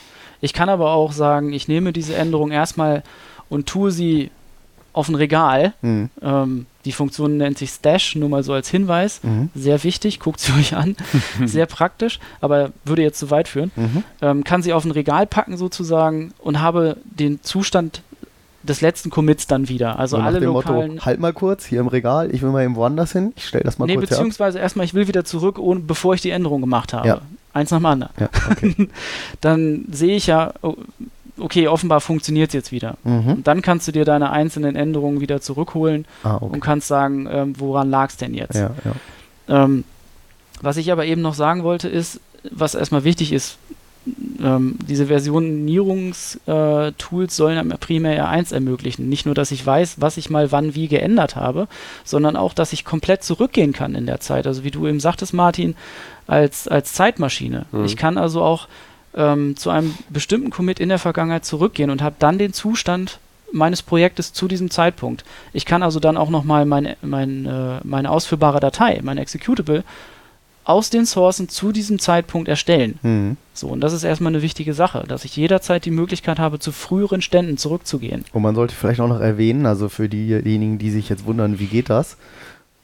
Ich 0.42 0.54
kann 0.54 0.70
aber 0.70 0.92
auch 0.92 1.12
sagen, 1.12 1.54
ich 1.54 1.68
nehme 1.68 1.94
diese 1.94 2.16
Änderung 2.16 2.52
erstmal 2.52 3.04
und 3.50 3.68
tue 3.68 3.92
sie 3.92 4.32
auf 4.94 5.08
ein 5.08 5.16
Regal. 5.16 5.74
Mhm. 5.82 6.10
Ähm, 6.22 6.66
die 6.84 6.92
Funktion 6.92 7.38
nennt 7.38 7.58
sich 7.58 7.70
Stash, 7.70 8.16
nur 8.16 8.28
mal 8.28 8.44
so 8.44 8.54
als 8.54 8.70
Hinweis. 8.70 9.22
Mhm. 9.24 9.50
Sehr 9.56 9.84
wichtig, 9.84 10.20
guckt 10.20 10.40
sie 10.40 10.52
euch 10.60 10.76
an. 10.76 10.96
Sehr 11.46 11.66
praktisch, 11.66 12.20
aber 12.42 12.72
würde 12.84 13.04
jetzt 13.04 13.20
zu 13.20 13.30
weit 13.30 13.48
führen. 13.48 13.72
Mhm. 13.76 14.04
Ähm, 14.22 14.44
kann 14.44 14.64
sie 14.64 14.74
auf 14.74 14.84
ein 14.84 14.92
Regal 14.92 15.28
packen 15.28 15.58
sozusagen 15.58 16.34
und 16.40 16.60
habe 16.60 16.98
den 17.06 17.42
Zustand 17.44 18.02
des 18.64 18.82
letzten 18.82 19.10
Commits 19.10 19.48
dann 19.48 19.70
wieder. 19.70 19.98
Also 19.98 20.18
so 20.18 20.22
nach 20.22 20.28
alle 20.28 20.40
dem 20.40 20.54
lokalen. 20.54 20.94
Motto, 20.94 21.06
halt 21.06 21.20
mal 21.20 21.34
kurz, 21.34 21.66
hier 21.66 21.80
im 21.80 21.88
Regal, 21.88 22.34
ich 22.34 22.42
will 22.42 22.52
mal 22.52 22.64
eben 22.64 22.76
woanders 22.76 23.12
hin, 23.12 23.34
ich 23.36 23.48
stelle 23.48 23.64
das 23.64 23.80
mal 23.80 23.88
nee, 23.88 23.96
kurz 23.96 24.10
her. 24.10 24.18
beziehungsweise 24.18 24.60
erstmal, 24.60 24.86
ich 24.86 24.94
will 24.94 25.08
wieder 25.08 25.26
zurück, 25.26 25.58
ohne, 25.58 25.80
bevor 25.80 26.14
ich 26.14 26.22
die 26.22 26.30
Änderung 26.30 26.62
gemacht 26.62 26.94
habe. 26.94 27.08
Ja. 27.08 27.22
Eins 27.54 27.72
nach 27.72 27.80
dem 27.80 27.86
anderen. 27.86 28.14
Ja, 28.20 28.30
okay. 28.50 28.90
Dann 29.42 29.86
sehe 29.92 30.16
ich 30.16 30.28
ja, 30.28 30.54
oh, 30.62 30.76
okay, 31.38 31.68
offenbar 31.68 32.02
funktioniert 32.02 32.50
es 32.50 32.54
jetzt 32.54 32.72
wieder. 32.72 32.98
mhm. 33.04 33.34
Und 33.34 33.48
dann 33.48 33.62
kannst 33.62 33.88
du 33.88 33.92
dir 33.92 34.06
deine 34.06 34.30
einzelnen 34.32 34.76
Änderungen 34.76 35.22
wieder 35.22 35.42
zurückholen 35.42 36.06
Ah, 36.24 36.36
und 36.36 36.50
okay. 36.50 36.60
kannst 36.62 36.88
sagen, 36.88 37.28
ähm, 37.32 37.60
woran 37.60 37.90
lag 37.90 38.10
es 38.10 38.18
denn 38.18 38.34
jetzt? 38.34 38.56
Ja, 38.56 38.72
ja. 38.86 39.64
Ähm, 39.64 39.84
was 40.62 40.78
ich 40.78 40.92
aber 40.92 41.06
eben 41.06 41.22
noch 41.22 41.34
sagen 41.34 41.64
wollte, 41.64 41.90
ist, 41.90 42.20
was 42.52 42.76
erstmal 42.76 43.04
wichtig 43.04 43.34
ist, 43.34 43.58
ähm, 44.42 44.78
diese 44.88 45.08
Versionierungstools 45.08 47.36
sollen 47.36 47.70
primär 47.80 48.16
ja 48.16 48.28
eins 48.28 48.52
ermöglichen. 48.52 49.10
Nicht 49.10 49.26
nur, 49.26 49.34
dass 49.36 49.52
ich 49.52 49.66
weiß, 49.66 49.96
was 50.00 50.18
ich 50.18 50.30
mal 50.30 50.52
wann 50.52 50.76
wie 50.76 50.88
geändert 50.88 51.36
habe, 51.36 51.68
sondern 52.04 52.36
auch, 52.36 52.54
dass 52.54 52.74
ich 52.74 52.84
komplett 52.84 53.24
zurückgehen 53.24 53.72
kann 53.74 53.96
in 53.96 54.08
der 54.08 54.20
Zeit. 54.20 54.48
Also 54.48 54.64
wie 54.64 54.72
du 54.72 54.88
eben 54.88 55.00
sagtest, 55.00 55.34
Martin, 55.34 55.76
als, 56.28 56.68
als 56.68 56.94
Zeitmaschine. 56.94 57.66
Mhm. 57.72 57.86
Ich 57.86 57.96
kann 57.96 58.18
also 58.18 58.42
auch 58.42 58.68
ähm, 59.14 59.56
zu 59.58 59.70
einem 59.70 59.94
bestimmten 60.10 60.50
Commit 60.50 60.80
in 60.80 60.90
der 60.90 61.00
Vergangenheit 61.00 61.46
zurückgehen 61.46 61.90
und 61.90 62.02
habe 62.02 62.16
dann 62.20 62.38
den 62.38 62.54
Zustand 62.54 63.20
meines 63.52 63.82
Projektes 63.82 64.34
zu 64.34 64.48
diesem 64.48 64.72
Zeitpunkt. 64.72 65.26
Ich 65.54 65.66
kann 65.66 65.84
also 65.84 66.00
dann 66.00 66.18
auch 66.18 66.30
nochmal 66.30 66.66
meine, 66.66 66.98
mein, 67.02 67.46
äh, 67.46 67.80
meine 67.84 68.10
ausführbare 68.10 68.60
Datei, 68.60 69.00
mein 69.04 69.18
Executable, 69.18 69.84
aus 70.64 70.90
den 70.90 71.06
Sourcen 71.06 71.50
zu 71.50 71.72
diesem 71.72 72.00
Zeitpunkt 72.00 72.48
erstellen. 72.48 73.00
Mhm. 73.02 73.38
So, 73.54 73.68
und 73.68 73.82
das 73.82 73.94
ist 73.94 74.04
erstmal 74.04 74.32
eine 74.32 74.42
wichtige 74.42 74.74
Sache, 74.74 75.04
dass 75.08 75.26
ich 75.26 75.36
jederzeit 75.36 75.86
die 75.86 75.92
Möglichkeit 75.92 76.40
habe, 76.40 76.60
zu 76.60 76.72
früheren 76.72 77.22
Ständen 77.22 77.58
zurückzugehen. 77.58 78.26
Und 78.34 78.42
man 78.42 78.56
sollte 78.56 78.76
vielleicht 78.76 79.00
auch 79.00 79.08
noch 79.08 79.20
erwähnen, 79.20 79.66
also 79.66 79.90
für 79.90 80.08
diejenigen, 80.08 80.78
die 80.78 80.92
sich 80.92 81.10
jetzt 81.10 81.26
wundern, 81.26 81.60
wie 81.60 81.66
geht 81.66 81.90
das, 81.90 82.18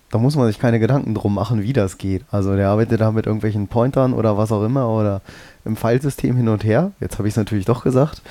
da 0.09 0.17
muss 0.17 0.35
man 0.35 0.47
sich 0.47 0.59
keine 0.59 0.79
Gedanken 0.79 1.13
drum 1.13 1.33
machen, 1.33 1.63
wie 1.63 1.73
das 1.73 1.97
geht. 1.97 2.23
Also 2.31 2.55
der 2.55 2.69
arbeitet 2.69 3.01
da 3.01 3.11
mit 3.11 3.25
irgendwelchen 3.25 3.67
Pointern 3.67 4.13
oder 4.13 4.37
was 4.37 4.51
auch 4.51 4.63
immer 4.63 4.89
oder 4.89 5.21
im 5.65 5.75
Filesystem 5.75 6.35
hin 6.37 6.47
und 6.47 6.63
her. 6.63 6.91
Jetzt 7.01 7.17
habe 7.17 7.27
ich 7.27 7.33
es 7.33 7.37
natürlich 7.37 7.65
doch 7.65 7.83
gesagt. 7.83 8.21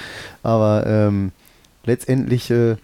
Aber 0.43 0.85
ähm, 0.87 1.33
letztendlich, 1.85 2.51
äh, 2.51 2.77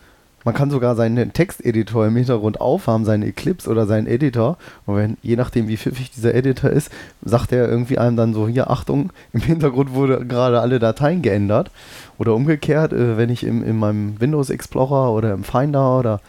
man 0.45 0.55
kann 0.55 0.71
sogar 0.71 0.97
seinen 0.97 1.33
Texteditor 1.33 2.07
im 2.07 2.17
Hintergrund 2.17 2.61
aufhaben, 2.61 3.05
seinen 3.05 3.23
Eclipse 3.23 3.71
oder 3.71 3.87
seinen 3.87 4.07
Editor. 4.07 4.57
Und 4.87 4.97
wenn, 4.97 5.17
je 5.23 5.37
nachdem, 5.37 5.69
wie 5.69 5.77
pfiffig 5.77 6.11
dieser 6.11 6.35
Editor 6.35 6.71
ist, 6.71 6.91
sagt 7.25 7.53
er 7.53 7.69
irgendwie 7.69 7.99
einem 7.99 8.17
dann 8.17 8.35
so, 8.35 8.49
hier, 8.49 8.71
Achtung, 8.71 9.11
im 9.33 9.41
Hintergrund 9.41 9.95
wurde 9.95 10.25
gerade 10.27 10.61
alle 10.61 10.79
Dateien 10.79 11.23
geändert. 11.23 11.71
Oder 12.19 12.35
umgekehrt, 12.35 12.93
äh, 12.93 13.17
wenn 13.17 13.31
ich 13.31 13.45
im, 13.45 13.63
in 13.65 13.77
meinem 13.79 14.21
Windows 14.21 14.51
Explorer 14.51 15.13
oder 15.13 15.33
im 15.35 15.45
Finder 15.45 15.99
oder 15.99 16.21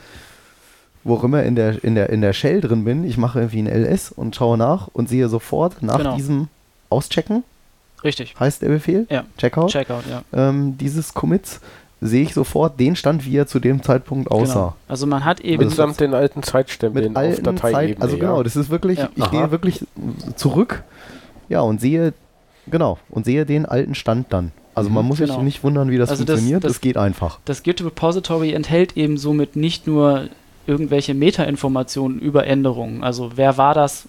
wo 1.04 1.16
auch 1.16 1.24
immer 1.24 1.44
in 1.44 1.56
der, 1.56 1.84
in 1.84 1.96
der, 1.96 2.10
in 2.10 2.22
der 2.22 2.34
Shell 2.34 2.62
drin 2.62 2.86
bin, 2.86 3.04
ich 3.04 3.18
mache 3.18 3.40
irgendwie 3.40 3.62
ein 3.62 3.68
LS 3.68 4.12
und 4.12 4.36
schaue 4.36 4.58
nach 4.58 4.88
und 4.94 5.10
sehe 5.10 5.28
sofort 5.28 5.84
nach 5.84 5.98
Genau. 5.98 6.16
diesem 6.16 6.48
Auschecken, 6.90 7.44
Richtig. 8.04 8.36
heißt 8.40 8.62
der 8.62 8.70
Befehl, 8.70 9.06
Ja. 9.10 9.26
Checkout, 9.38 9.72
Checkout, 9.72 10.04
ja. 10.10 10.22
ähm, 10.32 10.78
dieses 10.78 11.14
Commits, 11.14 11.60
sehe 12.06 12.24
ich 12.24 12.34
sofort 12.34 12.80
den 12.80 12.96
Stand, 12.96 13.26
wie 13.26 13.36
er 13.38 13.48
zu 13.48 13.60
dem 13.60 13.82
Zeitpunkt 13.82 14.30
aussah. 14.32 14.54
Genau. 14.54 14.76
Also 14.88 15.08
man 15.08 15.26
hat 15.26 15.40
eben. 15.40 15.64
Also 15.64 15.70
Mitsamt 15.70 16.00
den 16.00 16.14
alten 16.14 16.40
Mit 16.40 16.46
Zeitstempeln 16.46 17.16
auf 17.16 17.18
alten 17.24 17.36
Zeit, 17.46 17.48
Dateiebene. 17.64 18.02
also 18.02 18.18
genau, 18.18 18.38
ja. 18.38 18.44
das 18.44 18.56
ist 18.56 18.70
wirklich, 18.70 19.00
Ja. 19.00 19.10
ich 19.16 19.24
Aha. 19.24 19.32
gehe 19.32 19.52
wirklich 19.52 19.86
zurück, 20.36 20.84
ja, 21.50 21.62
und 21.62 21.82
sehe, 21.82 22.14
genau, 22.68 22.98
und 23.10 23.26
sehe 23.26 23.46
den 23.46 23.66
alten 23.66 23.96
Stand 23.96 24.28
dann. 24.32 24.52
Also 24.76 24.90
man 24.90 25.06
muss 25.06 25.20
Genau. 25.20 25.36
sich 25.36 25.44
nicht 25.44 25.64
wundern, 25.64 25.92
wie 25.92 25.98
das 25.98 26.10
Also 26.10 26.24
das- 26.24 26.36
funktioniert, 26.36 26.64
das, 26.64 26.74
das- 26.74 26.82
geht 26.82 26.98
einfach. 26.98 27.40
das 27.46 27.62
Git 27.64 27.84
Repository 27.84 28.54
enthält 28.54 28.98
eben 28.98 29.18
somit 29.18 29.56
nicht 29.56 29.86
nur 29.88 30.30
irgendwelche 30.66 31.14
Metainformationen 31.14 32.20
über 32.20 32.48
Änderungen, 32.48 33.04
also 33.04 33.32
wer 33.36 33.58
war 33.58 33.74
das, 33.76 34.08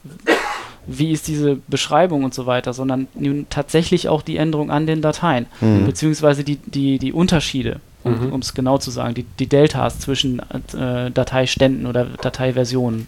wie 0.86 1.12
ist 1.12 1.28
diese 1.28 1.56
Beschreibung 1.68 2.24
und 2.24 2.34
so 2.34 2.46
weiter, 2.46 2.72
sondern 2.72 3.08
nun 3.14 3.46
tatsächlich 3.50 4.08
auch 4.08 4.22
die 4.22 4.36
Änderung 4.36 4.70
an 4.70 4.86
den 4.86 5.02
Dateien, 5.02 5.46
Mhm. 5.60 5.86
beziehungsweise 5.86 6.44
die, 6.44 6.56
die, 6.56 6.98
die 6.98 7.12
Unterschiede, 7.12 7.80
Mhm. 8.04 8.32
um 8.32 8.40
es 8.40 8.52
genau 8.54 8.78
zu 8.78 8.90
sagen, 8.90 9.14
die, 9.14 9.24
die 9.38 9.46
Deltas 9.46 9.98
zwischen 10.00 10.40
äh, 10.76 11.10
Dateiständen 11.10 11.86
oder 11.86 12.06
Dateiversionen. 12.20 13.06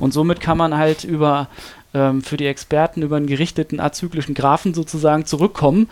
Und 0.00 0.12
somit 0.12 0.40
kann 0.40 0.58
man 0.58 0.76
halt 0.76 1.04
über 1.04 1.48
ähm, 1.94 2.22
für 2.22 2.36
die 2.38 2.46
Experten 2.46 3.02
über 3.02 3.16
einen 3.16 3.26
gerichteten 3.26 3.78
azyklischen 3.78 4.34
Graphen 4.34 4.72
sozusagen 4.74 5.26
zurückkommen 5.26 5.88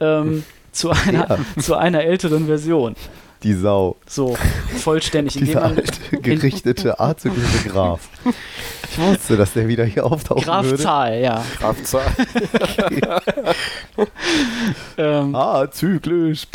ähm, 0.00 0.44
zu, 0.72 0.90
einer, 0.90 1.28
Ja. 1.28 1.62
zu 1.62 1.76
einer 1.76 2.02
älteren 2.04 2.46
Version. 2.46 2.96
Die 3.42 3.54
Sau. 3.54 3.96
So, 4.06 4.36
vollständig, 4.78 5.34
Dieser 5.34 5.62
alte, 5.64 6.16
gerichtete, 6.22 7.00
azyklische 7.00 7.68
Graph. 7.68 8.08
Ich 8.90 8.98
wusste, 8.98 9.36
dass 9.36 9.52
der 9.54 9.66
wieder 9.68 9.84
hier 9.84 10.04
auftauchen 10.04 10.46
würde. 10.46 10.68
Grafzahl, 10.68 11.20
ja. 11.20 11.44
Grafzahl. 11.58 12.04
Ähm, 14.96 15.34
Azyklisch. 15.34 16.46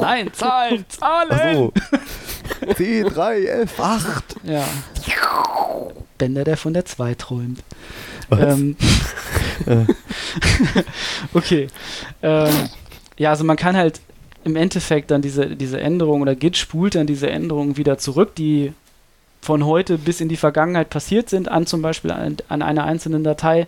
Nein, 0.00 0.30
Zahlen, 0.32 0.84
Zahlen! 0.88 1.30
Achso. 1.30 1.72
C3F8. 2.66 4.22
Ja. 4.44 4.64
Bender, 6.18 6.44
der 6.44 6.56
von 6.56 6.74
der 6.74 6.84
2 6.84 7.14
träumt. 7.14 7.64
Was? 8.28 8.40
Ähm, 8.40 8.76
okay. 11.34 11.68
Ähm, 12.22 12.68
ja, 13.18 13.30
also 13.30 13.44
man 13.44 13.56
kann 13.56 13.76
halt 13.76 14.00
im 14.44 14.56
Endeffekt 14.56 15.10
dann 15.10 15.22
diese, 15.22 15.56
diese 15.56 15.80
Änderung 15.80 16.22
oder 16.22 16.34
Git 16.34 16.56
spult 16.56 16.94
dann 16.94 17.06
diese 17.06 17.30
Änderungen 17.30 17.76
wieder 17.76 17.98
zurück, 17.98 18.34
die 18.34 18.72
von 19.40 19.66
heute 19.66 19.98
bis 19.98 20.20
in 20.20 20.28
die 20.28 20.36
Vergangenheit 20.36 20.90
passiert 20.90 21.28
sind, 21.28 21.48
an 21.48 21.66
zum 21.66 21.82
Beispiel 21.82 22.12
an, 22.12 22.36
an 22.48 22.62
einer 22.62 22.84
einzelnen 22.84 23.24
Datei. 23.24 23.66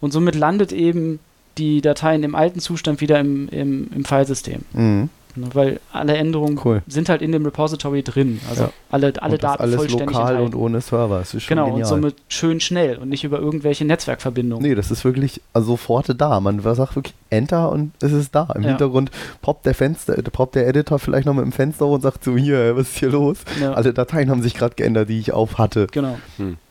Und 0.00 0.12
somit 0.12 0.34
landet 0.34 0.72
eben 0.72 1.18
die 1.56 1.80
Datei 1.80 2.14
in 2.14 2.22
dem 2.22 2.34
alten 2.34 2.60
Zustand 2.60 3.00
wieder 3.00 3.18
im, 3.20 3.48
im, 3.48 3.88
im 3.94 4.04
Filesystem. 4.04 4.62
Mhm. 4.72 5.08
Ne, 5.36 5.48
Weil 5.52 5.80
alle 5.92 6.16
Änderungen 6.16 6.60
Cool. 6.64 6.82
sind 6.86 7.08
halt 7.08 7.22
in 7.22 7.32
dem 7.32 7.44
Repository 7.44 8.02
drin. 8.02 8.40
Also 8.48 8.64
Ja. 8.64 8.70
alle, 8.90 9.12
alle 9.20 9.34
und 9.34 9.42
Daten 9.44 9.62
alles 9.62 9.74
vollständig 9.76 10.06
lokal 10.16 10.32
enthalten. 10.36 10.54
und 10.54 10.60
ohne 10.60 10.80
Server. 10.80 11.18
Das 11.18 11.34
ist 11.34 11.42
schon 11.44 11.56
Genau, 11.56 11.64
und 11.66 11.70
genial. 11.72 11.88
somit 11.88 12.14
schön 12.28 12.60
schnell 12.60 12.98
und 12.98 13.08
nicht 13.08 13.24
über 13.24 13.38
irgendwelche 13.38 13.84
Netzwerkverbindungen. 13.84 14.64
Nee, 14.66 14.74
das 14.74 14.90
ist 14.90 15.04
wirklich 15.04 15.40
also 15.52 15.72
sofort 15.72 16.06
da. 16.20 16.40
Man 16.40 16.60
sagt 16.60 16.96
wirklich 16.96 17.14
Enter 17.30 17.70
und 17.72 17.92
es 18.00 18.12
ist 18.12 18.34
da. 18.34 18.48
Im 18.54 18.62
Ja. 18.62 18.68
Hintergrund 18.70 19.10
poppt 19.42 19.66
der 19.66 19.74
Fenster, 19.74 20.16
äh, 20.16 20.22
poppt 20.22 20.54
der 20.54 20.68
Editor 20.68 20.98
vielleicht 20.98 21.26
noch 21.26 21.34
mit 21.34 21.44
dem 21.44 21.52
Fenster 21.52 21.86
und 21.86 22.00
sagt 22.02 22.22
so, 22.24 22.36
hier, 22.36 22.76
was 22.76 22.88
ist 22.90 22.98
hier 22.98 23.10
los? 23.10 23.38
Ja, 23.60 23.72
Alle 23.72 23.92
Dateien 23.92 24.30
haben 24.30 24.42
sich 24.42 24.54
gerade 24.54 24.74
geändert, 24.76 25.08
die 25.08 25.18
ich 25.18 25.32
auf 25.32 25.58
hatte. 25.58 25.88
genau. 25.90 26.16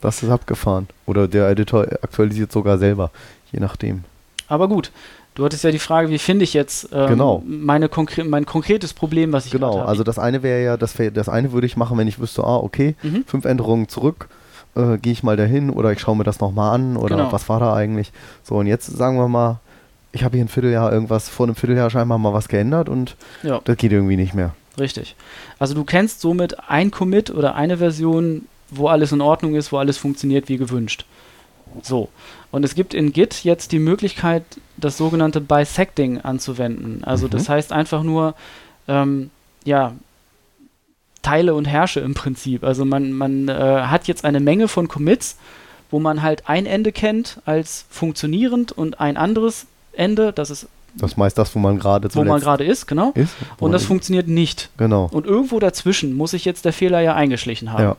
Das 0.01 0.23
ist 0.23 0.29
abgefahren. 0.29 0.87
Oder 1.05 1.27
der 1.27 1.49
Editor 1.49 1.83
aktualisiert 2.01 2.51
sogar 2.51 2.77
selber, 2.77 3.11
je 3.51 3.59
nachdem. 3.59 4.03
Aber 4.47 4.67
gut, 4.67 4.91
du 5.35 5.45
hattest 5.45 5.63
ja 5.63 5.71
die 5.71 5.79
Frage, 5.79 6.09
wie 6.09 6.17
finde 6.17 6.43
ich 6.43 6.53
jetzt 6.53 6.89
ähm, 6.93 7.07
Genau. 7.07 7.43
meine 7.45 7.89
konkre 7.89 8.23
mein 8.23 8.45
konkretes 8.45 8.93
Problem, 8.93 9.33
was 9.33 9.45
ich 9.45 9.51
Genau, 9.51 9.79
habe. 9.79 9.87
also 9.87 10.03
das 10.03 10.19
eine 10.19 10.43
wäre 10.43 10.63
ja, 10.63 10.77
das, 10.77 10.97
wär, 10.99 11.11
das 11.11 11.29
eine 11.29 11.51
würde 11.51 11.67
ich 11.67 11.77
machen, 11.77 11.97
wenn 11.97 12.07
ich 12.07 12.19
wüsste, 12.19 12.43
ah, 12.43 12.57
okay, 12.57 12.95
Mhm. 13.03 13.23
fünf 13.25 13.45
Änderungen 13.45 13.87
zurück, 13.89 14.27
äh, 14.75 14.97
gehe 14.97 15.13
ich 15.13 15.23
mal 15.23 15.37
dahin 15.37 15.69
oder 15.69 15.91
ich 15.91 15.99
schaue 15.99 16.15
mir 16.15 16.23
das 16.23 16.39
nochmal 16.39 16.75
an 16.75 16.97
oder 16.97 17.15
Genau. 17.17 17.31
was 17.31 17.47
war 17.49 17.59
da 17.59 17.73
eigentlich. 17.73 18.11
So, 18.43 18.55
und 18.55 18.67
jetzt 18.67 18.87
sagen 18.87 19.17
wir 19.17 19.27
mal, 19.27 19.59
ich 20.11 20.23
habe 20.23 20.35
hier 20.37 20.45
ein 20.45 20.49
Vierteljahr 20.49 20.91
irgendwas, 20.93 21.29
vor 21.29 21.45
einem 21.47 21.55
Vierteljahr 21.55 21.89
scheinbar 21.89 22.17
mal 22.19 22.33
was 22.33 22.47
geändert 22.47 22.87
und 22.89 23.15
Ja, 23.41 23.59
das 23.63 23.77
geht 23.77 23.91
irgendwie 23.91 24.17
nicht 24.17 24.33
mehr. 24.35 24.53
richtig. 24.79 25.15
Also 25.59 25.73
du 25.73 25.83
kennst 25.83 26.21
somit 26.21 26.55
ein 26.69 26.91
Commit 26.91 27.29
oder 27.31 27.55
eine 27.55 27.77
Version, 27.77 28.43
wo 28.69 28.87
alles 28.87 29.11
in 29.11 29.21
Ordnung 29.21 29.55
ist, 29.55 29.71
wo 29.71 29.77
alles 29.77 29.97
funktioniert 29.97 30.49
wie 30.49 30.57
gewünscht. 30.57 31.05
So. 31.81 32.09
Und 32.51 32.63
es 32.63 32.75
gibt 32.75 32.93
in 32.93 33.11
Git 33.13 33.43
jetzt 33.43 33.71
die 33.71 33.79
Möglichkeit, 33.79 34.43
das 34.77 34.97
sogenannte 34.97 35.41
Bisecting 35.41 36.19
anzuwenden. 36.21 37.03
Also 37.03 37.25
Mhm. 37.27 37.31
das 37.31 37.49
heißt 37.49 37.71
einfach 37.71 38.03
nur, 38.03 38.35
ähm, 38.87 39.29
ja, 39.65 39.93
Teile 41.21 41.55
und 41.55 41.65
Herrsche 41.65 42.01
im 42.01 42.13
Prinzip. 42.13 42.63
Also 42.63 42.83
man, 42.85 43.13
man 43.13 43.47
äh, 43.47 43.53
hat 43.53 44.07
jetzt 44.07 44.25
eine 44.25 44.39
Menge 44.41 44.67
von 44.67 44.87
Commits, 44.89 45.37
wo 45.89 45.99
man 45.99 46.21
halt 46.21 46.49
ein 46.49 46.65
Ende 46.65 46.91
kennt 46.91 47.39
als 47.45 47.85
funktionierend 47.89 48.71
und 48.73 48.99
ein 48.99 49.15
anderes 49.15 49.65
Ende, 49.93 50.33
das 50.33 50.49
ist, 50.49 50.67
Das 50.97 51.11
ist 51.11 51.17
meist 51.17 51.37
das, 51.37 51.55
wo 51.55 51.59
man 51.59 51.79
gerade 51.79 52.13
wo 52.13 52.23
man 52.25 52.41
gerade 52.41 52.65
ist, 52.65 52.87
genau. 52.87 53.11
ist. 53.15 53.33
Und 53.59 53.71
das 53.71 53.83
man- 53.83 53.87
funktioniert 53.87 54.27
nicht. 54.27 54.69
Genau, 54.77 55.07
Und 55.13 55.25
irgendwo 55.25 55.59
dazwischen 55.59 56.13
muss 56.13 56.31
sich 56.31 56.43
jetzt 56.45 56.65
der 56.65 56.73
Fehler 56.73 56.99
ja 56.99 57.15
eingeschlichen 57.15 57.71
haben. 57.71 57.83
ja. 57.83 57.95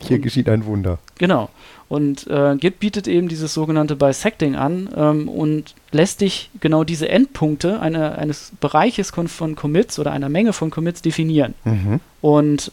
Hier 0.00 0.16
Und- 0.16 0.22
geschieht 0.22 0.48
ein 0.48 0.64
Wunder. 0.66 0.98
Genau. 1.18 1.48
Und 1.88 2.26
äh, 2.26 2.56
Git 2.56 2.80
bietet 2.80 3.06
eben 3.06 3.28
dieses 3.28 3.54
sogenannte 3.54 3.94
Bisecting 3.94 4.56
an 4.56 4.88
ähm, 4.96 5.28
und 5.28 5.74
lässt 5.92 6.20
dich 6.20 6.50
genau 6.60 6.82
diese 6.82 7.08
Endpunkte 7.08 7.80
eine, 7.80 8.18
eines 8.18 8.50
Bereiches 8.60 9.12
von 9.12 9.54
Commits 9.54 9.98
oder 10.00 10.10
einer 10.10 10.28
Menge 10.28 10.52
von 10.52 10.70
Commits 10.70 11.00
definieren. 11.02 11.54
Mhm. 11.64 12.00
Und 12.20 12.72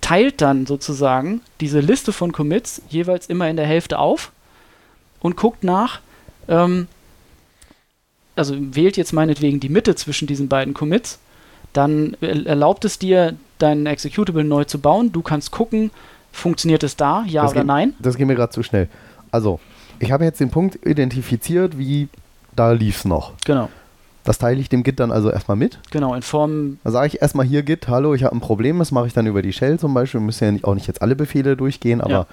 teilt 0.00 0.40
dann 0.40 0.66
sozusagen 0.66 1.40
diese 1.60 1.80
Liste 1.80 2.12
von 2.12 2.30
Commits 2.30 2.80
jeweils 2.88 3.26
immer 3.26 3.48
in 3.50 3.56
der 3.56 3.66
Hälfte 3.66 3.98
auf 3.98 4.30
und 5.18 5.36
guckt 5.36 5.64
nach, 5.64 5.98
ähm, 6.46 6.86
also 8.36 8.54
wählt 8.58 8.96
jetzt 8.96 9.12
meinetwegen 9.12 9.58
die 9.58 9.68
Mitte 9.68 9.96
zwischen 9.96 10.28
diesen 10.28 10.48
beiden 10.48 10.72
Commits, 10.74 11.18
dann 11.72 12.16
er- 12.20 12.46
erlaubt 12.46 12.84
es 12.84 12.98
dir, 13.00 13.34
deinen 13.58 13.86
Executable 13.86 14.44
neu 14.44 14.64
zu 14.64 14.78
bauen. 14.78 15.10
Du 15.12 15.22
kannst 15.22 15.50
gucken, 15.50 15.90
funktioniert 16.36 16.82
es 16.82 16.96
da, 16.96 17.24
ja 17.26 17.42
Das 17.42 17.52
oder 17.52 17.60
geht- 17.60 17.66
nein. 17.66 17.94
Das 17.98 18.16
geht 18.16 18.26
mir 18.26 18.34
gerade 18.34 18.52
zu 18.52 18.62
schnell. 18.62 18.88
Also, 19.30 19.58
ich 19.98 20.12
habe 20.12 20.24
jetzt 20.24 20.40
den 20.40 20.50
Punkt 20.50 20.84
identifiziert, 20.86 21.78
wie 21.78 22.08
da 22.54 22.72
lief 22.72 22.98
es 22.98 23.04
noch. 23.04 23.32
Genau, 23.44 23.68
Das 24.24 24.38
teile 24.38 24.60
ich 24.60 24.68
dem 24.68 24.82
Git 24.82 24.98
dann 25.00 25.10
also 25.12 25.30
erstmal 25.30 25.56
mit. 25.56 25.78
genau, 25.90 26.14
in 26.14 26.22
Form, 26.22 26.78
Da 26.84 26.90
sage 26.90 27.08
ich 27.08 27.22
erstmal 27.22 27.46
hier 27.46 27.62
Git, 27.62 27.88
hallo, 27.88 28.14
ich 28.14 28.24
habe 28.24 28.34
ein 28.36 28.40
Problem, 28.40 28.78
das 28.78 28.92
mache 28.92 29.06
ich 29.06 29.12
dann 29.12 29.26
über 29.26 29.42
die 29.42 29.52
Shell 29.52 29.78
zum 29.78 29.94
Beispiel. 29.94 30.20
Wir 30.20 30.26
müssen 30.26 30.56
ja 30.56 30.64
auch 30.64 30.74
nicht 30.74 30.86
jetzt 30.86 31.02
alle 31.02 31.16
Befehle 31.16 31.56
durchgehen, 31.56 32.00
aber 32.00 32.26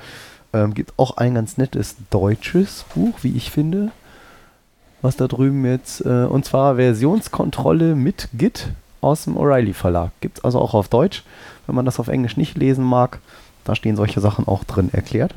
ähm, 0.54 0.74
gibt 0.74 0.94
auch 0.98 1.18
ein 1.18 1.36
ganz 1.36 1.58
nettes 1.58 1.96
deutsches 2.10 2.86
Buch, 2.94 3.16
wie 3.22 3.36
ich 3.36 3.52
finde, 3.52 3.92
was 5.02 5.18
da 5.18 5.28
drüben 5.28 5.66
jetzt, 5.66 6.02
äh, 6.06 6.26
und 6.26 6.46
zwar 6.46 6.76
Versionskontrolle 6.76 7.96
mit 7.96 8.30
Git 8.38 8.70
aus 9.02 9.26
dem 9.26 9.36
O'Reilly 9.38 9.74
Verlag. 9.74 10.12
Gibt 10.22 10.38
es 10.40 10.44
also 10.44 10.60
auch 10.60 10.74
auf 10.74 10.88
Deutsch, 10.88 11.24
wenn 11.68 11.76
man 11.76 11.86
das 11.86 12.00
auf 12.00 12.08
Englisch 12.08 12.38
nicht 12.38 12.58
lesen 12.58 12.86
mag. 12.86 13.20
Da 13.66 13.76
stehen 13.76 13.96
solche 13.96 14.20
Sachen 14.22 14.48
auch 14.48 14.64
drin 14.64 14.90
erklärt. 14.92 15.34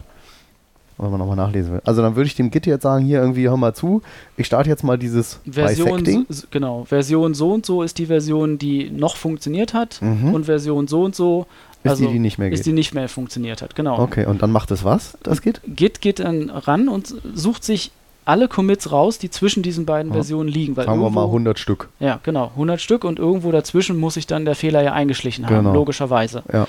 wenn 0.99 1.11
man 1.11 1.19
nochmal 1.21 1.37
nachlesen 1.37 1.73
will. 1.75 1.83
Also 1.85 2.01
dann 2.01 2.17
würde 2.17 2.27
ich 2.27 2.35
dem 2.37 2.51
Git 2.51 2.65
jetzt 2.65 2.83
sagen, 2.83 3.05
hier 3.05 3.21
irgendwie, 3.21 3.47
hör 3.49 3.59
mal 3.59 3.75
zu, 3.75 4.01
ich 4.39 4.47
starte 4.47 4.71
jetzt 4.71 4.83
mal 4.83 4.97
dieses 4.97 5.41
Version, 5.45 6.03
Bisecting. 6.03 6.27
genau, 6.51 6.85
Version 6.85 7.35
so 7.35 7.53
und 7.53 7.67
so 7.67 7.83
ist 7.83 7.99
die 7.99 8.07
Version, 8.07 8.57
die 8.57 8.89
noch 8.91 9.17
funktioniert 9.17 9.75
hat 9.75 10.01
Mhm. 10.01 10.33
und 10.33 10.45
Version 10.45 10.89
so 10.89 11.03
und 11.03 11.15
so 11.15 11.47
Ist 11.85 11.91
also 11.91 12.07
die, 12.07 12.13
die 12.15 12.19
nicht 12.19 12.39
mehr 12.39 12.51
ist 12.51 12.61
geht. 12.61 12.67
die 12.67 12.73
nicht 12.73 12.95
mehr 12.95 13.11
funktioniert 13.11 13.61
hat. 13.61 13.75
Genau. 13.77 13.99
Okay, 14.01 14.25
und 14.25 14.41
dann 14.41 14.51
macht 14.51 14.71
es 14.71 14.85
was, 14.85 15.19
das 15.23 15.43
Git? 15.43 15.61
Git 15.67 16.01
geht 16.01 16.19
dann 16.19 16.49
ran 16.49 16.89
und 16.89 17.15
sucht 17.35 17.63
sich 17.63 17.91
alle 18.25 18.49
Commits 18.49 18.91
raus, 18.91 19.19
die 19.19 19.31
zwischen 19.31 19.63
diesen 19.63 19.85
beiden 19.85 20.09
Ja. 20.11 20.15
Versionen 20.15 20.49
liegen. 20.49 20.77
Weil 20.79 20.87
Sagen 20.87 20.99
wir 21.01 21.11
mal 21.11 21.21
irgendwo- 21.21 21.33
100 21.37 21.59
Stück. 21.61 21.91
Ja, 22.01 22.19
genau, 22.25 22.51
100 22.57 22.81
Stück 22.81 23.05
und 23.05 23.19
irgendwo 23.21 23.53
dazwischen 23.53 23.99
muss 23.99 24.15
sich 24.15 24.27
dann 24.27 24.47
der 24.47 24.55
Fehler 24.57 24.83
ja 24.83 24.95
eingeschlichen 24.95 25.45
haben, 25.47 25.57
Genau. 25.59 25.75
logischerweise. 25.75 26.43
Ja. 26.53 26.67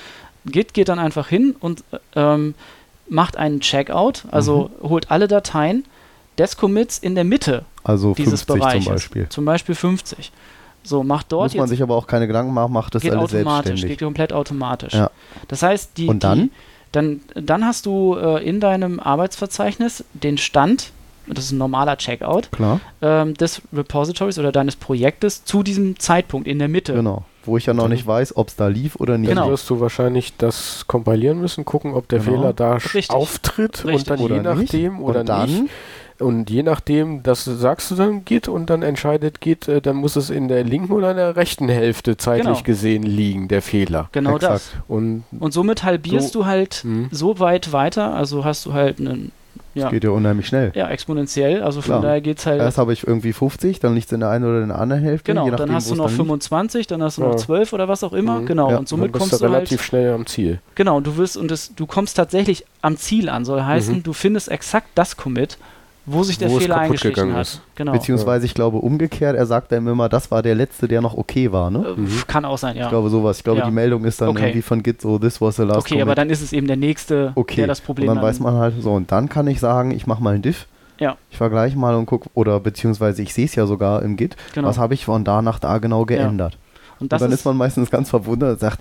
Git 0.52 0.74
geht 0.74 0.90
dann 0.90 1.00
einfach 1.00 1.28
hin 1.28 1.56
und 1.60 1.84
ähm, 2.16 2.56
macht 3.10 3.38
einen 3.38 3.60
Checkout, 3.62 4.24
also 4.32 4.70
Mhm. 4.84 4.90
holt 4.90 5.12
alle 5.12 5.28
Dateien 5.28 5.86
des 6.38 6.58
Commits 6.58 6.98
in 7.00 7.16
der 7.16 7.24
Mitte 7.24 7.64
Also 7.84 8.14
dieses 8.14 8.42
50 8.44 8.48
Bereiches. 8.48 8.84
zum 8.86 8.94
Beispiel. 8.94 9.30
Zum 9.30 9.46
Beispiel 9.46 9.76
50. 9.76 10.32
So, 10.84 11.04
macht 11.04 11.32
dort 11.32 11.52
Muss 11.52 11.56
man 11.56 11.68
sich 11.68 11.82
aber 11.82 11.96
auch 11.96 12.08
keine 12.08 12.28
Gedanken 12.28 12.54
machen, 12.54 12.72
macht 12.72 12.96
das 12.96 13.02
geht 13.02 13.12
alles 13.12 13.34
automatisch, 13.34 13.66
selbstständig. 13.68 13.98
geht 14.00 14.06
komplett 14.06 14.32
automatisch. 14.34 14.94
Ja. 14.94 15.10
Das 15.50 15.62
heißt, 15.64 15.98
die, 15.98 16.08
Und 16.08 16.24
dann? 16.24 16.44
Die, 16.44 16.52
dann, 16.94 17.22
dann 17.36 17.66
hast 17.66 17.86
du 17.86 18.16
äh, 18.16 18.44
in 18.48 18.60
deinem 18.62 19.00
Arbeitsverzeichnis 19.02 20.06
den 20.14 20.38
Stand, 20.38 20.92
das 21.28 21.46
ist 21.46 21.52
ein 21.52 21.58
normaler 21.58 21.98
Checkout, 21.98 22.50
ähm, 23.02 23.34
des 23.34 23.62
Repositories 23.74 24.40
oder 24.40 24.54
deines 24.54 24.78
Projektes 24.78 25.44
zu 25.44 25.64
diesem 25.64 26.00
Zeitpunkt 26.00 26.48
in 26.48 26.60
der 26.60 26.70
Mitte. 26.70 26.94
genau. 26.94 27.26
Wo 27.48 27.58
ich 27.58 27.66
ja 27.66 27.74
noch 27.74 27.88
nicht 27.88 28.06
weiß, 28.06 28.36
ob 28.38 28.50
es 28.50 28.56
da 28.56 28.68
lief 28.68 28.98
oder 28.98 29.18
nicht. 29.18 29.30
Genau. 29.30 29.44
Dann 29.44 29.52
wirst 29.52 29.70
du 29.70 29.80
wahrscheinlich 29.80 30.36
das 30.38 30.86
kompilieren 30.88 31.40
müssen, 31.40 31.66
gucken, 31.66 31.94
ob 31.94 32.08
der 32.10 32.20
Genau. 32.20 32.32
Fehler 32.38 32.54
da 32.54 32.74
Richtig. 32.74 33.10
auftritt 33.10 33.86
Richtig. 33.86 33.96
und 33.96 34.10
dann 34.10 34.20
Oder 34.20 34.36
je 34.36 34.42
nicht. 34.56 34.74
nachdem 34.74 35.02
oder 35.02 35.20
und 35.22 35.30
dann, 35.30 35.50
nicht. 35.50 35.72
Und 36.20 36.50
je 36.50 36.64
nachdem, 36.64 37.22
das 37.22 37.46
sagst 37.46 37.92
du 37.92 37.96
dann 37.96 38.26
Git 38.26 38.48
und 38.48 38.70
dann 38.72 38.82
entscheidet 38.82 39.40
Git, 39.40 39.68
äh, 39.68 39.82
dann 39.82 39.98
muss 39.98 40.16
es 40.16 40.32
in 40.32 40.48
der 40.48 40.64
linken 40.64 40.92
oder 40.92 41.12
in 41.12 41.18
der 41.18 41.36
rechten 41.36 41.70
Hälfte 41.70 42.18
zeitlich 42.18 42.46
Genau. 42.58 42.64
gesehen 42.66 43.04
liegen, 43.04 43.48
der 43.48 43.62
Fehler. 43.62 44.10
Genau 44.14 44.36
Exakt. 44.36 44.54
das. 44.54 44.72
Und 44.88 45.24
Und 45.40 45.54
somit 45.54 45.84
halbierst 45.84 46.34
So- 46.34 46.40
du 46.40 46.46
halt 46.48 46.74
hm. 46.84 47.08
so 47.12 47.40
weit 47.40 47.72
weiter, 47.72 48.16
also 48.16 48.44
hast 48.44 48.66
du 48.66 48.74
halt 48.74 49.00
einen, 49.00 49.32
ja, 49.74 49.90
geht 49.90 50.04
ja 50.04 50.10
unheimlich 50.12 50.48
schnell. 50.48 50.72
ja 50.76 50.90
exponentiell, 50.90 51.62
also 51.64 51.82
von 51.82 51.92
Klar. 51.94 52.02
daher 52.02 52.22
geht's 52.22 52.46
halt, 52.46 52.60
Erst 52.62 52.78
habe 52.78 52.94
ich 52.94 53.06
irgendwie 53.08 53.34
50, 53.34 53.80
dann 53.80 53.94
liegt 53.96 54.08
es 54.08 54.12
in 54.12 54.20
der 54.22 54.30
einen 54.30 54.46
oder 54.46 54.62
in 54.62 54.70
der 54.70 54.80
anderen 54.80 55.02
Hälfte. 55.04 55.32
genau, 55.32 55.46
je 55.46 55.52
nachdem, 55.52 55.68
dann 55.68 55.76
hast 55.76 55.90
du 55.90 55.94
es 55.94 55.98
noch 55.98 56.06
dann 56.06 56.14
liegt. 56.14 56.28
25, 56.28 56.88
dann 56.88 57.04
hast 57.04 57.18
du 57.18 57.22
noch 57.22 57.32
Ja. 57.32 57.38
12 57.38 57.74
oder 57.74 57.88
was 57.88 58.04
auch 58.04 58.14
immer, 58.14 58.40
Mhm. 58.42 58.46
genau, 58.46 58.72
Ja. 58.72 58.78
und 58.78 58.88
somit 58.90 59.06
dann 59.06 59.12
bist 59.14 59.20
kommst 59.30 59.42
du 59.42 59.46
halt 59.46 59.54
relativ 59.56 59.82
schnell 59.84 60.14
am 60.14 60.26
Ziel. 60.26 60.60
Genau, 60.76 61.00
du 61.00 61.18
wirst 61.18 61.38
und 61.38 61.50
das, 61.52 61.74
du 61.76 61.86
kommst 61.86 62.18
tatsächlich 62.18 62.66
am 62.82 62.98
Ziel 62.98 63.30
an. 63.30 63.46
Soll 63.46 63.64
heißen, 63.64 63.98
Mhm. 63.98 64.04
du 64.04 64.14
findest 64.14 64.50
exakt 64.50 64.88
das 64.96 65.18
Commit, 65.18 65.58
wo 66.10 66.24
sich 66.24 66.38
der 66.38 66.50
Wo 66.50 66.58
Fehler 66.58 66.76
kaputt 66.76 66.86
eingeschlichen 66.86 67.16
gegangen 67.16 67.36
hat. 67.36 67.42
ist. 67.48 67.62
Genau. 67.76 67.92
Beziehungsweise, 67.92 68.46
ich 68.46 68.54
glaube, 68.54 68.78
umgekehrt, 68.78 69.36
er 69.36 69.46
sagt 69.46 69.72
einem 69.74 69.90
immer, 69.90 70.08
das 70.10 70.32
war 70.32 70.42
der 70.42 70.56
letzte, 70.56 70.88
der 70.88 71.02
noch 71.02 71.16
okay 71.18 71.52
war, 71.52 71.70
ne? 71.70 71.80
Äh, 71.96 72.00
Mhm. 72.00 72.22
Kann 72.28 72.46
auch 72.46 72.58
sein, 72.58 72.76
ja. 72.78 72.84
Ich 72.86 72.90
glaube, 72.90 73.10
sowas. 73.10 73.38
Ich 73.38 73.44
glaube, 73.44 73.60
Ja. 73.60 73.66
die 73.66 73.72
Meldung 73.72 74.06
ist 74.06 74.22
dann 74.22 74.30
Okay. 74.30 74.44
irgendwie 74.46 74.62
von 74.62 74.82
Git 74.82 75.02
so, 75.02 75.20
this 75.20 75.40
was 75.42 75.58
the 75.58 75.64
last 75.64 75.80
okay, 75.80 76.02
aber 76.02 76.16
dann 76.16 76.30
ist 76.30 76.42
es 76.42 76.54
eben 76.54 76.66
der 76.66 76.78
nächste, 76.78 77.34
okay. 77.36 77.58
der 77.58 77.68
das 77.68 77.82
Problem 77.82 78.08
und 78.10 78.16
dann 78.16 78.24
hat. 78.24 78.30
weiß 78.32 78.40
man 78.40 78.56
halt 78.56 78.74
so, 78.82 78.94
und 78.94 79.12
dann 79.12 79.28
kann 79.30 79.46
ich 79.48 79.60
sagen, 79.60 79.92
ich 79.92 80.08
mache 80.08 80.24
mal 80.24 80.34
ein 80.34 80.42
Diff. 80.42 80.66
Ja. 81.00 81.16
Ich 81.30 81.38
vergleiche 81.38 81.78
mal 81.78 81.94
und 81.96 82.06
gucke, 82.08 82.30
oder 82.34 82.60
beziehungsweise 82.60 83.22
ich 83.22 83.34
sehe 83.34 83.46
es 83.46 83.54
ja 83.56 83.68
sogar 83.68 84.02
im 84.02 84.16
Git, 84.16 84.36
genau. 84.56 84.68
was 84.70 84.78
habe 84.80 84.94
ich 84.96 85.06
von 85.06 85.24
da 85.24 85.42
nach 85.44 85.60
da 85.60 85.78
genau 85.78 86.06
geändert. 86.06 86.58
und 87.00 87.02
Und 87.04 87.12
das 87.12 87.22
dann 87.22 87.32
ist, 87.32 87.40
ist 87.42 87.46
man 87.46 87.56
meistens 87.58 87.92
ganz 87.92 88.10
verwundert 88.10 88.54
und 88.54 88.60
sagt, 88.60 88.80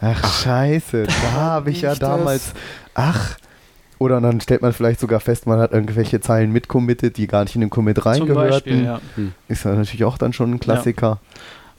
ach 0.00 0.42
scheiße, 0.42 1.04
da 1.06 1.32
habe 1.40 1.70
ich 1.70 1.82
ja 1.82 1.90
nicht 1.90 2.02
das. 2.02 2.08
damals, 2.10 2.52
ach. 2.94 3.36
Oder 3.98 4.20
dann 4.20 4.40
stellt 4.40 4.62
man 4.62 4.72
vielleicht 4.72 5.00
sogar 5.00 5.20
fest, 5.20 5.46
man 5.46 5.58
hat 5.60 5.72
irgendwelche 5.72 6.20
Zeilen 6.20 6.50
mitcommitted, 6.52 7.16
die 7.16 7.26
gar 7.26 7.44
nicht 7.44 7.54
in 7.54 7.60
den 7.60 7.70
Commit 7.70 7.96
zum 7.96 8.04
Beispiel, 8.04 8.32
reingehörten. 8.32 8.84
ja. 8.84 9.00
Ist 9.48 9.64
ja 9.64 9.74
natürlich 9.74 10.04
auch 10.04 10.18
dann 10.18 10.32
schon 10.32 10.52
ein 10.52 10.60
Klassiker. 10.60 11.20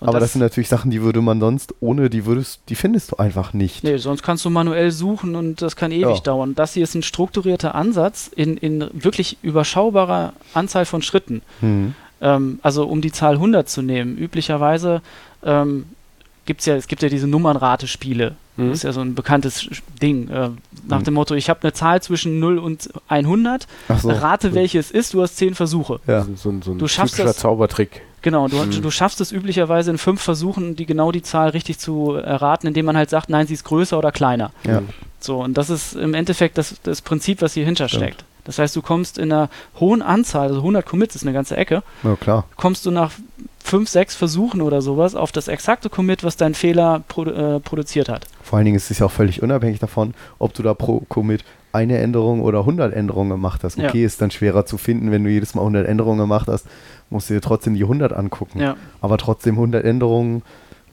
Und 0.01 0.09
Aber 0.09 0.19
das, 0.19 0.33
sind 0.33 0.41
natürlich 0.41 0.67
Sachen, 0.67 0.91
die 0.91 1.01
würde 1.01 1.21
man 1.21 1.39
sonst 1.39 1.73
ohne, 1.79 2.09
die 2.09 2.25
würdest, 2.25 2.59
die 2.67 2.75
findest 2.75 3.13
du 3.13 3.15
einfach 3.17 3.53
nicht. 3.53 3.83
Nee, 3.83 3.95
sonst 3.97 4.23
kannst 4.23 4.43
du 4.43 4.49
manuell 4.49 4.91
suchen 4.91 5.35
und 5.35 5.61
das 5.61 5.77
kann 5.77 5.91
ewig 5.91 6.17
Ja. 6.17 6.21
dauern. 6.21 6.53
Das 6.53 6.73
hier 6.73 6.83
ist 6.83 6.95
ein 6.95 7.03
strukturierter 7.03 7.75
Ansatz 7.75 8.29
in, 8.35 8.57
in 8.57 8.89
wirklich 8.93 9.37
überschaubarer 9.41 10.33
Anzahl 10.53 10.85
von 10.85 11.01
Schritten. 11.01 11.41
Hm. 11.61 11.95
Ähm, 12.19 12.59
also 12.61 12.85
um 12.87 12.99
die 12.99 13.11
Zahl 13.13 13.35
100 13.35 13.69
zu 13.69 13.81
nehmen. 13.81 14.17
Üblicherweise 14.17 15.01
ähm, 15.43 15.85
gibt's 16.45 16.65
ja, 16.65 16.75
es 16.75 16.87
gibt 16.87 17.01
ja 17.01 17.07
diese 17.07 17.27
Nummernratespiele. 17.27 18.35
Mhm. 18.57 18.69
Das 18.69 18.77
ist 18.79 18.83
ja 18.83 18.93
so 18.93 19.01
ein 19.01 19.15
bekanntes 19.15 19.67
Ding. 20.01 20.29
Äh, 20.29 20.49
nach 20.87 20.99
Mhm. 20.99 21.03
dem 21.03 21.13
Motto, 21.15 21.35
ich 21.35 21.49
habe 21.49 21.61
eine 21.63 21.73
Zahl 21.73 22.01
zwischen 22.01 22.39
0 22.39 22.57
und 22.57 22.89
100, 23.09 23.67
Ach 23.89 23.99
so. 23.99 24.09
rate 24.11 24.53
welche 24.53 24.79
es 24.79 24.91
ist, 24.91 25.13
du 25.13 25.21
hast 25.21 25.37
10 25.37 25.55
Versuche. 25.55 25.99
Ja. 26.07 26.23
So, 26.23 26.35
so, 26.35 26.53
so 26.63 26.71
ein 26.71 26.77
Du 26.77 26.87
schaffst 26.87 27.15
typischer 27.15 27.27
das- 27.33 27.37
Zaubertrick. 27.37 28.01
Genau, 28.21 28.47
du, 28.47 28.57
Mhm. 28.57 28.81
du 28.81 28.89
schaffst 28.91 29.21
es 29.21 29.31
üblicherweise 29.31 29.91
in 29.91 29.97
fünf 29.99 30.19
Versuchen, 30.21 30.75
die 30.75 30.87
genau 30.87 31.11
die 31.11 31.21
Zahl 31.21 31.49
richtig 31.49 31.77
zu 31.77 32.13
erraten, 32.13 32.65
indem 32.67 32.85
man 32.85 32.97
halt 32.97 33.09
sagt, 33.11 33.29
nein, 33.29 33.45
sie 33.45 33.53
ist 33.53 33.65
größer 33.65 33.97
oder 33.99 34.11
kleiner. 34.11 34.51
Ja. 34.65 34.81
So, 35.19 35.43
und 35.43 35.55
das 35.55 35.69
ist 35.69 35.95
im 35.95 36.13
Endeffekt 36.15 36.57
das, 36.57 36.75
das 36.81 37.01
Prinzip, 37.01 37.41
was 37.43 37.53
hier 37.53 37.65
hinter 37.65 37.87
Stimmt. 37.87 38.03
steckt. 38.03 38.25
Das 38.45 38.59
heißt, 38.59 38.75
du 38.75 38.81
kommst 38.81 39.17
in 39.17 39.31
einer 39.31 39.49
hohen 39.79 40.01
Anzahl, 40.01 40.47
also 40.47 40.59
100 40.59 40.85
Commits 40.85 41.15
ist 41.15 41.23
eine 41.23 41.33
ganze 41.33 41.57
Ecke, 41.57 41.83
ja, 42.03 42.15
klar. 42.15 42.45
kommst 42.55 42.85
du 42.85 42.91
nach 42.91 43.11
fünf, 43.63 43.89
sechs 43.89 44.15
Versuchen 44.15 44.61
oder 44.61 44.81
sowas 44.81 45.15
auf 45.15 45.31
das 45.31 45.47
exakte 45.47 45.89
Commit, 45.89 46.23
was 46.23 46.37
dein 46.37 46.53
Fehler 46.53 47.03
produ 47.07 47.31
äh, 47.31 47.59
produziert 47.59 48.07
hat. 48.09 48.27
Vor 48.43 48.57
allen 48.57 48.65
Dingen 48.65 48.77
ist 48.77 48.91
es 48.91 48.99
ja 48.99 49.07
auch 49.07 49.11
völlig 49.11 49.41
unabhängig 49.41 49.79
davon, 49.79 50.13
ob 50.37 50.53
du 50.53 50.61
da 50.61 50.73
pro 50.75 51.01
Commit 51.09 51.43
eine 51.73 51.97
Änderung 51.97 52.41
oder 52.41 52.59
100 52.59 52.93
Änderungen 52.93 53.31
gemacht 53.31 53.63
hast. 53.63 53.77
Ja. 53.77 53.89
Okay, 53.89 54.05
ist 54.05 54.21
dann 54.21 54.31
schwerer 54.31 54.65
zu 54.65 54.77
finden, 54.77 55.11
wenn 55.11 55.23
du 55.23 55.29
jedes 55.29 55.55
Mal 55.55 55.61
100 55.61 55.87
Änderungen 55.87 56.19
gemacht 56.19 56.47
hast, 56.47 56.67
musst 57.09 57.29
du 57.29 57.33
dir 57.33 57.41
trotzdem 57.41 57.73
die 57.73 57.83
100 57.83 58.13
angucken. 58.13 58.61
Ja. 58.61 58.77
Aber 59.01 59.17
trotzdem 59.17 59.55
100 59.55 59.83
Änderungen 59.83 60.43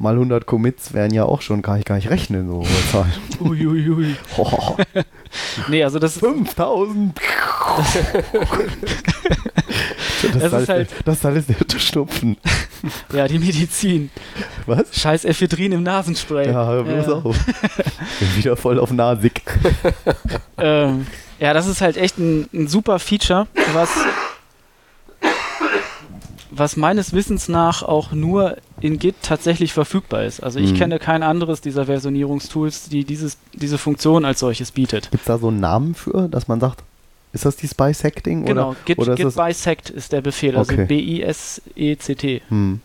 mal 0.03 0.15
100 0.15 0.45
Commits 0.47 0.93
wären 0.93 1.15
ja 1.15 1.24
auch 1.24 1.41
schon, 1.43 1.62
kann 1.62 1.79
ich 1.79 1.85
gar 1.85 1.95
nicht 1.97 2.11
rechnen, 2.11 2.49
so 2.49 2.57
hohe 2.59 2.66
Zahlen. 2.91 3.12
Uiuiui. 3.41 4.16
Oh, 4.37 4.77
Nee, 5.69 5.83
also 5.83 5.99
das 5.99 6.16
ist, 6.16 6.20
5000! 6.20 7.19
das, 10.23 10.33
Das 10.33 10.35
ist 10.35 10.53
ist 10.53 10.69
halt- 10.69 10.89
das 11.05 11.16
ist 11.19 11.27
alles 11.27 11.47
der 11.47 11.79
Schnupfen. 11.79 12.37
ja 13.12 13.27
die 13.29 13.39
Medizin. 13.39 14.11
Was? 14.66 14.95
Scheiß 15.01 15.24
Ephedrin 15.24 15.73
im 15.73 15.83
Nasenspray. 15.83 16.49
Ja, 16.49 16.66
hör 16.66 16.85
bloß 16.85 17.07
Ja. 17.07 17.12
auf. 17.15 17.37
Bin 18.20 18.37
wieder 18.37 18.57
voll 18.57 18.79
auf 18.79 18.91
Nasig. 18.93 19.41
Ähm, 20.59 21.07
ja, 21.41 21.55
das 21.55 21.66
ist 21.66 21.81
halt 21.81 21.97
echt 21.97 22.19
ein, 22.19 22.47
ein 22.53 22.69
super 22.69 22.99
Feature, 22.99 23.47
was, 23.73 23.91
was 26.55 26.77
meines 26.77 27.12
Wissens 27.12 27.49
nach 27.49 27.83
auch 27.83 28.12
nur 28.12 28.57
in 28.81 28.99
Git 28.99 29.16
tatsächlich 29.23 29.73
verfügbar 29.73 30.24
ist. 30.24 30.43
Also 30.43 30.59
ich 30.59 30.73
Mhm. 30.73 30.77
kenne 30.77 30.99
kein 30.99 31.23
anderes 31.23 31.61
dieser 31.61 31.87
Versionierungstools, 31.87 32.89
die 32.89 33.05
dieses, 33.05 33.39
diese 33.55 33.79
Funktion 33.79 34.24
als 34.24 34.41
solches 34.41 34.70
bietet. 34.73 35.11
Gibt 35.11 35.23
es 35.23 35.27
da 35.27 35.39
so 35.39 35.49
einen 35.49 35.61
Namen 35.61 35.95
für, 35.95 36.29
dass 36.29 36.49
man 36.49 36.61
sagt, 36.61 36.83
ist 37.33 37.45
das 37.47 37.57
die 37.57 37.66
Bisecting? 37.69 38.45
Genau, 38.45 38.70
Oder? 38.70 38.77
Git, 38.85 38.99
oder 38.99 39.12
ist 39.15 39.19
Git 39.19 39.35
bisect 39.47 39.89
ist 39.91 40.12
der 40.12 40.20
Befehl, 40.20 40.57
also 40.57 40.73
Okay. 40.73 40.85
B-I-S-E-C-T. 40.85 42.43
Hm, 42.49 42.81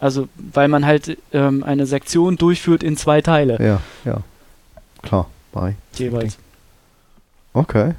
Also 0.00 0.28
weil 0.52 0.68
man 0.68 0.84
halt 0.86 1.18
ähm, 1.32 1.64
eine 1.64 1.84
Sektion 1.86 2.36
durchführt 2.36 2.82
in 2.84 2.96
zwei 2.96 3.20
Teile 3.20 3.58
ja, 3.60 3.80
ja. 4.04 4.22
Klar, 5.02 5.28
bei. 5.52 5.74
jeweils. 5.94 6.36
Okay. 7.52 7.94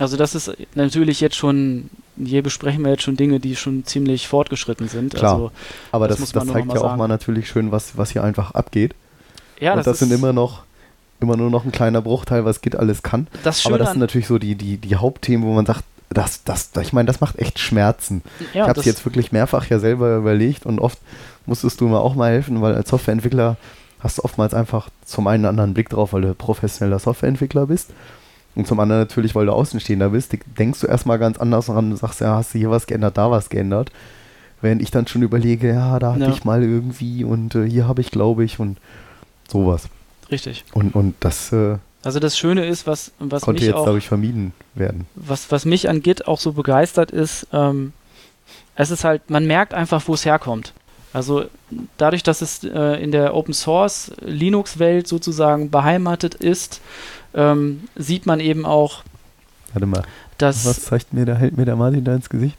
Also 0.00 0.16
das 0.16 0.34
ist 0.34 0.50
natürlich 0.74 1.20
jetzt 1.20 1.36
schon, 1.36 1.90
hier 2.16 2.42
besprechen 2.42 2.82
wir 2.82 2.90
jetzt 2.90 3.02
schon 3.02 3.16
Dinge, 3.16 3.38
die 3.38 3.54
schon 3.54 3.84
ziemlich 3.84 4.28
fortgeschritten 4.28 4.88
sind. 4.88 5.14
Klar. 5.14 5.34
Also 5.34 5.52
Aber 5.92 6.08
Das 6.08 6.18
das, 6.18 6.32
das, 6.32 6.46
zeigt 6.46 6.58
ja 6.58 6.64
mal 6.64 6.78
auch 6.78 6.82
sagen. 6.82 6.98
mal 6.98 7.08
natürlich 7.08 7.48
schön, 7.48 7.70
was, 7.70 7.98
was 7.98 8.10
hier 8.10 8.24
einfach 8.24 8.52
abgeht. 8.52 8.94
ja, 9.60 9.72
Und 9.72 9.78
das, 9.78 9.84
das, 9.84 9.98
sind 9.98 10.10
immer 10.10 10.32
noch 10.32 10.62
immer 11.20 11.36
nur 11.36 11.50
noch 11.50 11.66
ein 11.66 11.70
kleiner 11.72 12.00
Bruchteil, 12.00 12.46
was 12.46 12.62
Git 12.62 12.76
alles 12.76 13.02
kann. 13.02 13.26
das 13.44 13.66
Aber 13.66 13.76
das 13.76 13.90
sind 13.90 14.00
natürlich 14.00 14.26
so 14.26 14.38
die, 14.38 14.54
die, 14.54 14.78
die 14.78 14.96
Hauptthemen, 14.96 15.46
wo 15.46 15.52
man 15.52 15.66
sagt, 15.66 15.84
das, 16.08 16.44
das, 16.44 16.70
ich 16.80 16.94
meine, 16.94 17.06
das 17.06 17.20
macht 17.20 17.38
echt 17.38 17.58
Schmerzen. 17.58 18.22
ja, 18.54 18.62
ich 18.62 18.68
habe 18.68 18.80
es 18.80 18.86
jetzt 18.86 19.04
wirklich 19.04 19.30
mehrfach 19.30 19.66
ja 19.66 19.78
selber 19.78 20.16
überlegt 20.16 20.64
und 20.64 20.80
oft 20.80 20.98
musstest 21.44 21.78
du 21.80 21.88
mir 21.88 22.00
auch 22.00 22.14
mal 22.14 22.32
helfen, 22.32 22.62
weil 22.62 22.74
als 22.74 22.88
Softwareentwickler 22.88 23.58
hast 24.00 24.16
du 24.16 24.24
oftmals 24.24 24.54
einfach 24.54 24.88
zum 25.04 25.26
einen 25.26 25.44
einen 25.44 25.50
anderen 25.50 25.74
Blick 25.74 25.90
drauf, 25.90 26.14
weil 26.14 26.22
du 26.22 26.34
professioneller 26.34 26.98
Softwareentwickler 26.98 27.66
bist. 27.66 27.90
Und 28.54 28.66
zum 28.66 28.80
anderen 28.80 29.02
natürlich, 29.02 29.34
weil 29.34 29.46
du 29.46 29.52
Außenstehender 29.52 30.10
bist, 30.10 30.32
denkst 30.58 30.80
du 30.80 30.86
erstmal 30.86 31.18
ganz 31.18 31.38
anders 31.38 31.66
dran 31.66 31.90
und 31.92 31.96
sagst, 31.96 32.20
ja, 32.20 32.34
hast 32.36 32.54
du 32.54 32.58
hier 32.58 32.70
was 32.70 32.86
geändert, 32.86 33.16
da 33.16 33.30
was 33.30 33.48
geändert. 33.48 33.90
Während 34.60 34.82
ich 34.82 34.90
dann 34.90 35.06
schon 35.06 35.22
überlege, 35.22 35.68
ja, 35.68 35.98
da 35.98 36.12
hatte 36.12 36.24
Ja. 36.24 36.30
ich 36.30 36.44
mal 36.44 36.62
irgendwie 36.62 37.24
und 37.24 37.54
äh, 37.54 37.68
hier 37.68 37.86
habe 37.88 38.00
ich, 38.00 38.10
glaube 38.10 38.44
ich, 38.44 38.58
und 38.58 38.76
sowas. 39.48 39.88
Richtig. 40.30 40.64
Und, 40.74 40.94
und 40.94 41.14
das 41.20 41.52
äh, 41.52 41.78
Also 42.02 42.18
das 42.20 42.36
Schöne 42.36 42.66
ist, 42.66 42.86
was, 42.86 43.12
was 43.18 43.42
konnte 43.42 43.60
mich 43.62 43.68
jetzt 43.68 43.76
auch, 43.76 43.86
dadurch 43.86 44.08
vermieden 44.08 44.52
werden. 44.74 45.06
was, 45.14 45.50
was 45.50 45.64
mich 45.64 45.88
an 45.88 46.02
Git 46.02 46.26
auch 46.28 46.38
so 46.40 46.52
begeistert 46.52 47.10
ist, 47.10 47.46
ähm, 47.52 47.92
es 48.74 48.90
ist 48.90 49.04
halt, 49.04 49.30
man 49.30 49.46
merkt 49.46 49.72
einfach, 49.74 50.02
wo 50.06 50.14
es 50.14 50.24
herkommt. 50.24 50.72
Also 51.12 51.44
dadurch, 51.98 52.22
dass 52.22 52.40
es 52.42 52.62
äh, 52.62 53.02
in 53.02 53.10
der 53.12 53.34
Open 53.34 53.52
Source 53.54 54.12
Linux-Welt 54.20 55.08
sozusagen 55.08 55.70
beheimatet 55.70 56.34
ist, 56.34 56.80
ähm, 57.34 57.84
sieht 57.96 58.26
man 58.26 58.40
eben 58.40 58.64
auch, 58.66 59.02
Warte 59.72 59.86
mal. 59.86 60.02
Das, 60.38 60.64
Was 60.66 60.84
zeigt 60.84 61.12
mir 61.12 61.26
da, 61.26 61.34
hält 61.34 61.56
mir 61.56 61.64
der 61.64 61.76
Martin 61.76 62.02
da 62.04 62.14
ins 62.14 62.28
Gesicht? 62.28 62.56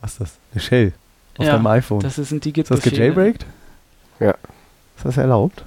Was 0.00 0.12
ist 0.12 0.20
das? 0.20 0.30
Eine 0.52 0.60
Shell. 0.60 0.92
Auf 1.38 1.46
Ja, 1.46 1.52
deinem 1.52 1.66
iPhone. 1.68 2.00
das 2.00 2.16
sind 2.16 2.44
die 2.44 2.52
ist 2.58 2.70
das 2.70 2.82
gejailbreakt? 2.82 3.46
Ja. 4.18 4.30
Ist 4.96 5.04
das 5.04 5.16
erlaubt? 5.16 5.64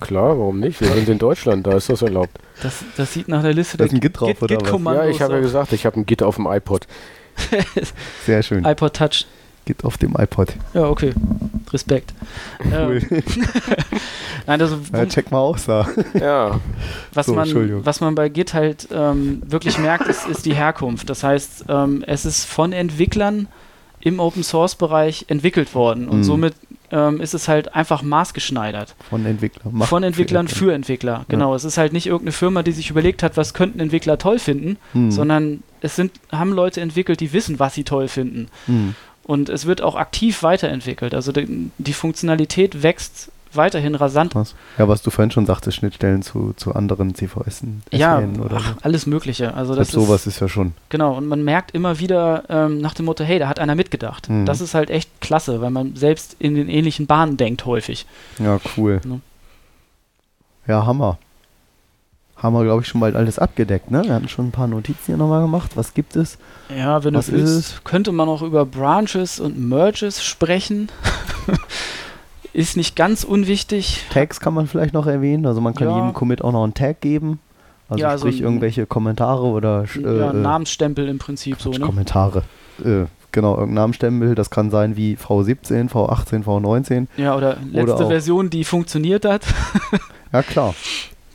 Klar, 0.00 0.38
warum 0.38 0.60
nicht? 0.60 0.80
Wir 0.80 0.88
sind 0.88 1.08
in 1.08 1.18
Deutschland, 1.18 1.66
da 1.66 1.76
ist 1.76 1.88
das 1.88 2.02
erlaubt. 2.02 2.38
Das, 2.62 2.84
das 2.96 3.12
sieht 3.12 3.28
nach 3.28 3.42
der 3.42 3.54
Liste 3.54 3.76
Da 3.76 3.84
ist 3.84 3.92
ein 3.92 4.00
Git 4.00 4.18
drauf, 4.18 4.28
Git, 4.28 4.42
oder 4.42 4.56
was? 4.56 4.62
Git-Kommandos 4.62 5.04
Ja, 5.04 5.10
ich 5.10 5.20
habe 5.20 5.34
ja 5.34 5.38
auf 5.38 5.44
gesagt, 5.44 5.72
ich 5.72 5.86
habe 5.86 5.98
ein 6.00 6.06
Git 6.06 6.22
auf 6.22 6.36
dem 6.36 6.46
iPod. 6.46 6.86
Sehr 8.26 8.42
schön. 8.42 8.64
iPod 8.64 8.94
Touch. 8.94 9.26
Git 9.64 9.84
auf 9.84 9.96
dem 9.98 10.14
iPod. 10.18 10.54
Ja, 10.74 10.84
okay. 10.88 11.12
Respekt. 11.72 12.12
Cool. 12.62 13.00
Ähm, 13.10 13.22
nein, 14.46 14.60
also 14.60 14.78
ja, 14.92 15.06
check 15.06 15.30
mal 15.30 15.38
aus 15.38 15.64
da. 15.66 15.88
Ja, 16.14 16.60
was, 17.14 17.26
So, 17.26 17.38
Entschuldigung. 17.38 17.78
man, 17.78 17.86
was 17.86 18.00
man 18.00 18.14
bei 18.14 18.28
Git 18.28 18.54
halt 18.54 18.88
ähm, 18.92 19.42
wirklich 19.46 19.78
merkt, 19.78 20.06
ist, 20.08 20.26
ist 20.26 20.46
die 20.46 20.54
Herkunft. 20.54 21.08
Das 21.10 21.22
heißt, 21.24 21.64
ähm, 21.68 22.04
es 22.06 22.24
ist 22.24 22.44
von 22.44 22.72
Entwicklern 22.72 23.48
im 24.00 24.20
Open 24.20 24.42
Source 24.42 24.74
Bereich 24.74 25.24
entwickelt 25.28 25.74
worden 25.74 26.08
und 26.08 26.18
Mhm. 26.18 26.24
somit 26.24 26.54
ähm, 26.90 27.20
ist 27.22 27.32
es 27.32 27.48
halt 27.48 27.74
einfach 27.74 28.02
maßgeschneidert. 28.02 28.94
Von 29.08 29.24
Entwicklern. 29.24 29.82
Von 29.82 30.02
Entwicklern 30.02 30.46
für 30.46 30.54
für 30.66 30.72
Entwickler. 30.74 31.24
Genau, 31.28 31.54
es 31.54 31.64
ist 31.64 31.78
halt 31.78 31.92
nicht 31.94 32.06
irgendeine 32.06 32.32
Firma, 32.32 32.62
die 32.62 32.72
sich 32.72 32.90
überlegt 32.90 33.22
hat, 33.22 33.36
was 33.38 33.54
könnten 33.54 33.80
Entwickler 33.80 34.18
toll 34.18 34.38
finden, 34.38 34.76
Hm. 34.92 35.10
sondern 35.10 35.62
es 35.80 35.96
sind, 35.96 36.12
haben 36.30 36.52
Leute 36.52 36.80
entwickelt, 36.82 37.20
die 37.20 37.32
wissen, 37.32 37.58
was 37.58 37.74
sie 37.74 37.82
toll 37.84 38.06
finden. 38.08 38.48
Hm. 38.66 38.94
Und 39.24 39.48
es 39.48 39.66
wird 39.66 39.80
auch 39.82 39.96
aktiv 39.96 40.42
weiterentwickelt. 40.42 41.14
Also 41.14 41.32
die, 41.32 41.70
die 41.78 41.92
Funktionalität 41.94 42.82
wächst 42.82 43.30
weiterhin 43.54 43.94
rasant. 43.94 44.32
Krass. 44.32 44.54
Ja, 44.78 44.88
was 44.88 45.00
du 45.02 45.10
vorhin 45.10 45.30
schon 45.30 45.46
sagtest, 45.46 45.76
Schnittstellen 45.76 46.22
zu, 46.22 46.54
zu 46.56 46.74
anderen 46.74 47.14
CVS 47.14 47.62
Ja, 47.92 48.18
oder 48.18 48.50
so. 48.50 48.56
ach, 48.56 48.74
alles 48.82 49.06
Mögliche. 49.06 49.54
Also 49.54 49.74
das 49.76 49.88
Selbst 49.90 50.06
sowas 50.06 50.20
ist, 50.26 50.34
ist 50.34 50.40
ja 50.40 50.48
schon. 50.48 50.72
genau. 50.88 51.16
Und 51.16 51.26
man 51.28 51.44
merkt 51.44 51.70
immer 51.70 52.00
wieder 52.00 52.42
ähm, 52.48 52.78
nach 52.78 52.94
dem 52.94 53.06
Motto, 53.06 53.22
hey, 53.22 53.38
da 53.38 53.48
hat 53.48 53.60
einer 53.60 53.76
mitgedacht. 53.76 54.28
Mhm. 54.28 54.44
Das 54.44 54.60
ist 54.60 54.74
halt 54.74 54.90
echt 54.90 55.08
klasse, 55.20 55.60
weil 55.60 55.70
man 55.70 55.94
selbst 55.94 56.34
in 56.40 56.54
den 56.56 56.68
ähnlichen 56.68 57.06
Bahnen 57.06 57.36
denkt 57.36 57.64
häufig. 57.64 58.06
Ja, 58.40 58.58
cool. 58.76 59.00
Ne? 59.04 59.20
Ja, 60.66 60.84
Hammer. 60.84 61.18
Haben 62.44 62.54
wir, 62.56 62.64
glaube 62.64 62.82
ich, 62.82 62.88
schon 62.88 63.00
bald 63.00 63.16
alles 63.16 63.38
abgedeckt, 63.38 63.90
ne? 63.90 64.02
Wir 64.04 64.12
hatten 64.12 64.28
schon 64.28 64.48
ein 64.48 64.50
paar 64.52 64.66
Notizen 64.66 65.00
hier 65.06 65.16
nochmal 65.16 65.40
gemacht. 65.40 65.70
Was 65.76 65.94
gibt 65.94 66.14
es? 66.14 66.36
Ja, 66.68 67.02
wenn 67.02 67.14
Was 67.14 67.26
du 67.26 67.32
willst, 67.32 67.56
ist 67.58 67.84
könnte 67.84 68.12
man 68.12 68.28
auch 68.28 68.42
über 68.42 68.66
Branches 68.66 69.40
und 69.40 69.58
Merges 69.58 70.22
sprechen. 70.22 70.88
ist 72.52 72.76
nicht 72.76 72.96
ganz 72.96 73.24
unwichtig. 73.24 74.04
Tags 74.10 74.40
kann 74.40 74.52
man 74.52 74.66
vielleicht 74.66 74.92
noch 74.92 75.06
erwähnen. 75.06 75.46
Also 75.46 75.60
man 75.62 75.74
kann 75.74 75.88
Ja. 75.88 75.96
jedem 75.96 76.12
Commit 76.12 76.42
auch 76.44 76.52
noch 76.52 76.64
einen 76.64 76.74
Tag 76.74 77.00
geben. 77.00 77.40
Also 77.88 78.02
Ja, 78.02 78.16
so 78.18 78.26
sprich 78.26 78.40
ein- 78.40 78.44
irgendwelche 78.44 78.84
Kommentare 78.86 79.42
oder 79.46 79.84
sch- 79.84 80.02
ja, 80.02 80.30
äh, 80.30 80.34
Namensstempel 80.34 81.08
im 81.08 81.18
Prinzip 81.18 81.60
so, 81.62 81.70
Quatsch, 81.70 81.80
ne? 81.80 81.86
Kommentare. 81.86 82.42
Äh, 82.84 83.04
genau, 83.32 83.52
irgendein 83.54 83.74
Namensstempel. 83.74 84.34
Das 84.34 84.50
kann 84.50 84.70
sein 84.70 84.96
wie 84.96 85.16
V17, 85.16 85.88
V18, 85.90 86.44
V19. 86.44 87.06
Ja, 87.16 87.36
oder 87.36 87.56
letzte 87.72 87.94
auch- 88.04 88.08
Version, 88.08 88.50
die 88.50 88.64
funktioniert 88.64 89.24
hat. 89.24 89.46
Ja, 90.32 90.42
klar. 90.42 90.74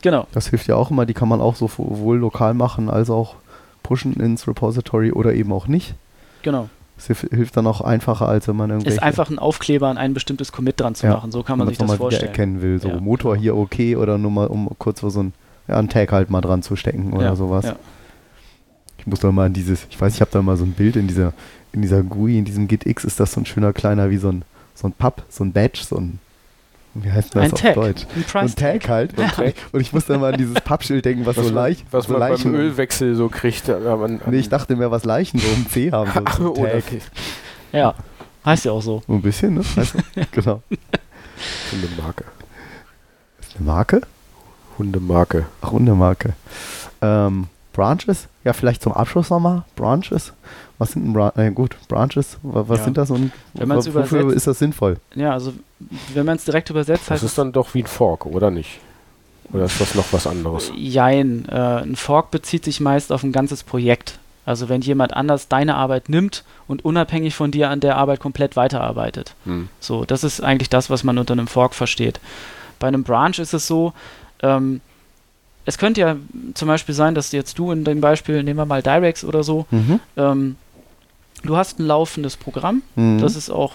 genau. 0.02 0.28
Das 0.32 0.48
hilft 0.50 0.68
ja 0.68 0.76
auch 0.76 0.92
immer. 0.92 1.06
Die 1.06 1.14
kann 1.14 1.28
man 1.30 1.42
auch 1.42 1.56
sowohl 1.56 2.18
lokal 2.18 2.54
machen 2.54 2.90
als 2.90 3.10
auch 3.10 3.36
pushen 3.84 4.14
ins 4.14 4.48
Repository 4.48 5.12
oder 5.12 5.34
eben 5.34 5.52
auch 5.52 5.68
nicht. 5.68 5.96
Genau. 6.44 6.70
Das 6.98 7.08
hilf- 7.08 7.30
hilft 7.34 7.56
dann 7.56 7.66
auch 7.66 7.80
einfacher, 7.82 8.28
als 8.28 8.48
wenn 8.48 8.58
man 8.58 8.70
irgendwelche 8.70 8.98
Ist 8.98 9.04
einfach 9.04 9.30
ein 9.30 9.40
Aufkleber 9.40 9.88
an 9.88 9.98
ein 9.98 10.14
bestimmtes 10.14 10.52
Commit 10.52 10.80
dran 10.82 10.96
zu 10.96 11.08
Ja, 11.08 11.14
machen. 11.14 11.32
So 11.32 11.44
kann 11.44 11.58
man 11.58 11.68
sich 11.70 11.78
das 11.78 11.94
vorstellen. 11.96 12.28
erkennen 12.28 12.62
will. 12.62 12.82
So 12.82 12.90
Ja. 12.90 13.00
Motor 13.00 13.38
hier 13.38 13.56
okay 13.56 13.96
oder 13.96 14.18
nur 14.18 14.32
mal, 14.32 14.48
um 14.48 14.70
kurz 14.78 15.00
so 15.00 15.08
ein 15.24 15.34
ja, 15.68 15.78
einen 15.78 15.88
Tag 15.88 16.12
halt 16.12 16.30
mal 16.30 16.42
dran 16.42 16.62
zu 16.64 16.76
stecken 16.76 17.14
oder 17.14 17.36
sowas. 17.36 17.66
ja. 17.66 17.76
Ich 18.98 19.08
muss 19.08 19.20
da 19.20 19.32
mal 19.32 19.46
an 19.46 19.54
dieses, 19.54 19.86
ich 19.90 20.00
weiß, 20.02 20.16
ich 20.16 20.22
habe 20.22 20.32
da 20.32 20.42
mal 20.42 20.58
so 20.58 20.66
ein 20.66 20.74
Bild 20.74 20.96
in 20.96 21.08
dieser, 21.08 21.32
in 21.72 21.82
dieser 21.82 22.04
GUI, 22.04 22.38
in 22.40 22.46
diesem 22.46 22.68
GitX 22.68 23.06
ist 23.06 23.20
das 23.20 23.32
so 23.32 23.40
ein 23.40 23.46
schöner 23.46 23.72
kleiner, 23.72 24.10
wie 24.10 24.18
so 24.18 24.30
ein, 24.30 24.44
so 24.76 24.88
ein 24.88 24.92
Pub, 24.94 25.24
so 25.30 25.44
ein 25.44 25.54
Badge, 25.54 25.82
so 25.88 25.96
ein, 25.98 26.20
wie 26.96 27.12
heißt 27.12 27.36
das 27.36 27.44
Ein 27.44 27.54
auf 27.54 27.62
Tag. 27.62 27.76
Deutsch? 27.76 28.06
Ein 28.34 28.40
ein 28.42 28.56
Tag 28.56 28.90
halt. 28.90 29.14
Ja. 29.20 29.32
Und 29.72 29.80
ich 29.82 29.94
muss 29.94 30.06
da 30.06 30.18
mal 30.18 30.34
an 30.34 30.38
dieses 30.40 30.56
Pappschild 30.62 31.06
denken, 31.06 31.26
was, 31.26 31.38
was, 31.38 31.48
so 31.48 31.54
leicht, 31.54 31.86
was 31.92 32.06
so 32.06 32.14
man 32.14 32.20
beim 32.22 32.32
Leichen, 32.32 32.56
Ölwechsel 32.56 33.16
so 33.16 33.30
kriegt. 33.30 33.70
Aber 33.70 33.98
man, 33.98 34.22
Nee, 34.28 34.38
ich 34.40 34.50
dachte 34.50 34.76
mir, 34.76 34.90
was 34.92 35.06
Leichen 35.06 35.40
so 35.40 35.48
um 35.50 35.68
C 35.70 35.92
haben. 35.92 36.12
So, 36.38 36.56
so 36.56 36.66
Tag. 36.66 36.84
Ja, 37.72 37.94
heißt 38.46 38.66
ja 38.66 38.72
auch 38.72 38.82
so. 38.82 39.02
Ein 39.08 39.22
bisschen, 39.22 39.56
ne? 39.56 39.62
Weißt 39.76 39.94
du? 39.96 40.00
genau. 40.32 40.62
Hundemarke. 41.72 42.26
Ist 43.42 43.56
eine 43.58 43.66
Marke? 43.66 44.02
Hundemarke. 44.78 45.46
Ach, 45.62 45.72
Hundemarke. 45.72 46.34
Ähm, 47.02 47.48
Branches? 47.74 48.28
Ja, 48.44 48.54
vielleicht 48.54 48.82
zum 48.82 48.94
Abschluss 48.94 49.30
nochmal. 49.30 49.64
Branches? 49.76 50.34
Was 50.80 50.92
sind 50.94 51.06
denn 51.06 51.14
Bran 51.14 51.32
äh, 51.36 51.52
gut, 51.52 51.76
Branches? 51.88 52.38
Wa- 52.42 52.66
Was 52.68 52.80
Ja. 52.80 52.84
sind 52.86 52.98
das 52.98 53.12
und 53.12 53.32
Wenn 53.54 53.70
wofür 53.70 54.22
übersetzt- 54.22 54.36
ist 54.36 54.48
das 54.48 54.60
sinnvoll? 54.60 54.98
Ja, 55.16 55.34
also 55.34 55.54
wenn 56.14 56.26
man 56.26 56.36
es 56.38 56.46
direkt 56.46 56.70
übersetzt, 56.70 57.04
Das 57.06 57.12
heißt 57.12 57.24
ist 57.24 57.38
dann 57.38 57.52
doch 57.52 57.74
wie 57.74 57.84
ein 57.84 57.88
Fork, 57.88 58.26
oder 58.26 58.52
nicht? 58.52 58.80
Oder 59.52 59.66
ist 59.66 59.80
das 59.82 59.96
noch 59.96 60.06
was 60.12 60.28
anderes? 60.28 60.72
Jein. 60.76 61.48
Äh, 61.50 61.56
ein 61.82 61.96
Fork 61.96 62.30
bezieht 62.32 62.64
sich 62.66 62.80
meist 62.80 63.12
auf 63.12 63.24
ein 63.24 63.32
ganzes 63.32 63.64
Projekt. 63.64 64.20
Also 64.46 64.68
wenn 64.70 64.82
jemand 64.82 65.14
anders 65.14 65.48
deine 65.48 65.76
Arbeit 65.76 66.10
nimmt 66.10 66.44
und 66.68 66.84
unabhängig 66.86 67.36
von 67.36 67.52
dir 67.52 67.70
an 67.70 67.80
der 67.80 67.98
Arbeit 67.98 68.20
komplett 68.20 68.56
weiterarbeitet. 68.56 69.34
Hm. 69.46 69.70
So, 69.80 70.06
das 70.06 70.24
ist 70.24 70.42
eigentlich 70.42 70.70
das, 70.70 70.90
was 70.90 71.04
man 71.04 71.18
unter 71.18 71.34
einem 71.34 71.48
Fork 71.48 71.74
versteht. 71.76 72.20
Bei 72.80 72.88
einem 72.88 73.04
Branch 73.04 73.38
ist 73.38 73.54
es 73.54 73.68
so, 73.68 73.94
ähm, 74.42 74.82
es 75.66 75.78
könnte 75.78 76.02
ja 76.02 76.16
zum 76.56 76.68
Beispiel 76.68 76.96
sein, 76.96 77.14
dass 77.14 77.32
jetzt 77.32 77.60
du 77.60 77.72
in 77.72 77.84
dem 77.84 78.02
Beispiel, 78.02 78.42
nehmen 78.44 78.58
wir 78.60 78.66
mal 78.66 78.82
Directs 78.82 79.24
oder 79.24 79.44
so, 79.44 79.66
Mhm. 79.72 80.00
ähm, 80.18 80.56
du 81.44 81.56
hast 81.58 81.80
ein 81.80 81.86
laufendes 81.86 82.36
Programm, 82.38 82.82
Mhm. 82.96 83.20
das 83.20 83.36
ist 83.36 83.50
auch, 83.52 83.74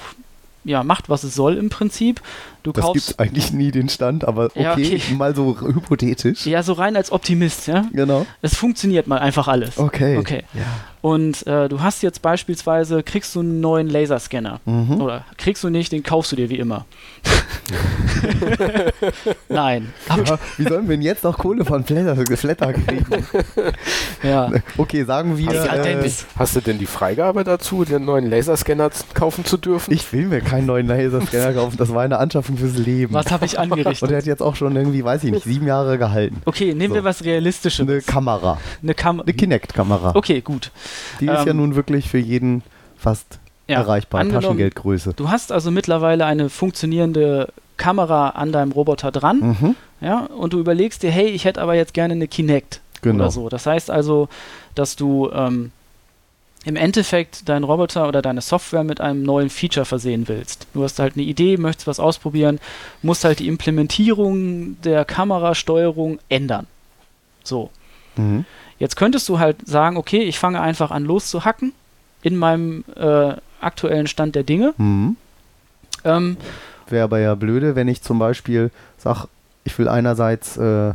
ja, 0.64 0.82
macht, 0.82 1.08
was 1.08 1.24
es 1.24 1.34
soll 1.34 1.56
im 1.56 1.70
Prinzip. 1.70 2.20
Du 2.64 2.72
das 2.72 2.82
kaufst, 2.84 3.06
gibt 3.08 3.20
eigentlich 3.20 3.52
nie 3.52 3.70
den 3.70 3.88
Stand, 3.90 4.24
aber 4.26 4.46
okay, 4.46 4.62
Ja, 4.62 4.72
okay. 4.72 5.00
mal 5.16 5.36
so 5.36 5.56
hypothetisch. 5.60 6.46
ja, 6.46 6.62
so 6.62 6.72
rein 6.72 6.96
als 6.96 7.12
Optimist, 7.12 7.66
ja. 7.68 7.84
Genau. 7.92 8.26
Es 8.42 8.56
funktioniert 8.56 9.06
mal 9.06 9.18
einfach 9.18 9.46
alles. 9.48 9.78
Okay. 9.78 10.16
Okay. 10.18 10.42
Ja. 10.54 10.62
Und 11.02 11.46
äh, 11.46 11.68
du 11.68 11.82
hast 11.82 12.02
jetzt 12.02 12.22
beispielsweise, 12.22 13.02
kriegst 13.02 13.34
du 13.34 13.40
einen 13.40 13.60
neuen 13.60 13.90
Laserscanner. 13.90 14.60
Mhm. 14.64 15.02
Oder 15.02 15.26
kriegst 15.36 15.62
du 15.62 15.68
nicht, 15.68 15.92
den 15.92 16.02
kaufst 16.02 16.32
du 16.32 16.36
dir 16.36 16.48
wie 16.48 16.58
immer. 16.58 16.86
Nein. 19.48 19.92
Ja, 20.08 20.38
wie 20.56 20.62
sollen 20.64 20.88
wir 20.88 20.96
denn 20.96 21.02
jetzt 21.02 21.24
noch 21.24 21.38
Kohle 21.38 21.64
von 21.64 21.84
Flatter, 21.84 22.16
Flatter 22.36 22.72
kriegen? 22.72 23.04
Ja. 24.22 24.50
Okay, 24.78 25.04
sagen 25.04 25.36
wir. 25.36 25.52
Ja, 25.52 25.64
äh, 25.74 25.82
denn- 25.82 26.12
Hast 26.38 26.56
du 26.56 26.60
denn 26.62 26.78
die 26.78 26.86
Freigabe 26.86 27.44
dazu, 27.44 27.84
den 27.84 28.06
neuen 28.06 28.30
Laserscanner 28.30 28.90
kaufen 29.12 29.44
zu 29.44 29.58
dürfen? 29.58 29.92
ich 29.92 30.10
will 30.14 30.26
mir 30.28 30.40
keinen 30.40 30.64
neuen 30.66 30.86
Laserscanner 30.86 31.52
kaufen, 31.52 31.76
das 31.76 31.92
war 31.92 32.02
eine 32.02 32.18
Anschaffung 32.18 32.53
fürs 32.56 32.76
Leben. 32.76 33.12
Was 33.14 33.30
habe 33.30 33.44
ich 33.46 33.54
Und 33.54 33.60
angerichtet? 33.72 34.10
der 34.10 34.18
hat 34.18 34.26
jetzt 34.26 34.42
auch 34.42 34.56
schon 34.56 34.74
irgendwie, 34.76 35.04
weiß 35.04 35.24
ich 35.24 35.30
nicht, 35.32 35.44
sieben 35.44 35.66
Jahre 35.66 35.98
gehalten. 35.98 36.40
Okay, 36.44 36.74
nehmen 36.74 36.90
So. 36.90 36.94
wir 36.96 37.04
was 37.04 37.24
Realistisches. 37.24 37.86
Eine 37.88 38.00
Kamera. 38.00 38.58
Eine 38.82 38.94
Kam 38.94 39.20
Eine 39.20 39.32
Kinect-Kamera. 39.32 40.12
Okay, 40.14 40.40
gut. 40.40 40.70
Die 41.20 41.26
ist 41.26 41.44
ja 41.44 41.46
Ähm, 41.48 41.58
nun 41.58 41.74
wirklich 41.76 42.08
für 42.08 42.18
jeden 42.18 42.62
fast 42.96 43.38
Ja, 43.66 43.76
erreichbar. 43.80 44.28
Taschengeldgröße. 44.28 45.14
Du 45.14 45.28
hast 45.30 45.50
also 45.52 45.70
mittlerweile 45.70 46.26
eine 46.26 46.48
funktionierende 46.50 47.48
Kamera 47.76 48.30
an 48.30 48.52
deinem 48.52 48.72
Roboter 48.72 49.10
dran, 49.10 49.56
Mhm. 49.60 49.74
ja, 50.00 50.20
und 50.26 50.52
du 50.52 50.60
überlegst 50.60 51.02
dir, 51.02 51.10
hey, 51.10 51.26
ich 51.28 51.44
hätte 51.44 51.60
aber 51.60 51.74
jetzt 51.74 51.94
gerne 51.94 52.14
eine 52.14 52.28
Kinect 52.28 52.80
Genau. 53.02 53.24
oder 53.24 53.30
so. 53.30 53.48
Das 53.48 53.66
heißt 53.66 53.90
also, 53.90 54.28
dass 54.74 54.96
du 54.96 55.30
ähm, 55.34 55.70
im 56.64 56.76
Endeffekt 56.76 57.48
deinen 57.48 57.64
Roboter 57.64 58.08
oder 58.08 58.22
deine 58.22 58.40
Software 58.40 58.84
mit 58.84 59.00
einem 59.00 59.22
neuen 59.22 59.50
Feature 59.50 59.84
versehen 59.84 60.28
willst. 60.28 60.66
Du 60.72 60.82
hast 60.82 60.98
halt 60.98 61.14
eine 61.14 61.24
Idee, 61.24 61.56
möchtest 61.56 61.86
was 61.86 62.00
ausprobieren, 62.00 62.58
musst 63.02 63.24
halt 63.24 63.38
die 63.38 63.48
Implementierung 63.48 64.80
der 64.82 65.04
Kamerasteuerung 65.04 66.18
ändern. 66.28 66.66
So. 67.42 67.70
Mhm. 68.16 68.44
Jetzt 68.78 68.96
könntest 68.96 69.28
du 69.28 69.38
halt 69.38 69.66
sagen, 69.66 69.96
okay, 69.96 70.22
ich 70.22 70.38
fange 70.38 70.60
einfach 70.60 70.90
an 70.90 71.04
loszuhacken 71.04 71.72
in 72.22 72.36
meinem 72.36 72.84
äh, 72.96 73.34
aktuellen 73.60 74.06
Stand 74.06 74.34
der 74.34 74.42
Dinge. 74.42 74.74
Mhm. 74.78 75.16
Ähm, 76.04 76.36
Wäre 76.88 77.04
aber 77.04 77.18
ja 77.18 77.34
blöde, 77.34 77.76
wenn 77.76 77.88
ich 77.88 78.02
zum 78.02 78.18
Beispiel 78.18 78.70
sage, 78.98 79.28
ich 79.64 79.78
will 79.78 79.88
einerseits 79.88 80.56
äh, 80.56 80.92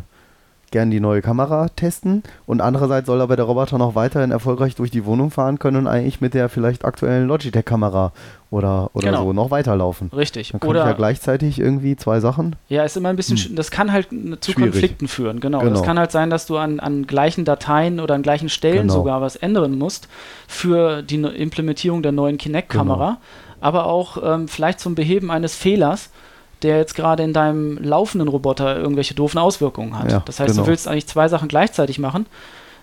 gern 0.72 0.92
die 0.92 1.00
neue 1.00 1.22
Kamera 1.22 1.70
testen 1.70 2.24
und 2.46 2.62
andererseits 2.62 3.08
soll 3.08 3.22
aber 3.22 3.36
der 3.36 3.46
Roboter 3.46 3.78
noch 3.78 3.96
weiterhin 3.96 4.32
erfolgreich 4.32 4.76
durch 4.76 4.92
die 4.92 5.06
Wohnung 5.06 5.32
fahren 5.32 5.60
können 5.60 5.78
und 5.78 5.88
eigentlich 5.88 6.22
mit 6.22 6.34
der 6.34 6.50
vielleicht 6.50 6.86
aktuellen 6.86 7.28
Logitech-Kamera 7.28 8.12
oder, 8.52 8.90
oder 8.94 9.06
Genau. 9.12 9.24
so 9.26 9.34
noch 9.34 9.52
weiterlaufen. 9.52 10.10
richtig. 10.16 10.52
Dann 10.60 10.68
Oder 10.70 10.86
ja 10.86 10.94
gleichzeitig 10.94 11.60
irgendwie 11.60 11.96
zwei 11.96 12.20
Sachen. 12.20 12.56
Ja, 12.68 12.84
ist 12.84 12.98
immer 12.98 13.10
ein 13.10 13.16
bisschen, 13.16 13.38
Hm. 13.38 13.56
das 13.56 13.70
kann 13.72 13.92
halt 13.92 14.08
zu 14.10 14.52
Schwierig. 14.52 14.72
Konflikten 14.72 15.08
führen, 15.08 15.40
genau. 15.40 15.60
Genau. 15.60 15.72
Das 15.72 15.84
kann 15.84 16.00
halt 16.00 16.12
sein, 16.12 16.30
dass 16.30 16.46
du 16.48 16.58
an, 16.58 16.80
an 16.80 17.06
gleichen 17.08 17.46
Dateien 17.46 18.00
oder 18.00 18.16
an 18.16 18.24
gleichen 18.24 18.50
Stellen 18.50 18.84
Genau. 18.84 18.94
sogar 18.94 19.22
was 19.22 19.36
ändern 19.36 19.78
musst 19.78 20.08
für 20.48 21.02
die 21.04 21.18
ne- 21.18 21.30
Implementierung 21.30 22.02
der 22.04 22.12
neuen 22.12 22.38
Kinect-Kamera, 22.38 23.08
Genau. 23.08 23.18
aber 23.62 23.86
auch 23.86 24.18
ähm, 24.24 24.48
vielleicht 24.48 24.80
zum 24.80 24.96
Beheben 24.96 25.30
eines 25.32 25.56
Fehlers, 25.56 26.10
der 26.62 26.78
jetzt 26.78 26.96
gerade 26.96 27.24
in 27.24 27.34
deinem 27.34 27.78
laufenden 27.78 28.28
Roboter 28.28 28.78
irgendwelche 28.78 29.14
doofen 29.14 29.38
Auswirkungen 29.38 29.98
hat. 29.98 30.12
Ja, 30.12 30.22
das 30.26 30.40
heißt, 30.40 30.52
genau. 30.54 30.64
du 30.64 30.70
willst 30.70 30.88
eigentlich 30.88 31.08
zwei 31.08 31.28
Sachen 31.28 31.48
gleichzeitig 31.48 32.00
machen. 32.00 32.26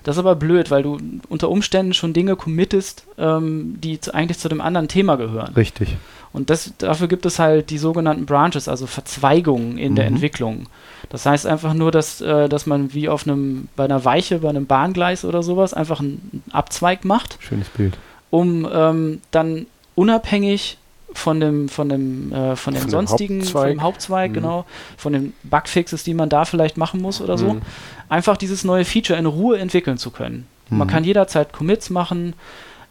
Das 0.04 0.14
ist 0.16 0.20
aber 0.20 0.36
blöd, 0.36 0.70
weil 0.70 0.84
du 0.84 0.98
unter 1.28 1.48
Umständen 1.50 1.92
schon 1.92 2.12
Dinge 2.12 2.36
committest, 2.36 3.04
ähm, 3.18 3.76
die 3.80 4.00
zu, 4.00 4.14
eigentlich 4.14 4.38
zu 4.38 4.48
dem 4.48 4.60
anderen 4.60 4.86
Thema 4.86 5.16
gehören. 5.16 5.52
Richtig. 5.54 5.96
Und 6.32 6.48
das, 6.48 6.72
dafür 6.78 7.08
gibt 7.08 7.26
es 7.26 7.38
halt 7.40 7.70
die 7.70 7.78
sogenannten 7.78 8.24
Branches, 8.24 8.68
also 8.68 8.86
Verzweigungen 8.86 9.78
in 9.78 9.96
der 9.96 10.08
Mhm. 10.08 10.14
Entwicklung. 10.16 10.66
Das 11.08 11.26
heißt 11.26 11.46
einfach 11.46 11.74
nur, 11.74 11.90
dass, 11.90 12.20
äh, 12.20 12.48
dass 12.48 12.66
man 12.66 12.94
wie 12.94 13.08
auf 13.08 13.26
einem, 13.26 13.68
bei 13.74 13.84
einer 13.84 14.04
Weiche, 14.04 14.38
bei 14.38 14.48
einem 14.48 14.66
Bahngleis 14.66 15.24
oder 15.24 15.42
sowas, 15.42 15.74
einfach 15.74 15.98
einen 16.00 16.42
Abzweig 16.52 17.04
macht, 17.04 17.38
Schönes 17.40 17.68
Bild. 17.70 17.96
um 18.30 18.68
ähm, 18.72 19.20
dann 19.32 19.66
unabhängig 19.96 20.78
von 21.16 21.40
dem, 21.40 21.68
von 21.68 21.88
dem, 21.88 22.32
äh, 22.32 22.56
von 22.56 22.74
dem 22.74 22.82
Von 22.82 22.90
sonstigen, 22.90 23.42
von 23.42 23.66
dem 23.68 23.82
Hauptzweig. 23.82 23.82
Hauptzweig, 23.82 24.30
Mhm. 24.30 24.34
genau, 24.34 24.64
von 24.96 25.12
den 25.12 25.32
Bugfixes, 25.42 26.04
die 26.04 26.14
man 26.14 26.28
da 26.28 26.44
vielleicht 26.44 26.76
machen 26.76 27.00
muss 27.00 27.20
oder 27.20 27.36
so, 27.38 27.54
Mhm. 27.54 27.62
einfach 28.08 28.36
dieses 28.36 28.64
neue 28.64 28.84
Feature 28.84 29.18
in 29.18 29.26
Ruhe 29.26 29.58
entwickeln 29.58 29.98
zu 29.98 30.10
können. 30.10 30.46
Man 30.68 30.86
Mhm. 30.88 30.90
kann 30.90 31.04
jederzeit 31.04 31.52
Commits 31.52 31.90
machen. 31.90 32.34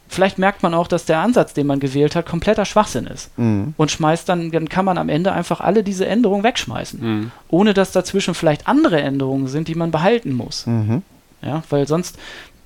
Vielleicht 0.07 0.37
merkt 0.37 0.61
man 0.61 0.73
auch, 0.75 0.87
dass 0.87 1.05
der 1.05 1.19
Ansatz, 1.19 1.53
den 1.53 1.65
man 1.67 1.79
gewählt 1.79 2.15
hat, 2.15 2.25
kompletter 2.27 2.63
Schwachsinn 2.65 3.07
ist. 3.07 3.35
Mhm. 3.37 3.73
Und 3.75 3.89
schmeißt 3.91 4.29
dann, 4.29 4.51
dann 4.51 4.69
kann 4.69 4.85
man 4.85 4.97
am 4.97 5.09
Ende 5.09 5.31
einfach 5.33 5.61
alle 5.61 5.83
diese 5.83 6.05
Änderungen 6.05 6.43
wegschmeißen. 6.43 6.99
Mhm. 7.01 7.31
Ohne 7.49 7.73
dass 7.73 7.91
dazwischen 7.91 8.33
vielleicht 8.35 8.67
andere 8.67 9.01
Änderungen 9.01 9.47
sind, 9.47 9.67
die 9.67 9.75
man 9.75 9.89
behalten 9.91 10.31
muss. 10.33 10.67
Mhm. 10.67 11.01
Ja, 11.41 11.63
weil 11.69 11.87
sonst, 11.87 12.17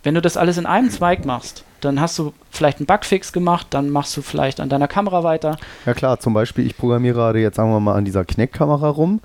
wenn 0.03 0.15
du 0.15 0.21
das 0.21 0.37
alles 0.37 0.57
in 0.57 0.65
einem 0.65 0.89
Zweig 0.89 1.25
machst, 1.25 1.63
dann 1.81 1.99
hast 1.99 2.17
du 2.19 2.33
vielleicht 2.51 2.79
einen 2.79 2.87
Bugfix 2.87 3.31
gemacht, 3.31 3.67
dann 3.71 3.89
machst 3.89 4.15
du 4.17 4.21
vielleicht 4.21 4.59
an 4.59 4.69
deiner 4.69 4.87
Kamera 4.87 5.23
weiter. 5.23 5.57
Ja 5.85 5.93
klar, 5.93 6.19
zum 6.19 6.33
Beispiel, 6.33 6.65
ich 6.65 6.77
programmiere 6.77 7.15
gerade 7.15 7.39
jetzt, 7.39 7.55
sagen 7.55 7.71
wir 7.71 7.79
mal, 7.79 7.95
an 7.95 8.05
dieser 8.05 8.25
Kinect-Kamera 8.25 8.89
rum. 8.89 9.21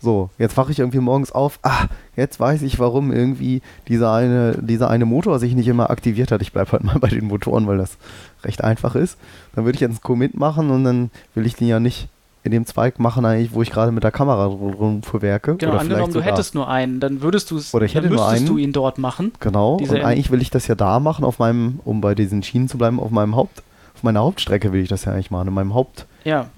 So, 0.00 0.28
jetzt 0.38 0.56
wache 0.56 0.72
ich 0.72 0.78
irgendwie 0.78 1.00
morgens 1.00 1.32
auf. 1.32 1.58
Ah, 1.62 1.86
jetzt 2.16 2.38
weiß 2.38 2.62
ich, 2.62 2.78
warum 2.78 3.12
irgendwie 3.12 3.62
dieser 3.88 4.12
eine, 4.12 4.58
dieser 4.60 4.90
eine 4.90 5.06
Motor 5.06 5.38
sich 5.38 5.54
nicht 5.54 5.68
immer 5.68 5.90
aktiviert 5.90 6.30
hat. 6.30 6.42
Ich 6.42 6.52
bleibe 6.52 6.72
halt 6.72 6.84
mal 6.84 6.98
bei 6.98 7.08
den 7.08 7.26
Motoren, 7.26 7.66
weil 7.66 7.78
das 7.78 7.96
recht 8.44 8.62
einfach 8.62 8.94
ist. 8.94 9.18
Dann 9.54 9.64
würde 9.64 9.76
ich 9.76 9.80
jetzt 9.80 9.90
einen 9.90 10.02
Commit 10.02 10.36
machen 10.36 10.70
und 10.70 10.84
dann 10.84 11.10
will 11.34 11.46
ich 11.46 11.56
den 11.56 11.68
ja 11.68 11.80
nicht 11.80 12.08
in 12.46 12.52
dem 12.52 12.64
Zweig 12.66 12.98
machen, 12.98 13.24
eigentlich, 13.24 13.52
wo 13.52 13.60
ich 13.62 13.70
gerade 13.70 13.92
mit 13.92 14.04
der 14.04 14.10
Kamera 14.12 14.46
rumfuhrwerke. 14.46 15.56
Genau, 15.56 15.72
Oder 15.72 15.80
angenommen, 15.80 16.12
du 16.12 16.20
hättest 16.22 16.54
nur 16.54 16.68
einen, 16.68 17.00
dann 17.00 17.20
würdest 17.22 17.50
du 17.50 17.56
es, 17.56 17.74
Oder 17.74 17.84
ich 17.86 17.94
hätte 17.94 18.08
nur 18.08 18.26
einen. 18.26 18.46
du 18.46 18.56
ihn 18.56 18.72
dort 18.72 18.98
machen. 18.98 19.32
Genau, 19.40 19.74
und 19.76 19.90
eigentlich 19.90 20.30
will 20.30 20.40
ich 20.40 20.50
das 20.50 20.66
ja 20.68 20.74
da 20.74 21.00
machen, 21.00 21.24
auf 21.24 21.38
meinem, 21.38 21.80
um 21.84 22.00
bei 22.00 22.14
diesen 22.14 22.42
Schienen 22.42 22.68
zu 22.68 22.78
bleiben, 22.78 22.98
auf 23.00 23.10
meinem 23.10 23.36
Haupt, 23.36 23.62
auf 23.94 24.02
meiner 24.02 24.20
Hauptstrecke 24.20 24.72
will 24.72 24.80
ich 24.82 24.88
das 24.88 25.04
ja 25.04 25.12
eigentlich 25.12 25.30
machen, 25.30 25.48
in 25.48 25.54
meinem 25.54 25.70
Ja, 25.70 25.74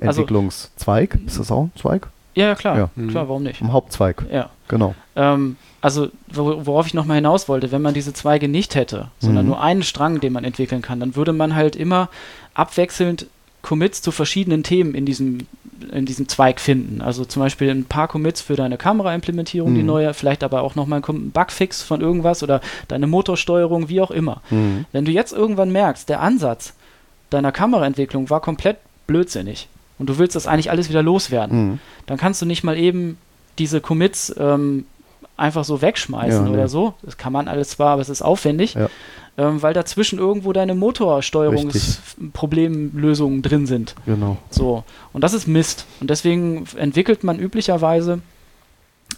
also, 0.01 0.23
Hauptentwicklungszweig. 0.23 1.19
ist 1.27 1.39
das 1.39 1.51
auch 1.51 1.65
ein 1.65 1.73
Zweig? 1.77 2.09
ja, 2.35 2.55
klar, 2.55 2.77
Ja. 2.79 2.91
Klar, 3.09 3.29
warum 3.29 3.43
nicht? 3.43 3.61
Im 3.61 3.73
Hauptzweig, 3.73 4.25
Ja. 4.33 4.51
genau. 4.69 4.95
Ähm, 5.17 5.57
also, 5.81 6.09
wo, 6.33 6.67
worauf 6.67 6.87
ich 6.87 6.95
nochmal 6.95 7.17
hinaus 7.17 7.49
wollte, 7.49 7.73
wenn 7.73 7.83
man 7.83 7.95
diese 7.95 8.13
Zweige 8.13 8.49
nicht 8.49 8.75
hätte, 8.75 9.09
sondern 9.21 9.45
Mhm. 9.45 9.51
nur 9.51 9.63
einen 9.63 9.83
Strang, 9.83 10.21
den 10.21 10.33
man 10.33 10.45
entwickeln 10.45 10.83
kann, 10.83 11.01
dann 11.01 11.17
würde 11.17 11.33
man 11.33 11.55
halt 11.57 11.75
immer 11.77 12.09
abwechselnd 12.55 13.27
Commits 13.63 14.03
zu 14.03 14.13
verschiedenen 14.13 14.63
Themen 14.63 14.95
in 14.95 15.05
diesem, 15.05 15.47
in 15.93 16.05
diesem 16.07 16.29
Zweig 16.29 16.61
finden. 16.61 17.01
Also 17.03 17.25
zum 17.25 17.41
Beispiel 17.43 17.71
ein 17.71 17.85
paar 17.85 18.09
Commits 18.09 18.41
für 18.41 18.57
deine 18.57 18.77
Kamera-Implementierung, 18.79 19.75
die 19.75 19.81
Mhm. 19.81 19.87
neue, 19.87 20.15
vielleicht 20.15 20.43
aber 20.45 20.63
auch 20.63 20.75
nochmal 20.75 21.01
ein 21.07 21.31
Bugfix 21.31 21.83
von 21.83 22.01
irgendwas 22.01 22.43
oder 22.43 22.61
deine 22.89 23.07
Motorsteuerung, 23.07 23.89
wie 23.89 24.01
auch 24.01 24.11
immer. 24.11 24.43
Mhm. 24.51 24.85
Wenn 24.93 25.05
du 25.05 25.13
jetzt 25.13 25.33
irgendwann 25.33 25.71
merkst, 25.71 26.09
der 26.09 26.21
Ansatz 26.21 26.75
deiner 27.31 27.53
Kameraentwicklung 27.53 28.31
war 28.31 28.41
komplett 28.41 28.79
blödsinnig 29.07 29.69
und 29.99 30.09
du 30.09 30.19
willst 30.19 30.35
das 30.37 30.47
eigentlich 30.47 30.71
alles 30.71 30.89
wieder 30.89 31.03
loswerden, 31.03 31.59
Mhm. 31.73 31.79
dann 32.07 32.19
kannst 32.19 32.41
du 32.43 32.47
nicht 32.47 32.65
mal 32.65 32.77
eben 32.77 33.19
diese 33.59 33.81
Commits 33.81 34.35
ähm, 34.39 34.87
einfach 35.37 35.65
so 35.65 35.81
wegschmeißen 35.83 36.47
Ja, 36.47 36.53
oder 36.53 36.63
nee. 36.63 36.69
so. 36.69 36.95
Das 37.03 37.17
kann 37.17 37.33
man 37.33 37.47
alles 37.49 37.71
zwar, 37.71 37.91
aber 37.93 38.03
es 38.03 38.09
ist 38.09 38.23
aufwendig, 38.23 38.75
Ja. 38.75 38.89
Ähm, 39.39 39.63
weil 39.63 39.73
dazwischen 39.73 40.19
irgendwo 40.19 40.53
deine 40.53 40.75
Motorsteuerungsproblemlösungen 40.75 43.43
drin 43.43 43.67
sind. 43.67 43.95
Genau. 44.05 44.37
So. 44.51 44.85
Und 45.13 45.23
das 45.25 45.33
ist 45.33 45.47
Mist. 45.47 45.87
Und 46.01 46.11
deswegen 46.11 46.65
entwickelt 46.77 47.25
man 47.25 47.39
üblicherweise 47.39 48.21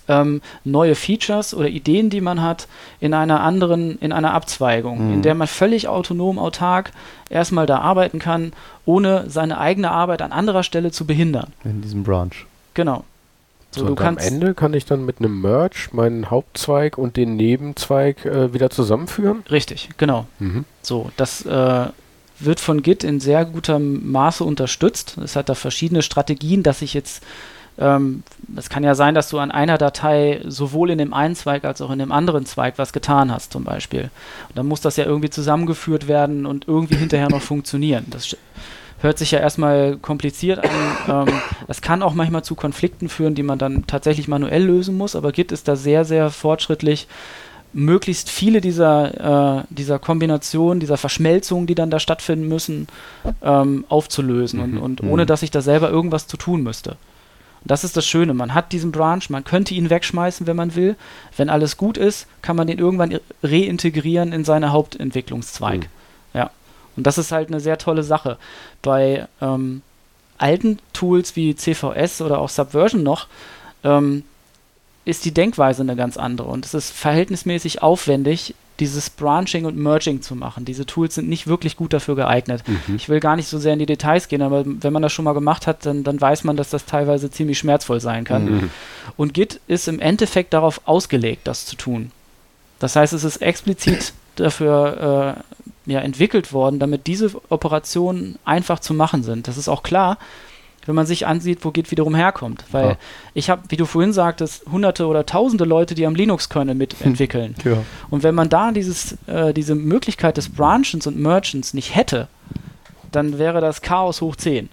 ähm, 0.09 0.41
neue 0.65 0.95
Features 0.95 1.55
oder 1.55 1.69
Ideen, 1.69 2.11
die 2.11 2.21
man 2.21 2.43
hat, 2.43 2.69
in 3.01 3.15
einer 3.15 3.41
anderen, 3.41 3.99
in 3.99 4.13
einer 4.13 4.35
Abzweigung, 4.35 5.09
Mhm. 5.09 5.15
in 5.15 5.23
der 5.23 5.35
man 5.35 5.49
völlig 5.49 5.89
autonom, 5.89 6.39
autark 6.39 6.93
erstmal 7.29 7.67
da 7.67 7.79
arbeiten 7.81 8.19
kann, 8.19 8.53
ohne 8.87 9.25
seine 9.29 9.59
eigene 9.59 9.91
Arbeit 9.91 10.23
an 10.23 10.33
anderer 10.33 10.63
Stelle 10.63 10.91
zu 10.93 11.07
behindern. 11.07 11.53
In 11.65 11.83
diesem 11.83 12.05
Branch. 12.05 12.31
Genau. 12.75 13.05
So, 13.73 13.87
und 13.87 14.01
am 14.01 14.19
Ende 14.19 14.55
kann 14.55 14.75
ich 14.75 14.85
dann 14.85 15.05
mit 15.07 15.19
einem 15.21 15.41
Merge 15.41 15.77
meinen 15.93 16.31
Hauptzweig 16.31 16.99
und 16.99 17.17
den 17.17 17.37
Nebenzweig 17.37 18.25
äh, 18.25 18.53
wieder 18.53 18.69
zusammenführen. 18.71 19.45
Richtig, 19.51 19.91
genau. 19.97 20.27
Mhm. 20.41 20.65
So, 20.83 21.11
das 21.17 21.47
äh, 21.47 21.87
wird 22.41 22.59
von 22.59 22.83
Git 22.83 23.05
in 23.05 23.21
sehr 23.21 23.45
gutem 23.45 24.11
Maße 24.11 24.43
unterstützt. 24.43 25.19
Es 25.19 25.37
hat 25.37 25.49
da 25.49 25.55
verschiedene 25.55 26.03
Strategien, 26.03 26.65
dass 26.65 26.83
ich 26.83 26.95
jetzt, 26.95 27.23
ähm, 27.79 28.25
es 28.57 28.71
kann 28.71 28.83
ja 28.83 28.97
sein, 28.97 29.15
dass 29.15 29.29
du 29.29 29.39
an 29.39 29.53
einer 29.53 29.79
Datei 29.79 30.41
sowohl 30.49 30.91
in 30.91 30.99
dem 30.99 31.15
einen 31.15 31.37
Zweig 31.37 31.65
als 31.65 31.81
auch 31.81 31.91
in 31.93 32.01
dem 32.01 32.11
anderen 32.11 32.47
Zweig 32.47 32.75
was 32.77 32.93
getan 32.93 33.31
hast, 33.31 33.53
zum 33.53 33.63
Beispiel. 33.63 34.11
Und 34.49 34.59
dann 34.59 34.67
muss 34.67 34.81
das 34.81 34.97
ja 34.97 35.05
irgendwie 35.05 35.31
zusammengeführt 35.31 36.09
werden 36.09 36.45
und 36.45 36.67
irgendwie 36.67 36.97
hinterher 36.97 37.29
noch 37.29 37.43
funktionieren. 37.43 38.07
Das 38.11 38.27
sch- 38.27 38.37
hört 39.01 39.19
sich 39.19 39.31
ja 39.31 39.39
erstmal 39.39 39.97
kompliziert 39.97 40.61
an. 40.63 41.27
Ähm, 41.29 41.35
das 41.67 41.81
kann 41.81 42.03
auch 42.03 42.15
manchmal 42.15 42.45
zu 42.45 42.55
Konflikten 42.55 43.09
führen, 43.09 43.35
die 43.35 43.43
man 43.43 43.59
dann 43.59 43.87
tatsächlich 43.87 44.29
manuell 44.29 44.65
lösen 44.65 44.97
muss, 44.97 45.17
aber 45.17 45.33
Git 45.33 45.53
ist 45.53 45.69
da 45.69 45.77
sehr, 45.77 46.05
sehr 46.05 46.31
fortschrittlich 46.31 47.09
möglichst 47.73 48.31
viele 48.31 48.61
dieser, 48.61 49.61
äh, 49.61 49.65
dieser 49.71 49.99
Kombinationen, 49.99 50.81
dieser 50.81 50.97
Verschmelzungen, 50.97 51.67
die 51.67 51.75
dann 51.75 51.91
da 51.91 52.01
stattfinden 52.01 52.49
müssen, 52.49 52.89
ähm, 53.43 53.85
aufzulösen 53.89 54.59
Mhm, 54.59 54.65
und, 54.65 54.79
und 54.79 55.03
mhm. 55.03 55.11
ohne, 55.11 55.27
dass 55.27 55.43
ich 55.43 55.51
da 55.51 55.61
selber 55.61 55.91
irgendwas 55.91 56.27
zu 56.27 56.37
tun 56.37 56.63
müsste. 56.63 56.91
Und 56.91 57.71
das 57.71 57.85
ist 57.85 57.97
das 57.97 58.07
Schöne. 58.07 58.35
Man 58.35 58.55
hat 58.55 58.73
diesen 58.73 58.91
Branch, 58.91 59.23
man 59.29 59.45
könnte 59.45 59.75
ihn 59.75 59.91
wegschmeißen, 59.91 60.47
wenn 60.47 60.57
man 60.57 60.75
will. 60.75 60.97
Wenn 61.37 61.51
alles 61.51 61.77
gut 61.77 61.97
ist, 61.97 62.27
kann 62.43 62.57
man 62.57 62.67
den 62.67 62.79
irgendwann 62.79 63.19
reintegrieren 63.43 64.33
in 64.33 64.45
seine 64.45 64.73
Hauptentwicklungszweig. 64.73 65.81
Mhm. 65.81 66.00
Und 66.97 67.07
das 67.07 67.19
ist 67.19 67.33
halt 67.33 67.49
eine 67.49 67.61
sehr 67.61 67.79
tolle 67.79 68.03
Sache. 68.03 68.37
Bei 68.83 69.27
ähm, 69.41 69.83
alten 70.39 70.79
Tools 70.93 71.37
wie 71.37 71.55
CVS 71.55 72.23
oder 72.23 72.39
auch 72.39 72.49
Subversion 72.49 73.03
noch, 73.03 73.27
ähm, 73.85 74.25
ist 75.05 75.25
die 75.25 75.33
Denkweise 75.33 75.83
eine 75.83 75.97
ganz 75.97 76.17
andere 76.17 76.49
und 76.49 76.65
es 76.65 76.75
ist 76.75 76.91
verhältnismäßig 76.91 77.83
aufwendig, 77.83 78.55
dieses 78.81 79.11
Branching 79.11 79.67
und 79.67 79.77
Merging 79.77 80.23
zu 80.23 80.35
machen. 80.35 80.65
Diese 80.65 80.87
Tools 80.87 81.15
sind 81.15 81.29
nicht 81.29 81.47
wirklich 81.47 81.77
gut 81.77 81.93
dafür 81.93 82.17
geeignet. 82.17 82.63
Mhm. 82.67 82.97
Ich 82.97 83.11
will 83.11 83.21
gar 83.21 83.37
nicht 83.37 83.49
so 83.49 83.59
sehr 83.59 83.75
in 83.75 83.79
die 83.79 83.87
Details 83.87 84.29
gehen, 84.29 84.41
aber 84.41 84.65
wenn 84.65 84.93
man 84.93 85.03
das 85.03 85.13
schon 85.13 85.27
mal 85.27 85.35
gemacht 85.35 85.67
hat, 85.67 85.85
dann, 85.85 86.03
dann 86.03 86.19
weiß 86.19 86.45
man, 86.45 86.57
dass 86.57 86.71
das 86.71 86.87
teilweise 86.87 87.31
ziemlich 87.31 87.59
schmerzvoll 87.59 88.01
sein 88.01 88.25
kann. 88.25 88.45
Mhm. 88.45 88.71
Und 89.19 89.35
Git 89.35 89.61
ist 89.67 89.87
im 89.87 90.01
Endeffekt 90.01 90.55
darauf 90.55 90.81
ausgelegt, 90.87 91.47
das 91.47 91.67
zu 91.67 91.77
tun. 91.77 92.11
Das 92.79 92.97
heißt, 92.97 93.13
es 93.13 93.25
ist 93.25 93.43
explizit 93.43 94.15
dafür 94.37 95.37
äh, 95.37 95.60
ja, 95.87 96.01
entwickelt 96.01 96.53
worden, 96.53 96.79
damit 96.79 97.07
diese 97.07 97.31
Operationen 97.49 98.39
einfach 98.45 98.79
zu 98.81 98.95
machen 98.95 99.23
sind. 99.23 99.49
Das 99.49 99.57
ist 99.57 99.69
auch 99.69 99.83
klar, 99.83 100.19
wenn 100.87 100.95
man 100.95 101.07
sich 101.07 101.27
ansieht, 101.27 101.65
wo 101.65 101.71
Git 101.71 101.91
wiederum 101.91 102.15
herkommt. 102.15 102.65
Weil 102.73 102.91
Ah. 102.93 102.97
ich 103.35 103.51
habe, 103.51 103.63
wie 103.69 103.77
du 103.77 103.85
vorhin 103.85 104.13
sagtest, 104.13 104.65
hunderte 104.71 105.07
oder 105.07 105.27
tausende 105.27 105.65
Leute, 105.65 105.95
die 105.95 106.07
am 106.07 106.15
Linux-Kernel 106.15 106.75
mitentwickeln. 106.75 107.55
Ja. 107.65 107.79
Und 108.09 108.23
wenn 108.23 108.35
man 108.35 108.49
da 108.49 108.73
dieses, 108.73 109.17
äh, 109.27 109.53
diese 109.53 109.75
Möglichkeit 109.75 110.37
des 110.37 110.49
Branchens 110.49 111.07
und 111.07 111.19
Merchants 111.19 111.75
nicht 111.75 111.95
hätte, 111.95 112.29
dann 113.13 113.39
wäre 113.39 113.61
das 113.61 113.83
Chaos 113.83 114.21
hoch 114.21 114.37
10. 114.37 114.69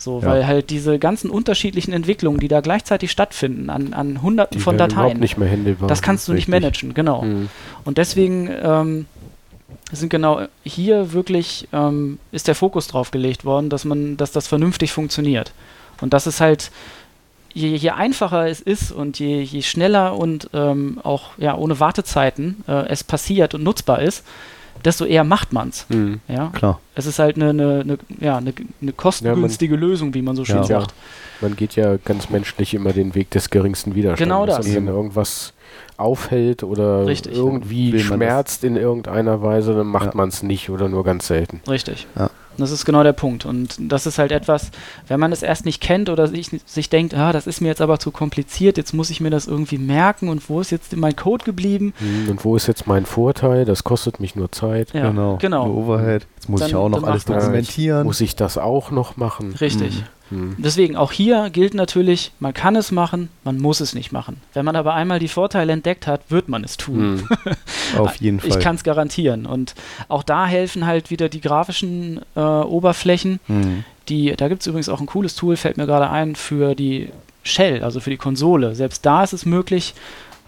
So, 0.00 0.20
Ja. 0.20 0.26
weil 0.28 0.46
halt 0.46 0.70
diese 0.70 0.98
ganzen 0.98 1.28
unterschiedlichen 1.30 1.92
Entwicklungen, 1.92 2.38
die 2.38 2.46
da 2.48 2.60
gleichzeitig 2.60 3.10
stattfinden, 3.10 3.68
an, 3.70 3.92
an 3.94 4.22
hunderten 4.22 4.58
Die 4.58 4.62
von 4.62 4.78
Dateien, 4.78 5.18
nicht 5.18 5.38
mehr 5.38 5.50
handelbar. 5.50 5.88
das 5.88 6.02
kannst 6.02 6.28
du 6.28 6.32
nicht 6.32 6.46
Richtig. 6.46 6.52
managen, 6.62 6.94
genau. 6.94 7.22
Mhm. 7.22 7.48
Und 7.84 7.98
deswegen 7.98 8.48
ähm, 8.62 9.06
sind 9.92 10.10
genau 10.10 10.42
hier 10.64 11.12
wirklich, 11.12 11.68
ähm, 11.72 12.18
ist 12.32 12.46
der 12.48 12.54
Fokus 12.54 12.88
drauf 12.88 13.10
gelegt 13.10 13.44
worden, 13.44 13.70
dass 13.70 13.84
man, 13.84 14.16
dass 14.16 14.32
das 14.32 14.46
vernünftig 14.46 14.92
funktioniert. 14.92 15.52
Und 16.00 16.12
das 16.12 16.26
ist 16.26 16.40
halt, 16.40 16.70
je, 17.54 17.74
je 17.74 17.90
einfacher 17.90 18.46
es 18.48 18.60
ist 18.60 18.92
und 18.92 19.18
je, 19.18 19.40
je 19.40 19.62
schneller 19.62 20.16
und 20.16 20.50
ähm, 20.52 21.00
auch 21.02 21.30
ja, 21.38 21.56
ohne 21.56 21.80
Wartezeiten 21.80 22.62
äh, 22.68 22.86
es 22.88 23.02
passiert 23.02 23.54
und 23.54 23.62
nutzbar 23.62 24.02
ist, 24.02 24.24
desto 24.84 25.04
eher 25.04 25.24
macht 25.24 25.52
man 25.52 25.70
es. 25.70 25.86
Mhm. 25.88 26.20
Ja? 26.28 26.50
Klar. 26.54 26.80
Es 26.94 27.06
ist 27.06 27.18
halt 27.18 27.36
eine, 27.36 27.50
eine, 27.50 27.80
eine, 27.80 27.98
ja, 28.20 28.36
eine, 28.36 28.52
eine 28.80 28.92
kostengünstige 28.92 29.74
Lösung, 29.74 30.14
wie 30.14 30.22
man 30.22 30.36
so 30.36 30.44
schön 30.44 30.58
Ja. 30.58 30.64
sagt. 30.64 30.94
Man 31.40 31.56
geht 31.56 31.76
ja 31.76 31.96
ganz 32.04 32.30
menschlich 32.30 32.74
immer 32.74 32.92
den 32.92 33.14
Weg 33.14 33.30
des 33.30 33.50
geringsten 33.50 33.94
Widerstands. 33.94 34.22
Genau 34.22 34.46
das. 34.46 34.66
Und 34.66 34.74
wenn 34.74 34.86
irgendwas 34.88 35.52
aufhält 35.98 36.62
oder 36.62 37.06
Richtig. 37.06 37.34
irgendwie 37.36 37.90
man 37.92 38.00
schmerzt 38.00 38.64
in 38.64 38.76
irgendeiner 38.76 39.42
Weise, 39.42 39.74
dann 39.74 39.86
macht 39.88 40.06
Ja. 40.06 40.12
man 40.14 40.28
es 40.28 40.42
nicht 40.42 40.70
oder 40.70 40.88
nur 40.88 41.04
ganz 41.04 41.26
selten. 41.26 41.60
Richtig. 41.68 42.06
Das 42.56 42.72
ist 42.72 42.84
genau 42.84 43.04
der 43.04 43.12
Punkt. 43.12 43.46
Und 43.46 43.76
das 43.78 44.06
ist 44.06 44.18
halt 44.18 44.32
etwas, 44.32 44.70
wenn 45.06 45.20
man 45.20 45.30
es 45.30 45.42
erst 45.44 45.64
nicht 45.64 45.80
kennt 45.80 46.08
oder 46.08 46.26
sich, 46.26 46.50
sich 46.66 46.90
denkt, 46.90 47.14
ah, 47.14 47.32
das 47.32 47.46
ist 47.46 47.60
mir 47.60 47.68
jetzt 47.68 47.80
aber 47.80 48.00
zu 48.00 48.10
kompliziert, 48.10 48.76
jetzt 48.76 48.92
muss 48.94 49.10
ich 49.10 49.20
mir 49.20 49.30
das 49.30 49.46
irgendwie 49.46 49.78
merken 49.78 50.28
und 50.28 50.48
wo 50.48 50.60
ist 50.60 50.70
jetzt 50.70 50.96
mein 50.96 51.14
Code 51.14 51.44
geblieben? 51.44 51.94
Hm, 51.98 52.28
und 52.30 52.44
wo 52.44 52.56
ist 52.56 52.66
jetzt 52.66 52.86
mein 52.88 53.06
Vorteil? 53.06 53.64
Das 53.64 53.84
kostet 53.84 54.18
mich 54.18 54.34
nur 54.34 54.50
Zeit. 54.50 54.92
Ja, 54.92 55.08
genau. 55.10 55.38
genau. 55.40 55.68
Overhead. 55.68 56.26
Jetzt 56.34 56.48
muss 56.48 56.60
Dann- 56.60 56.68
ich 56.70 56.74
auch 56.74 56.88
noch 56.88 57.04
alles 57.04 57.24
dokumentieren. 57.26 58.04
Muss 58.04 58.20
ich 58.20 58.34
das 58.34 58.58
auch 58.58 58.90
noch 58.90 59.16
machen? 59.16 59.54
Richtig. 59.60 60.02
Hm. 60.30 60.56
Deswegen 60.58 60.96
auch 60.96 61.12
hier 61.12 61.50
gilt 61.50 61.74
natürlich, 61.74 62.32
man 62.40 62.54
kann 62.54 62.76
es 62.76 62.90
machen, 62.90 63.28
man 63.44 63.58
muss 63.58 63.80
es 63.80 63.94
nicht 63.94 64.12
machen. 64.12 64.40
Wenn 64.52 64.64
man 64.64 64.76
aber 64.76 64.94
einmal 64.94 65.18
die 65.18 65.28
Vorteile 65.28 65.72
entdeckt 65.72 66.06
hat, 66.06 66.22
wird 66.30 66.48
man 66.48 66.64
es 66.64 66.76
tun. 66.76 67.24
Hm. 67.44 67.58
Auf 67.98 68.16
jeden 68.16 68.40
Fall. 68.40 68.50
Ich 68.50 68.60
kann 68.60 68.76
es 68.76 68.84
garantieren. 68.84 69.46
Und 69.46 69.74
auch 70.08 70.22
da 70.22 70.46
helfen 70.46 70.86
halt 70.86 71.10
wieder 71.10 71.28
die 71.28 71.40
grafischen 71.40 72.20
äh, 72.36 72.40
Oberflächen. 72.40 73.40
Mhm. 73.48 73.84
Die, 74.08 74.34
da 74.36 74.48
gibt 74.48 74.62
es 74.62 74.66
übrigens 74.66 74.88
auch 74.88 75.00
ein 75.00 75.06
cooles 75.06 75.34
Tool, 75.34 75.56
fällt 75.56 75.76
mir 75.76 75.86
gerade 75.86 76.10
ein, 76.10 76.34
für 76.34 76.74
die 76.74 77.10
Shell, 77.42 77.82
also 77.82 78.00
für 78.00 78.10
die 78.10 78.16
Konsole. 78.16 78.74
Selbst 78.74 79.04
da 79.04 79.22
ist 79.22 79.32
es 79.32 79.44
möglich, 79.46 79.94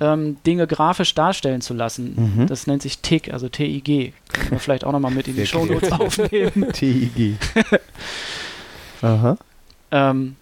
ähm, 0.01 0.39
Dinge 0.47 0.67
grafisch 0.67 1.15
darstellen 1.15 1.61
zu 1.61 1.75
lassen. 1.75 2.35
Mhm. 2.37 2.47
Das 2.47 2.67
nennt 2.67 2.83
sich 2.83 2.99
TIG, 2.99 3.33
also 3.33 3.49
TIG. 3.49 4.15
Können 4.33 4.51
wir 4.51 4.59
vielleicht 4.59 4.85
auch 4.85 4.93
nochmal 4.93 5.11
mit 5.11 5.29
in 5.29 5.37
die 5.37 5.47
Shownotes 5.47 5.91
kreativ. 5.91 6.19
aufnehmen. 6.19 6.67
TIG. 6.73 7.37
Aha. 9.03 9.37
Ähm, 9.93 10.37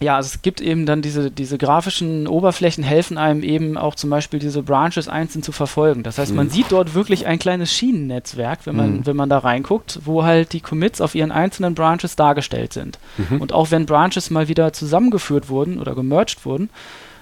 ja, 0.00 0.16
also 0.16 0.26
es 0.26 0.42
gibt 0.42 0.60
eben 0.60 0.86
dann 0.86 1.02
diese, 1.02 1.30
diese 1.30 1.56
grafischen 1.56 2.26
Oberflächen, 2.26 2.82
helfen 2.82 3.16
einem 3.16 3.42
eben 3.44 3.78
auch 3.78 3.94
zum 3.94 4.10
Beispiel 4.10 4.40
diese 4.40 4.62
Branches 4.62 5.08
einzeln 5.08 5.42
zu 5.44 5.52
verfolgen. 5.52 6.02
Das 6.02 6.18
heißt, 6.18 6.34
man 6.34 6.46
Mhm. 6.46 6.50
sieht 6.50 6.72
dort 6.72 6.94
wirklich 6.94 7.26
ein 7.26 7.38
kleines 7.38 7.72
Schienennetzwerk, 7.72 8.66
wenn 8.66 8.74
man, 8.74 8.96
Mhm. 8.98 9.06
wenn 9.06 9.16
man 9.16 9.28
da 9.30 9.38
reinguckt, 9.38 10.00
wo 10.04 10.24
halt 10.24 10.52
die 10.52 10.60
Commits 10.60 11.00
auf 11.00 11.14
ihren 11.14 11.30
einzelnen 11.30 11.74
Branches 11.76 12.16
dargestellt 12.16 12.72
sind. 12.72 12.98
Mhm. 13.18 13.40
Und 13.40 13.52
auch 13.52 13.70
wenn 13.70 13.86
Branches 13.86 14.30
mal 14.30 14.48
wieder 14.48 14.72
zusammengeführt 14.72 15.48
wurden 15.48 15.78
oder 15.78 15.94
gemerged 15.94 16.44
wurden, 16.44 16.70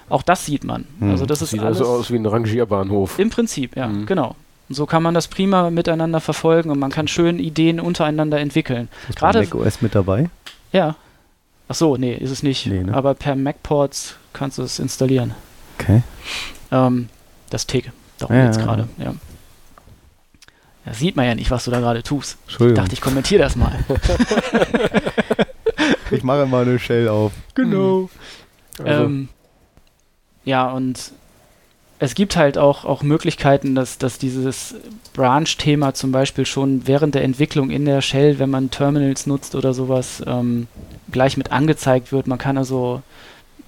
auch 0.09 0.23
das 0.23 0.45
sieht 0.45 0.63
man. 0.63 0.85
Mhm. 0.99 1.11
Also 1.11 1.25
das 1.27 1.43
ist 1.43 1.51
Sieht 1.51 1.61
alles 1.61 1.77
also 1.79 1.91
aus 1.91 2.11
wie 2.11 2.15
ein 2.17 2.25
Rangierbahnhof. 2.25 3.19
im 3.19 3.29
Prinzip, 3.29 3.77
ja, 3.77 3.87
Mhm. 3.87 4.07
genau. 4.07 4.35
Und 4.67 4.75
so 4.75 4.87
kann 4.87 5.03
man 5.03 5.13
das 5.13 5.27
prima 5.27 5.69
miteinander 5.69 6.19
verfolgen 6.21 6.71
und 6.71 6.79
man 6.79 6.89
kann 6.89 7.07
schön 7.07 7.37
Ideen 7.37 7.79
untereinander 7.79 8.39
entwickeln. 8.39 8.89
Ist 9.09 9.19
Gerade- 9.19 9.39
Mac 9.41 9.53
OS 9.53 9.81
mit 9.83 9.93
dabei? 9.93 10.29
Ja. 10.71 10.95
Ach 11.67 11.75
so, 11.75 11.97
nee, 11.97 12.13
ist 12.13 12.29
es 12.31 12.43
nicht. 12.43 12.65
Nee, 12.67 12.83
ne? 12.83 12.93
Aber 12.93 13.13
per 13.13 13.35
MacPorts 13.35 14.15
kannst 14.33 14.57
du 14.57 14.63
es 14.63 14.79
installieren. 14.79 15.33
Okay. 15.79 16.03
Ähm, 16.71 17.09
das 17.49 17.65
TIG. 17.67 17.91
Darum 18.19 18.35
Ja, 18.35 18.45
geht's 18.45 18.57
gerade. 18.59 18.87
Ja. 18.97 19.13
Da 20.85 20.93
sieht 20.93 21.15
man 21.15 21.25
ja 21.25 21.33
nicht, 21.35 21.49
was 21.49 21.63
du 21.65 21.71
da 21.71 21.79
gerade 21.79 22.03
tust. 22.03 22.37
Ich 22.45 22.53
Entschuldigung. 22.53 22.83
dachte, 22.83 22.93
ich 22.93 23.01
kommentiere 23.01 23.41
das 23.43 23.55
mal. 23.55 23.71
Ich 26.11 26.23
mache 26.23 26.45
mal 26.45 26.63
eine 26.63 26.77
Shell 26.77 27.07
auf. 27.07 27.31
genau. 27.55 28.09
Also, 28.79 29.03
Ähm, 29.05 29.29
ja, 30.45 30.69
und 30.71 31.11
es 32.03 32.15
gibt 32.15 32.35
halt 32.35 32.57
auch, 32.57 32.83
auch 32.83 33.01
Möglichkeiten, 33.01 33.75
dass, 33.75 33.97
dass 33.97 34.17
dieses 34.17 34.75
Branch-Thema 35.13 35.93
zum 35.93 36.11
Beispiel 36.11 36.45
schon 36.45 36.85
während 36.85 37.15
der 37.15 37.23
Entwicklung 37.23 37.69
in 37.69 37.85
der 37.85 38.01
Shell, 38.01 38.39
wenn 38.39 38.49
man 38.49 38.69
Terminals 38.69 39.25
nutzt 39.25 39.55
oder 39.55 39.73
sowas, 39.73 40.21
ähm, 40.27 40.67
gleich 41.13 41.37
mit 41.37 41.53
angezeigt 41.53 42.11
wird. 42.11 42.27
Man 42.27 42.37
kann 42.37 42.57
also 42.57 43.01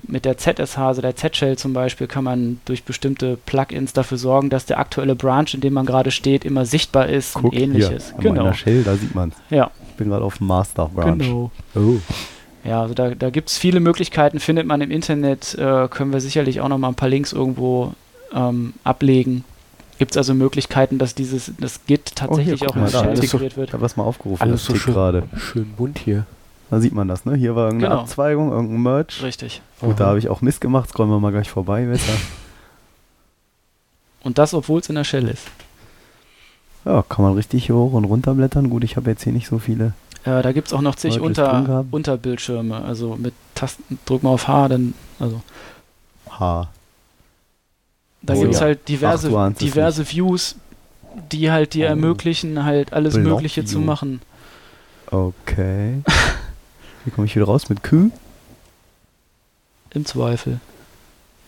mit 0.04 0.26
der 0.26 0.38
ZSH, 0.38 0.78
also 0.78 1.02
der 1.02 1.16
Z-Shell 1.16 1.58
zum 1.58 1.72
Beispiel, 1.72 2.08
kann 2.08 2.26
man 2.26 2.60
durch 2.66 2.84
bestimmte 2.84 3.38
Plugins 3.46 3.94
dafür 3.94 4.18
sorgen, 4.18 4.50
dass 4.50 4.66
der 4.66 4.80
aktuelle 4.80 5.16
Branch, 5.16 5.48
in 5.54 5.62
dem 5.62 5.72
man 5.72 5.86
gerade 5.86 6.12
steht, 6.12 6.44
immer 6.44 6.66
sichtbar 6.66 7.08
ist 7.08 7.36
Guck 7.36 7.46
und 7.46 7.54
ähnliches. 7.58 8.12
Hier, 8.20 8.32
genau. 8.32 8.44
meiner 8.44 8.54
Shell, 8.54 8.84
da 8.84 8.96
sieht 8.98 9.16
man 9.16 9.32
Ja, 9.50 9.72
Ich 9.92 9.96
bin 9.96 10.10
gerade 10.10 10.26
auf 10.26 10.40
dem 10.40 10.48
Master 10.48 10.92
Branch. 10.94 11.18
genau. 11.18 11.52
Oh. 11.74 12.00
Ja, 12.66 12.82
also 12.82 12.96
da, 12.96 13.16
da 13.16 13.30
gibt 13.30 13.48
es 13.48 13.58
viele 13.58 13.80
Möglichkeiten, 13.80 14.42
findet 14.42 14.68
man 14.68 14.82
im 14.82 14.92
Internet, 14.92 15.56
äh, 15.58 15.88
können 15.88 16.12
wir 16.12 16.20
sicherlich 16.20 16.60
auch 16.60 16.68
noch 16.68 16.80
mal 16.80 16.90
ein 16.90 16.96
paar 16.96 17.08
Links 17.08 17.32
irgendwo 17.32 17.94
ähm, 18.34 18.74
ablegen. 18.84 19.44
Gibt 19.98 20.12
es 20.12 20.18
also 20.18 20.34
Möglichkeiten, 20.34 20.98
dass 20.98 21.16
dieses 21.16 21.52
das 21.60 21.86
Git 21.86 22.16
tatsächlich 22.16 22.60
guck 22.60 22.72
auch 22.72 22.76
mal 22.76 22.88
in 22.88 22.92
da, 22.92 23.04
so- 23.04 23.10
integriert 23.10 23.52
Ich 23.54 23.58
wird. 23.58 23.74
habe 23.74 23.82
das 23.84 23.96
mal 23.96 24.04
aufgerufen. 24.04 24.42
alles 24.42 24.66
das 24.66 24.82
so 24.82 24.92
gerade. 24.92 25.24
schön 25.38 25.72
bunt 25.78 26.00
hier. 26.00 26.26
Da 26.70 26.80
sieht 26.82 26.94
man 26.94 27.08
das, 27.08 27.26
ne? 27.26 27.36
Hier 27.36 27.56
war 27.56 27.66
irgendeine 27.68 27.92
Genau. 27.92 28.02
Abzweigung, 28.02 28.52
irgendein 28.52 28.82
Merch. 28.82 29.22
Richtig. 29.24 29.62
Gut, 29.80 30.00
da 30.00 30.08
habe 30.08 30.20
ich 30.20 30.30
auch 30.30 30.42
Mist 30.42 30.60
gemacht. 30.62 30.90
Scrollen 30.90 31.12
wir 31.12 31.20
mal 31.20 31.32
gleich 31.32 31.50
vorbei 31.50 31.86
besser. 31.86 32.12
Und 34.24 34.38
das, 34.40 34.54
obwohl 34.54 34.80
es 34.80 34.90
in 34.90 34.96
der 34.96 35.04
Shell 35.04 35.28
ist. 35.28 35.46
Ja, 36.84 37.04
kann 37.08 37.24
man 37.24 37.34
richtig 37.34 37.66
hier 37.68 37.76
hoch 37.76 37.94
und 37.94 38.06
runter 38.06 38.34
blättern. 38.34 38.70
Gut, 38.70 38.84
ich 38.84 38.96
habe 38.96 39.10
jetzt 39.12 39.24
hier 39.24 39.34
nicht 39.34 39.48
so 39.48 39.60
viele. 39.60 39.94
Äh, 40.24 40.42
da 40.42 40.52
gibt 40.52 40.68
es 40.68 40.74
auch 40.74 40.82
noch 40.82 40.96
zig 40.96 41.20
Unter. 41.20 41.86
Unterbildschirme. 41.92 42.84
Also 42.84 43.16
mit 43.16 43.34
Tasten, 43.54 44.00
drück 44.06 44.24
mal 44.24 44.32
auf 44.32 44.48
H, 44.48 44.68
dann, 44.68 44.94
also 45.20 45.42
H. 46.30 46.68
da 48.26 48.34
Oh 48.34 48.42
gibt 48.42 48.54
es 48.54 48.60
ja. 48.60 48.66
halt 48.68 48.88
diverse, 48.88 49.32
Ach, 49.36 49.54
diverse 49.54 50.10
Views, 50.10 50.56
die 51.32 51.52
halt 51.52 51.74
dir 51.74 51.86
Oh. 51.86 51.90
ermöglichen, 51.90 52.64
halt 52.64 52.94
alles 52.94 53.14
Block 53.16 53.36
Mögliche 53.36 53.66
zu 53.66 53.80
View. 53.80 53.86
machen. 53.86 54.22
Okay. 55.12 56.02
Wie 57.06 57.12
komme 57.12 57.28
ich 57.28 57.36
wieder 57.36 57.46
raus? 57.46 57.70
Mit 57.70 57.84
Q? 57.84 58.10
Im 59.92 60.06
Zweifel. 60.06 60.60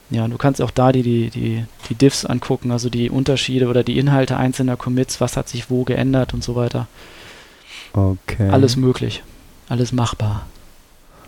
Ja, 0.09 0.25
du 0.27 0.37
kannst 0.37 0.61
auch 0.61 0.71
da 0.71 0.91
die, 0.93 1.03
die, 1.03 1.29
die, 1.29 1.65
die 1.89 1.95
Diffs 1.95 2.23
angucken, 2.23 2.71
also 2.71 2.89
die 2.89 3.09
Unterschiede 3.09 3.67
oder 3.67 3.83
die 3.83 3.97
Inhalte 3.99 4.37
einzelner 4.37 4.77
Commits, 4.77 5.19
was 5.19 5.35
hat 5.35 5.49
sich 5.49 5.69
wo 5.69 5.83
geändert 5.83 6.33
und 6.33 6.43
so 6.45 6.55
weiter. 6.55 6.87
Okay. 7.91 8.49
Alles 8.49 8.77
möglich. 8.77 9.21
Alles 9.67 9.91
machbar. 9.91 10.45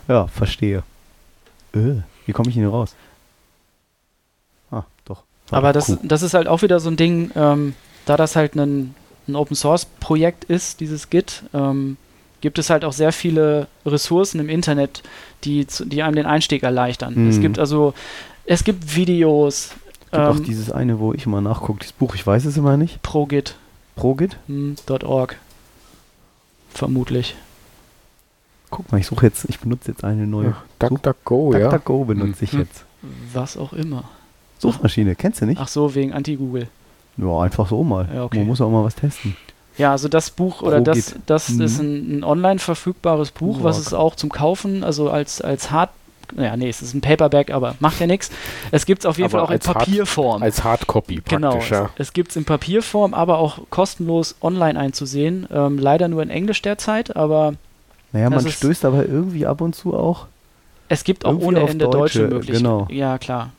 Ja, 0.08 0.28
verstehe. 0.28 0.84
Äh, 1.74 2.02
wie 2.26 2.32
komme 2.32 2.50
ich 2.50 2.56
hier 2.56 2.70
raus? 2.70 2.96
Aber 5.52 5.74
das, 5.74 5.98
das 6.04 6.22
ist 6.22 6.34
halt 6.34 6.48
auch 6.48 6.62
wieder 6.62 6.80
so 6.80 6.90
ein 6.90 6.96
Ding, 6.98 7.32
ähm, 7.36 7.74
da 8.06 8.18
das 8.18 8.36
halt 8.36 8.56
ein, 8.56 8.94
ein 9.28 9.36
Open 9.36 9.56
Source 9.56 9.86
Projekt 10.00 10.44
ist, 10.46 10.80
dieses 10.80 11.10
Git, 11.10 11.44
ähm, 11.54 11.98
gibt 12.42 12.58
es 12.60 12.70
halt 12.70 12.86
auch 12.86 12.94
sehr 12.94 13.12
viele 13.12 13.68
Ressourcen 13.86 14.40
im 14.40 14.50
Internet, 14.50 15.04
die, 15.44 15.68
zu, 15.68 15.86
die 15.86 16.04
einem 16.04 16.16
den 16.16 16.26
Einstieg 16.26 16.64
erleichtern. 16.64 17.28
Es 17.28 17.38
Mhm. 17.38 17.42
gibt 17.42 17.60
also, 17.60 17.94
es 18.46 18.64
gibt 18.64 18.96
Videos, 18.96 19.72
Es 20.06 20.12
gibt 20.12 20.16
auch 20.24 20.36
ähm, 20.38 20.44
dieses 20.44 20.72
eine, 20.72 21.00
wo 21.00 21.14
ich 21.14 21.26
immer 21.26 21.42
nachgucke, 21.42 21.80
dieses 21.80 21.94
Buch, 21.94 22.16
ich 22.16 22.26
weiß 22.26 22.46
es 22.46 22.58
immer 22.58 22.78
nicht. 22.78 23.02
ProGit. 23.04 23.56
ProGit? 23.96 24.38
Hm, 24.48 24.76
.org. 25.04 25.36
Vermutlich. 26.74 27.36
Guck 28.70 28.92
mal, 28.92 29.00
ich 29.00 29.08
suche 29.08 29.26
jetzt, 29.26 29.46
ich 29.50 29.60
benutze 29.60 29.92
jetzt 29.92 30.04
eine 30.04 30.28
neue. 30.28 30.50
Ja, 30.50 30.64
DuckDuckGo, 30.88 31.54
ja. 31.54 31.60
DuckDuckGo 31.70 32.06
benutze 32.06 32.46
ich 32.46 32.54
Mhm. 32.54 32.60
jetzt. 32.60 32.86
Was 33.34 33.58
auch 33.58 33.74
immer. 33.74 34.04
Suchmaschine, 34.60 35.16
kennst 35.16 35.42
du 35.42 35.46
nicht? 35.46 35.60
Ach 35.62 35.68
so, 35.68 35.96
wegen 35.96 36.14
Anti-Google. 36.14 36.68
Ja, 37.18 37.40
einfach 37.42 37.68
so 37.68 37.84
mal. 37.84 38.08
Ja, 38.14 38.24
okay. 38.26 38.40
Man 38.40 38.48
muss 38.48 38.62
auch 38.62 38.70
mal 38.70 38.84
was 38.84 38.96
testen. 38.96 39.36
Ja, 39.78 39.92
also 39.92 40.08
das 40.10 40.30
Buch 40.30 40.62
oder 40.62 40.82
das, 40.82 41.16
das 41.26 41.50
Mhm. 41.50 41.62
ist 41.62 41.80
ein, 41.80 42.18
ein 42.20 42.24
online 42.24 42.60
verfügbares 42.60 43.32
Buch, 43.32 43.60
was 43.64 43.78
Org. 43.78 43.88
es 43.88 43.94
auch 43.94 44.16
zum 44.16 44.30
Kaufen, 44.30 44.84
also 44.84 45.10
als, 45.10 45.42
als 45.42 45.72
Hard, 45.72 45.90
ja, 46.38 46.56
nee, 46.58 46.68
es 46.70 46.82
ist 46.82 46.94
ein 46.94 47.02
Paperback, 47.02 47.50
aber 47.52 47.76
macht 47.80 48.00
ja 48.02 48.06
nichts. 48.08 48.30
Es 48.72 48.86
gibt 48.86 49.02
es 49.02 49.06
auf 49.06 49.18
jeden 49.18 49.28
Aber 49.32 49.40
Fall 49.40 49.46
auch 49.46 49.50
in 49.50 49.56
als 49.56 49.68
Hard- 49.68 49.78
Papierform. 49.80 50.44
Als 50.44 50.64
Hardcopy 50.64 51.22
Genau, 51.28 51.52
praktisch, 51.52 51.72
es, 51.72 51.78
ja. 51.78 51.90
es 51.98 52.14
gibt 52.14 52.32
es 52.32 52.36
in 52.36 52.44
Papierform, 52.46 53.14
aber 53.14 53.38
auch 53.40 53.60
kostenlos 53.70 54.36
online 54.42 54.78
einzusehen. 54.80 55.48
Ähm, 55.52 55.78
leider 55.80 56.08
nur 56.10 56.22
in 56.24 56.30
Englisch 56.30 56.62
derzeit, 56.62 57.16
aber 57.16 57.54
Naja, 58.12 58.30
Das 58.30 58.44
man 58.44 58.50
ist- 58.52 58.58
stößt 58.58 58.86
aber 58.86 59.06
irgendwie 59.06 59.46
ab 59.46 59.62
und 59.62 59.76
zu 59.76 59.94
auch. 59.96 60.26
es 60.90 61.04
gibt 61.04 61.24
auch 61.26 61.38
ohne 61.40 61.60
Ende 61.62 61.86
deutsche, 61.86 62.20
Deutsche, 62.20 62.22
Möglichkeiten. 62.24 62.58
genau. 62.64 62.88
Ja, 62.90 63.18
klar. 63.18 63.52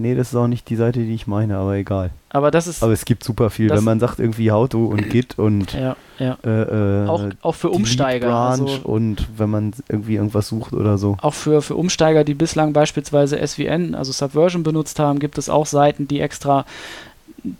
Nee, 0.00 0.14
das 0.14 0.28
ist 0.28 0.36
auch 0.36 0.46
nicht 0.46 0.68
die 0.70 0.76
Seite, 0.76 1.00
die 1.00 1.12
ich 1.12 1.26
meine, 1.26 1.56
aber 1.56 1.74
egal. 1.74 2.10
Aber 2.30 2.52
das 2.52 2.68
ist, 2.68 2.84
Aber 2.84 2.92
es 2.92 3.04
gibt 3.04 3.24
super 3.24 3.50
viel. 3.50 3.68
Wenn 3.68 3.82
man 3.82 3.98
sagt 3.98 4.20
irgendwie 4.20 4.52
How-To 4.52 4.86
und 4.86 5.10
Git 5.10 5.38
und 5.38 5.72
ja, 5.72 5.96
ja. 6.20 6.38
äh, 6.44 7.04
äh, 7.04 7.08
Auch, 7.08 7.24
auch 7.42 7.54
für 7.56 7.70
Umsteiger. 7.70 8.28
Branch 8.28 8.50
Also, 8.50 8.80
und 8.84 9.26
wenn 9.36 9.50
man 9.50 9.72
irgendwie 9.88 10.14
irgendwas 10.14 10.46
sucht 10.46 10.72
oder 10.72 10.98
so. 10.98 11.16
auch 11.20 11.34
für, 11.34 11.62
für 11.62 11.74
Umsteiger, 11.74 12.22
die 12.22 12.34
bislang 12.34 12.72
beispielsweise 12.72 13.44
SVN, 13.44 13.96
also 13.96 14.12
Subversion 14.12 14.62
benutzt 14.62 15.00
haben, 15.00 15.18
gibt 15.18 15.36
es 15.36 15.48
auch 15.48 15.66
Seiten, 15.66 16.06
die 16.06 16.20
extra 16.20 16.64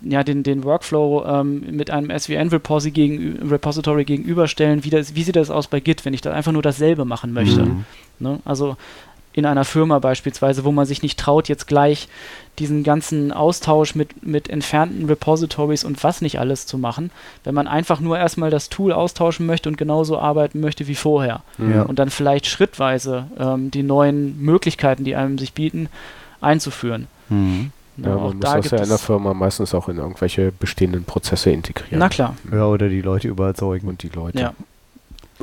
ja, 0.01 0.23
den, 0.23 0.43
den 0.43 0.63
Workflow 0.63 1.25
ähm, 1.25 1.63
mit 1.71 1.89
einem 1.89 2.17
SVN-Repository 2.17 2.91
gegenü 2.91 3.49
Repository 3.49 4.05
gegenüberstellen. 4.05 4.83
Wie, 4.83 4.89
das, 4.89 5.15
wie 5.15 5.23
sieht 5.23 5.35
das 5.35 5.49
aus 5.49 5.67
bei 5.67 5.79
Git, 5.79 6.05
wenn 6.05 6.13
ich 6.13 6.21
da 6.21 6.31
einfach 6.31 6.51
nur 6.51 6.61
dasselbe 6.61 7.05
machen 7.05 7.33
möchte? 7.33 7.63
Mhm. 7.63 7.85
Ne? 8.19 8.39
Also 8.45 8.77
in 9.33 9.45
einer 9.45 9.63
Firma 9.65 9.99
beispielsweise, 9.99 10.65
wo 10.65 10.71
man 10.71 10.85
sich 10.85 11.01
nicht 11.03 11.19
traut, 11.19 11.47
jetzt 11.49 11.67
gleich 11.67 12.07
diesen 12.57 12.83
ganzen 12.83 13.31
Austausch 13.31 13.95
mit, 13.95 14.25
mit 14.25 14.49
entfernten 14.49 15.05
Repositories 15.05 15.83
und 15.85 16.03
was 16.03 16.21
nicht 16.21 16.39
alles 16.39 16.65
zu 16.65 16.77
machen, 16.77 17.09
wenn 17.45 17.53
man 17.55 17.67
einfach 17.67 17.99
nur 18.01 18.17
erstmal 18.17 18.49
das 18.49 18.67
Tool 18.69 18.91
austauschen 18.91 19.45
möchte 19.45 19.69
und 19.69 19.77
genauso 19.77 20.19
arbeiten 20.19 20.59
möchte 20.59 20.87
wie 20.87 20.95
vorher 20.95 21.41
Mhm. 21.57 21.73
Ja. 21.73 21.81
und 21.83 21.99
dann 21.99 22.09
vielleicht 22.09 22.47
schrittweise 22.47 23.27
ähm, 23.39 23.71
die 23.71 23.83
neuen 23.83 24.41
Möglichkeiten, 24.41 25.03
die 25.05 25.15
einem 25.15 25.37
sich 25.37 25.53
bieten, 25.53 25.87
einzuführen. 26.41 27.07
Mhm. 27.29 27.71
Ja, 27.97 28.09
man 28.15 28.19
muss 28.23 28.35
da 28.39 28.53
das 28.55 28.61
gibt 28.63 28.71
ja 28.77 28.83
in 28.83 28.89
der 28.89 28.97
Firma 28.97 29.33
meistens 29.33 29.73
auch 29.75 29.89
in 29.89 29.97
irgendwelche 29.97 30.51
bestehenden 30.57 31.03
Prozesse 31.03 31.51
integrieren. 31.51 31.99
na 31.99 32.07
klar, 32.09 32.35
Ja, 32.51 32.65
oder 32.65 32.87
die 32.89 33.01
Leute 33.01 33.27
überzeugen. 33.27 33.87
Und 33.89 34.03
die 34.03 34.09
Leute. 34.09 34.39
ja. 34.39 34.53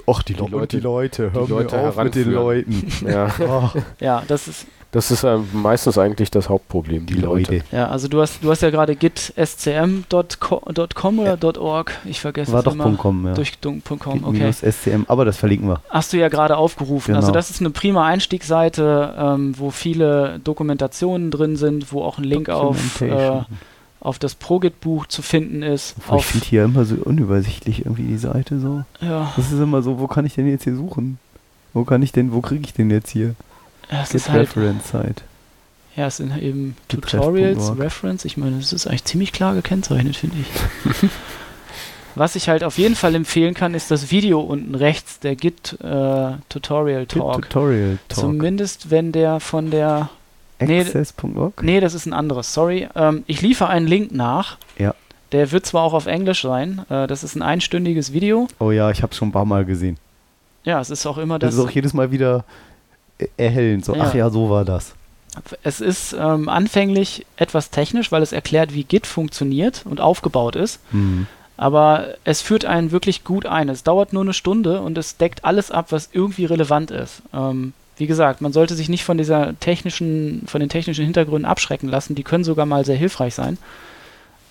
Och, 0.06 0.22
die, 0.22 0.34
Die 0.34 0.40
Leute, 0.40 0.52
Leute- 0.56 0.76
die 0.76 0.82
Leute, 0.82 1.32
hör 1.32 1.46
die 1.46 1.50
Leute 1.52 1.76
mir 1.76 1.88
auf 1.88 1.96
mit 2.02 2.14
den. 2.14 2.30
Leuten. 2.32 2.88
Ja, 3.06 3.28
Oh, 3.40 3.68
Ja, 4.00 4.22
das 4.28 4.48
ist, 4.48 4.66
das 4.92 5.10
ist 5.10 5.24
ähm, 5.24 5.46
meistens 5.52 5.98
eigentlich 5.98 6.30
das 6.30 6.48
Hauptproblem, 6.48 7.06
die, 7.06 7.14
die 7.14 7.20
Leute. 7.20 7.62
ja, 7.72 7.88
also 7.88 8.06
du 8.08 8.20
hast, 8.22 8.42
du 8.42 8.50
hast 8.50 8.62
ja 8.62 8.70
gerade 8.70 8.94
gitscm.com 8.94 11.18
oder 11.18 11.60
.org, 11.60 11.92
ich 12.04 12.20
vergesse 12.20 12.52
War 12.52 12.60
es 12.60 12.64
doch 12.64 12.74
immer. 12.74 12.94
.com, 12.96 13.26
ja. 13.26 13.34
Durch 13.34 13.52
.com, 13.60 14.24
okay. 14.24 14.52
SCM, 14.52 15.04
aber 15.08 15.24
das 15.24 15.36
verlinken 15.36 15.68
wir. 15.68 15.80
Hast 15.90 16.12
du 16.12 16.16
ja 16.18 16.28
gerade 16.28 16.56
aufgerufen. 16.56 17.08
Genau. 17.08 17.18
Also 17.18 17.32
das 17.32 17.50
ist 17.50 17.60
eine 17.60 17.70
prima 17.70 18.06
Einstiegsseite, 18.06 19.14
ähm, 19.18 19.54
wo 19.58 19.70
viele 19.70 20.38
Dokumentationen 20.44 21.30
drin 21.30 21.56
sind, 21.56 21.92
wo 21.92 22.02
auch 22.02 22.18
ein 22.18 22.24
Link 22.24 22.48
auf, 22.48 23.00
äh. 23.00 23.40
Auf 24.06 24.18
das 24.18 24.34
ProGit-Buch 24.36 25.06
zu 25.06 25.20
finden 25.22 25.62
ist. 25.62 25.96
Obwohl, 25.98 26.18
ich 26.20 26.26
finde 26.26 26.46
hier 26.46 26.64
immer 26.64 26.84
so 26.84 26.94
unübersichtlich 26.96 27.80
irgendwie 27.80 28.04
die 28.04 28.18
Seite 28.18 28.60
so. 28.60 28.84
ja, 29.00 29.32
Das 29.36 29.52
ist 29.52 29.58
immer 29.60 29.82
so, 29.82 29.98
wo 29.98 30.06
kann 30.06 30.24
ich 30.24 30.34
denn 30.34 30.48
jetzt 30.48 30.64
hier 30.64 30.76
suchen? 30.76 31.18
Wo 31.74 31.84
kann 31.84 32.02
ich 32.02 32.12
denn, 32.12 32.32
wo 32.32 32.40
kriege 32.40 32.62
ich 32.64 32.72
den 32.72 32.90
jetzt 32.90 33.10
hier? 33.10 33.34
ja, 33.90 34.02
es 34.02 34.10
Git 34.10 34.20
ist 34.22 34.30
halt, 34.30 34.48
Reference 34.48 34.88
Site. 34.88 35.22
ja, 35.96 36.06
es 36.06 36.16
sind 36.18 36.36
eben 36.40 36.76
Git 36.88 37.02
Tutorials. 37.02 37.78
Reference. 37.78 38.24
Ich 38.24 38.36
meine, 38.36 38.58
das 38.58 38.72
ist 38.72 38.86
eigentlich 38.86 39.04
ziemlich 39.04 39.32
klar 39.32 39.54
gekennzeichnet, 39.54 40.16
finde 40.16 40.36
ich. 40.40 41.10
Was 42.14 42.34
ich 42.34 42.48
halt 42.48 42.64
auf 42.64 42.78
jeden 42.78 42.94
Fall 42.94 43.14
empfehlen 43.14 43.52
kann, 43.52 43.74
ist 43.74 43.90
das 43.90 44.10
Video 44.10 44.40
unten 44.40 44.74
rechts, 44.74 45.20
der 45.20 45.36
Git 45.36 45.76
äh, 45.82 46.32
Tutorial 46.48 47.04
Git 47.06 47.18
Talk. 47.20 47.42
Tutorial 47.42 47.98
Talk. 48.08 48.18
Zumindest 48.20 48.90
wenn 48.90 49.12
der 49.12 49.38
von 49.40 49.70
der 49.70 50.08
Access.org? 50.58 51.62
Nee, 51.62 51.80
das 51.80 51.94
ist 51.94 52.06
ein 52.06 52.12
anderes, 52.12 52.52
sorry. 52.54 52.88
Ähm, 52.94 53.24
ich 53.26 53.42
liefere 53.42 53.68
einen 53.68 53.86
Link 53.86 54.12
nach. 54.12 54.56
Ja. 54.78 54.94
Der 55.32 55.50
wird 55.52 55.66
zwar 55.66 55.82
auch 55.82 55.92
auf 55.92 56.06
Englisch 56.06 56.42
sein, 56.42 56.82
äh, 56.88 57.06
das 57.06 57.24
ist 57.24 57.34
ein 57.34 57.42
einstündiges 57.42 58.12
Video. 58.12 58.48
Oh 58.60 58.70
ja, 58.70 58.90
ich 58.90 59.02
habe 59.02 59.14
schon 59.14 59.28
ein 59.28 59.32
paar 59.32 59.44
Mal 59.44 59.64
gesehen. 59.64 59.98
Ja, 60.64 60.80
es 60.80 60.90
ist 60.90 61.04
auch 61.06 61.18
immer 61.18 61.38
Das, 61.38 61.50
das. 61.54 61.58
ist 61.64 61.68
auch 61.68 61.70
jedes 61.74 61.94
Mal 61.94 62.10
wieder 62.12 62.44
äh, 63.18 63.26
erhellend. 63.36 63.84
So, 63.84 63.94
Ja. 63.94 64.04
ach 64.04 64.14
ja, 64.14 64.30
so 64.30 64.48
war 64.50 64.64
das. 64.64 64.94
es 65.62 65.80
ist 65.80 66.14
ähm, 66.18 66.48
anfänglich 66.48 67.26
etwas 67.36 67.70
technisch, 67.70 68.10
weil 68.12 68.22
es 68.22 68.32
erklärt, 68.32 68.72
wie 68.72 68.84
Git 68.84 69.06
funktioniert 69.06 69.82
und 69.84 70.00
aufgebaut 70.00 70.56
ist. 70.56 70.80
Hm. 70.92 71.26
Aber 71.58 72.08
es 72.24 72.40
führt 72.42 72.64
einen 72.64 72.90
wirklich 72.92 73.24
gut 73.24 73.46
ein. 73.46 73.68
Es 73.68 73.82
dauert 73.82 74.12
nur 74.12 74.22
eine 74.22 74.32
Stunde 74.34 74.80
und 74.80 74.96
es 74.98 75.16
deckt 75.16 75.44
alles 75.44 75.70
ab, 75.70 75.86
was 75.90 76.10
irgendwie 76.12 76.44
relevant 76.44 76.90
ist. 76.90 77.22
Ähm, 77.34 77.72
wie 77.96 78.06
gesagt, 78.06 78.40
man 78.40 78.52
sollte 78.52 78.74
sich 78.74 78.88
nicht 78.88 79.04
von 79.04 79.18
dieser 79.18 79.58
technischen, 79.58 80.42
von 80.46 80.60
den 80.60 80.68
technischen 80.68 81.04
Hintergründen 81.04 81.50
abschrecken 81.50 81.88
lassen. 81.88 82.14
Die 82.14 82.22
können 82.22 82.44
sogar 82.44 82.66
mal 82.66 82.84
sehr 82.84 82.96
hilfreich 82.96 83.34
sein. 83.34 83.58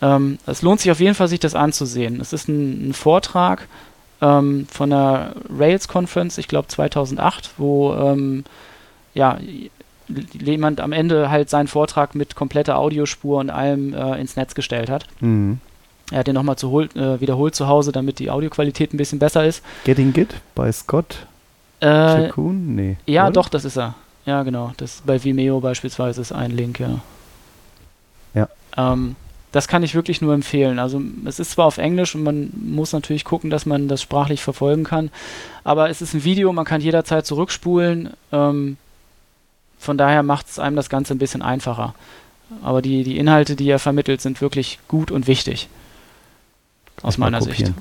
Ähm, 0.01 0.39
es 0.45 0.61
lohnt 0.61 0.81
sich 0.81 0.91
auf 0.91 0.99
jeden 0.99 1.15
Fall, 1.15 1.27
sich 1.27 1.39
das 1.39 1.55
anzusehen. 1.55 2.19
Es 2.19 2.33
ist 2.33 2.47
ein, 2.47 2.89
ein 2.89 2.93
Vortrag 2.93 3.67
ähm, 4.21 4.67
von 4.71 4.89
der 4.89 5.35
Rails 5.49 5.87
Conference, 5.87 6.37
ich 6.37 6.47
glaube 6.47 6.67
2008, 6.67 7.51
wo 7.57 7.93
ähm, 7.93 8.43
ja 9.13 9.37
jemand 10.07 10.81
am 10.81 10.91
Ende 10.91 11.29
halt 11.29 11.49
seinen 11.49 11.67
Vortrag 11.67 12.15
mit 12.15 12.35
kompletter 12.35 12.77
Audiospur 12.77 13.39
und 13.39 13.49
allem 13.49 13.93
äh, 13.93 14.19
ins 14.19 14.35
Netz 14.35 14.53
gestellt 14.55 14.89
hat. 14.89 15.07
Hm. 15.19 15.59
Er 16.11 16.19
hat 16.19 16.27
den 16.27 16.35
nochmal 16.35 16.55
äh, 16.55 17.19
wiederholt 17.19 17.55
zu 17.55 17.67
Hause, 17.67 17.91
damit 17.91 18.19
die 18.19 18.29
Audioqualität 18.29 18.93
ein 18.93 18.97
bisschen 18.97 19.17
besser 19.17 19.45
ist. 19.45 19.63
Getting 19.85 20.13
Git 20.13 20.35
bei 20.53 20.71
Scott 20.71 21.25
Äh? 21.85 22.31
Nee. 22.37 22.97
ja, 23.05 23.23
oder? 23.23 23.33
doch, 23.33 23.49
das 23.49 23.65
ist 23.65 23.77
er. 23.77 23.95
Ja, 24.25 24.43
genau. 24.43 24.71
Das 24.77 25.03
bei 25.05 25.23
Vimeo 25.23 25.59
beispielsweise 25.59 26.21
ist 26.21 26.31
ein 26.31 26.51
Link, 26.51 26.79
ja. 26.79 26.99
Ja. 28.33 28.49
Ähm, 28.75 29.15
das 29.51 29.67
kann 29.67 29.83
ich 29.83 29.95
wirklich 29.95 30.21
nur 30.21 30.33
empfehlen. 30.33 30.79
Also 30.79 31.01
es 31.25 31.39
ist 31.39 31.51
zwar 31.51 31.65
auf 31.67 31.77
Englisch 31.77 32.15
und 32.15 32.23
man 32.23 32.49
muss 32.53 32.91
natürlich 32.91 33.23
gucken, 33.23 33.49
dass 33.49 33.65
man 33.65 33.87
das 33.87 34.01
sprachlich 34.01 34.41
verfolgen 34.41 34.83
kann, 34.83 35.11
aber 35.63 35.89
es 35.89 36.01
ist 36.01 36.13
ein 36.13 36.23
Video, 36.23 36.51
man 36.51 36.65
kann 36.65 36.81
jederzeit 36.81 37.25
zurückspulen. 37.25 38.09
Ähm, 38.31 38.77
von 39.77 39.97
daher 39.97 40.23
macht 40.23 40.47
es 40.49 40.59
einem 40.59 40.75
das 40.75 40.89
Ganze 40.89 41.13
ein 41.13 41.19
bisschen 41.19 41.41
einfacher. 41.41 41.93
Aber 42.63 42.81
die, 42.81 43.03
die 43.03 43.17
Inhalte, 43.17 43.55
die 43.55 43.69
er 43.69 43.79
vermittelt, 43.79 44.21
sind 44.21 44.41
wirklich 44.41 44.79
gut 44.87 45.11
und 45.11 45.27
wichtig. 45.27 45.69
Aus 47.01 47.17
meiner 47.17 47.41
Sicht. 47.41 47.71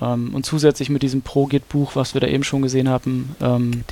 Ähm, 0.00 0.34
und 0.34 0.46
zusätzlich 0.46 0.90
mit 0.90 1.02
diesem 1.02 1.22
Pro-Git-Buch, 1.22 1.94
was 1.94 2.14
wir 2.14 2.20
da 2.20 2.26
eben 2.26 2.44
schon 2.44 2.62
gesehen 2.62 2.88
haben, 2.88 3.34
ähm, 3.40 3.84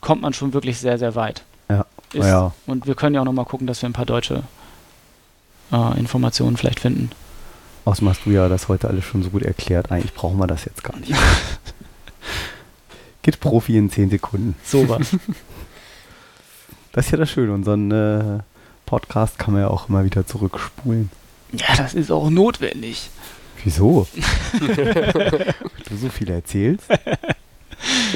kommt 0.00 0.22
man 0.22 0.32
schon 0.32 0.52
wirklich 0.52 0.78
sehr, 0.78 0.98
sehr 0.98 1.14
weit. 1.14 1.42
Ja. 1.68 1.86
Ist, 2.12 2.26
Ja. 2.26 2.52
Und 2.66 2.86
wir 2.86 2.94
können 2.94 3.14
ja 3.14 3.20
auch 3.20 3.24
nochmal 3.26 3.44
gucken, 3.44 3.66
dass 3.66 3.82
wir 3.82 3.88
ein 3.88 3.92
paar 3.94 4.06
deutsche 4.06 4.42
äh, 5.72 5.98
Informationen 5.98 6.56
vielleicht 6.56 6.80
finden. 6.80 7.10
Außerdem 7.84 8.08
hast 8.10 8.26
du 8.26 8.30
ja 8.30 8.48
das 8.48 8.68
heute 8.68 8.88
alles 8.88 9.04
schon 9.04 9.22
so 9.22 9.30
gut 9.30 9.42
erklärt. 9.42 9.90
Eigentlich 9.90 10.14
brauchen 10.14 10.38
wir 10.38 10.46
das 10.46 10.64
jetzt 10.64 10.84
gar 10.84 10.96
nicht. 10.98 11.12
Git 13.22 13.40
Profi 13.40 13.76
in 13.76 13.90
10 13.90 14.10
Sekunden. 14.10 14.54
Sowas. 14.64 15.16
Das 16.92 17.04
ist 17.06 17.12
ja 17.12 17.18
das 17.18 17.30
Schöne. 17.30 17.52
Unseren 17.52 17.92
äh, 17.92 18.40
Podcast 18.84 19.38
kann 19.38 19.54
man 19.54 19.62
ja 19.62 19.68
auch 19.68 19.88
immer 19.88 20.04
wieder 20.04 20.26
zurückspulen. 20.26 21.08
ja, 21.52 21.76
das 21.76 21.94
ist 21.94 22.10
auch 22.10 22.30
notwendig. 22.30 23.10
Wieso? 23.64 24.06
du 25.88 25.96
so 25.96 26.08
viel 26.08 26.30
erzählst? 26.30 26.86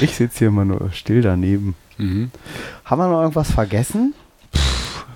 Ich 0.01 0.15
sitze 0.15 0.39
hier 0.39 0.47
immer 0.49 0.65
nur 0.65 0.91
still 0.91 1.21
daneben. 1.21 1.75
Mhm. 1.97 2.31
Haben 2.83 2.99
wir 2.99 3.07
noch 3.07 3.21
irgendwas 3.21 3.51
vergessen? 3.51 4.13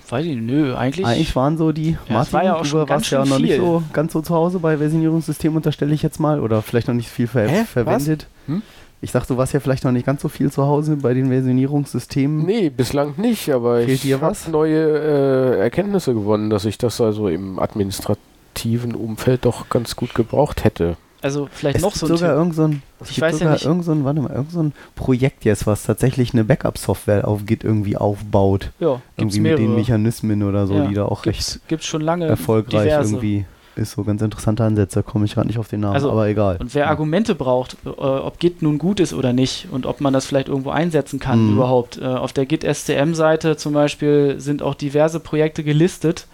Weiß 0.09 0.25
ich, 0.25 0.37
nö, 0.37 0.75
eigentlich. 0.75 1.05
Eigentlich 1.05 1.35
waren 1.35 1.57
so 1.57 1.71
die. 1.71 1.95
Ja, 2.09 2.23
es 2.23 2.33
war 2.33 2.43
ja 2.43 2.55
auch 2.55 2.65
schon 2.65 2.79
ganz 2.87 3.11
warst 3.11 3.11
ja 3.11 3.25
noch 3.25 3.37
nicht 3.37 3.51
viel. 3.51 3.59
so 3.59 3.83
ganz 3.93 4.11
so 4.11 4.21
zu 4.21 4.33
Hause 4.33 4.57
bei 4.57 4.77
Versionierungssystemen, 4.77 5.57
unterstelle 5.57 5.93
ich 5.93 6.01
jetzt 6.01 6.19
mal. 6.19 6.39
Oder 6.39 6.63
vielleicht 6.63 6.87
noch 6.87 6.95
nicht 6.95 7.09
viel 7.09 7.27
ver 7.27 7.47
Hä? 7.47 7.65
verwendet. 7.65 8.25
Hm? 8.47 8.63
Ich 9.01 9.11
dachte, 9.11 9.33
du 9.33 9.37
warst 9.37 9.53
ja 9.53 9.59
vielleicht 9.59 9.83
noch 9.83 9.91
nicht 9.91 10.05
ganz 10.07 10.21
so 10.21 10.27
viel 10.27 10.51
zu 10.51 10.65
Hause 10.65 10.95
bei 10.97 11.13
den 11.13 11.29
Versionierungssystemen. 11.29 12.43
Nee, 12.43 12.69
bislang 12.69 13.13
nicht, 13.17 13.49
aber 13.51 13.81
Fehlt 13.83 14.03
ich 14.03 14.11
habe 14.13 14.23
was? 14.23 14.47
neue 14.47 14.79
äh, 14.79 15.59
Erkenntnisse 15.59 16.13
gewonnen, 16.13 16.49
dass 16.49 16.65
ich 16.65 16.77
das 16.79 16.99
also 16.99 17.27
im 17.29 17.59
administrativen 17.59 18.28
Umfeld 18.65 19.45
doch 19.45 19.69
ganz 19.69 19.95
gut 19.95 20.13
gebraucht 20.13 20.63
hätte. 20.63 20.97
also 21.21 21.49
vielleicht 21.51 21.77
Es 21.77 21.81
noch 21.81 21.95
so 21.95 22.05
ein 22.05 22.15
sogar 22.17 22.35
irgend 22.35 22.55
so 22.55 22.63
ein, 22.63 22.81
es 23.01 23.11
Ich 23.11 23.19
weiß 23.21 23.33
ja 23.33 23.39
sogar 23.39 23.53
nicht- 23.53 23.65
irgend 23.65 23.83
so 23.85 23.91
ein, 23.91 24.05
warte 24.05 24.21
mal, 24.21 24.31
irgend 24.31 24.51
so 24.51 24.61
ein 24.63 24.73
Projekt 24.95 25.43
jetzt, 25.45 25.67
was 25.67 25.83
tatsächlich 25.83 26.33
eine 26.33 26.45
Backup-Software 26.45 27.27
auf 27.27 27.45
Git 27.45 27.63
irgendwie 27.63 27.97
aufbaut. 27.97 28.71
Ja, 28.79 29.01
gibt's 29.17 29.35
Irgendwie 29.35 29.39
mit 29.41 29.51
den 29.59 29.65
mehrere. 29.65 29.75
Mechanismen 29.79 30.43
oder 30.43 30.65
so, 30.67 30.75
Ja, 30.75 30.87
die 30.87 30.93
da 30.93 31.05
auch 31.05 31.25
recht 31.25 31.37
Gibt's, 31.39 31.59
gibt's 31.67 31.85
schon 31.85 32.01
lange 32.01 32.25
erfolgreich 32.25 32.83
diverse. 32.83 33.13
irgendwie 33.15 33.45
ist. 33.75 33.91
So 33.91 34.03
ganz 34.03 34.21
interessante 34.21 34.63
Ansätze, 34.65 35.03
komme 35.03 35.23
ich 35.25 35.35
gerade 35.35 35.47
nicht 35.47 35.57
auf 35.59 35.67
den 35.69 35.79
Namen, 35.81 35.93
Also, 35.95 36.11
aber 36.11 36.27
egal. 36.27 36.57
Und 36.59 36.73
wer 36.75 36.83
Ja. 36.85 36.89
Argumente 36.89 37.33
braucht, 37.35 37.77
äh, 37.85 37.89
ob 37.89 38.37
Git 38.39 38.61
nun 38.61 38.77
gut 38.77 38.99
ist 38.99 39.13
oder 39.13 39.31
nicht 39.31 39.67
und 39.71 39.85
ob 39.85 40.01
man 40.01 40.11
das 40.13 40.25
vielleicht 40.25 40.49
irgendwo 40.49 40.69
einsetzen 40.71 41.19
kann 41.19 41.47
Mhm. 41.47 41.53
überhaupt. 41.55 41.97
Äh, 41.97 42.05
auf 42.05 42.33
der 42.33 42.45
Git 42.45 42.63
SCM-Seite 42.65 43.55
zum 43.57 43.73
Beispiel 43.73 44.35
sind 44.39 44.61
auch 44.63 44.73
diverse 44.75 45.19
Projekte 45.21 45.63
gelistet, 45.63 46.27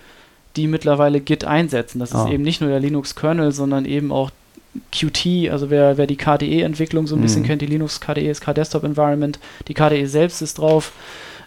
die 0.55 0.67
mittlerweile 0.67 1.19
Git 1.21 1.45
einsetzen. 1.45 1.99
Das 1.99 2.13
Ah. 2.13 2.25
ist 2.25 2.31
eben 2.31 2.43
nicht 2.43 2.61
nur 2.61 2.69
der 2.69 2.79
Linux-Kernel, 2.79 3.51
sondern 3.51 3.85
eben 3.85 4.11
auch 4.11 4.31
Qt, 4.91 5.49
also 5.51 5.69
wer, 5.69 5.97
wer 5.97 6.05
die 6.07 6.17
KDE-Entwicklung 6.17 7.07
so 7.07 7.15
ein 7.15 7.21
bisschen 7.21 7.43
Mhm. 7.43 7.45
kennt, 7.47 7.61
die 7.61 7.65
Linux 7.65 8.01
KDE 8.01 8.29
ist 8.29 8.41
K-Desktop 8.41 8.83
Environment, 8.83 9.39
die 9.69 9.73
KDE 9.73 10.05
selbst 10.05 10.41
ist 10.41 10.57
drauf. 10.57 10.91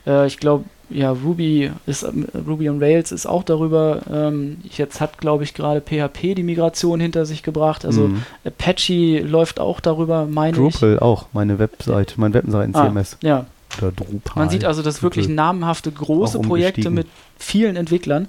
Äh, 0.07 0.27
ich 0.27 0.39
glaube, 0.39 0.65
ja, 0.91 1.11
Ruby 1.11 1.71
ist 1.87 2.07
Ruby 2.47 2.71
on 2.71 2.79
Rails 2.83 3.13
ist 3.13 3.27
auch 3.27 3.43
darüber. 3.43 4.01
Ähm, 4.11 4.57
jetzt 4.75 5.03
hat, 5.03 5.19
glaube 5.19 5.45
ich, 5.45 5.53
gerade 5.53 5.83
PHP 5.83 6.35
die 6.35 6.43
Migration 6.43 6.99
hinter 7.01 7.27
sich 7.27 7.43
gebracht. 7.43 7.85
Also 7.85 8.09
Mhm. 8.09 8.23
Apache 8.47 9.19
läuft 9.21 9.61
auch 9.61 9.81
darüber, 9.81 10.25
meine 10.25 10.57
Drupal 10.57 10.99
auch, 10.99 11.27
meine 11.35 11.59
Webseite, 11.59 12.15
mein 12.17 12.33
Webseiten-CMS. 12.33 13.19
ich. 13.21 13.29
Ah, 13.29 13.31
ja, 13.31 13.47
Oder 13.83 13.93
Drupal. 13.93 14.33
man 14.37 14.49
sieht 14.49 14.65
also, 14.65 14.81
dass 14.81 15.03
wirklich 15.03 15.27
Drupal. 15.27 15.37
namhafte 15.37 15.93
große 15.93 16.39
Projekte 16.39 16.89
mit 16.89 17.07
vielen 17.39 17.77
Entwicklern 17.77 18.29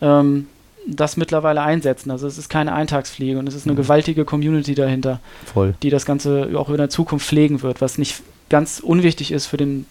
ähm, 0.00 0.46
das 0.86 1.16
mittlerweile 1.16 1.60
einsetzen. 1.60 2.10
Also 2.10 2.26
es 2.26 2.38
ist 2.38 2.48
keine 2.48 2.72
Eintagsfliege 2.72 3.38
und 3.38 3.46
es 3.46 3.54
ist 3.54 3.66
eine 3.66 3.74
Mhm. 3.74 3.78
gewaltige 3.78 4.24
Community 4.24 4.74
dahinter, 4.74 5.20
Voll. 5.52 5.74
die 5.82 5.90
das 5.90 6.06
Ganze 6.06 6.50
auch 6.56 6.70
in 6.70 6.78
der 6.78 6.88
Zukunft 6.90 7.26
pflegen 7.26 7.62
wird, 7.62 7.80
was 7.80 7.98
nicht 7.98 8.22
ganz 8.48 8.80
unwichtig 8.80 9.30
ist 9.30 9.46
für 9.46 9.56
den 9.58 9.86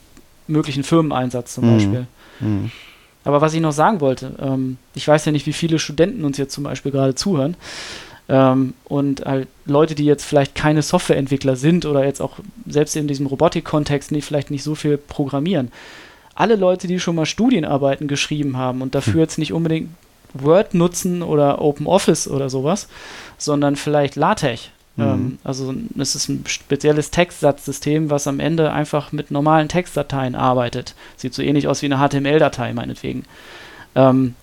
möglichen 0.47 0.83
Firmeneinsatz 0.83 1.53
zum 1.53 1.65
Mhm. 1.69 1.73
Beispiel. 1.75 2.07
Mhm. 2.39 2.71
Aber 3.23 3.41
was 3.41 3.53
ich 3.53 3.61
noch 3.61 3.71
sagen 3.71 3.99
wollte, 4.01 4.31
ähm, 4.41 4.77
ich 4.95 5.07
weiß 5.07 5.25
ja 5.25 5.31
nicht, 5.31 5.45
wie 5.45 5.53
viele 5.53 5.77
Studenten 5.77 6.25
uns 6.25 6.37
jetzt 6.37 6.53
zum 6.53 6.63
Beispiel 6.63 6.91
gerade 6.91 7.13
zuhören. 7.15 7.55
Ähm, 8.27 8.73
und 8.85 9.25
halt 9.25 9.47
Leute, 9.65 9.93
die 9.95 10.05
jetzt 10.05 10.23
vielleicht 10.23 10.55
keine 10.55 10.81
Softwareentwickler 10.81 11.55
sind 11.55 11.85
oder 11.85 12.03
jetzt 12.05 12.21
auch 12.21 12.37
selbst 12.67 12.95
in 12.95 13.07
diesem 13.07 13.25
Robotik-Kontext 13.27 14.11
nicht, 14.11 14.25
vielleicht 14.25 14.51
nicht 14.51 14.63
so 14.63 14.73
viel 14.75 14.97
programmieren. 14.97 15.71
Alle 16.39 16.55
Leute, 16.55 16.87
die 16.87 16.99
schon 16.99 17.15
mal 17.15 17.25
Studienarbeiten 17.25 18.07
geschrieben 18.07 18.55
haben 18.57 18.81
und 18.81 18.95
dafür 18.95 19.13
Hm. 19.13 19.19
jetzt 19.19 19.37
nicht 19.37 19.53
unbedingt 19.53 19.89
Word 20.33 20.73
nutzen 20.73 21.21
oder 21.21 21.61
OpenOffice 21.61 22.27
oder 22.27 22.49
sowas, 22.49 22.87
sondern 23.37 23.75
vielleicht 23.75 24.15
LaTeX. 24.15 24.69
Mhm. 24.95 25.03
Ähm, 25.03 25.37
also 25.43 25.73
es 25.97 26.15
ist 26.15 26.29
ein 26.29 26.43
spezielles 26.47 27.11
Textsatzsystem, 27.11 28.09
was 28.09 28.27
am 28.27 28.39
Ende 28.39 28.71
einfach 28.71 29.11
mit 29.11 29.31
normalen 29.31 29.67
Textdateien 29.67 30.35
arbeitet. 30.35 30.95
Sieht 31.17 31.33
so 31.33 31.41
ähnlich 31.41 31.67
aus 31.67 31.81
wie 31.81 31.91
eine 31.91 31.97
HTML-Datei 31.97 32.73
meinetwegen. 32.73 33.25
Ähm, 33.95 34.35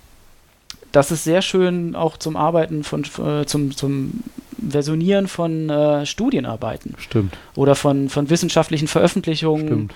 das 0.93 1.11
ist 1.11 1.25
sehr 1.25 1.43
schön 1.43 1.95
auch 1.95 2.17
zum 2.17 2.37
Arbeiten 2.37 2.85
von 2.85 3.05
äh, 3.25 3.45
zum, 3.47 3.77
zum 3.77 4.23
Versionieren 4.69 5.29
von 5.29 5.69
äh, 5.69 6.07
Studienarbeiten 6.07 6.95
Stimmt. 6.99 7.37
oder 7.55 7.75
von, 7.75 8.09
von 8.09 8.31
wissenschaftlichen 8.31 8.89
Veröffentlichungen, 8.89 9.67
Stimmt. 9.67 9.95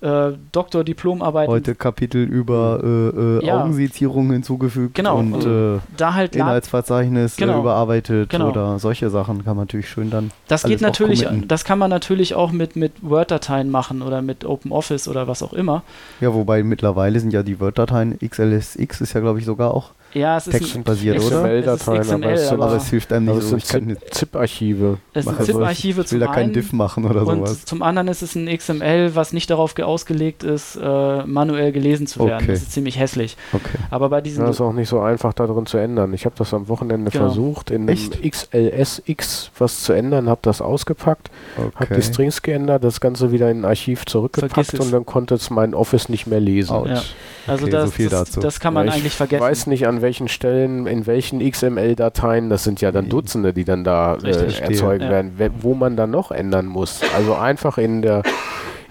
Äh, 0.00 0.32
Doktor, 0.52 0.84
Diplomarbeiten. 0.84 1.50
Heute 1.52 1.74
Kapitel 1.74 2.22
über 2.24 2.80
äh, 2.82 2.86
äh, 2.86 3.46
Ja. 3.46 3.60
Augensizierungen 3.62 4.32
hinzugefügt 4.32 4.94
Genau. 4.94 5.18
und 5.18 5.44
äh, 5.44 5.78
da 5.96 6.14
halt 6.14 6.36
Inhaltsverzeichnis 6.36 7.36
Genau. 7.36 7.56
äh, 7.56 7.60
überarbeitet 7.60 8.30
Genau. 8.30 8.50
oder 8.50 8.78
solche 8.78 9.10
Sachen 9.10 9.44
kann 9.44 9.56
man 9.56 9.64
natürlich 9.66 9.88
schön 9.88 10.10
dann. 10.10 10.30
Das 10.48 10.64
geht 10.64 10.80
natürlich, 10.80 11.26
das 11.48 11.64
kann 11.64 11.78
man 11.78 11.90
natürlich 11.90 12.34
auch 12.34 12.52
mit, 12.52 12.76
mit 12.76 12.92
Word-Dateien 13.02 13.70
machen 13.70 14.02
oder 14.02 14.22
mit 14.22 14.44
OpenOffice 14.44 15.08
oder 15.08 15.28
was 15.28 15.42
auch 15.42 15.52
immer. 15.52 15.82
Ja, 16.20 16.32
wobei 16.34 16.62
mittlerweile 16.62 17.18
sind 17.20 17.32
ja 17.32 17.42
die 17.42 17.58
Word-Dateien 17.60 18.18
XLSX 18.18 19.00
ist 19.00 19.12
ja 19.14 19.20
glaube 19.20 19.38
ich 19.38 19.44
sogar 19.44 19.72
auch 19.74 19.90
Ja, 20.16 20.36
es 20.38 20.46
ist 20.46 20.58
XML, 20.60 20.80
oder? 20.82 21.18
XML-Dateien, 21.20 22.10
aber 22.24 22.32
es 22.32 22.48
aber, 22.50 22.64
Aber 22.66 22.76
es 22.76 22.88
hilft 22.88 23.12
einem 23.12 23.26
nicht 23.34 23.42
so. 23.42 23.56
Ich, 23.56 23.68
kann, 23.68 23.90
ZIP- 23.90 24.14
ZIP-Archive. 24.14 24.98
es 25.12 25.24
sind 25.26 25.38
also- 25.38 25.52
ZIP-Archive 25.52 25.90
ich 25.90 25.96
will 25.96 26.04
zum 26.06 26.20
da 26.20 26.26
keinen 26.32 26.52
Diff 26.52 26.72
machen 26.72 27.04
oder 27.04 27.20
und 27.26 27.46
sowas. 27.46 27.64
zum 27.66 27.82
anderen 27.82 28.08
ist 28.08 28.22
es 28.22 28.34
ein 28.34 28.46
XML, 28.48 29.14
was 29.14 29.32
nicht 29.32 29.50
darauf 29.50 29.74
ge- 29.74 29.84
ausgelegt 29.84 30.42
ist, 30.42 30.76
äh, 30.76 31.22
manuell 31.26 31.70
gelesen 31.72 32.06
zu 32.06 32.20
werden. 32.20 32.44
Okay. 32.44 32.52
Das 32.52 32.62
ist 32.62 32.72
ziemlich 32.72 32.98
hässlich. 32.98 33.36
Okay. 33.52 33.78
Aber 33.90 34.08
bei 34.08 34.20
diesen 34.20 34.42
Ja, 34.44 34.50
ist 34.50 34.60
auch 34.60 34.72
nicht 34.72 34.88
so 34.88 35.00
einfach, 35.00 35.32
da 35.34 35.46
drin 35.46 35.66
zu 35.66 35.76
ändern. 35.78 36.14
Ich 36.14 36.24
habe 36.24 36.34
das 36.38 36.54
am 36.54 36.68
Wochenende 36.68 37.10
Genau. 37.10 37.26
versucht, 37.26 37.70
in 37.70 37.82
einem? 37.88 37.96
XLSX 37.96 39.50
was 39.58 39.82
zu 39.82 39.92
ändern, 39.92 40.28
habe 40.28 40.40
das 40.42 40.60
ausgepackt, 40.60 41.30
habe 41.56 41.72
okay. 41.80 41.94
die 41.96 42.02
Strings 42.02 42.42
geändert, 42.42 42.84
das 42.84 43.00
Ganze 43.00 43.32
wieder 43.32 43.50
in 43.50 43.60
ein 43.60 43.64
Archiv 43.64 44.04
zurückgepackt 44.06 44.78
und 44.80 44.92
dann 44.92 45.04
konnte 45.06 45.34
es 45.34 45.50
mein 45.50 45.74
Office 45.74 46.08
nicht 46.08 46.26
mehr 46.26 46.40
lesen. 46.40 46.74
Ja. 46.86 47.02
Also 47.46 47.62
Okay, 47.64 47.70
das, 47.72 47.84
so 47.84 47.90
viel 47.92 48.08
das, 48.08 48.28
dazu. 48.30 48.40
das 48.40 48.58
kann 48.60 48.74
man 48.74 48.86
Ja, 48.86 48.92
ich 48.94 49.00
eigentlich 49.00 49.14
vergessen. 49.14 49.42
weiß 49.44 49.66
nicht, 49.68 49.86
an 49.86 50.02
welchen 50.06 50.28
Stellen, 50.28 50.86
in 50.86 51.06
welchen 51.06 51.40
XML-Dateien, 51.40 52.48
das 52.48 52.62
sind 52.64 52.80
ja 52.80 52.92
dann 52.92 53.04
Nee. 53.04 53.10
Dutzende, 53.10 53.52
die 53.52 53.64
dann 53.64 53.82
da 53.84 54.14
äh, 54.16 54.28
erzeugt 54.60 55.02
Ja. 55.02 55.10
werden, 55.10 55.32
we- 55.38 55.50
wo 55.60 55.74
man 55.74 55.96
dann 55.96 56.10
noch 56.12 56.30
ändern 56.30 56.66
muss. 56.66 57.00
Also 57.16 57.34
einfach 57.34 57.76
in 57.78 58.02
der 58.02 58.22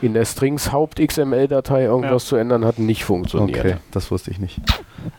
in 0.02 0.14
der 0.14 0.26
Strings 0.26 0.74
Haupt-XML-Datei 0.74 1.84
irgendwas 1.86 2.26
zu 2.26 2.36
ändern, 2.36 2.66
hat 2.66 2.80
nicht 2.80 3.06
funktioniert. 3.06 3.58
Okay, 3.60 3.76
das 3.92 4.12
wusste 4.12 4.30
ich 4.30 4.40
nicht. 4.40 4.58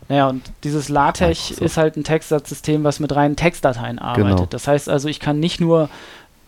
Naja, 0.09 0.29
und 0.29 0.43
dieses 0.65 0.91
LaTeX 0.91 1.21
Microsoft. 1.51 1.61
ist 1.63 1.77
halt 1.79 1.97
ein 1.97 2.05
Textsatzsystem, 2.05 2.85
was 2.85 3.01
mit 3.01 3.15
reinen 3.17 3.37
Textdateien 3.37 3.99
arbeitet. 3.99 4.37
Genau. 4.37 4.47
Das 4.51 4.69
heißt 4.69 4.89
also, 4.91 5.09
ich 5.09 5.19
kann 5.19 5.41
nicht 5.41 5.61
nur 5.63 5.89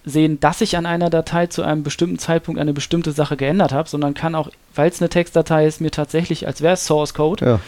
sehen, 0.05 0.39
dass 0.41 0.61
ich 0.61 0.77
an 0.77 0.85
einer 0.87 1.09
Datei 1.11 1.47
zu 1.47 1.63
einem 1.63 1.83
bestimmten 1.83 2.19
Zeitpunkt 2.19 2.61
eine 2.61 2.75
bestimmte 2.75 3.13
Sache 3.13 3.37
geändert 3.37 3.73
habe, 3.73 3.89
sondern 3.89 4.13
kann 4.15 4.35
auch, 4.35 4.51
weil 4.75 4.91
es 4.91 5.01
eine 5.01 5.09
Textdatei 5.09 5.67
ist, 5.67 5.81
mir 5.81 5.91
tatsächlich, 5.91 6.47
als 6.47 6.61
wäre 6.61 6.75
es 6.75 6.85
Source 6.87 7.15
Code, 7.15 7.45
Ja, 7.45 7.61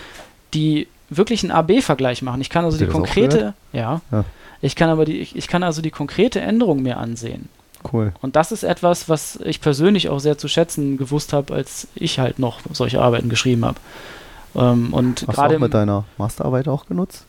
die 0.55 0.89
wirklich 1.11 1.43
einen 1.43 1.53
AB-Vergleich 1.53 2.23
machen. 2.23 2.41
Ich 2.41 2.51
kann 2.51 2.65
also 2.65 2.78
ihr 2.78 2.87
die 2.87 2.93
konkrete, 2.93 3.55
ja, 3.73 4.01
Ja. 4.11 4.24
ich 4.62 4.77
kann 4.77 4.89
aber 4.91 5.05
die, 5.05 5.19
ich, 5.19 5.37
ich 5.37 5.49
kann 5.49 5.62
also 5.62 5.82
die 5.82 5.91
konkrete 5.91 6.41
Änderung 6.41 6.82
mir 6.82 6.97
ansehen. 6.99 7.49
cool. 7.93 8.12
Und 8.23 8.37
das 8.37 8.53
ist 8.53 8.62
etwas, 8.62 9.09
was 9.09 9.37
ich 9.45 9.61
persönlich 9.61 10.09
auch 10.09 10.19
sehr 10.20 10.39
zu 10.39 10.49
schätzen 10.49 10.97
gewusst 10.97 11.32
habe, 11.32 11.53
als 11.55 11.89
ich 11.95 12.19
halt 12.19 12.39
noch 12.39 12.61
solche 12.73 13.01
Arbeiten 13.01 13.28
geschrieben 13.28 13.65
habe. 13.65 13.78
Ähm, 14.55 14.93
und 14.93 15.20
Hast 15.23 15.28
du 15.28 15.32
gerade 15.32 15.57
auch 15.57 15.61
mit 15.61 15.74
deiner 15.74 16.05
Masterarbeit 16.19 16.69
auch 16.69 16.87
genutzt? 16.87 17.27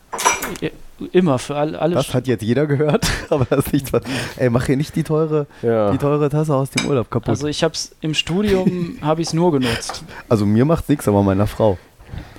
immer 1.14 1.40
für 1.40 1.56
all, 1.56 1.76
alle 1.76 1.95
Das 1.95 2.14
hat 2.14 2.28
jetzt 2.28 2.44
jeder 2.44 2.68
gehört, 2.68 3.08
aber 3.30 3.45
das 3.49 3.66
ist 3.66 3.74
nichts. 3.74 3.91
Was, 3.94 4.03
ey, 4.38 4.49
mach 4.49 4.66
hier 4.68 4.78
nicht 4.78 4.95
die 4.95 5.03
teure, 5.03 5.48
Ja. 5.64 5.91
die 5.91 5.98
teure 5.98 6.30
Tasse 6.30 6.53
aus 6.56 6.70
dem 6.70 6.86
Urlaub 6.88 7.10
kaputt. 7.10 7.30
Also 7.30 7.41
Also, 7.41 7.48
ich 7.48 7.64
habe 7.64 7.74
es 7.74 7.95
im 8.02 8.14
Studium 8.14 8.98
habe 9.02 9.22
ich 9.22 9.30
es 9.30 9.34
nur 9.34 9.52
genutzt. 9.52 10.03
mir 10.30 10.66
macht's 10.66 10.90
nichts, 10.90 11.08
aber 11.08 11.24
meiner 11.24 11.48
Frau. 11.48 11.78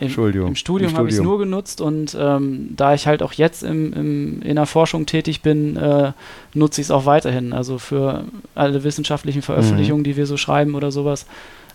Im, 0.02 0.06
Entschuldigung. 0.08 0.48
Im 0.48 0.54
Studium 0.56 0.94
habe 0.96 1.08
ich 1.08 1.12
es 1.14 1.16
Studium. 1.16 1.30
nur 1.30 1.38
genutzt 1.38 1.80
und 1.80 2.16
ähm, 2.20 2.68
da 2.76 2.94
ich 2.94 3.06
halt 3.06 3.22
auch 3.22 3.32
jetzt 3.32 3.62
im, 3.62 3.92
im, 3.92 4.42
in 4.42 4.56
der 4.56 4.66
Forschung 4.66 5.06
tätig 5.06 5.42
bin, 5.42 5.76
äh, 5.76 6.12
nutze 6.54 6.80
ich 6.80 6.86
es 6.86 6.90
auch 6.90 7.06
weiterhin. 7.06 7.52
Also 7.52 7.78
für 7.78 8.24
alle 8.54 8.84
wissenschaftlichen 8.84 9.42
Veröffentlichungen, 9.42 10.04
die 10.04 10.16
wir 10.16 10.26
so 10.26 10.36
schreiben 10.36 10.74
oder 10.74 10.90
sowas, 10.92 11.26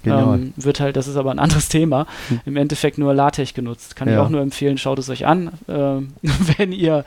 Mhm. 0.03 0.09
Genial. 0.11 0.35
ähm, 0.35 0.53
wird 0.57 0.79
halt, 0.79 0.95
das 0.95 1.07
ist 1.07 1.17
aber 1.17 1.31
ein 1.31 1.39
anderes 1.39 1.69
Thema, 1.77 2.05
Hm. 2.29 2.39
im 2.45 2.55
Endeffekt 2.55 2.99
nur 2.99 3.15
LaTeX 3.15 3.55
genutzt. 3.55 3.95
Kann 3.95 4.07
ich 4.07 4.13
Ja. 4.13 4.23
auch 4.23 4.29
nur 4.29 4.41
empfehlen, 4.41 4.77
schaut 4.77 4.99
es 4.99 5.09
euch 5.09 5.25
an, 5.25 5.49
ähm, 5.67 6.09
wenn 6.57 6.71
ihr, 6.71 7.03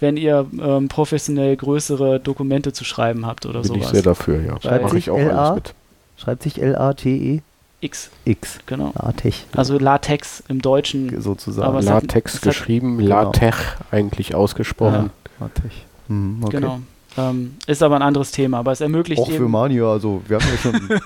wenn 0.00 0.18
ihr 0.18 0.44
ähm, 0.62 0.88
professionell 0.88 1.56
größere 1.56 2.20
Dokumente 2.20 2.74
zu 2.74 2.84
schreiben 2.84 3.24
habt 3.26 3.46
oder 3.46 3.62
Bin 3.62 3.72
ich 3.76 3.78
sowas. 3.80 3.90
sehr 3.90 4.02
dafür, 4.02 4.42
ja. 4.42 4.56
Weil- 4.62 4.82
Mache 4.82 4.98
ich 4.98 5.08
auch 5.10 5.18
LA? 5.18 5.30
alles 5.30 5.54
mit. 5.54 5.74
Schreibt 6.18 6.42
sich 6.42 6.60
L-A-T-E-X. 6.62 7.42
X, 7.80 8.10
E 8.24 8.34
genau. 8.66 8.92
LaTeX. 9.00 9.44
Also 9.54 9.78
LaTeX 9.78 10.42
im 10.48 10.62
Deutschen 10.62 11.20
sozusagen. 11.20 11.68
aber 11.68 11.82
Latex 11.82 12.36
hat- 12.36 12.42
geschrieben, 12.42 12.98
Genau. 12.98 13.24
Latex 13.24 13.56
eigentlich 13.90 14.34
ausgesprochen. 14.34 15.10
LaTeX. 15.40 15.74
Mhm, 16.08 16.42
okay. 16.42 16.56
Genau. 16.56 16.80
Ähm, 17.18 17.56
ist 17.66 17.82
aber 17.82 17.96
ein 17.96 18.02
anderes 18.02 18.30
Thema, 18.30 18.58
aber 18.58 18.72
es 18.72 18.82
ermöglicht 18.82 19.22
Auch 19.22 19.30
für. 19.30 19.48
Mania, 19.48 19.90
also 19.90 20.20
wir 20.26 20.36
haben 20.38 20.44
ja 20.50 20.58
schon, 20.58 20.72
wir 20.88 20.98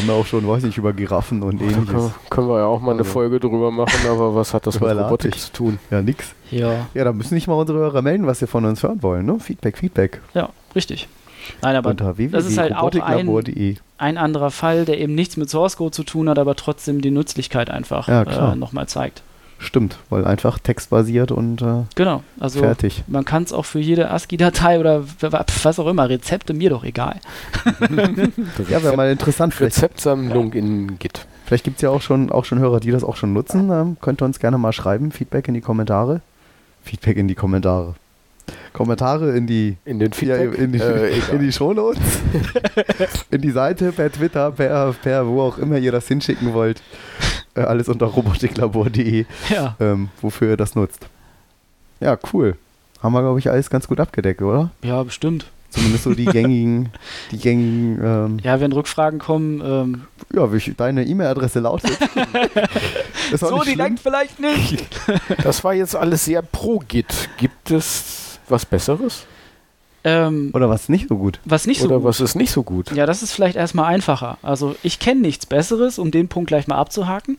haben 0.00 0.06
ja 0.06 0.12
auch 0.14 0.24
schon, 0.24 0.48
weiß 0.48 0.62
nicht, 0.62 0.78
über 0.78 0.94
Giraffen 0.94 1.42
und 1.42 1.60
Da 1.60 1.66
können, 1.66 1.86
ähnliches. 1.86 2.10
können 2.30 2.48
wir 2.48 2.58
ja 2.60 2.64
auch 2.64 2.80
mal 2.80 2.92
eine 2.92 3.00
Also- 3.00 3.12
Folge 3.12 3.38
drüber 3.40 3.70
machen, 3.70 4.08
aber 4.08 4.34
was 4.34 4.54
hat 4.54 4.66
das 4.66 4.76
Über 4.76 4.94
mit 4.94 5.04
Robotik 5.04 5.32
Latex. 5.32 5.46
zu 5.46 5.52
tun? 5.52 5.78
Ja, 5.90 6.00
nix. 6.00 6.34
Ja, 6.50 6.86
Ja, 6.94 7.04
da 7.04 7.12
müssen 7.12 7.34
nicht 7.34 7.46
mal 7.46 7.54
unsere 7.54 7.78
Hörer 7.78 8.00
melden, 8.00 8.26
was 8.26 8.38
sie 8.38 8.46
von 8.46 8.64
uns 8.64 8.82
hören 8.82 9.02
wollen, 9.02 9.26
ne? 9.26 9.38
Feedback, 9.38 9.76
Feedback. 9.76 10.20
ja, 10.32 10.48
richtig. 10.74 11.08
Nein, 11.62 11.76
aber 11.76 11.90
Unter 11.90 12.14
das 12.14 12.46
ist 12.46 12.58
halt 12.58 12.74
auch 12.74 12.92
www.robotiklabor.de. 12.92 13.76
ein 13.98 14.18
anderer 14.18 14.50
Fall, 14.50 14.84
der 14.84 14.98
eben 14.98 15.14
nichts 15.14 15.36
mit 15.36 15.50
Source 15.50 15.76
Code 15.76 15.92
zu 15.92 16.04
tun 16.04 16.28
hat, 16.28 16.38
aber 16.38 16.56
trotzdem 16.56 17.00
die 17.00 17.10
Nützlichkeit 17.10 17.70
einfach 17.70 18.08
Ja, 18.08 18.52
äh, 18.52 18.56
nochmal 18.56 18.86
zeigt. 18.88 19.22
Stimmt, 19.62 19.98
weil 20.08 20.24
einfach 20.24 20.58
textbasiert 20.58 21.30
und 21.32 21.60
äh, 21.60 21.82
Genau. 21.94 22.22
Also 22.40 22.60
fertig. 22.60 23.04
man 23.08 23.26
kann 23.26 23.42
es 23.42 23.52
auch 23.52 23.66
für 23.66 23.78
jede 23.78 24.10
ASCII-Datei 24.10 24.80
oder 24.80 25.04
was 25.20 25.78
auch 25.78 25.86
immer, 25.86 26.08
Rezepte, 26.08 26.54
mir 26.54 26.70
doch 26.70 26.82
egal. 26.82 27.20
Ja, 28.70 28.82
wäre 28.82 28.96
mal 28.96 29.10
interessant. 29.10 29.52
Vielleicht, 29.52 29.76
Rezeptsammlung 29.76 30.52
in 30.54 30.98
Git. 30.98 31.26
vielleicht 31.44 31.64
gibt 31.64 31.76
es 31.76 31.82
ja 31.82 31.90
auch 31.90 32.00
schon, 32.00 32.32
auch 32.32 32.46
schon 32.46 32.58
Hörer, 32.58 32.80
die 32.80 32.90
das 32.90 33.04
auch 33.04 33.16
schon 33.16 33.32
nutzen. 33.34 33.70
Ähm, 33.70 33.96
könnt 34.00 34.22
ihr 34.22 34.24
uns 34.24 34.38
gerne 34.38 34.56
mal 34.56 34.72
schreiben. 34.72 35.12
Feedback 35.12 35.46
in 35.48 35.54
die 35.54 35.60
Kommentare. 35.60 36.22
Feedback 36.82 37.18
in 37.18 37.28
die 37.28 37.34
Kommentare. 37.34 37.94
Kommentare 38.72 39.36
in 39.36 39.46
die, 39.46 39.76
In 39.84 39.98
den 39.98 40.10
ja, 40.20 40.36
in 40.36 40.72
die, 40.72 40.78
äh, 40.80 41.18
in 41.32 41.40
die 41.40 41.52
Shownotes. 41.52 42.00
in 43.30 43.40
die 43.40 43.50
Seite, 43.50 43.92
per 43.92 44.10
Twitter, 44.10 44.50
per, 44.52 44.92
per 45.02 45.26
wo 45.26 45.42
auch 45.42 45.58
immer 45.58 45.78
ihr 45.78 45.92
das 45.92 46.06
hinschicken 46.08 46.52
wollt. 46.52 46.82
Äh, 47.54 47.62
alles 47.62 47.88
unter 47.88 48.06
robotiklabor.de, 48.06 49.24
Ja. 49.48 49.76
ähm, 49.80 50.08
wofür 50.20 50.50
ihr 50.50 50.56
das 50.56 50.74
nutzt. 50.74 51.06
Ja, 52.00 52.16
cool. 52.32 52.56
Haben 53.02 53.12
wir, 53.12 53.20
glaube 53.22 53.38
ich, 53.38 53.50
alles 53.50 53.70
ganz 53.70 53.88
gut 53.88 53.98
abgedeckt, 54.00 54.42
oder? 54.42 54.70
Ja, 54.82 55.02
bestimmt. 55.02 55.46
Zumindest 55.70 56.04
so 56.04 56.14
die 56.14 56.24
gängigen, 56.26 56.90
die 57.30 57.38
gängigen, 57.38 58.00
ähm, 58.02 58.38
Ja, 58.42 58.60
wenn 58.60 58.72
Rückfragen 58.72 59.18
kommen, 59.18 59.62
ähm, 59.64 60.02
ja, 60.34 60.52
wie 60.52 60.72
deine 60.76 61.04
E-Mail-Adresse 61.04 61.60
lautet. 61.60 61.96
Auch 63.40 63.64
nicht 63.64 63.74
schlimm. 63.74 63.96
vielleicht 63.96 64.40
nicht. 64.40 64.86
Das 65.42 65.62
war 65.64 65.74
jetzt 65.74 65.94
alles 65.96 66.24
sehr 66.24 66.42
pro 66.42 66.80
Git. 66.80 67.28
Gibt 67.38 67.70
es 67.70 68.29
was 68.50 68.66
Besseres? 68.66 69.24
ähm, 70.04 70.50
Oder 70.54 70.68
was 70.70 70.88
nicht 70.88 71.08
so 71.08 71.16
gut? 71.16 71.40
was 71.44 71.66
nicht 71.66 71.80
so 71.80 71.86
Oder 71.86 71.96
gut. 71.96 72.04
was 72.04 72.20
ist 72.20 72.34
nicht 72.34 72.50
so 72.52 72.62
gut? 72.62 72.90
Ja, 72.92 73.06
das 73.06 73.22
ist 73.22 73.32
vielleicht 73.32 73.56
erstmal 73.56 73.86
einfacher. 73.86 74.38
Also 74.42 74.74
ich 74.82 74.98
kenne 74.98 75.20
nichts 75.20 75.46
Besseres, 75.46 75.98
um 75.98 76.10
den 76.10 76.28
Punkt 76.28 76.48
gleich 76.48 76.66
mal 76.66 76.76
abzuhaken. 76.76 77.38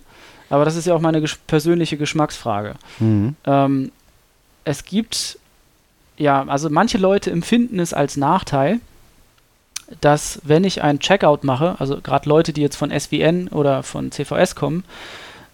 Aber 0.50 0.66
das 0.66 0.76
ist 0.76 0.86
ja 0.86 0.94
auch 0.94 1.00
meine 1.02 1.22
gesch 1.22 1.38
persönliche 1.48 1.98
Geschmacksfrage. 1.98 2.76
Mhm. 3.00 3.36
Ähm, 3.46 3.92
es 4.66 4.84
gibt, 4.84 5.40
ja, 6.18 6.44
also 6.48 6.70
manche 6.70 6.98
Leute 6.98 7.32
empfinden 7.32 7.80
es 7.80 7.94
als 7.94 8.18
Nachteil, 8.18 8.80
dass 10.02 10.40
wenn 10.44 10.64
ich 10.64 10.84
einen 10.84 11.00
Checkout 11.00 11.44
mache, 11.44 11.76
also 11.80 12.00
gerade 12.02 12.30
Leute, 12.30 12.54
die 12.54 12.62
jetzt 12.62 12.76
von 12.76 12.92
SVN 12.92 13.48
oder 13.48 13.82
von 13.84 14.12
CVS 14.12 14.56
kommen, 14.56 14.84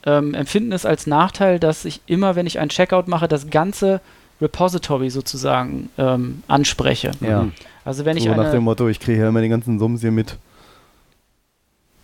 ähm, 0.05 0.33
empfinden 0.33 0.71
es 0.73 0.85
als 0.85 1.07
Nachteil, 1.07 1.59
dass 1.59 1.85
ich 1.85 2.01
immer, 2.05 2.35
wenn 2.35 2.45
ich 2.47 2.59
einen 2.59 2.69
Checkout 2.69 3.07
mache, 3.07 3.27
das 3.27 3.49
ganze 3.49 4.01
Repository 4.41 5.09
sozusagen 5.09 5.89
ähm, 5.97 6.43
anspreche. 6.47 7.11
Ja. 7.21 7.43
Mhm. 7.43 7.53
Also 7.85 8.05
wenn 8.05 8.17
ich 8.17 8.23
so 8.23 8.29
nach 8.29 8.39
eine, 8.45 8.51
dem 8.51 8.63
Motto, 8.63 8.87
ich 8.87 8.99
kriege 8.99 9.21
ja 9.21 9.29
immer 9.29 9.41
den 9.41 9.49
ganzen 9.51 9.79
Summs 9.79 10.01
hier 10.01 10.11
mit. 10.11 10.37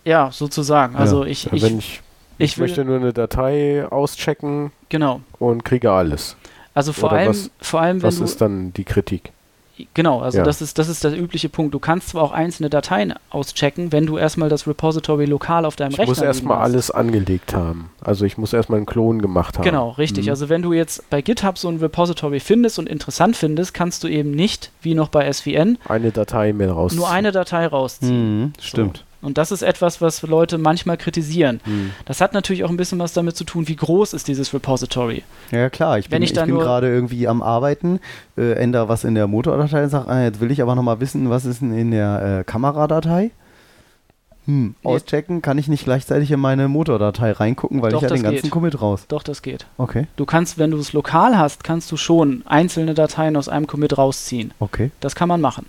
ja, 0.04 0.30
sozusagen. 0.30 0.96
Also 0.96 1.24
Ja. 1.24 1.30
ich, 1.30 1.44
Ja, 1.44 1.52
ich, 1.52 1.62
wenn 1.62 1.78
ich, 1.78 2.00
ich, 2.38 2.52
ich 2.52 2.58
will, 2.58 2.66
möchte 2.66 2.84
nur 2.84 2.96
eine 2.96 3.12
Datei 3.12 3.86
auschecken 3.88 4.72
genau. 4.88 5.20
und 5.38 5.64
kriege 5.64 5.90
alles. 5.92 6.36
Also 6.74 6.92
vor 6.92 7.10
Oder 7.10 7.18
allem, 7.20 7.28
was- 7.30 7.50
vor 7.60 7.80
allem, 7.80 8.02
wenn 8.02 8.08
Was 8.08 8.18
du, 8.18 8.24
ist 8.24 8.40
dann 8.40 8.72
die 8.72 8.84
Kritik? 8.84 9.30
Genau, 9.94 10.20
also 10.20 10.38
Ja. 10.38 10.44
das 10.44 10.62
ist 10.62 10.78
das 10.78 10.88
ist 10.88 11.02
der 11.02 11.18
übliche 11.18 11.48
Punkt. 11.48 11.74
Du 11.74 11.80
kannst 11.80 12.10
zwar 12.10 12.22
auch 12.22 12.30
einzelne 12.32 12.70
Dateien 12.70 13.14
auschecken, 13.30 13.90
wenn 13.90 14.06
du 14.06 14.18
erstmal 14.18 14.48
das 14.48 14.66
Repository 14.68 15.24
lokal 15.24 15.64
auf 15.64 15.74
deinem 15.74 15.90
Ich 15.90 15.98
Rechner 15.98 16.10
muss 16.12 16.20
erstmal 16.22 16.58
alles 16.58 16.90
angelegt 16.92 17.54
haben. 17.54 17.90
Also 18.00 18.24
ich 18.24 18.38
muss 18.38 18.52
erstmal 18.52 18.76
einen 18.78 18.86
Klon 18.86 19.20
gemacht 19.20 19.56
haben. 19.58 19.64
Genau, 19.64 19.90
richtig. 19.90 20.26
Mhm. 20.26 20.30
Also 20.30 20.48
wenn 20.48 20.62
du 20.62 20.72
jetzt 20.72 21.08
bei 21.10 21.22
GitHub 21.22 21.58
so 21.58 21.68
ein 21.68 21.78
Repository 21.78 22.38
findest 22.38 22.78
und 22.78 22.88
interessant 22.88 23.36
findest, 23.36 23.74
kannst 23.74 24.04
du 24.04 24.08
eben 24.08 24.30
nicht, 24.30 24.70
wie 24.82 24.94
noch 24.94 25.08
bei 25.08 25.30
SVN, 25.32 25.78
Eine 25.88 26.12
Datei 26.12 26.52
mehr 26.52 26.70
raus. 26.70 26.94
nur 26.94 27.10
eine 27.10 27.32
Datei 27.32 27.66
rausziehen. 27.66 28.40
Mhm, 28.42 28.52
stimmt. 28.60 29.04
Und 29.24 29.38
das 29.38 29.50
ist 29.50 29.62
etwas, 29.62 30.00
was 30.00 30.22
Leute 30.22 30.58
manchmal 30.58 30.96
kritisieren. 30.96 31.60
Hm. 31.64 31.90
Das 32.04 32.20
hat 32.20 32.34
natürlich 32.34 32.62
auch 32.64 32.70
ein 32.70 32.76
bisschen 32.76 32.98
was 32.98 33.14
damit 33.14 33.36
zu 33.36 33.44
tun, 33.44 33.66
wie 33.68 33.76
groß 33.76 34.12
ist 34.12 34.28
dieses 34.28 34.52
Repository. 34.52 35.24
Ja, 35.50 35.70
klar. 35.70 35.98
Ich 35.98 36.10
bin, 36.10 36.22
ich, 36.22 36.32
ich 36.32 36.44
bin 36.44 36.54
gerade 36.54 36.88
irgendwie 36.88 37.26
am 37.26 37.42
Arbeiten, 37.42 38.00
äh, 38.36 38.52
ändere 38.52 38.88
was 38.88 39.04
in 39.04 39.14
der 39.14 39.26
Motordatei 39.26 39.84
und 39.84 39.90
sage, 39.90 40.08
ah, 40.08 40.22
jetzt 40.22 40.40
will 40.40 40.50
ich 40.50 40.60
aber 40.60 40.74
nochmal 40.74 41.00
wissen, 41.00 41.30
was 41.30 41.46
ist 41.46 41.62
denn 41.62 41.76
in 41.76 41.90
der 41.90 42.40
äh, 42.40 42.44
Kameradatei. 42.44 43.30
Hm, 44.46 44.74
auschecken 44.82 45.40
kann 45.40 45.56
ich 45.56 45.68
nicht 45.68 45.84
gleichzeitig 45.84 46.30
in 46.30 46.38
meine 46.38 46.68
Motordatei 46.68 47.32
reingucken, 47.32 47.80
weil 47.80 47.92
Doch, 47.92 48.02
ich 48.02 48.10
ja 48.10 48.14
den 48.14 48.22
ganzen 48.22 48.42
geht. 48.42 48.50
Commit 48.50 48.80
raus. 48.80 49.06
Doch, 49.08 49.22
das 49.22 49.40
geht. 49.40 49.66
Okay. 49.78 50.06
Du 50.16 50.26
kannst, 50.26 50.58
wenn 50.58 50.70
du 50.70 50.76
es 50.76 50.92
lokal 50.92 51.38
hast, 51.38 51.64
kannst 51.64 51.90
du 51.90 51.96
schon 51.96 52.42
einzelne 52.44 52.92
Dateien 52.92 53.36
aus 53.36 53.48
einem 53.48 53.66
Commit 53.66 53.96
rausziehen. 53.96 54.52
Okay. 54.58 54.90
Das 55.00 55.14
kann 55.14 55.28
man 55.28 55.40
machen. 55.40 55.66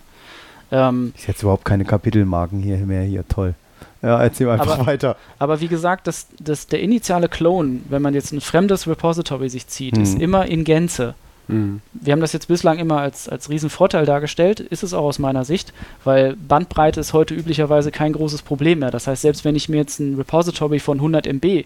Ähm, 0.71 1.13
ist 1.15 1.27
jetzt 1.27 1.43
überhaupt 1.43 1.65
keine 1.65 1.85
Kapitelmarken 1.85 2.61
hier 2.61 2.77
mehr 2.77 3.03
hier, 3.03 3.27
toll. 3.27 3.53
Ja, 4.01 4.21
erzähl 4.21 4.49
einfach 4.49 4.79
aber, 4.79 4.85
weiter. 4.85 5.15
Aber 5.39 5.61
wie 5.61 5.67
gesagt, 5.67 6.07
das, 6.07 6.27
das, 6.39 6.67
der 6.67 6.81
initiale 6.81 7.27
Clone, 7.27 7.79
wenn 7.89 8.01
man 8.01 8.13
jetzt 8.13 8.31
ein 8.33 8.41
fremdes 8.41 8.87
Repository 8.87 9.49
sich 9.49 9.67
zieht, 9.67 9.95
hm. 9.95 10.03
ist 10.03 10.19
immer 10.19 10.45
in 10.45 10.63
Gänze. 10.63 11.15
Mhm. 11.47 11.81
Wir 11.93 12.13
haben 12.13 12.21
das 12.21 12.33
jetzt 12.33 12.47
bislang 12.47 12.79
immer 12.79 12.99
als, 12.99 13.29
als 13.29 13.49
Riesenvorteil 13.49 14.05
dargestellt, 14.05 14.59
ist 14.59 14.83
es 14.83 14.93
auch 14.93 15.03
aus 15.03 15.19
meiner 15.19 15.45
Sicht, 15.45 15.73
weil 16.03 16.35
Bandbreite 16.35 16.99
ist 16.99 17.13
heute 17.13 17.35
üblicherweise 17.35 17.91
kein 17.91 18.13
großes 18.13 18.41
Problem 18.41 18.79
mehr. 18.79 18.91
Das 18.91 19.07
heißt, 19.07 19.21
selbst 19.21 19.45
wenn 19.45 19.55
ich 19.55 19.69
mir 19.69 19.77
jetzt 19.77 19.99
ein 19.99 20.15
Repository 20.15 20.79
von 20.79 20.97
100 20.97 21.27
MB 21.27 21.65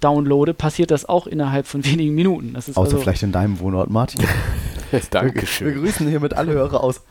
downloade, 0.00 0.54
passiert 0.54 0.90
das 0.90 1.08
auch 1.08 1.26
innerhalb 1.26 1.66
von 1.66 1.84
wenigen 1.84 2.14
Minuten. 2.14 2.56
Außer 2.56 2.78
also 2.78 2.98
vielleicht 2.98 3.22
in 3.22 3.32
deinem 3.32 3.60
Wohnort, 3.60 3.90
Martin. 3.90 4.24
Dankeschön. 5.10 5.68
Wir, 5.68 5.74
wir 5.74 5.82
grüßen 5.82 6.08
hiermit 6.08 6.34
alle 6.34 6.52
Hörer 6.52 6.82
aus. 6.82 7.02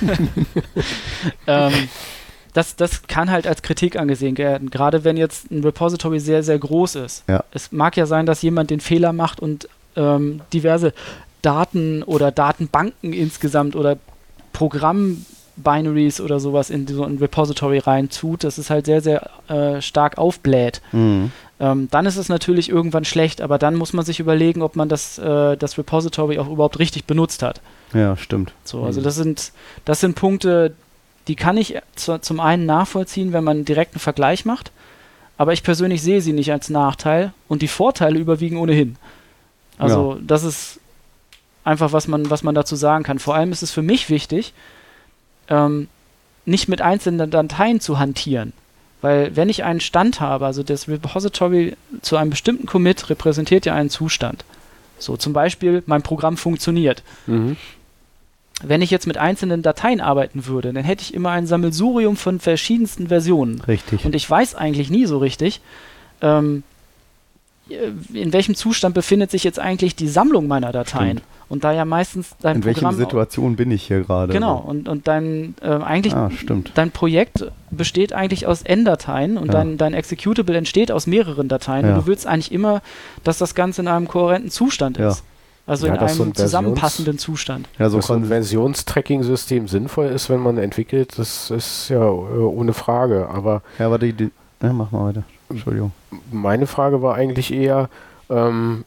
ähm, 1.46 1.88
das, 2.52 2.76
das 2.76 3.02
kann 3.06 3.30
halt 3.30 3.46
als 3.46 3.62
Kritik 3.62 3.96
angesehen 3.96 4.36
werden, 4.38 4.70
gerade 4.70 5.04
wenn 5.04 5.16
jetzt 5.16 5.50
ein 5.50 5.62
Repository 5.62 6.20
sehr, 6.20 6.42
sehr 6.42 6.58
groß 6.58 6.96
ist. 6.96 7.24
Ja. 7.28 7.44
Es 7.52 7.72
mag 7.72 7.96
ja 7.96 8.06
sein, 8.06 8.26
dass 8.26 8.42
jemand 8.42 8.70
den 8.70 8.80
Fehler 8.80 9.12
macht 9.12 9.40
und 9.40 9.68
ähm, 9.96 10.40
diverse 10.52 10.92
Daten 11.42 12.02
oder 12.02 12.32
Datenbanken 12.32 13.12
insgesamt 13.12 13.76
oder 13.76 13.96
Programm-Binaries 14.52 16.20
oder 16.20 16.40
sowas 16.40 16.70
in 16.70 16.86
so 16.86 17.04
ein 17.04 17.18
Repository 17.18 17.78
rein 17.78 18.10
tut, 18.10 18.44
dass 18.44 18.58
es 18.58 18.70
halt 18.70 18.86
sehr, 18.86 19.00
sehr 19.00 19.30
äh, 19.48 19.80
stark 19.80 20.18
aufbläht. 20.18 20.82
Mhm. 20.92 21.32
Ähm, 21.60 21.88
dann 21.90 22.06
ist 22.06 22.16
es 22.16 22.28
natürlich 22.28 22.68
irgendwann 22.68 23.04
schlecht, 23.04 23.40
aber 23.40 23.58
dann 23.58 23.76
muss 23.76 23.92
man 23.92 24.04
sich 24.04 24.18
überlegen, 24.18 24.62
ob 24.62 24.76
man 24.76 24.88
das, 24.88 25.18
äh, 25.18 25.56
das 25.56 25.78
Repository 25.78 26.38
auch 26.38 26.48
überhaupt 26.48 26.78
richtig 26.78 27.04
benutzt 27.04 27.42
hat. 27.42 27.60
Ja, 27.92 28.16
stimmt. 28.16 28.52
So, 28.64 28.84
also 28.84 29.00
mhm. 29.00 29.04
das 29.04 29.16
sind, 29.16 29.52
das 29.84 30.00
sind 30.00 30.14
Punkte, 30.14 30.74
die 31.28 31.36
kann 31.36 31.56
ich 31.56 31.76
zu, 31.94 32.18
zum 32.20 32.40
einen 32.40 32.66
nachvollziehen, 32.66 33.32
wenn 33.32 33.44
man 33.44 33.58
einen 33.58 33.64
direkten 33.64 33.98
Vergleich 33.98 34.44
macht, 34.44 34.72
aber 35.38 35.52
ich 35.52 35.62
persönlich 35.62 36.02
sehe 36.02 36.20
sie 36.20 36.32
nicht 36.32 36.52
als 36.52 36.70
Nachteil 36.70 37.32
und 37.48 37.62
die 37.62 37.68
Vorteile 37.68 38.18
überwiegen 38.18 38.56
ohnehin. 38.56 38.96
Also 39.78 40.14
ja. 40.14 40.20
das 40.22 40.44
ist 40.44 40.80
einfach, 41.64 41.92
was 41.92 42.08
man, 42.08 42.30
was 42.30 42.42
man 42.42 42.54
dazu 42.54 42.76
sagen 42.76 43.04
kann. 43.04 43.18
Vor 43.18 43.34
allem 43.34 43.52
ist 43.52 43.62
es 43.62 43.70
für 43.70 43.82
mich 43.82 44.10
wichtig, 44.10 44.52
ähm, 45.48 45.88
nicht 46.44 46.68
mit 46.68 46.82
einzelnen 46.82 47.30
Dateien 47.30 47.80
zu 47.80 47.98
hantieren. 47.98 48.52
Weil 49.02 49.34
wenn 49.34 49.48
ich 49.48 49.64
einen 49.64 49.80
Stand 49.80 50.20
habe, 50.20 50.46
also 50.46 50.62
das 50.62 50.88
Repository 50.88 51.76
zu 52.02 52.16
einem 52.16 52.30
bestimmten 52.30 52.66
Commit 52.66 53.08
repräsentiert 53.08 53.64
ja 53.64 53.74
einen 53.74 53.88
Zustand. 53.88 54.44
So 54.98 55.16
zum 55.16 55.32
Beispiel, 55.32 55.82
mein 55.86 56.02
Programm 56.02 56.36
funktioniert. 56.36 57.02
Mhm. 57.26 57.56
Wenn 58.62 58.82
ich 58.82 58.90
jetzt 58.90 59.06
mit 59.06 59.16
einzelnen 59.16 59.62
Dateien 59.62 60.00
arbeiten 60.00 60.46
würde, 60.46 60.72
dann 60.72 60.84
hätte 60.84 61.02
ich 61.02 61.14
immer 61.14 61.30
ein 61.30 61.46
Sammelsurium 61.46 62.16
von 62.16 62.40
verschiedensten 62.40 63.08
Versionen. 63.08 63.60
Richtig. 63.62 64.04
Und 64.04 64.14
ich 64.14 64.28
weiß 64.28 64.54
eigentlich 64.54 64.90
nie 64.90 65.06
so 65.06 65.18
richtig, 65.18 65.60
ähm, 66.20 66.62
in 68.12 68.32
welchem 68.32 68.54
Zustand 68.54 68.94
befindet 68.94 69.30
sich 69.30 69.44
jetzt 69.44 69.58
eigentlich 69.58 69.94
die 69.94 70.08
Sammlung 70.08 70.48
meiner 70.48 70.72
Dateien. 70.72 71.18
Stimmt. 71.18 71.26
Und 71.48 71.64
da 71.64 71.72
ja 71.72 71.84
meistens 71.84 72.36
dein 72.40 72.56
In 72.56 72.62
Programm 72.62 72.96
welcher 72.96 73.04
Situation 73.06 73.56
bin 73.56 73.72
ich 73.72 73.82
hier 73.82 74.02
gerade? 74.02 74.32
Genau, 74.32 74.56
und, 74.58 74.88
und 74.88 75.08
dein 75.08 75.56
äh, 75.60 75.66
eigentlich 75.66 76.14
ah, 76.14 76.30
dein 76.74 76.92
Projekt 76.92 77.50
besteht 77.72 78.12
eigentlich 78.12 78.46
aus 78.46 78.62
N-Dateien 78.62 79.36
und 79.36 79.48
ja. 79.48 79.54
dein, 79.54 79.76
dein 79.76 79.92
Executable 79.92 80.56
entsteht 80.56 80.92
aus 80.92 81.08
mehreren 81.08 81.48
Dateien 81.48 81.86
ja. 81.86 81.94
und 81.94 82.02
du 82.02 82.06
willst 82.06 82.26
eigentlich 82.26 82.52
immer, 82.52 82.82
dass 83.24 83.38
das 83.38 83.56
Ganze 83.56 83.82
in 83.82 83.88
einem 83.88 84.06
kohärenten 84.06 84.50
Zustand 84.50 84.98
ist. 84.98 85.18
Ja. 85.18 85.24
Also 85.70 85.86
in 85.86 85.96
einem 85.96 86.08
so 86.08 86.24
ein 86.24 86.34
zusammenpassenden 86.34 87.16
Zustand. 87.16 87.68
Ja, 87.78 87.88
so 87.90 87.98
dass 87.98 88.10
ein 88.10 88.24
Versionstracking-System 88.24 89.68
sinnvoll 89.68 90.06
ist, 90.06 90.28
wenn 90.28 90.40
man 90.40 90.58
entwickelt, 90.58 91.16
das 91.16 91.48
ist 91.52 91.90
ja 91.90 92.02
äh, 92.02 92.08
ohne 92.08 92.72
Frage. 92.72 93.28
Aber 93.28 93.62
ja, 93.78 93.86
aber 93.86 94.00
die, 94.00 94.12
die 94.12 94.32
ja, 94.60 94.72
mach 94.72 94.90
mal 94.90 95.06
weiter. 95.06 95.22
Entschuldigung. 95.48 95.92
Meine 96.32 96.66
Frage 96.66 97.02
war 97.02 97.14
eigentlich 97.14 97.52
eher, 97.52 97.88
ähm, 98.28 98.84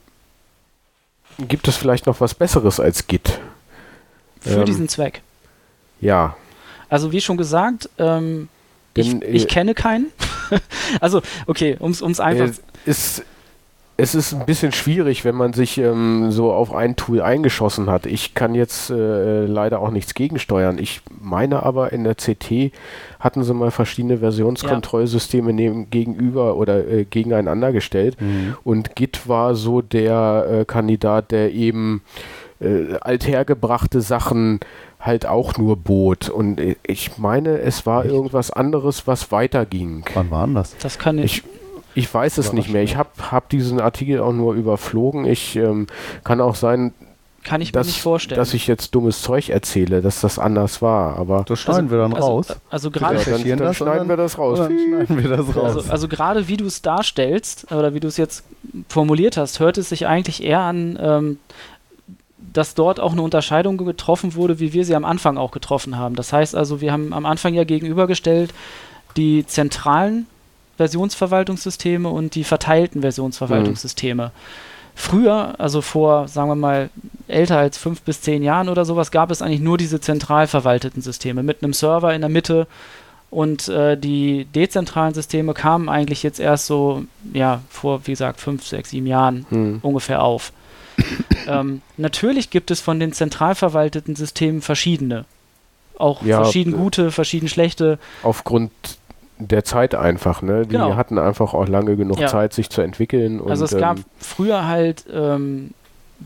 gibt 1.38 1.70
es 1.70 1.78
vielleicht 1.78 2.06
noch 2.06 2.20
was 2.20 2.34
Besseres 2.34 2.82
als 2.82 3.08
Git? 3.08 3.40
Für 4.42 4.60
ähm, 4.60 4.66
diesen 4.66 4.90
Zweck. 4.90 5.22
Ja. 6.02 6.36
Also 6.90 7.14
wie 7.14 7.22
schon 7.22 7.38
gesagt, 7.38 7.90
ähm, 7.98 8.50
ich, 8.94 9.22
ich, 9.22 9.48
kenne 9.48 9.74
keinen. 9.74 10.08
also, 11.00 11.22
okay, 11.48 11.78
um 11.80 11.92
es 11.92 12.20
einfach. 12.20 12.50
Ist, 12.86 13.24
es 13.96 14.16
ist 14.16 14.34
ein 14.34 14.46
bisschen 14.46 14.72
schwierig, 14.72 15.24
wenn 15.24 15.36
man 15.36 15.54
sich 15.54 15.78
ähm, 15.78 16.32
so 16.32 16.52
auf 16.52 16.74
ein 16.74 16.96
Tool 16.96 17.22
eingeschossen 17.22 17.92
hat. 17.92 18.08
Ich 18.08 18.34
kann 18.34 18.56
jetzt 18.56 18.90
äh, 18.90 19.46
leider 19.46 19.82
auch 19.82 19.92
nichts 19.92 20.16
gegensteuern. 20.16 20.80
Ich 20.80 21.02
meine 21.22 21.62
aber, 21.62 21.94
in 21.94 22.04
der 22.04 22.16
CT 22.16 22.72
hatten 23.20 23.44
sie 23.44 23.54
mal 23.54 23.70
verschiedene 23.70 24.18
Versionskontrollsysteme 24.18 25.52
ja. 25.52 25.56
neben, 25.56 25.90
gegenüber 25.92 26.56
oder 26.56 26.88
äh, 26.88 27.06
gegeneinander 27.06 27.72
gestellt. 27.72 28.20
Mhm. 28.20 28.56
Und 28.64 28.96
Git 28.96 29.28
war 29.28 29.54
so 29.54 29.82
der 29.82 30.48
äh, 30.50 30.66
Kandidat, 30.66 31.32
der 31.32 31.54
eben 31.54 32.02
äh, 32.60 32.96
althergebrachte 33.00 34.02
Sachen 34.02 34.60
halt 35.00 35.28
auch 35.28 35.58
nur 35.58 35.78
bot. 35.78 36.30
Und 36.30 36.60
äh, 36.60 36.78
ich 36.82 37.20
meine, 37.20 37.60
es 37.60 37.86
war 37.86 38.06
Echt? 38.06 38.14
irgendwas 38.14 38.50
anderes, 38.50 39.06
was 39.06 39.32
weiterging. 39.32 40.04
Wann 40.16 40.32
war 40.32 40.48
das? 40.48 40.76
Das 40.78 40.98
kann 40.98 41.20
ich, 41.20 41.44
ich 41.44 41.44
ich 41.96 42.12
weiß 42.14 42.38
es 42.38 42.54
nicht 42.54 42.70
mehr. 42.70 42.84
Ich 42.84 42.96
habe 42.96 43.10
hab 43.32 43.50
diesen 43.50 43.80
Artikel 43.80 44.20
auch 44.20 44.34
nur 44.34 44.54
überflogen. 44.54 45.26
Ich 45.26 45.56
ähm, 45.56 45.88
kann 46.24 46.42
auch 46.42 46.56
sein, 46.56 46.94
kann 47.44 47.62
ich 47.62 47.72
dass, 47.72 47.88
mir 47.88 47.92
nicht 47.92 48.02
vorstellen. 48.02 48.40
Dass 48.40 48.54
ich 48.54 48.68
jetzt 48.68 48.96
dummes 48.96 49.22
Zeug 49.22 49.50
erzähle, 49.50 50.02
dass 50.02 50.22
das 50.22 50.40
anders 50.40 50.82
war. 50.82 51.18
Aber 51.18 51.44
das 51.46 51.60
schneiden 51.60 51.86
also, 51.86 51.92
wir 51.92 51.98
dann 52.00 52.14
also, 52.14 52.28
raus. 52.28 52.56
Also 52.70 52.92
gerade 52.92 53.18
ja, 53.18 53.38
dann, 53.38 53.58
dann 53.60 53.74
schneiden 53.74 54.10
wir 54.10 54.18
das 54.18 54.38
raus. 54.38 54.60
Schneiden 54.60 55.22
wir 55.22 55.30
das 55.30 55.56
raus. 55.56 55.76
Also, 55.76 55.92
also 55.92 56.08
gerade 56.08 56.48
wie 56.48 56.58
du 56.58 56.66
es 56.66 56.82
darstellst 56.82 57.72
oder 57.72 57.94
wie 57.94 58.00
du 58.00 58.08
es 58.08 58.18
jetzt 58.18 58.44
formuliert 58.88 59.38
hast, 59.38 59.60
hört 59.60 59.78
es 59.78 59.90
sich 59.90 60.08
eigentlich 60.08 60.44
eher 60.44 60.62
an, 60.62 60.98
ähm, 61.02 61.40
dass 62.54 62.76
dort 62.76 63.00
auch 63.00 63.12
eine 63.12 63.22
Unterscheidung 63.22 63.78
getroffen 63.78 64.36
wurde, 64.36 64.60
wie 64.60 64.74
wir 64.74 64.86
sie 64.86 64.96
am 64.96 65.06
Anfang 65.06 65.38
auch 65.38 65.52
getroffen 65.52 65.98
haben. 65.98 66.16
Das 66.16 66.32
heißt 66.32 66.56
also, 66.56 66.82
wir 66.82 66.92
haben 66.92 67.14
am 67.14 67.26
Anfang 67.26 67.54
ja 67.54 67.64
gegenübergestellt 67.64 68.54
die 69.18 69.46
zentralen 69.46 70.28
Versionsverwaltungssysteme 70.78 72.10
und 72.10 72.36
die 72.36 72.44
verteilten 72.44 73.02
Versionsverwaltungssysteme. 73.02 74.28
Mhm. 74.28 74.32
Früher, 74.96 75.56
also 75.60 75.82
vor, 75.82 76.28
sagen 76.28 76.50
wir 76.50 76.56
mal, 76.56 76.90
älter 77.28 77.58
als 77.58 77.78
fünf 77.78 78.02
bis 78.02 78.22
zehn 78.22 78.44
Jahren 78.44 78.70
oder 78.70 78.86
sowas, 78.86 79.12
gab 79.12 79.32
es 79.32 79.42
eigentlich 79.42 79.60
nur 79.60 79.78
diese 79.78 80.00
zentral 80.00 80.46
verwalteten 80.48 81.02
Systeme 81.02 81.42
mit 81.42 81.64
einem 81.64 81.74
Server 81.74 82.14
in 82.14 82.22
der 82.22 82.30
Mitte 82.30 82.68
und 83.34 83.68
äh, 83.68 83.98
die 83.98 84.46
dezentralen 84.46 85.16
Systeme 85.16 85.56
kamen 85.56 85.90
eigentlich 85.90 86.22
jetzt 86.22 86.40
erst 86.40 86.68
so, 86.68 87.06
ja, 87.34 87.62
vor, 87.70 88.06
wie 88.06 88.12
gesagt, 88.12 88.40
fünf, 88.40 88.64
sechs, 88.68 88.92
sieben 88.92 89.08
Jahren 89.08 89.48
mhm. 89.50 89.80
ungefähr 89.82 90.22
auf. 90.22 90.54
ähm, 91.48 91.82
natürlich 91.98 92.52
gibt 92.52 92.70
es 92.70 92.80
von 92.80 93.00
den 93.00 93.12
zentral 93.12 93.56
verwalteten 93.56 94.16
Systemen 94.16 94.62
verschiedene. 94.62 95.26
Auch 95.98 96.24
ja, 96.24 96.44
verschieden 96.44 96.74
gute, 96.74 97.10
verschieden 97.10 97.48
schlechte. 97.48 97.98
Aufgrund 98.22 98.72
der 99.48 99.64
Zeit 99.64 99.96
einfach, 99.96 100.42
ne? 100.42 100.64
Die 100.64 100.70
genau. 100.70 100.96
hatten 100.96 101.18
einfach 101.18 101.54
auch 101.54 101.68
lange 101.68 101.96
genug 101.96 102.20
ja. 102.20 102.28
Zeit, 102.28 102.54
sich 102.54 102.70
zu 102.70 102.82
entwickeln. 102.82 103.42
also 103.48 103.66
es 103.66 103.78
gab 103.78 103.98
ähm, 103.98 104.06
früher 104.20 104.68
halt, 104.68 105.06
ähm, 105.12 105.72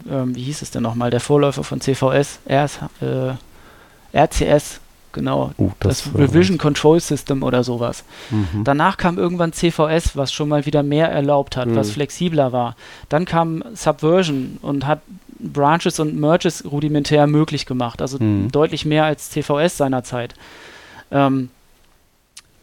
ähm, 0.10 0.36
wie 0.36 0.44
hieß 0.44 0.62
es 0.62 0.72
denn 0.72 0.84
nochmal, 0.84 1.10
der 1.10 1.20
Vorläufer 1.20 1.64
von 1.64 1.82
CVS, 1.82 2.40
RS, 2.50 2.80
äh, 3.02 4.18
RCS, 4.18 4.80
genau, 5.12 5.52
uh, 5.58 5.72
das, 5.80 6.04
das 6.04 6.16
Revision 6.16 6.58
Control 6.58 7.00
System 7.00 7.44
oder 7.44 7.64
sowas. 7.64 8.04
Mhm. 8.30 8.64
Danach 8.64 8.98
kam 8.98 9.18
irgendwann 9.18 9.54
CVS, 9.54 10.16
was 10.16 10.32
schon 10.32 10.50
mal 10.50 10.66
wieder 10.66 10.84
mehr 10.84 11.10
erlaubt 11.10 11.58
hat, 11.58 11.68
mhm. 11.68 11.76
was 11.76 11.92
flexibler 11.92 12.52
war. 12.52 12.76
Dann 13.10 13.26
kam 13.26 13.64
Subversion 13.74 14.58
und 14.62 14.86
hat 14.86 15.02
Branches 15.40 16.00
und 16.00 16.16
Merges 16.20 16.64
rudimentär 16.70 17.28
möglich 17.28 17.66
gemacht, 17.66 18.02
also 18.02 18.18
mhm. 18.20 18.52
deutlich 18.52 18.86
mehr 18.86 19.06
als 19.06 19.30
CVS 19.30 19.78
seinerzeit. 19.78 20.34
Ähm, 21.12 21.50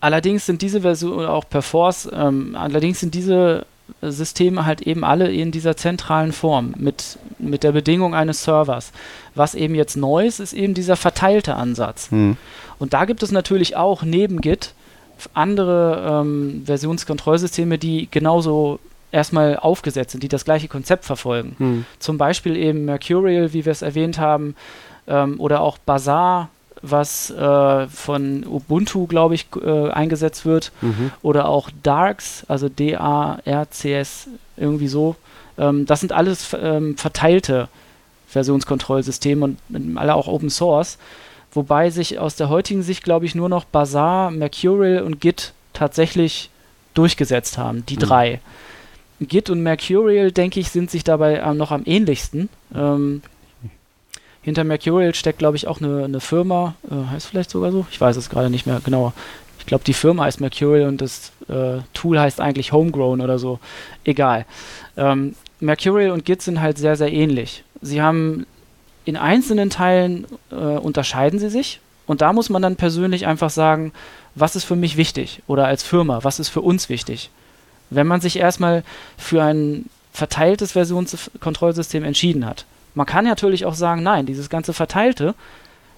Allerdings 0.05 0.45
sind 0.45 0.61
diese 0.61 0.83
Versionen 0.83 1.25
auch 1.25 1.49
per 1.49 1.63
Force, 1.63 2.07
ähm, 2.13 2.57
allerdings 2.61 3.01
sind 3.01 3.15
diese 3.15 3.65
Systeme 4.03 4.67
halt 4.67 4.83
eben 4.83 5.03
alle 5.03 5.33
in 5.33 5.51
dieser 5.51 5.79
zentralen 5.79 6.33
Form 6.33 6.75
mit, 6.77 7.19
mit 7.39 7.63
der 7.63 7.73
Bedingung 7.73 8.15
eines 8.15 8.45
Servers. 8.45 8.93
Was 9.35 9.55
eben 9.55 9.75
jetzt 9.75 9.97
neu 9.97 10.27
ist, 10.27 10.41
ist 10.41 10.53
eben 10.53 10.75
dieser 10.75 10.97
verteilte 10.97 11.55
Ansatz. 11.55 12.11
Hm. 12.11 12.37
Und 12.79 12.93
da 12.93 13.07
gibt 13.07 13.23
es 13.23 13.33
natürlich 13.33 13.77
auch 13.77 14.03
neben 14.03 14.43
Git 14.43 14.75
andere 15.33 16.21
ähm, 16.21 16.65
Versionskontrollsysteme, 16.67 17.79
die 17.79 18.07
genauso 18.11 18.81
erstmal 19.11 19.57
aufgesetzt 19.57 20.11
sind, 20.11 20.23
die 20.23 20.29
das 20.29 20.45
gleiche 20.45 20.69
Konzept 20.69 21.07
verfolgen. 21.07 21.55
Hm. 21.57 21.85
Zum 21.99 22.19
Beispiel 22.19 22.57
eben 22.57 22.85
Mercurial, 22.85 23.55
wie 23.55 23.65
wir 23.65 23.73
es 23.73 23.81
erwähnt 23.81 24.19
haben, 24.19 24.55
ähm, 25.07 25.41
oder 25.41 25.63
auch 25.63 25.79
Bazaar, 25.79 26.51
was 26.90 27.31
äh, 27.31 27.86
von 27.89 28.44
Ubuntu, 28.47 29.06
glaube 29.06 29.35
ich, 29.35 29.47
äh, 29.62 29.90
eingesetzt 29.90 30.44
wird, 30.44 30.73
mhm. 30.81 31.11
oder 31.23 31.48
auch 31.48 31.70
Darks, 31.82 32.44
also 32.48 32.69
D-A-R-C-S, 32.69 34.28
irgendwie 34.56 34.89
so. 34.89 35.16
Ähm, 35.59 35.86
das 35.86 36.01
sind 36.01 36.12
alles 36.12 36.55
ähm, 36.61 36.97
verteilte 36.97 37.69
Versionskontrollsysteme 38.28 39.44
und 39.44 39.97
alle 39.97 40.15
auch 40.15 40.28
Open 40.28 40.51
Source, 40.51 40.98
wobei 41.52 41.90
sich 41.90 42.19
aus 42.19 42.36
der 42.36 42.48
heutigen 42.48 42.82
Sicht, 42.82 43.05
glaube 43.05 43.27
ich, 43.27 43.35
nur 43.35 43.48
noch 43.48 43.65
Bazaar, 43.65 44.31
Mercurial 44.31 45.02
und 45.02 45.20
Git 45.20 45.52
tatsächlich 45.73 46.51
durchgesetzt 46.94 47.59
haben, 47.59 47.86
die 47.86 47.97
mhm. 47.97 48.01
drei. 48.01 48.40
Git 49.20 49.48
und 49.51 49.62
Mercurial, 49.62 50.32
denke 50.32 50.61
ich, 50.61 50.70
sind 50.70 50.90
sich 50.90 51.05
dabei 51.05 51.35
äh, 51.35 51.55
noch 51.55 51.70
am 51.70 51.82
ähnlichsten. 51.85 52.48
Ähm, 52.74 53.23
hinter 54.45 54.62
Mercurial 54.62 55.15
steckt, 55.15 55.39
glaube 55.39 55.57
ich, 55.57 55.66
auch 55.66 55.81
eine, 55.81 56.05
eine 56.05 56.21
Firma, 56.21 56.75
äh, 56.91 57.11
heißt 57.11 57.27
vielleicht 57.27 57.51
sogar 57.51 57.73
so, 57.73 57.87
ich 57.91 58.01
weiß 58.01 58.16
es 58.16 58.29
gerade 58.29 58.51
nicht 58.51 58.66
mehr 58.66 58.81
genauer. 58.85 59.15
Ich 59.59 59.66
glaube, 59.66 59.85
die 59.85 59.95
Firma 59.95 60.25
heißt 60.25 60.43
Mercurial 60.43 60.87
und 60.89 61.01
das 61.01 61.33
äh, 61.49 61.79
Tool 61.95 62.21
heißt 62.21 62.41
eigentlich 62.41 62.73
Homegrown 62.73 63.23
oder 63.23 63.39
so. 63.39 63.59
Egal. 64.05 64.45
Ähm, 64.99 65.35
Mercurial 65.61 66.11
und 66.11 66.27
Git 66.27 66.43
sind 66.43 66.61
halt 66.61 66.77
sehr, 66.77 66.97
sehr 66.97 67.11
ähnlich. 67.11 67.65
Sie 67.81 68.03
haben 68.03 68.45
in 69.07 69.16
einzelnen 69.16 69.71
Teilen 69.71 70.27
äh, 70.51 70.55
unterscheiden 70.55 71.39
sie 71.39 71.49
sich 71.49 71.81
und 72.07 72.21
da 72.21 72.35
muss 72.35 72.51
man 72.51 72.61
dann 72.61 72.77
persönlich 72.77 73.27
einfach 73.27 73.51
sagen, 73.51 73.93
was 74.35 74.57
ist 74.57 74.65
für 74.65 74.77
mich 74.77 74.99
wichtig 74.99 75.43
oder 75.47 75.66
als 75.66 75.83
Firma, 75.83 76.23
was 76.23 76.39
ist 76.39 76.51
für 76.51 76.61
uns 76.61 76.91
wichtig. 76.91 77.31
Wenn 77.89 78.07
man 78.07 78.21
sich 78.21 78.39
erstmal 78.39 78.83
für 79.16 79.43
ein 79.43 79.87
verteiltes 80.12 80.73
Versionskontrollsystem 80.73 82.05
entschieden 82.05 82.45
hat. 82.45 82.66
Man 82.95 83.07
kann 83.07 83.25
natürlich 83.25 83.65
auch 83.65 83.75
sagen, 83.75 84.03
nein, 84.03 84.27
dieses 84.27 84.49
ganze 84.49 84.73
verteilte 84.73 85.35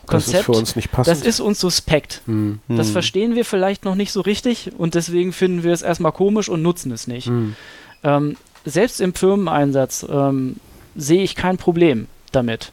Konzept, 0.06 0.34
das 0.34 0.40
ist 0.40 0.44
für 0.44 0.52
uns 0.52 0.76
nicht 0.76 0.92
passend. 0.92 1.16
Das 1.16 1.26
ist 1.26 1.40
uns 1.40 1.60
suspekt. 1.60 2.22
Hm. 2.26 2.60
Das 2.68 2.86
hm. 2.88 2.92
verstehen 2.92 3.34
wir 3.34 3.44
vielleicht 3.44 3.84
noch 3.84 3.94
nicht 3.94 4.12
so 4.12 4.20
richtig 4.20 4.72
und 4.78 4.94
deswegen 4.94 5.32
finden 5.32 5.62
wir 5.62 5.72
es 5.72 5.82
erstmal 5.82 6.12
komisch 6.12 6.48
und 6.48 6.62
nutzen 6.62 6.92
es 6.92 7.06
nicht. 7.06 7.26
Hm. 7.26 7.56
Ähm, 8.04 8.36
selbst 8.64 9.00
im 9.00 9.14
Firmeneinsatz 9.14 10.06
ähm, 10.08 10.56
sehe 10.94 11.22
ich 11.22 11.34
kein 11.34 11.56
Problem 11.56 12.06
damit, 12.32 12.72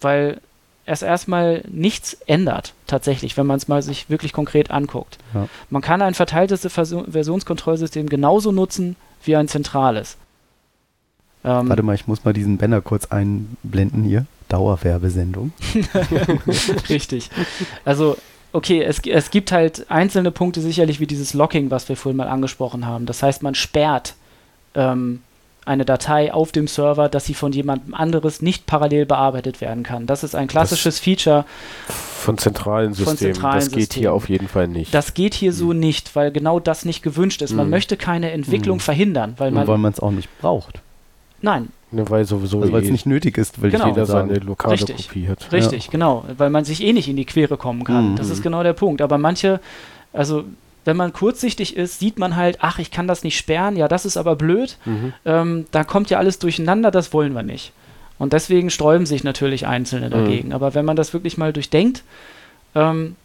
weil 0.00 0.40
es 0.86 1.02
erstmal 1.02 1.62
nichts 1.68 2.16
ändert, 2.26 2.72
tatsächlich, 2.86 3.36
wenn 3.36 3.46
man 3.46 3.58
es 3.58 3.68
mal 3.68 3.82
sich 3.82 4.08
wirklich 4.08 4.32
konkret 4.32 4.70
anguckt. 4.70 5.18
Ja. 5.34 5.48
Man 5.68 5.82
kann 5.82 6.00
ein 6.00 6.14
verteiltes 6.14 6.66
Versionskontrollsystem 6.72 8.08
genauso 8.08 8.52
nutzen 8.52 8.96
wie 9.22 9.36
ein 9.36 9.48
zentrales. 9.48 10.16
Ähm, 11.44 11.68
Warte 11.68 11.82
mal, 11.82 11.94
ich 11.94 12.06
muss 12.06 12.24
mal 12.24 12.32
diesen 12.32 12.58
Banner 12.58 12.80
kurz 12.80 13.06
einblenden 13.06 14.04
hier. 14.04 14.26
Dauerwerbesendung. 14.48 15.52
Richtig. 16.88 17.30
Also, 17.84 18.16
okay, 18.52 18.82
es, 18.82 19.00
es 19.00 19.30
gibt 19.30 19.52
halt 19.52 19.90
einzelne 19.90 20.30
Punkte 20.30 20.60
sicherlich 20.60 21.00
wie 21.00 21.06
dieses 21.06 21.34
Locking, 21.34 21.70
was 21.70 21.88
wir 21.88 21.96
vorhin 21.96 22.16
mal 22.16 22.28
angesprochen 22.28 22.86
haben. 22.86 23.06
Das 23.06 23.22
heißt, 23.22 23.42
man 23.42 23.54
sperrt 23.54 24.14
ähm, 24.74 25.20
eine 25.68 25.84
Datei 25.84 26.32
auf 26.32 26.50
dem 26.50 26.66
Server, 26.66 27.10
dass 27.10 27.26
sie 27.26 27.34
von 27.34 27.52
jemandem 27.52 27.94
anderes 27.94 28.40
nicht 28.40 28.66
parallel 28.66 29.04
bearbeitet 29.04 29.60
werden 29.60 29.82
kann. 29.82 30.06
Das 30.06 30.24
ist 30.24 30.34
ein 30.34 30.48
klassisches 30.48 30.96
das 30.96 31.04
Feature 31.04 31.44
von 31.88 32.38
zentralen 32.38 32.94
Systemen. 32.94 33.16
Von 33.16 33.34
zentralen 33.34 33.58
das 33.58 33.70
geht 33.70 33.80
Systemen. 33.80 34.02
hier 34.02 34.12
auf 34.14 34.28
jeden 34.30 34.48
Fall 34.48 34.66
nicht. 34.66 34.94
Das 34.94 35.12
geht 35.12 35.34
hier 35.34 35.52
mhm. 35.52 35.56
so 35.56 35.72
nicht, 35.74 36.16
weil 36.16 36.32
genau 36.32 36.58
das 36.58 36.86
nicht 36.86 37.02
gewünscht 37.02 37.42
ist. 37.42 37.52
Man 37.52 37.66
mhm. 37.66 37.72
möchte 37.72 37.98
keine 37.98 38.30
Entwicklung 38.30 38.78
mhm. 38.78 38.82
verhindern, 38.82 39.34
weil 39.36 39.50
man 39.50 39.92
es 39.92 40.00
auch 40.00 40.10
nicht 40.10 40.28
braucht. 40.40 40.80
Nein. 41.40 41.68
Ne, 41.90 42.08
weil 42.10 42.24
sowieso 42.26 42.60
also, 42.60 42.72
weil 42.72 42.82
es 42.82 42.88
eh 42.88 42.92
nicht 42.92 43.06
nötig 43.06 43.38
ist, 43.38 43.62
weil 43.62 43.70
genau. 43.70 43.86
jeder 43.86 44.04
seine 44.04 44.34
lokale 44.34 44.74
Richtig. 44.74 45.08
Kopie 45.08 45.28
hat. 45.28 45.50
Richtig, 45.52 45.86
ja. 45.86 45.90
genau, 45.90 46.24
weil 46.36 46.50
man 46.50 46.64
sich 46.64 46.82
eh 46.82 46.92
nicht 46.92 47.08
in 47.08 47.16
die 47.16 47.24
Quere 47.24 47.56
kommen 47.56 47.84
kann. 47.84 48.12
Mhm. 48.12 48.16
Das 48.16 48.28
ist 48.28 48.42
genau 48.42 48.62
der 48.62 48.74
Punkt. 48.74 49.00
Aber 49.00 49.16
manche, 49.16 49.60
also 50.12 50.44
wenn 50.84 50.96
man 50.96 51.12
kurzsichtig 51.12 51.76
ist, 51.76 51.98
sieht 51.98 52.18
man 52.18 52.36
halt, 52.36 52.58
ach, 52.60 52.78
ich 52.78 52.90
kann 52.90 53.08
das 53.08 53.24
nicht 53.24 53.38
sperren, 53.38 53.76
ja, 53.76 53.88
das 53.88 54.04
ist 54.04 54.16
aber 54.16 54.36
blöd. 54.36 54.76
Mhm. 54.84 55.12
Ähm, 55.24 55.66
da 55.70 55.84
kommt 55.84 56.10
ja 56.10 56.18
alles 56.18 56.38
durcheinander, 56.38 56.90
das 56.90 57.12
wollen 57.12 57.32
wir 57.34 57.42
nicht. 57.42 57.72
Und 58.18 58.32
deswegen 58.32 58.68
sträuben 58.68 59.06
sich 59.06 59.24
natürlich 59.24 59.66
Einzelne 59.66 60.06
mhm. 60.06 60.10
dagegen. 60.10 60.48
Mhm. 60.48 60.54
Aber 60.54 60.74
wenn 60.74 60.84
man 60.84 60.96
das 60.96 61.14
wirklich 61.14 61.38
mal 61.38 61.52
durchdenkt, 61.52 62.02
ähm, 62.74 63.16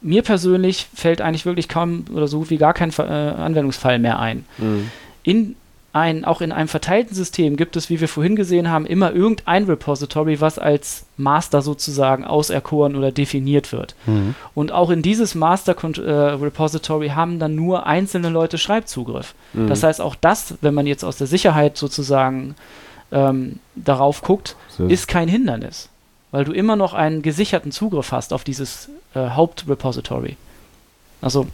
mir 0.00 0.22
persönlich 0.22 0.86
fällt 0.94 1.20
eigentlich 1.20 1.46
wirklich 1.46 1.68
kaum 1.68 2.04
oder 2.12 2.28
so 2.28 2.38
gut 2.40 2.50
wie 2.50 2.56
gar 2.56 2.72
kein 2.72 2.90
äh, 2.98 3.02
Anwendungsfall 3.02 3.98
mehr 3.98 4.18
ein. 4.18 4.44
Mhm. 4.58 4.90
In 5.22 5.56
ein, 5.92 6.24
auch 6.24 6.42
in 6.42 6.52
einem 6.52 6.68
verteilten 6.68 7.14
System 7.14 7.56
gibt 7.56 7.74
es, 7.74 7.88
wie 7.88 8.00
wir 8.00 8.08
vorhin 8.08 8.36
gesehen 8.36 8.70
haben, 8.70 8.84
immer 8.84 9.12
irgendein 9.12 9.64
Repository, 9.64 10.40
was 10.40 10.58
als 10.58 11.04
Master 11.16 11.62
sozusagen 11.62 12.24
auserkoren 12.24 12.94
oder 12.94 13.10
definiert 13.10 13.72
wird. 13.72 13.94
Mhm. 14.06 14.34
Und 14.54 14.70
auch 14.70 14.90
in 14.90 15.00
dieses 15.00 15.34
Master 15.34 15.74
äh, 15.98 16.10
Repository 16.10 17.08
haben 17.08 17.38
dann 17.38 17.54
nur 17.54 17.86
einzelne 17.86 18.28
Leute 18.28 18.58
Schreibzugriff. 18.58 19.34
Mhm. 19.54 19.68
Das 19.68 19.82
heißt, 19.82 20.00
auch 20.02 20.14
das, 20.14 20.54
wenn 20.60 20.74
man 20.74 20.86
jetzt 20.86 21.04
aus 21.04 21.16
der 21.16 21.26
Sicherheit 21.26 21.78
sozusagen 21.78 22.54
ähm, 23.10 23.58
darauf 23.74 24.20
guckt, 24.20 24.56
so. 24.68 24.86
ist 24.86 25.08
kein 25.08 25.28
Hindernis, 25.28 25.88
weil 26.32 26.44
du 26.44 26.52
immer 26.52 26.76
noch 26.76 26.92
einen 26.92 27.22
gesicherten 27.22 27.72
Zugriff 27.72 28.12
hast 28.12 28.34
auf 28.34 28.44
dieses 28.44 28.90
äh, 29.14 29.30
Hauptrepository. 29.30 30.36
Also 31.22 31.46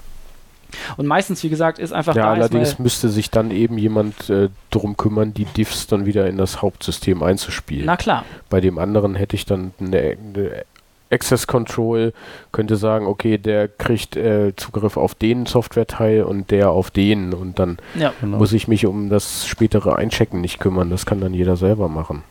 und 0.97 1.07
meistens, 1.07 1.43
wie 1.43 1.49
gesagt, 1.49 1.79
ist 1.79 1.93
einfach 1.93 2.15
ja, 2.15 2.25
da. 2.25 2.33
Allerdings 2.33 2.79
müsste 2.79 3.09
sich 3.09 3.31
dann 3.31 3.51
eben 3.51 3.79
jemand 3.79 4.31
äh, 4.31 4.49
darum 4.71 4.97
kümmern, 4.97 5.35
die 5.35 5.45
Diffs 5.45 5.87
dann 5.87 6.07
wieder 6.07 6.27
in 6.27 6.37
das 6.37 6.63
Hauptsystem 6.63 7.23
einzuspielen. 7.23 7.87
Na 7.87 7.97
klar. 7.97 8.25
Bei 8.51 8.61
dem 8.61 8.79
anderen 8.79 9.15
hätte 9.15 9.37
ich 9.37 9.47
dann 9.47 9.73
eine, 9.81 9.99
eine 9.99 10.65
Access 11.11 11.47
Control, 11.47 12.13
könnte 12.53 12.77
sagen, 12.77 13.07
okay, 13.07 13.39
der 13.39 13.69
kriegt 13.69 14.17
äh, 14.17 14.55
Zugriff 14.57 14.97
auf 14.97 15.15
den 15.15 15.47
Softwareteil 15.47 16.25
und 16.25 16.51
der 16.51 16.71
auf 16.71 16.91
den 16.91 17.33
und 17.33 17.59
dann 17.59 17.79
ja, 17.95 18.13
genau. 18.21 18.39
muss 18.39 18.53
ich 18.53 18.69
mich 18.69 18.87
um 18.87 19.09
das 19.09 19.47
spätere 19.47 19.97
Einchecken 19.97 20.41
nicht 20.41 20.59
kümmern. 20.59 20.91
Das 20.91 21.07
kann 21.07 21.21
dann 21.21 21.33
jeder 21.33 21.57
selber 21.57 21.89
machen. 21.89 22.25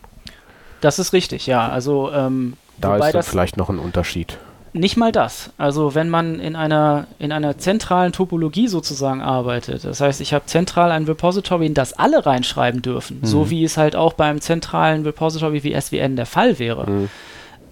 Das 0.81 0.99
ist 0.99 1.13
richtig, 1.13 1.47
ja. 1.47 1.69
Also 1.69 2.11
ähm, 2.11 2.53
da 2.79 2.97
ist 2.97 3.13
dann 3.13 3.23
vielleicht 3.23 3.57
noch 3.57 3.69
ein 3.69 3.79
Unterschied. 3.79 4.37
Nicht 4.73 4.97
mal 4.97 5.11
das. 5.11 5.51
Also 5.59 5.93
wenn 5.93 6.09
man 6.09 6.39
in 6.39 6.55
einer, 6.55 7.05
in 7.19 7.31
einer 7.31 7.59
zentralen 7.59 8.11
Topologie 8.11 8.67
sozusagen 8.67 9.21
arbeitet, 9.21 9.85
das 9.85 10.01
heißt, 10.01 10.19
ich 10.19 10.33
habe 10.33 10.47
zentral 10.47 10.91
ein 10.91 11.05
Repository, 11.05 11.67
in 11.67 11.75
das 11.75 11.93
alle 11.93 12.25
reinschreiben 12.25 12.81
dürfen, 12.81 13.19
mhm. 13.21 13.25
so 13.25 13.51
wie 13.51 13.63
es 13.63 13.77
halt 13.77 13.95
auch 13.95 14.13
beim 14.13 14.41
zentralen 14.41 15.03
Repository 15.03 15.63
wie 15.63 15.79
SWN 15.79 16.15
der 16.15 16.25
Fall 16.25 16.57
wäre, 16.57 16.89
mhm. 16.89 17.09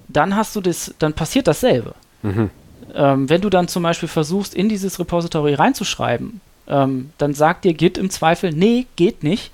dann 0.09 0.35
hast 0.35 0.55
du 0.55 0.61
das, 0.61 0.93
dann 0.99 1.13
passiert 1.13 1.47
dasselbe. 1.47 1.95
Mhm. 2.21 2.51
Ähm, 2.93 3.29
wenn 3.29 3.41
du 3.41 3.49
dann 3.49 3.67
zum 3.67 3.81
Beispiel 3.81 4.09
versuchst, 4.09 4.53
in 4.53 4.69
dieses 4.69 4.99
Repository 4.99 5.55
reinzuschreiben, 5.55 6.39
ähm, 6.67 7.09
dann 7.17 7.33
sagt 7.33 7.65
dir 7.65 7.73
Git 7.73 7.97
im 7.97 8.11
Zweifel, 8.11 8.51
nee, 8.51 8.85
geht 8.95 9.23
nicht. 9.23 9.51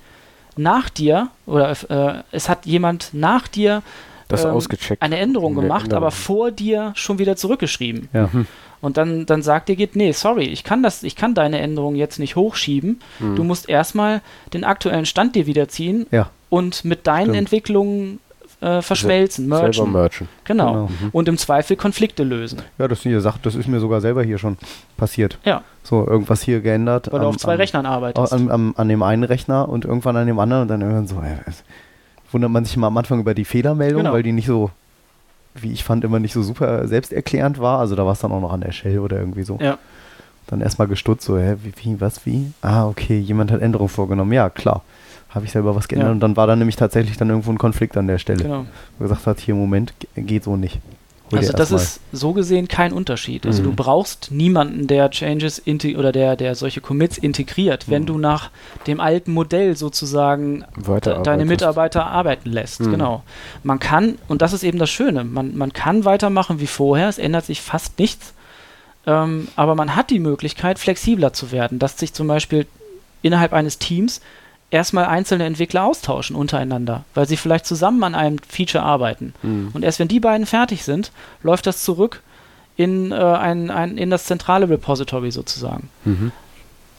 Nach 0.56 0.88
dir, 0.88 1.28
oder 1.46 1.70
äh, 1.88 2.22
es 2.32 2.48
hat 2.48 2.66
jemand 2.66 3.10
nach 3.12 3.46
dir 3.46 3.82
das 4.28 4.44
ähm, 4.44 4.50
ausgecheckt. 4.50 5.02
eine 5.02 5.18
Änderung 5.18 5.54
gemacht, 5.54 5.84
Änderung. 5.84 6.04
aber 6.04 6.10
vor 6.10 6.50
dir 6.50 6.92
schon 6.94 7.18
wieder 7.18 7.36
zurückgeschrieben. 7.36 8.08
Ja. 8.12 8.32
Hm. 8.32 8.46
Und 8.80 8.96
dann, 8.96 9.26
dann 9.26 9.42
sagt 9.42 9.68
dir 9.68 9.76
geht, 9.76 9.96
nee, 9.96 10.12
sorry, 10.12 10.44
ich 10.44 10.62
kann 10.62 10.82
das, 10.82 11.02
ich 11.02 11.16
kann 11.16 11.34
deine 11.34 11.58
Änderung 11.58 11.96
jetzt 11.96 12.18
nicht 12.18 12.36
hochschieben. 12.36 13.00
Hm. 13.18 13.34
Du 13.34 13.42
musst 13.42 13.68
erstmal 13.68 14.22
den 14.52 14.64
aktuellen 14.64 15.06
Stand 15.06 15.34
dir 15.34 15.46
wiederziehen 15.46 16.06
ja. 16.12 16.30
und 16.48 16.84
mit 16.84 17.06
deinen 17.06 17.24
Stimmt. 17.24 17.38
Entwicklungen 17.38 18.20
äh, 18.60 18.82
verschmelzen, 18.82 19.48
merchen. 19.48 19.72
Selber 19.72 19.90
merchen. 19.90 20.28
Genau. 20.44 20.72
genau. 20.72 20.86
Mhm. 20.86 21.08
Und 21.12 21.28
im 21.28 21.38
Zweifel 21.38 21.76
Konflikte 21.76 22.24
lösen. 22.24 22.62
Ja, 22.78 22.88
das 22.88 23.02
sind 23.02 23.12
ja 23.12 23.20
Sachen, 23.20 23.40
das 23.42 23.54
ist 23.54 23.68
mir 23.68 23.80
sogar 23.80 24.00
selber 24.00 24.22
hier 24.22 24.38
schon 24.38 24.56
passiert. 24.96 25.38
Ja. 25.44 25.62
So, 25.82 26.06
irgendwas 26.06 26.42
hier 26.42 26.60
geändert. 26.60 27.10
Weil 27.12 27.20
du 27.20 27.26
auf 27.26 27.36
zwei 27.36 27.54
am, 27.54 27.60
Rechnern 27.60 27.86
arbeitest. 27.86 28.32
An, 28.32 28.50
an, 28.50 28.74
an, 28.76 28.88
dem 28.88 29.02
einen 29.02 29.24
Rechner 29.24 29.68
und 29.68 29.84
irgendwann 29.84 30.16
an 30.16 30.26
dem 30.26 30.38
anderen 30.38 30.62
und 30.62 30.68
dann 30.68 30.80
irgendwann 30.80 31.06
so, 31.06 31.20
ey, 31.20 31.36
wundert 32.30 32.50
man 32.50 32.64
sich 32.64 32.76
immer 32.76 32.88
am 32.88 32.96
Anfang 32.96 33.20
über 33.20 33.34
die 33.34 33.44
Fehlermeldung, 33.44 34.02
genau. 34.02 34.12
weil 34.12 34.22
die 34.22 34.32
nicht 34.32 34.46
so, 34.46 34.70
wie 35.54 35.72
ich 35.72 35.84
fand, 35.84 36.04
immer 36.04 36.20
nicht 36.20 36.32
so 36.32 36.42
super 36.42 36.86
selbsterklärend 36.86 37.58
war. 37.58 37.78
Also 37.78 37.96
da 37.96 38.04
war 38.04 38.12
es 38.12 38.20
dann 38.20 38.32
auch 38.32 38.40
noch 38.40 38.52
an 38.52 38.60
der 38.60 38.72
Shell 38.72 38.98
oder 38.98 39.18
irgendwie 39.18 39.42
so. 39.42 39.58
Ja. 39.60 39.78
Dann 40.46 40.60
erstmal 40.60 40.88
gestutzt, 40.88 41.24
so, 41.24 41.38
hä, 41.38 41.56
wie, 41.62 41.72
wie, 41.76 42.00
was, 42.00 42.24
wie? 42.24 42.52
Ah, 42.62 42.86
okay, 42.86 43.18
jemand 43.18 43.52
hat 43.52 43.60
Änderungen 43.60 43.90
vorgenommen. 43.90 44.32
Ja, 44.32 44.48
klar. 44.48 44.82
Habe 45.30 45.44
ich 45.44 45.52
selber 45.52 45.76
was 45.76 45.88
geändert. 45.88 46.08
Ja. 46.08 46.12
Und 46.12 46.20
dann 46.20 46.36
war 46.36 46.46
da 46.46 46.56
nämlich 46.56 46.76
tatsächlich 46.76 47.18
dann 47.18 47.28
irgendwo 47.28 47.50
ein 47.50 47.58
Konflikt 47.58 47.96
an 47.98 48.06
der 48.06 48.18
Stelle. 48.18 48.44
Genau. 48.44 48.64
Wo 48.98 49.04
gesagt 49.04 49.26
hat, 49.26 49.40
hier, 49.40 49.54
Moment, 49.54 49.92
geht 50.16 50.44
so 50.44 50.56
nicht. 50.56 50.80
Also 51.32 51.52
das 51.52 51.70
ist 51.70 52.00
so 52.12 52.32
gesehen 52.32 52.68
kein 52.68 52.92
Unterschied. 52.92 53.46
Also 53.46 53.62
mhm. 53.62 53.66
du 53.66 53.72
brauchst 53.74 54.30
niemanden, 54.30 54.86
der 54.86 55.10
Changes 55.10 55.62
oder 55.96 56.12
der, 56.12 56.36
der 56.36 56.54
solche 56.54 56.80
Commits 56.80 57.18
integriert, 57.18 57.86
mhm. 57.86 57.92
wenn 57.92 58.06
du 58.06 58.18
nach 58.18 58.50
dem 58.86 59.00
alten 59.00 59.32
Modell 59.32 59.76
sozusagen 59.76 60.64
deine 61.24 61.44
Mitarbeiter 61.44 62.06
arbeiten 62.06 62.50
lässt. 62.50 62.80
Mhm. 62.80 62.92
Genau. 62.92 63.22
Man 63.62 63.78
kann, 63.78 64.18
und 64.28 64.42
das 64.42 64.52
ist 64.52 64.62
eben 64.62 64.78
das 64.78 64.90
Schöne, 64.90 65.24
man, 65.24 65.56
man 65.56 65.72
kann 65.72 66.04
weitermachen 66.04 66.60
wie 66.60 66.66
vorher, 66.66 67.08
es 67.08 67.18
ändert 67.18 67.44
sich 67.44 67.60
fast 67.60 67.98
nichts. 67.98 68.34
ähm, 69.06 69.48
aber 69.56 69.74
man 69.74 69.96
hat 69.96 70.10
die 70.10 70.20
Möglichkeit, 70.20 70.78
flexibler 70.78 71.32
zu 71.32 71.52
werden, 71.52 71.78
dass 71.78 71.98
sich 71.98 72.12
zum 72.14 72.26
Beispiel 72.26 72.66
innerhalb 73.22 73.52
eines 73.52 73.78
Teams 73.78 74.20
erstmal 74.70 75.06
einzelne 75.06 75.44
Entwickler 75.44 75.84
austauschen 75.84 76.36
untereinander, 76.36 77.04
weil 77.14 77.26
sie 77.26 77.36
vielleicht 77.36 77.66
zusammen 77.66 78.02
an 78.04 78.14
einem 78.14 78.38
Feature 78.46 78.84
arbeiten. 78.84 79.34
Mhm. 79.42 79.70
Und 79.72 79.82
erst 79.82 79.98
wenn 79.98 80.08
die 80.08 80.20
beiden 80.20 80.46
fertig 80.46 80.84
sind, 80.84 81.12
läuft 81.42 81.66
das 81.66 81.82
zurück 81.82 82.22
in, 82.76 83.12
äh, 83.12 83.16
ein, 83.16 83.70
ein, 83.70 83.98
in 83.98 84.10
das 84.10 84.24
zentrale 84.24 84.68
Repository 84.68 85.30
sozusagen. 85.30 85.88
Mhm. 86.04 86.32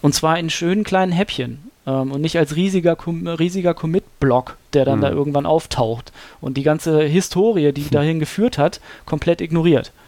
Und 0.01 0.15
zwar 0.15 0.39
in 0.39 0.49
schönen 0.49 0.83
kleinen 0.83 1.11
Häppchen 1.11 1.71
ähm, 1.85 2.11
und 2.11 2.21
nicht 2.21 2.37
als 2.37 2.55
riesiger, 2.55 2.97
riesiger 3.05 3.73
Commit-Block, 3.73 4.57
der 4.73 4.85
dann 4.85 4.99
mhm. 4.99 5.03
da 5.03 5.09
irgendwann 5.11 5.45
auftaucht 5.45 6.11
und 6.41 6.57
die 6.57 6.63
ganze 6.63 7.03
Historie, 7.03 7.71
die 7.71 7.89
dahin 7.91 8.19
geführt 8.19 8.57
hat, 8.57 8.81
komplett 9.05 9.41
ignoriert. 9.41 9.91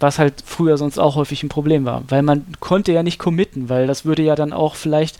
Was 0.00 0.18
halt 0.18 0.42
früher 0.46 0.78
sonst 0.78 0.98
auch 0.98 1.14
häufig 1.14 1.42
ein 1.42 1.50
Problem 1.50 1.84
war, 1.84 2.04
weil 2.08 2.22
man 2.22 2.46
konnte 2.58 2.90
ja 2.90 3.02
nicht 3.02 3.18
committen, 3.18 3.68
weil 3.68 3.86
das 3.86 4.06
würde 4.06 4.22
ja 4.22 4.34
dann 4.34 4.54
auch 4.54 4.74
vielleicht 4.74 5.18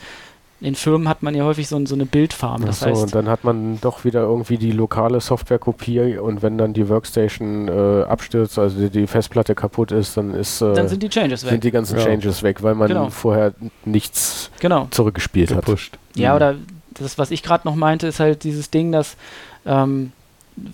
in 0.60 0.74
Firmen 0.74 1.08
hat 1.08 1.22
man 1.22 1.34
ja 1.34 1.44
häufig 1.44 1.68
so, 1.68 1.84
so 1.86 1.94
eine 1.94 2.06
Bildfarm. 2.06 2.66
Das 2.66 2.82
Achso, 2.82 2.90
heißt, 2.90 3.02
und 3.02 3.14
dann 3.14 3.28
hat 3.28 3.44
man 3.44 3.80
doch 3.80 4.04
wieder 4.04 4.20
irgendwie 4.20 4.58
die 4.58 4.72
lokale 4.72 5.20
Softwarekopie 5.20 6.18
und 6.18 6.42
wenn 6.42 6.58
dann 6.58 6.74
die 6.74 6.88
Workstation 6.88 7.68
äh, 7.68 8.02
abstürzt, 8.02 8.58
also 8.58 8.78
die, 8.78 8.90
die, 8.90 9.06
Festplatte 9.06 9.54
kaputt 9.54 9.90
ist, 9.92 10.16
dann 10.16 10.34
ist 10.34 10.60
äh, 10.60 10.74
dann 10.74 10.88
sind 10.88 11.02
die 11.02 11.08
Changes 11.08 11.44
weg. 11.44 11.52
Sind 11.52 11.64
die 11.64 11.70
ganzen 11.70 11.98
ja. 11.98 12.04
Changes 12.04 12.42
weg, 12.42 12.62
weil 12.62 12.74
man 12.74 12.88
genau. 12.88 13.10
vorher 13.10 13.54
nichts 13.84 14.50
genau. 14.60 14.88
zurückgespielt 14.90 15.48
Gepusht. 15.48 15.94
hat. 15.94 16.20
Ja, 16.20 16.30
mhm. 16.30 16.36
oder 16.36 16.54
das, 16.90 17.16
was 17.16 17.30
ich 17.30 17.42
gerade 17.42 17.66
noch 17.66 17.74
meinte, 17.74 18.06
ist 18.06 18.20
halt 18.20 18.44
dieses 18.44 18.70
Ding, 18.70 18.92
dass 18.92 19.16
ähm, 19.64 20.12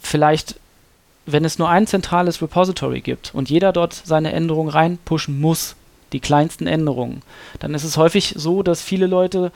vielleicht 0.03 0.59
wenn 1.27 1.45
es 1.45 1.59
nur 1.59 1.69
ein 1.69 1.87
zentrales 1.87 2.41
Repository 2.41 3.01
gibt 3.01 3.35
und 3.35 3.51
jeder 3.51 3.73
dort 3.73 3.93
seine 3.93 4.33
Änderungen 4.33 4.71
reinpushen 4.71 5.41
muss, 5.41 5.75
die 6.13 6.21
kleinsten 6.21 6.67
Änderungen, 6.67 7.23
dann 7.59 7.75
ist 7.75 7.85
es 7.85 7.97
häufig 7.97 8.35
so, 8.37 8.63
dass 8.63 8.83
viele 8.83 9.07
Leute 9.07 9.53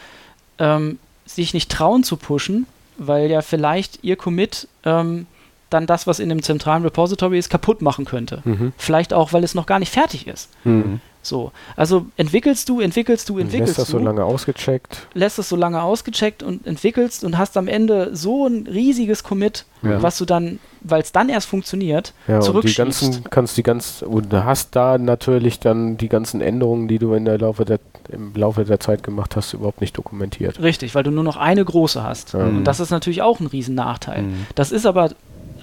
ähm, 0.59 0.99
sich 1.27 1.55
nicht 1.55 1.71
trauen 1.71 2.03
zu 2.03 2.17
pushen, 2.17 2.67
weil 2.99 3.31
ja 3.31 3.41
vielleicht 3.41 4.01
ihr 4.03 4.17
Commit 4.17 4.69
ähm, 4.85 5.27
dann 5.71 5.87
das, 5.87 6.07
was 6.07 6.19
in 6.19 6.29
dem 6.29 6.43
zentralen 6.43 6.83
Repository 6.83 7.39
ist, 7.39 7.49
kaputt 7.49 7.81
machen 7.81 8.05
könnte. 8.05 8.43
Mhm. 8.45 8.73
Vielleicht 8.77 9.13
auch, 9.13 9.33
weil 9.33 9.45
es 9.45 9.55
noch 9.55 9.67
gar 9.67 9.79
nicht 9.79 9.93
fertig 9.93 10.27
ist. 10.27 10.51
Mhm. 10.65 11.01
So, 11.23 11.53
also 11.77 12.07
entwickelst 12.17 12.69
du, 12.69 12.81
entwickelst 12.81 13.29
du, 13.29 13.39
entwickelst 13.39 13.77
du. 13.77 13.81
Lässt 13.81 13.89
das 13.89 13.89
so 13.89 13.99
lange 13.99 14.25
ausgecheckt. 14.25 15.07
Lässt 15.13 15.39
es 15.39 15.49
so 15.51 15.57
lange 15.57 15.83
ausgecheckt 15.83 16.43
und 16.43 16.67
entwickelst 16.67 17.25
und 17.25 17.37
hast 17.37 17.57
am 17.59 17.69
Ende 17.69 18.17
so 18.17 18.47
ein 18.47 18.67
riesiges 18.67 19.23
Commit, 19.23 19.67
ja. 19.83 20.03
was 20.03 20.17
du 20.17 20.25
dann, 20.25 20.61
weil 20.81 21.03
es 21.03 21.13
dann 21.13 21.29
erst 21.29 21.47
funktioniert, 21.47 22.15
ja, 22.27 22.41
zurückschiebst. 22.41 23.03
Und 23.03 23.11
die 23.11 23.17
ganzen, 23.17 23.31
kannst 23.31 23.57
die 23.59 23.63
ganz, 23.63 24.03
und 24.03 24.33
hast 24.33 24.75
da 24.75 24.97
natürlich 24.97 25.61
dann 25.61 25.99
die 25.99 26.09
ganzen 26.09 26.41
Änderungen, 26.41 26.89
die 26.89 26.99
du 26.99 27.13
in 27.13 27.27
der 27.27 27.39
Laufe 27.39 27.67
der, 27.67 27.81
im 28.09 28.33
Laufe 28.35 28.65
der 28.65 28.81
Zeit 28.81 29.03
gemacht 29.03 29.37
hast, 29.37 29.53
überhaupt 29.53 29.83
nicht 29.83 29.99
dokumentiert. 29.99 30.63
Richtig, 30.63 30.95
weil 30.95 31.03
du 31.03 31.11
nur 31.11 31.25
noch 31.25 31.37
eine 31.37 31.65
große 31.65 32.03
hast. 32.03 32.33
Ja. 32.33 32.41
Und 32.41 32.65
das 32.65 32.81
ist 32.81 32.91
natürlich 32.91 33.21
auch 33.21 33.41
ein 33.41 33.47
Riesennachteil. 33.47 34.23
Mhm. 34.23 34.47
Das 34.55 34.73
ist 34.73 34.87
aber 34.87 35.11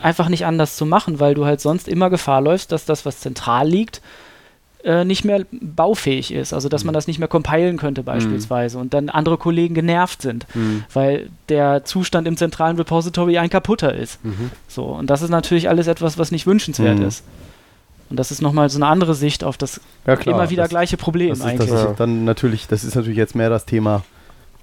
einfach 0.04 0.30
nicht 0.30 0.46
anders 0.46 0.76
zu 0.76 0.86
machen, 0.86 1.20
weil 1.20 1.34
du 1.34 1.46
halt 1.46 1.62
sonst 1.62 1.88
immer 1.88 2.12
Gefahr 2.12 2.42
läufst, 2.42 2.72
dass 2.72 2.86
das, 2.86 3.08
was 3.08 3.20
zentral 3.20 3.68
liegt, 3.68 4.02
äh, 4.84 5.04
nicht 5.04 5.26
mehr 5.26 5.46
baufähig 5.52 6.32
ist, 6.34 6.54
also 6.54 6.70
dass 6.70 6.84
man 6.84 6.94
mhm. 6.94 6.98
das 6.98 7.08
nicht 7.08 7.20
mehr 7.20 7.28
compilen 7.28 7.78
könnte 7.78 8.04
beispielsweise 8.04 8.78
mhm. 8.78 8.82
und 8.84 8.94
dann 8.94 9.10
andere 9.10 9.38
Kollegen 9.38 9.74
genervt 9.74 10.22
sind, 10.22 10.46
mhm. 10.54 10.84
weil 10.94 11.30
der 11.50 11.84
Zustand 11.84 12.28
im 12.28 12.38
zentralen 12.38 12.78
Repository 12.78 13.38
ein 13.38 13.50
kaputter 13.50 13.94
ist. 13.94 14.24
Mhm. 14.24 14.52
So, 14.68 14.86
und 14.86 15.10
das 15.10 15.22
ist 15.22 15.30
natürlich 15.30 15.68
alles 15.68 15.88
etwas, 15.88 16.18
was 16.18 16.32
nicht 16.32 16.46
wünschenswert 16.46 17.00
mhm. 17.00 17.06
ist. 17.06 17.24
Und 18.10 18.18
das 18.18 18.32
ist 18.32 18.42
nochmal 18.42 18.70
so 18.70 18.78
eine 18.78 18.88
andere 18.88 19.16
Sicht 19.16 19.44
auf 19.44 19.58
das 19.58 19.82
ja, 20.06 20.14
immer 20.14 20.50
wieder 20.50 20.64
das, 20.64 20.70
gleiche 20.70 20.96
Problem 20.96 21.30
das 21.30 21.42
eigentlich. 21.42 21.70
Das 21.70 21.92
ist 21.92 22.00
dann 22.00 22.24
natürlich, 22.24 22.68
das 22.68 22.84
ist 22.84 22.96
natürlich 22.96 23.18
jetzt 23.18 23.36
mehr 23.36 23.50
das 23.50 23.66
Thema, 23.66 24.04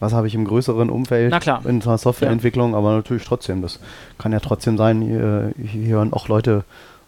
was 0.01 0.13
habe 0.13 0.27
ich 0.27 0.35
im 0.35 0.47
größeren 0.47 0.91
Umfeld 0.91 1.35
in 1.65 1.81
der 1.81 1.99
Softwareentwicklung, 1.99 2.73
ja. 2.73 2.79
aber 2.79 2.95
natürlich 2.97 3.25
trotzdem, 3.25 3.63
das 3.63 3.81
kann 4.17 4.33
ja 4.33 4.41
trotzdem 4.41 4.77
sein, 4.77 5.03
hier, 5.03 5.53
hier 5.57 5.97
hören 5.97 6.13
auch 6.13 6.29
Leute 6.29 6.65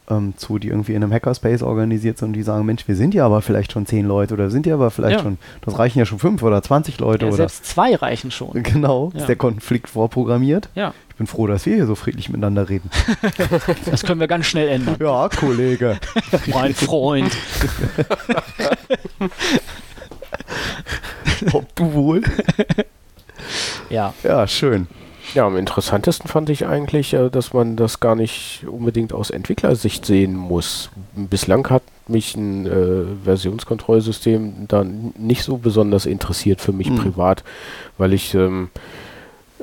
ähm, 0.08 0.34
zu, 0.36 0.58
die 0.58 0.68
irgendwie 0.68 0.94
in 0.94 1.02
einem 1.02 1.12
Hackerspace 1.12 1.62
organisiert 1.62 2.18
sind 2.18 2.28
und 2.28 2.32
die 2.34 2.42
sagen, 2.42 2.64
Mensch, 2.66 2.86
wir 2.86 2.96
sind 2.96 3.14
ja 3.14 3.24
aber 3.26 3.42
vielleicht 3.42 3.72
schon 3.72 3.86
zehn 3.86 4.06
Leute 4.06 4.34
oder 4.34 4.50
sind 4.50 4.66
ja 4.66 4.74
aber 4.74 4.90
vielleicht 4.90 5.16
ja. 5.16 5.22
schon, 5.22 5.38
das 5.62 5.78
reichen 5.78 5.98
ja 5.98 6.06
schon 6.06 6.18
fünf 6.18 6.42
oder 6.42 6.62
zwanzig 6.62 6.98
Leute. 7.00 7.24
Ja, 7.24 7.28
oder 7.28 7.36
selbst 7.36 7.66
zwei 7.66 7.94
reichen 7.94 8.30
schon. 8.30 8.62
Genau, 8.76 9.10
ja. 9.14 9.20
ist 9.20 9.28
der 9.28 9.36
Konflikt 9.36 9.88
vorprogrammiert. 9.88 10.68
Ja. 10.74 10.92
Ich 11.08 11.16
bin 11.16 11.26
froh, 11.26 11.46
dass 11.46 11.64
wir 11.66 11.74
hier 11.74 11.86
so 11.86 11.94
friedlich 11.94 12.28
miteinander 12.28 12.68
reden. 12.68 12.90
das 13.90 14.02
können 14.02 14.20
wir 14.20 14.28
ganz 14.28 14.46
schnell 14.46 14.68
ändern. 14.68 14.96
Ja, 15.00 15.28
Kollege. 15.28 15.98
mein 16.48 16.74
Freund. 16.74 17.34
Ob 21.52 21.74
du 21.74 21.92
wohl? 21.92 22.22
ja. 23.88 24.12
Ja, 24.22 24.46
schön. 24.46 24.88
Ja, 25.34 25.46
am 25.46 25.56
interessantesten 25.56 26.28
fand 26.28 26.50
ich 26.50 26.66
eigentlich, 26.66 27.14
äh, 27.14 27.30
dass 27.30 27.52
man 27.52 27.76
das 27.76 28.00
gar 28.00 28.14
nicht 28.14 28.64
unbedingt 28.68 29.12
aus 29.12 29.30
Entwicklersicht 29.30 30.04
sehen 30.04 30.36
muss. 30.36 30.90
Bislang 31.14 31.68
hat 31.68 31.82
mich 32.08 32.36
ein 32.36 32.66
äh, 32.66 33.04
Versionskontrollsystem 33.24 34.68
da 34.68 34.84
nicht 34.84 35.42
so 35.42 35.56
besonders 35.56 36.06
interessiert 36.06 36.60
für 36.60 36.72
mich 36.72 36.90
mhm. 36.90 36.96
privat, 36.96 37.44
weil 37.98 38.12
ich 38.12 38.34
ähm, 38.34 38.70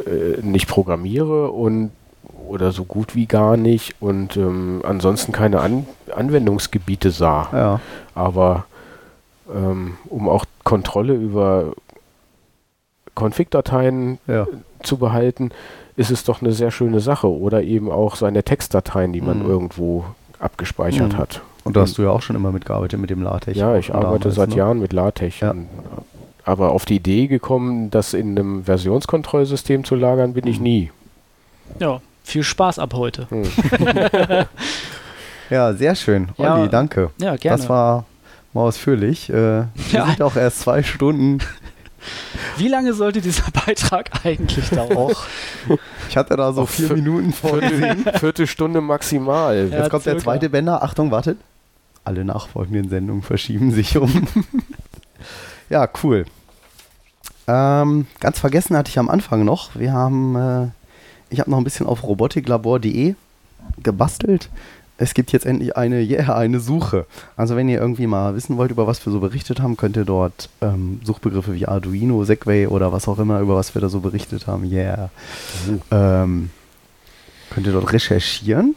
äh, 0.05 0.41
nicht 0.41 0.67
programmiere 0.67 1.51
und 1.51 1.91
oder 2.47 2.71
so 2.71 2.83
gut 2.83 3.15
wie 3.15 3.25
gar 3.25 3.57
nicht 3.57 3.95
und 3.99 4.37
ähm, 4.37 4.81
ansonsten 4.85 5.31
keine 5.31 5.61
An 5.61 5.85
Anwendungsgebiete 6.13 7.11
sah. 7.11 7.49
Ja. 7.53 7.79
Aber 8.15 8.65
ähm, 9.53 9.97
um 10.09 10.29
auch 10.29 10.45
Kontrolle 10.63 11.13
über 11.13 11.73
Config-Dateien 13.15 14.19
ja. 14.27 14.47
zu 14.81 14.97
behalten, 14.97 15.51
ist 15.95 16.11
es 16.11 16.23
doch 16.23 16.41
eine 16.41 16.51
sehr 16.51 16.71
schöne 16.71 16.99
Sache. 16.99 17.27
Oder 17.27 17.63
eben 17.63 17.91
auch 17.91 18.15
seine 18.15 18.43
Textdateien, 18.43 19.13
die 19.13 19.21
man 19.21 19.43
mhm. 19.43 19.49
irgendwo 19.49 20.05
abgespeichert 20.39 21.13
mhm. 21.13 21.17
hat. 21.17 21.41
Und 21.63 21.77
da 21.77 21.81
hast 21.81 21.97
du 21.97 22.03
ja 22.03 22.09
auch 22.09 22.21
schon 22.21 22.35
immer 22.35 22.51
mitgearbeitet 22.51 22.99
mit 22.99 23.09
dem 23.09 23.21
LaTeX. 23.21 23.57
Ja, 23.57 23.77
ich 23.77 23.93
arbeite 23.93 24.29
damals, 24.29 24.35
seit 24.35 24.49
ne? 24.49 24.55
Jahren 24.55 24.79
mit 24.79 24.91
LaTeX. 24.91 25.39
Ja. 25.39 25.55
aber 26.43 26.71
auf 26.71 26.85
die 26.85 26.97
Idee 26.97 27.27
gekommen, 27.27 27.89
das 27.89 28.13
in 28.13 28.37
einem 28.37 28.65
Versionskontrollsystem 28.65 29.85
zu 29.85 29.95
lagern, 29.95 30.33
bin 30.33 30.45
ich 30.45 30.57
mhm. 30.57 30.63
nie. 30.63 30.91
Ja, 31.79 32.01
viel 32.23 32.43
Spaß 32.43 32.79
ab 32.79 32.93
heute. 32.93 33.27
Hm. 33.29 33.43
ja, 35.49 35.73
sehr 35.73 35.95
schön. 35.95 36.29
Olli, 36.37 36.47
ja, 36.47 36.67
danke. 36.67 37.11
Ja, 37.19 37.35
gerne. 37.37 37.57
Das 37.57 37.69
war 37.69 38.05
mal 38.53 38.61
ausführlich. 38.61 39.29
Äh, 39.29 39.33
wir 39.33 39.67
ja. 39.91 40.07
sind 40.07 40.21
auch 40.21 40.35
erst 40.35 40.59
zwei 40.61 40.83
Stunden 40.83 41.39
wie 42.57 42.67
lange 42.67 42.93
sollte 42.93 43.21
dieser 43.21 43.49
Beitrag 43.65 44.25
eigentlich 44.25 44.69
dauern? 44.69 45.15
ich 46.09 46.17
hatte 46.17 46.35
da 46.35 46.53
so 46.53 46.65
vier 46.65 46.93
Minuten 46.93 47.33
vorgesehen. 47.33 48.05
Viertelstunde 48.19 48.81
maximal. 48.81 49.69
Ja, 49.69 49.79
Jetzt 49.79 49.89
kommt 49.89 50.03
circa. 50.03 50.15
der 50.15 50.23
zweite 50.23 50.49
Bänder. 50.49 50.83
Achtung, 50.83 51.11
wartet. 51.11 51.37
Alle 52.03 52.25
nachfolgenden 52.25 52.89
Sendungen 52.89 53.23
verschieben 53.23 53.71
sich 53.71 53.97
um. 53.97 54.27
ja, 55.69 55.87
cool. 56.03 56.25
Ähm, 57.47 58.07
ganz 58.19 58.39
vergessen 58.39 58.75
hatte 58.77 58.89
ich 58.89 58.99
am 58.99 59.09
Anfang 59.09 59.45
noch. 59.45 59.75
Wir 59.75 59.93
haben, 59.93 60.35
äh, 60.35 60.67
ich 61.29 61.39
habe 61.39 61.49
noch 61.51 61.57
ein 61.57 61.63
bisschen 61.63 61.85
auf 61.85 62.03
robotiklabor.de 62.03 63.15
gebastelt 63.81 64.49
es 64.97 65.13
gibt 65.13 65.31
jetzt 65.31 65.45
endlich 65.45 65.75
eine, 65.75 66.01
yeah, 66.01 66.35
eine 66.35 66.59
Suche. 66.59 67.05
Also 67.35 67.55
wenn 67.55 67.67
ihr 67.67 67.79
irgendwie 67.79 68.07
mal 68.07 68.35
wissen 68.35 68.57
wollt, 68.57 68.71
über 68.71 68.87
was 68.87 69.05
wir 69.05 69.11
so 69.11 69.19
berichtet 69.19 69.59
haben, 69.59 69.75
könnt 69.75 69.97
ihr 69.97 70.05
dort 70.05 70.49
ähm, 70.61 71.01
Suchbegriffe 71.03 71.53
wie 71.53 71.67
Arduino, 71.67 72.23
Segway 72.23 72.67
oder 72.67 72.91
was 72.91 73.07
auch 73.07 73.19
immer, 73.19 73.39
über 73.39 73.55
was 73.55 73.73
wir 73.75 73.81
da 73.81 73.89
so 73.89 73.99
berichtet 74.01 74.47
haben, 74.47 74.65
yeah, 74.65 75.09
mhm. 75.67 75.81
ähm, 75.91 76.49
könnt 77.49 77.67
ihr 77.67 77.73
dort 77.73 77.91
recherchieren. 77.91 78.75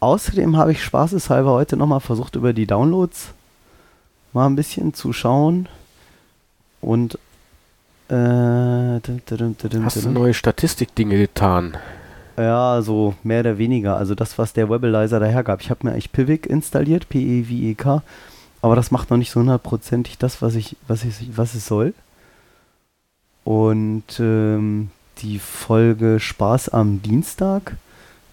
Außerdem 0.00 0.56
habe 0.56 0.72
ich 0.72 0.82
spaßeshalber 0.82 1.52
heute 1.52 1.76
nochmal 1.76 2.00
versucht, 2.00 2.34
über 2.36 2.52
die 2.52 2.66
Downloads 2.66 3.28
mal 4.32 4.46
ein 4.46 4.56
bisschen 4.56 4.94
zu 4.94 5.12
schauen. 5.12 5.68
Und 6.80 7.18
äh, 8.08 8.14
Hast 9.84 10.04
du 10.04 10.10
neue 10.10 10.34
Statistikdinge 10.34 11.16
getan? 11.16 11.76
Ja, 12.36 12.80
so 12.82 13.14
mehr 13.22 13.40
oder 13.40 13.58
weniger. 13.58 13.96
Also 13.96 14.14
das, 14.14 14.38
was 14.38 14.52
der 14.52 14.70
Webalizer 14.70 15.20
dahergab. 15.20 15.60
Ich 15.60 15.70
habe 15.70 15.86
mir 15.86 15.92
eigentlich 15.92 16.12
Pivik 16.12 16.46
installiert, 16.46 17.08
P-E-V-E-K, 17.08 18.02
aber 18.62 18.76
das 18.76 18.90
macht 18.90 19.10
noch 19.10 19.18
nicht 19.18 19.30
so 19.30 19.40
hundertprozentig 19.40 20.18
das, 20.18 20.40
was 20.40 20.54
ich, 20.54 20.76
was 20.88 21.04
ich, 21.04 21.36
was 21.36 21.54
es 21.54 21.66
soll. 21.66 21.94
Und 23.44 24.18
ähm, 24.18 24.90
die 25.18 25.38
Folge 25.38 26.20
Spaß 26.20 26.70
am 26.70 27.02
Dienstag 27.02 27.76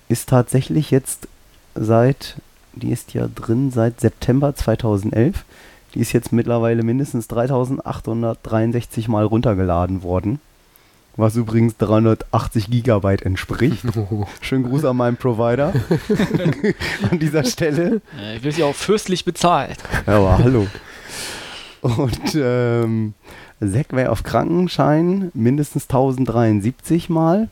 ist 0.08 0.30
tatsächlich 0.30 0.92
jetzt 0.92 1.28
seit, 1.76 2.38
die 2.74 2.92
ist 2.92 3.14
ja 3.14 3.28
drin 3.28 3.72
seit 3.72 4.00
September 4.00 4.56
2011. 4.56 5.44
Die 5.94 6.00
ist 6.00 6.14
jetzt 6.14 6.32
mittlerweile 6.32 6.84
mindestens 6.84 7.28
3863 7.28 9.08
Mal 9.08 9.26
runtergeladen 9.26 10.04
worden 10.04 10.40
was 11.20 11.36
übrigens 11.36 11.78
380 11.78 12.70
Gigabyte 12.70 13.24
entspricht. 13.24 13.84
Schönen 14.42 14.64
Gruß 14.64 14.86
an 14.86 14.98
meinen 14.98 15.18
Provider 15.18 15.74
an 17.12 17.20
dieser 17.20 17.44
Stelle. 17.44 18.02
Äh, 18.20 18.38
Ich 18.38 18.44
will 18.44 18.52
sie 18.52 18.64
auch 18.64 18.76
fürstlich 18.76 19.26
bezahlt. 19.26 19.78
Ja, 20.08 20.18
aber 20.18 20.38
hallo. 20.38 20.68
Und 21.82 22.36
ähm, 22.36 23.14
Segway 23.62 24.08
auf 24.08 24.24
Krankenschein 24.24 25.32
mindestens 25.34 25.84
1073 25.84 27.10
Mal. 27.10 27.50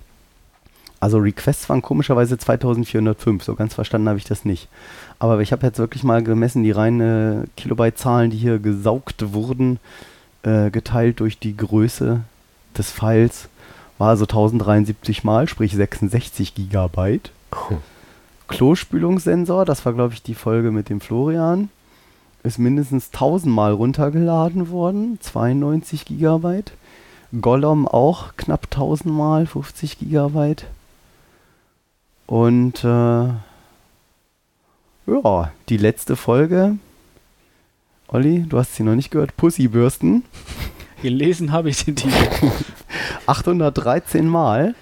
Also 0.99 1.19
Requests 1.19 1.69
waren 1.69 1.81
komischerweise 1.83 2.37
2405, 2.37 3.43
so 3.43 3.53
ganz 3.55 3.75
verstanden 3.75 4.09
habe 4.09 4.17
ich 4.17 4.25
das 4.25 4.45
nicht. 4.45 4.67
Aber 5.19 5.39
ich 5.41 5.51
habe 5.51 5.65
jetzt 5.65 5.77
wirklich 5.77 6.03
mal 6.03 6.23
gemessen, 6.23 6.63
die 6.63 6.71
reinen 6.71 7.43
äh, 7.43 7.47
Kilobyte-Zahlen, 7.55 8.31
die 8.31 8.37
hier 8.37 8.57
gesaugt 8.59 9.33
wurden, 9.33 9.79
äh, 10.43 10.71
geteilt 10.71 11.19
durch 11.19 11.37
die 11.37 11.55
Größe 11.55 12.21
des 12.77 12.91
Files, 12.91 13.47
war 13.97 14.09
also 14.09 14.25
1073 14.25 15.23
Mal, 15.23 15.47
sprich 15.47 15.73
66 15.73 16.55
Gigabyte. 16.55 17.31
Klospülungssensor, 18.47 19.65
das 19.65 19.85
war 19.85 19.93
glaube 19.93 20.13
ich 20.13 20.23
die 20.23 20.35
Folge 20.35 20.71
mit 20.71 20.89
dem 20.89 21.01
Florian, 21.01 21.69
ist 22.43 22.59
mindestens 22.59 23.07
1000 23.13 23.53
Mal 23.53 23.73
runtergeladen 23.73 24.69
worden, 24.69 25.19
92 25.21 26.05
Gigabyte. 26.05 26.71
Gollum 27.41 27.87
auch 27.87 28.35
knapp 28.37 28.67
1000 28.71 29.13
Mal, 29.13 29.45
50 29.45 29.99
Gigabyte. 29.99 30.65
Und 32.25 32.83
äh, 32.83 33.27
ja, 35.07 35.51
die 35.69 35.77
letzte 35.77 36.15
Folge, 36.15 36.77
Olli, 38.07 38.45
du 38.47 38.57
hast 38.57 38.75
sie 38.75 38.83
noch 38.83 38.95
nicht 38.95 39.11
gehört, 39.11 39.35
Pussybürsten, 39.35 40.23
Gelesen 41.01 41.51
habe 41.51 41.69
ich 41.69 41.85
den 41.85 41.95
Titel. 41.95 42.11
813 43.25 44.27
Mal, 44.27 44.75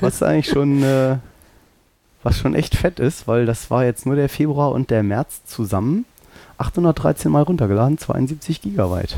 was 0.00 0.22
eigentlich 0.22 0.48
schon, 0.48 0.82
äh, 0.82 1.16
was 2.22 2.38
schon 2.38 2.54
echt 2.54 2.74
fett 2.76 2.98
ist, 3.00 3.26
weil 3.28 3.46
das 3.46 3.70
war 3.70 3.84
jetzt 3.84 4.06
nur 4.06 4.16
der 4.16 4.28
Februar 4.28 4.72
und 4.72 4.90
der 4.90 5.02
März 5.02 5.44
zusammen. 5.44 6.04
813 6.58 7.30
Mal 7.30 7.42
runtergeladen, 7.42 7.98
72 7.98 8.60
Gigabyte. 8.62 9.16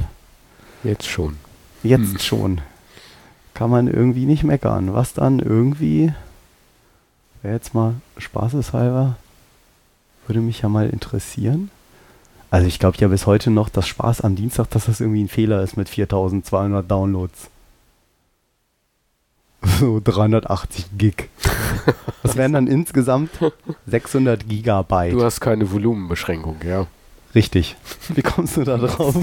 Jetzt 0.85 1.07
schon. 1.07 1.37
Jetzt 1.83 2.13
Hm. 2.13 2.19
schon. 2.19 2.61
Kann 3.55 3.71
man 3.71 3.89
irgendwie 3.89 4.27
nicht 4.27 4.45
meckern. 4.45 4.93
Was 4.95 5.13
dann 5.15 5.39
irgendwie, 5.39 6.13
wäre 7.43 7.55
jetzt 7.55 7.75
mal 7.75 7.95
spaßeshalber, 8.19 9.17
würde 10.27 10.41
mich 10.41 10.61
ja 10.63 10.69
mal 10.69 10.89
interessieren. 10.89 11.71
Also 12.51 12.67
ich 12.67 12.79
glaube 12.79 12.97
ja 12.99 13.09
bis 13.09 13.27
heute 13.27 13.51
noch, 13.51 13.69
dass 13.69 13.87
Spaß 13.87 14.23
am 14.23 14.35
Dienstag, 14.37 14.71
dass 14.71 14.87
das 14.87 15.01
irgendwie 15.01 15.23
ein 15.23 15.29
Fehler 15.29 15.63
ist 15.63 15.77
mit 15.77 15.89
4200 15.89 16.89
Downloads. 16.91 17.49
So 19.79 20.01
380 20.03 20.87
Gig. 20.97 21.29
Das 22.23 22.37
wären 22.37 22.53
dann 22.55 22.67
insgesamt 22.67 23.31
600 23.87 24.49
Gigabyte. 24.49 25.13
Du 25.13 25.23
hast 25.25 25.41
keine 25.41 25.71
Volumenbeschränkung, 25.71 26.57
ja. 26.67 26.87
Richtig. 27.35 27.77
Wie 28.09 28.23
kommst 28.23 28.57
du 28.57 28.65
da 28.65 28.77
drauf? 28.79 29.15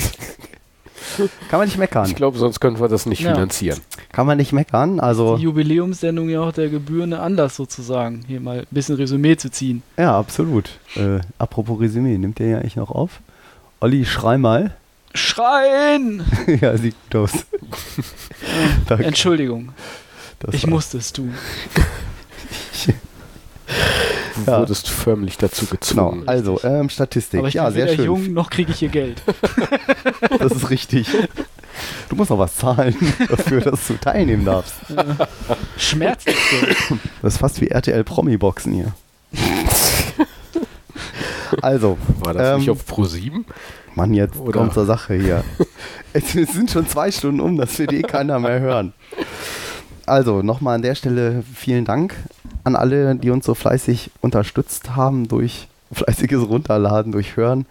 Kann 1.49 1.59
man 1.59 1.67
nicht 1.67 1.77
meckern. 1.77 2.05
Ich 2.07 2.15
glaube, 2.15 2.37
sonst 2.37 2.59
können 2.59 2.79
wir 2.79 2.87
das 2.87 3.05
nicht 3.05 3.21
Ja. 3.21 3.33
finanzieren. 3.33 3.79
Kann 4.11 4.25
man 4.27 4.37
nicht 4.37 4.53
meckern. 4.53 4.99
Also 4.99 5.37
Die 5.37 5.43
Jubiläumssendung 5.43 6.29
ja 6.29 6.41
auch 6.41 6.51
der 6.51 6.69
gebührende 6.69 7.19
Anlass 7.19 7.55
sozusagen, 7.55 8.23
hier 8.27 8.39
mal 8.39 8.59
ein 8.59 8.67
bisschen 8.71 8.95
Resümee 8.95 9.37
zu 9.37 9.49
ziehen. 9.49 9.83
Ja, 9.97 10.17
absolut. 10.17 10.69
Äh, 10.95 11.19
apropos 11.39 11.79
Resümee, 11.79 12.17
nimmt 12.17 12.39
der 12.39 12.47
ja 12.47 12.57
eigentlich 12.59 12.75
noch 12.75 12.91
auf? 12.91 13.19
Olli, 13.79 14.05
schrei 14.05 14.37
mal. 14.37 14.75
Schreien! 15.13 16.23
ja, 16.61 16.77
sieht 16.77 16.95
gut 17.09 17.15
aus. 17.21 17.31
Danke. 18.87 19.03
Entschuldigung, 19.05 19.69
Das 20.39 20.53
ich 20.55 20.67
musste 20.67 20.97
es 20.97 21.11
tun. 21.13 21.33
Du 21.73 21.81
Ja. 24.51 24.59
wurdest 24.59 24.87
förmlich 24.89 25.37
dazu 25.37 25.65
Genau, 25.65 25.71
gezwungen. 26.11 26.27
also 26.27 26.59
ähm, 26.63 26.89
Statistik. 26.89 27.39
Aber 27.39 27.47
ich 27.47 27.55
ja, 27.55 27.65
bin 27.65 27.73
sehr 27.73 27.85
weder 27.85 27.95
schön. 27.95 28.05
jung, 28.05 28.33
noch 28.33 28.49
kriege 28.51 28.71
ich 28.71 28.79
hier 28.79 28.89
Geld. 28.89 29.21
Das 30.39 30.51
ist 30.51 30.69
richtig. 30.69 31.07
Du 32.09 32.15
musst 32.15 32.29
noch 32.29 32.37
was 32.39 32.55
zahlen 32.55 32.95
dafür, 33.29 33.61
dass 33.61 33.87
du 33.87 33.95
teilnehmen 33.95 34.45
darfst. 34.45 34.75
Schmerzlich 35.77 36.35
Geld. 36.51 36.77
Das 37.21 37.33
ist 37.33 37.39
fast 37.39 37.59
wie 37.61 37.67
RTL 37.69 38.03
Promi-Boxen 38.03 38.73
hier. 38.73 38.93
Also, 41.61 41.97
War 42.19 42.33
das 42.33 42.53
ähm, 42.53 42.59
nicht 42.59 42.69
auf 42.69 42.85
Pro 42.85 43.05
7? 43.05 43.45
Mann, 43.95 44.13
jetzt 44.13 44.37
Oder- 44.37 44.59
kommt 44.59 44.73
zur 44.73 44.85
Sache 44.85 45.15
hier. 45.15 45.43
Es 46.13 46.31
sind 46.31 46.69
schon 46.71 46.87
zwei 46.87 47.11
Stunden 47.11 47.41
um, 47.41 47.57
das 47.57 47.77
wird 47.79 47.91
eh 47.93 48.01
keiner 48.03 48.39
mehr 48.39 48.59
hören. 48.59 48.93
Also, 50.07 50.41
nochmal 50.41 50.75
an 50.75 50.81
der 50.81 50.95
Stelle 50.95 51.43
vielen 51.53 51.83
Dank 51.83 52.15
an 52.63 52.77
alle, 52.77 53.15
die 53.15 53.29
uns 53.29 53.45
so 53.45 53.53
fleißig 53.53 54.11
unterstützt 54.21 54.95
haben 54.95 55.27
durch 55.27 55.67
fleißiges 55.91 56.47
Runterladen, 56.47 57.11
durch 57.11 57.35
Hören. 57.35 57.65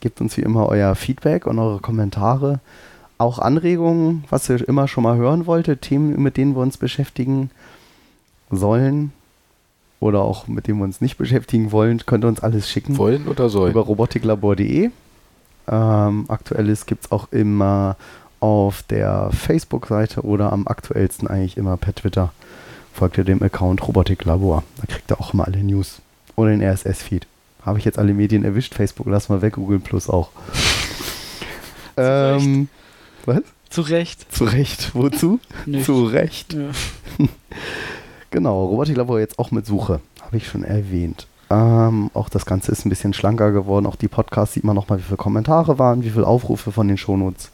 Gebt 0.00 0.20
uns 0.20 0.36
wie 0.36 0.42
immer 0.42 0.66
euer 0.66 0.94
Feedback 0.94 1.46
und 1.46 1.58
eure 1.58 1.80
Kommentare. 1.80 2.60
Auch 3.18 3.38
Anregungen, 3.38 4.24
was 4.30 4.48
ihr 4.48 4.66
immer 4.66 4.88
schon 4.88 5.02
mal 5.02 5.16
hören 5.16 5.46
wolltet, 5.46 5.82
Themen, 5.82 6.22
mit 6.22 6.36
denen 6.36 6.54
wir 6.54 6.62
uns 6.62 6.78
beschäftigen 6.78 7.50
sollen 8.50 9.12
oder 9.98 10.20
auch 10.20 10.46
mit 10.46 10.68
denen 10.68 10.78
wir 10.78 10.84
uns 10.84 11.00
nicht 11.00 11.18
beschäftigen 11.18 11.72
wollen, 11.72 12.06
könnt 12.06 12.24
ihr 12.24 12.28
uns 12.28 12.40
alles 12.40 12.70
schicken 12.70 12.96
Wollen 12.96 13.28
oder 13.28 13.48
sollen? 13.50 13.72
über 13.72 13.82
robotiklabor.de. 13.82 14.90
Ähm, 15.68 16.24
aktuelles 16.28 16.86
gibt 16.86 17.04
es 17.04 17.12
auch 17.12 17.30
immer 17.30 17.96
auf 18.40 18.82
der 18.84 19.30
Facebook-Seite 19.32 20.22
oder 20.22 20.52
am 20.52 20.66
aktuellsten 20.66 21.28
eigentlich 21.28 21.56
immer 21.56 21.76
per 21.76 21.94
Twitter. 21.94 22.32
Folgt 22.92 23.18
ihr 23.18 23.24
dem 23.24 23.42
Account 23.42 23.86
Robotiklabor. 23.86 24.64
Da 24.80 24.86
kriegt 24.86 25.10
ihr 25.12 25.20
auch 25.20 25.32
immer 25.34 25.46
alle 25.46 25.62
News. 25.62 26.00
Oder 26.36 26.50
den 26.50 26.62
RSS-Feed. 26.62 27.26
Habe 27.64 27.78
ich 27.78 27.84
jetzt 27.84 27.98
alle 27.98 28.14
Medien 28.14 28.44
erwischt? 28.44 28.74
Facebook 28.74 29.06
lassen 29.06 29.34
wir 29.34 29.42
weg, 29.42 29.54
Google 29.54 29.78
Plus 29.80 30.08
auch. 30.08 30.30
ähm, 31.96 32.68
was? 33.26 33.42
Zu 33.68 33.82
Recht. 33.82 34.32
Zu 34.34 34.44
Recht. 34.44 34.94
Wozu? 34.94 35.38
Nicht. 35.66 35.84
Zu 35.84 36.04
Recht. 36.06 36.54
Ja. 36.54 36.70
Genau, 38.32 38.64
Robotiklabor 38.66 39.18
jetzt 39.18 39.40
auch 39.40 39.50
mit 39.50 39.66
Suche. 39.66 39.98
Habe 40.22 40.36
ich 40.36 40.46
schon 40.46 40.62
erwähnt. 40.62 41.26
Ähm, 41.50 42.12
auch 42.14 42.28
das 42.28 42.46
Ganze 42.46 42.70
ist 42.70 42.86
ein 42.86 42.88
bisschen 42.88 43.12
schlanker 43.12 43.50
geworden. 43.50 43.86
Auch 43.86 43.96
die 43.96 44.06
Podcasts 44.06 44.54
sieht 44.54 44.62
man 44.62 44.76
nochmal, 44.76 45.00
wie 45.00 45.02
viele 45.02 45.16
Kommentare 45.16 45.80
waren, 45.80 46.04
wie 46.04 46.10
viele 46.10 46.28
Aufrufe 46.28 46.70
von 46.70 46.86
den 46.86 46.96
Shownotes. 46.96 47.50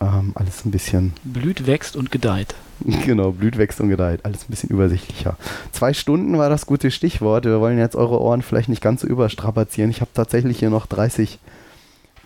Ähm, 0.00 0.32
alles 0.34 0.64
ein 0.64 0.70
bisschen, 0.70 1.12
Blüht, 1.22 1.66
wächst 1.66 1.96
und 1.96 2.10
gedeiht. 2.10 2.54
genau, 3.06 3.30
blüht, 3.30 3.58
wächst 3.58 3.80
und 3.80 3.88
gedeiht. 3.88 4.24
Alles 4.24 4.42
ein 4.42 4.50
bisschen 4.50 4.70
übersichtlicher. 4.70 5.36
Zwei 5.72 5.94
Stunden 5.94 6.36
war 6.38 6.48
das 6.48 6.66
gute 6.66 6.90
Stichwort. 6.90 7.44
Wir 7.44 7.60
wollen 7.60 7.78
jetzt 7.78 7.96
eure 7.96 8.20
Ohren 8.20 8.42
vielleicht 8.42 8.68
nicht 8.68 8.82
ganz 8.82 9.02
so 9.02 9.06
überstrapazieren. 9.06 9.90
Ich 9.90 10.00
habe 10.00 10.10
tatsächlich 10.12 10.58
hier 10.58 10.70
noch 10.70 10.86
30 10.86 11.38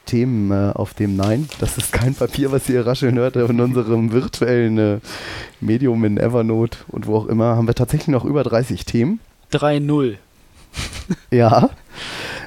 Themen 0.06 0.50
äh, 0.50 0.72
auf 0.74 0.94
dem 0.94 1.16
Nein. 1.16 1.48
Das 1.60 1.76
ist 1.76 1.92
kein 1.92 2.14
Papier, 2.14 2.50
was 2.50 2.68
ihr 2.68 2.86
rascheln 2.86 3.18
hört. 3.18 3.36
In 3.36 3.60
unserem 3.60 4.10
virtuellen 4.10 4.78
äh, 4.78 4.98
Medium 5.60 6.04
in 6.04 6.16
Evernote 6.16 6.78
und 6.88 7.06
wo 7.06 7.16
auch 7.16 7.26
immer 7.26 7.56
haben 7.56 7.66
wir 7.66 7.74
tatsächlich 7.74 8.08
noch 8.08 8.24
über 8.24 8.42
30 8.42 8.84
Themen. 8.84 9.20
3-0. 9.52 10.16
Ja, 11.30 11.70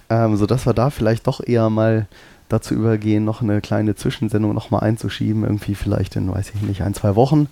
ähm, 0.07 0.35
sodass 0.35 0.67
wir 0.67 0.73
da 0.73 0.91
vielleicht 0.91 1.25
doch 1.25 1.41
eher 1.43 1.69
mal 1.71 2.07
dazu 2.51 2.73
übergehen, 2.73 3.25
noch 3.25 3.41
eine 3.41 3.61
kleine 3.61 3.95
Zwischensendung 3.95 4.53
nochmal 4.53 4.81
einzuschieben, 4.81 5.43
irgendwie 5.43 5.75
vielleicht 5.75 6.15
in, 6.15 6.31
weiß 6.31 6.51
ich 6.55 6.61
nicht, 6.61 6.81
ein, 6.81 6.93
zwei 6.93 7.15
Wochen. 7.15 7.47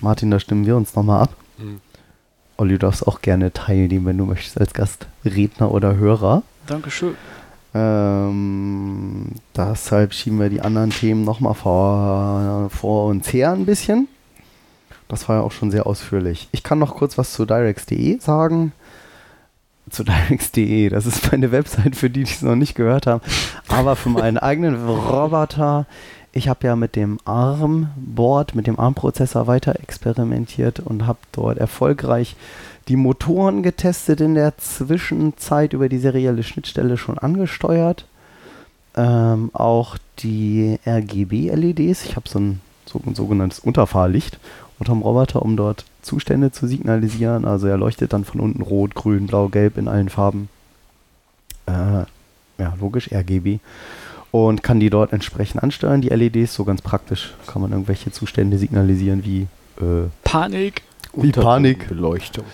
Martin, 0.00 0.30
da 0.30 0.40
stimmen 0.40 0.66
wir 0.66 0.76
uns 0.76 0.94
nochmal 0.94 1.22
ab. 1.22 1.36
Mhm. 1.58 1.80
Olli, 2.56 2.74
du 2.74 2.80
darfst 2.80 3.06
auch 3.06 3.22
gerne 3.22 3.52
teilnehmen, 3.52 4.06
wenn 4.06 4.18
du 4.18 4.26
möchtest, 4.26 4.60
als 4.60 4.74
Gastredner 4.74 5.72
oder 5.72 5.96
Hörer. 5.96 6.42
Dankeschön. 6.66 7.14
Ähm, 7.74 9.28
deshalb 9.56 10.12
schieben 10.12 10.38
wir 10.38 10.50
die 10.50 10.60
anderen 10.60 10.90
Themen 10.90 11.24
nochmal 11.24 11.54
vor, 11.54 12.68
vor 12.70 13.06
uns 13.06 13.32
her 13.32 13.52
ein 13.52 13.64
bisschen. 13.64 14.08
Das 15.08 15.28
war 15.28 15.36
ja 15.36 15.42
auch 15.42 15.52
schon 15.52 15.70
sehr 15.70 15.86
ausführlich. 15.86 16.48
Ich 16.52 16.62
kann 16.62 16.78
noch 16.78 16.96
kurz 16.96 17.18
was 17.18 17.32
zu 17.32 17.46
Directs.de 17.46 18.18
sagen. 18.18 18.72
Zu 19.90 20.04
Directs.de, 20.04 20.88
das 20.88 21.06
ist 21.06 21.30
meine 21.32 21.52
Website 21.52 21.96
für 21.96 22.08
die, 22.08 22.24
die 22.24 22.30
es 22.30 22.42
noch 22.42 22.54
nicht 22.54 22.74
gehört 22.74 23.06
haben. 23.06 23.20
Aber 23.68 23.96
für 23.96 24.10
meinen 24.10 24.38
eigenen 24.38 24.86
Roboter. 24.86 25.86
Ich 26.34 26.48
habe 26.48 26.66
ja 26.66 26.76
mit 26.76 26.96
dem 26.96 27.18
ARM-Board, 27.26 28.54
mit 28.54 28.66
dem 28.66 28.78
ARM-Prozessor 28.78 29.46
weiter 29.46 29.78
experimentiert 29.78 30.80
und 30.80 31.06
habe 31.06 31.18
dort 31.32 31.58
erfolgreich 31.58 32.36
die 32.88 32.96
Motoren 32.96 33.62
getestet 33.62 34.20
in 34.20 34.34
der 34.34 34.56
Zwischenzeit 34.56 35.72
über 35.72 35.88
die 35.88 35.98
serielle 35.98 36.42
Schnittstelle 36.42 36.96
schon 36.96 37.18
angesteuert. 37.18 38.06
Ähm, 38.96 39.50
auch 39.52 39.98
die 40.20 40.78
RGB-LEDs. 40.86 42.04
Ich 42.04 42.16
habe 42.16 42.28
so 42.28 42.38
ein, 42.38 42.60
so 42.86 43.00
ein 43.06 43.14
sogenanntes 43.14 43.58
Unterfahrlicht 43.58 44.38
unterm 44.78 45.02
Roboter, 45.02 45.42
um 45.42 45.56
dort 45.56 45.84
Zustände 46.02 46.52
zu 46.52 46.66
signalisieren. 46.66 47.44
Also 47.44 47.66
er 47.68 47.78
leuchtet 47.78 48.12
dann 48.12 48.24
von 48.24 48.40
unten 48.40 48.62
rot, 48.62 48.94
grün, 48.94 49.26
blau, 49.26 49.48
gelb 49.48 49.78
in 49.78 49.88
allen 49.88 50.08
Farben. 50.08 50.48
Äh, 51.66 52.04
ja, 52.58 52.74
logisch, 52.80 53.10
RGB. 53.12 53.58
Und 54.30 54.62
kann 54.62 54.80
die 54.80 54.90
dort 54.90 55.12
entsprechend 55.12 55.62
ansteuern, 55.62 56.00
die 56.00 56.08
LEDs. 56.08 56.54
So 56.54 56.64
ganz 56.64 56.82
praktisch 56.82 57.34
kann 57.46 57.62
man 57.62 57.72
irgendwelche 57.72 58.10
Zustände 58.12 58.58
signalisieren 58.58 59.24
wie 59.24 59.46
Äh, 59.80 60.08
Panik. 60.24 60.82
Wie 61.14 61.32
Panik. 61.32 61.88
Beleuchtung. 61.88 62.44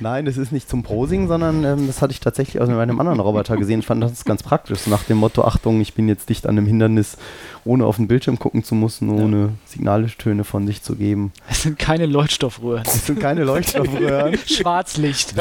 Nein, 0.00 0.24
das 0.24 0.36
ist 0.36 0.50
nicht 0.50 0.68
zum 0.68 0.82
Posing, 0.82 1.28
sondern 1.28 1.62
ähm, 1.64 1.86
das 1.86 2.00
hatte 2.00 2.12
ich 2.12 2.20
tatsächlich 2.20 2.60
aus 2.60 2.68
einem 2.68 2.98
anderen 2.98 3.20
Roboter 3.20 3.56
gesehen. 3.56 3.80
Ich 3.80 3.86
fand 3.86 4.02
das 4.02 4.24
ganz 4.24 4.42
praktisch. 4.42 4.80
So 4.80 4.90
nach 4.90 5.04
dem 5.04 5.18
Motto, 5.18 5.44
Achtung, 5.44 5.80
ich 5.80 5.94
bin 5.94 6.08
jetzt 6.08 6.28
dicht 6.30 6.46
an 6.46 6.56
einem 6.56 6.66
Hindernis, 6.66 7.16
ohne 7.64 7.84
auf 7.84 7.96
den 7.96 8.08
Bildschirm 8.08 8.38
gucken 8.38 8.64
zu 8.64 8.74
müssen, 8.74 9.10
ohne 9.10 9.50
Signaltöne 9.66 10.44
von 10.44 10.66
sich 10.66 10.82
zu 10.82 10.96
geben. 10.96 11.32
Es 11.48 11.62
sind 11.62 11.78
keine 11.78 12.06
Leuchtstoffröhren. 12.06 12.84
Es 12.86 13.06
sind 13.06 13.20
keine 13.20 13.44
Leuchtstoffröhren. 13.44 14.38
Schwarzlicht. 14.46 15.34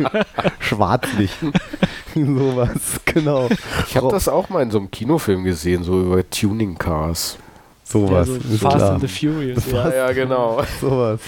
Schwarzlicht. 0.60 1.36
Sowas, 2.14 3.00
genau. 3.04 3.48
Ich 3.88 3.96
habe 3.96 4.08
das 4.10 4.28
auch 4.28 4.48
mal 4.48 4.62
in 4.62 4.70
so 4.70 4.78
einem 4.78 4.90
Kinofilm 4.90 5.44
gesehen, 5.44 5.82
so 5.82 6.00
über 6.00 6.28
Tuning 6.28 6.76
Cars. 6.78 7.38
Sowas. 7.82 8.28
Ja, 8.28 8.34
so 8.34 8.58
Fast 8.58 8.76
klar. 8.76 8.92
and 8.92 9.00
the 9.00 9.08
Furious. 9.08 9.64
Ja, 9.70 9.94
ja, 9.94 10.12
genau. 10.12 10.62
Sowas. 10.80 11.20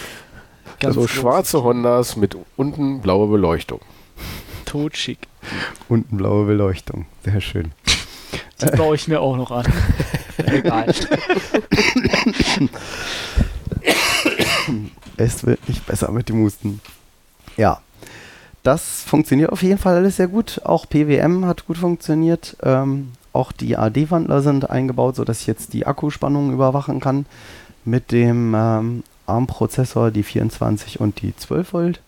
Ganz 0.86 0.94
so 0.94 1.00
groß. 1.02 1.10
schwarze 1.10 1.62
Hondas 1.62 2.16
mit 2.16 2.36
unten 2.56 3.00
blaue 3.00 3.28
Beleuchtung. 3.28 3.80
Totschick. 4.64 5.18
Unten 5.88 6.16
blaue 6.16 6.46
Beleuchtung. 6.46 7.06
Sehr 7.24 7.40
schön. 7.40 7.72
Die 8.60 8.76
baue 8.76 8.94
ich 8.94 9.06
mir 9.08 9.20
auch 9.20 9.36
noch 9.36 9.50
an. 9.50 9.66
Egal. 10.46 10.92
Es 15.16 15.46
wird 15.46 15.68
nicht 15.68 15.86
besser 15.86 16.10
mit 16.10 16.28
dem 16.28 16.42
Husten. 16.42 16.80
Ja. 17.56 17.80
Das 18.62 19.02
funktioniert 19.02 19.50
auf 19.50 19.62
jeden 19.62 19.78
Fall 19.78 19.94
alles 19.94 20.16
sehr 20.16 20.26
gut. 20.26 20.60
Auch 20.64 20.88
PWM 20.88 21.46
hat 21.46 21.66
gut 21.66 21.78
funktioniert. 21.78 22.56
Ähm, 22.62 23.12
auch 23.32 23.52
die 23.52 23.76
AD-Wandler 23.76 24.42
sind 24.42 24.68
eingebaut, 24.68 25.16
sodass 25.16 25.42
ich 25.42 25.46
jetzt 25.46 25.72
die 25.72 25.86
Akkuspannung 25.86 26.52
überwachen 26.52 26.98
kann 26.98 27.26
mit 27.84 28.10
dem 28.10 28.54
ähm, 28.56 29.04
ARM-Prozessor, 29.26 30.10
die 30.10 30.22
24 30.22 31.00
und 31.00 31.20
die 31.22 31.36
12 31.36 31.72
Volt. 31.72 32.00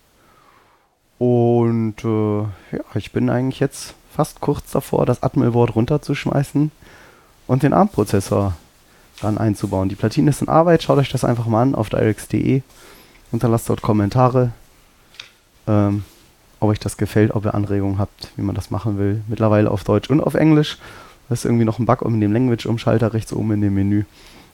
Und 1.17 1.95
äh, 2.03 2.41
ja, 2.75 2.83
ich 2.95 3.11
bin 3.11 3.29
eigentlich 3.29 3.59
jetzt 3.59 3.93
fast 4.11 4.39
kurz 4.41 4.71
davor, 4.71 5.05
das 5.05 5.23
Atmel-Board 5.23 5.75
runterzuschmeißen 5.75 6.71
und 7.47 7.63
den 7.63 7.73
ARM-Prozessor 7.73 8.53
ran 9.21 9.37
einzubauen. 9.37 9.89
Die 9.89 9.95
Platine 9.95 10.29
ist 10.29 10.41
in 10.41 10.49
Arbeit, 10.49 10.83
schaut 10.83 10.97
euch 10.97 11.11
das 11.11 11.23
einfach 11.23 11.47
mal 11.47 11.61
an 11.61 11.75
auf 11.75 11.89
dirx.de. 11.89 12.61
Hinterlasst 13.31 13.69
dort 13.69 13.81
Kommentare, 13.81 14.51
ähm, 15.67 16.03
ob 16.59 16.69
euch 16.69 16.79
das 16.79 16.97
gefällt, 16.97 17.31
ob 17.35 17.45
ihr 17.45 17.53
Anregungen 17.53 17.99
habt, 17.99 18.31
wie 18.35 18.41
man 18.41 18.55
das 18.55 18.71
machen 18.71 18.97
will. 18.97 19.21
Mittlerweile 19.27 19.71
auf 19.71 19.83
Deutsch 19.83 20.09
und 20.09 20.21
auf 20.21 20.33
Englisch. 20.33 20.77
Das 21.27 21.39
ist 21.39 21.45
irgendwie 21.45 21.65
noch 21.65 21.79
ein 21.79 21.85
Bug 21.85 22.01
um 22.01 22.19
den 22.19 22.33
Language-Umschalter 22.33 23.13
rechts 23.13 23.33
oben 23.33 23.51
in 23.51 23.61
dem 23.61 23.75
Menü. 23.75 24.03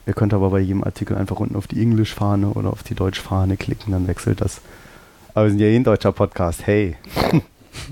Ihr 0.06 0.14
könnt 0.14 0.32
aber 0.32 0.50
bei 0.50 0.60
jedem 0.60 0.84
Artikel 0.84 1.16
einfach 1.16 1.36
unten 1.40 1.56
auf 1.56 1.66
die 1.66 1.82
Englisch-Fahne 1.82 2.50
oder 2.50 2.70
auf 2.72 2.82
die 2.84 2.94
Deutsch-Fahne 2.94 3.56
klicken, 3.56 3.92
dann 3.92 4.06
wechselt 4.06 4.40
das. 4.40 4.60
Aber 5.34 5.44
wir 5.46 5.50
sind 5.50 5.58
ja 5.60 5.66
eh 5.66 5.76
ein 5.76 5.84
deutscher 5.84 6.12
Podcast. 6.12 6.64
Hey, 6.66 6.96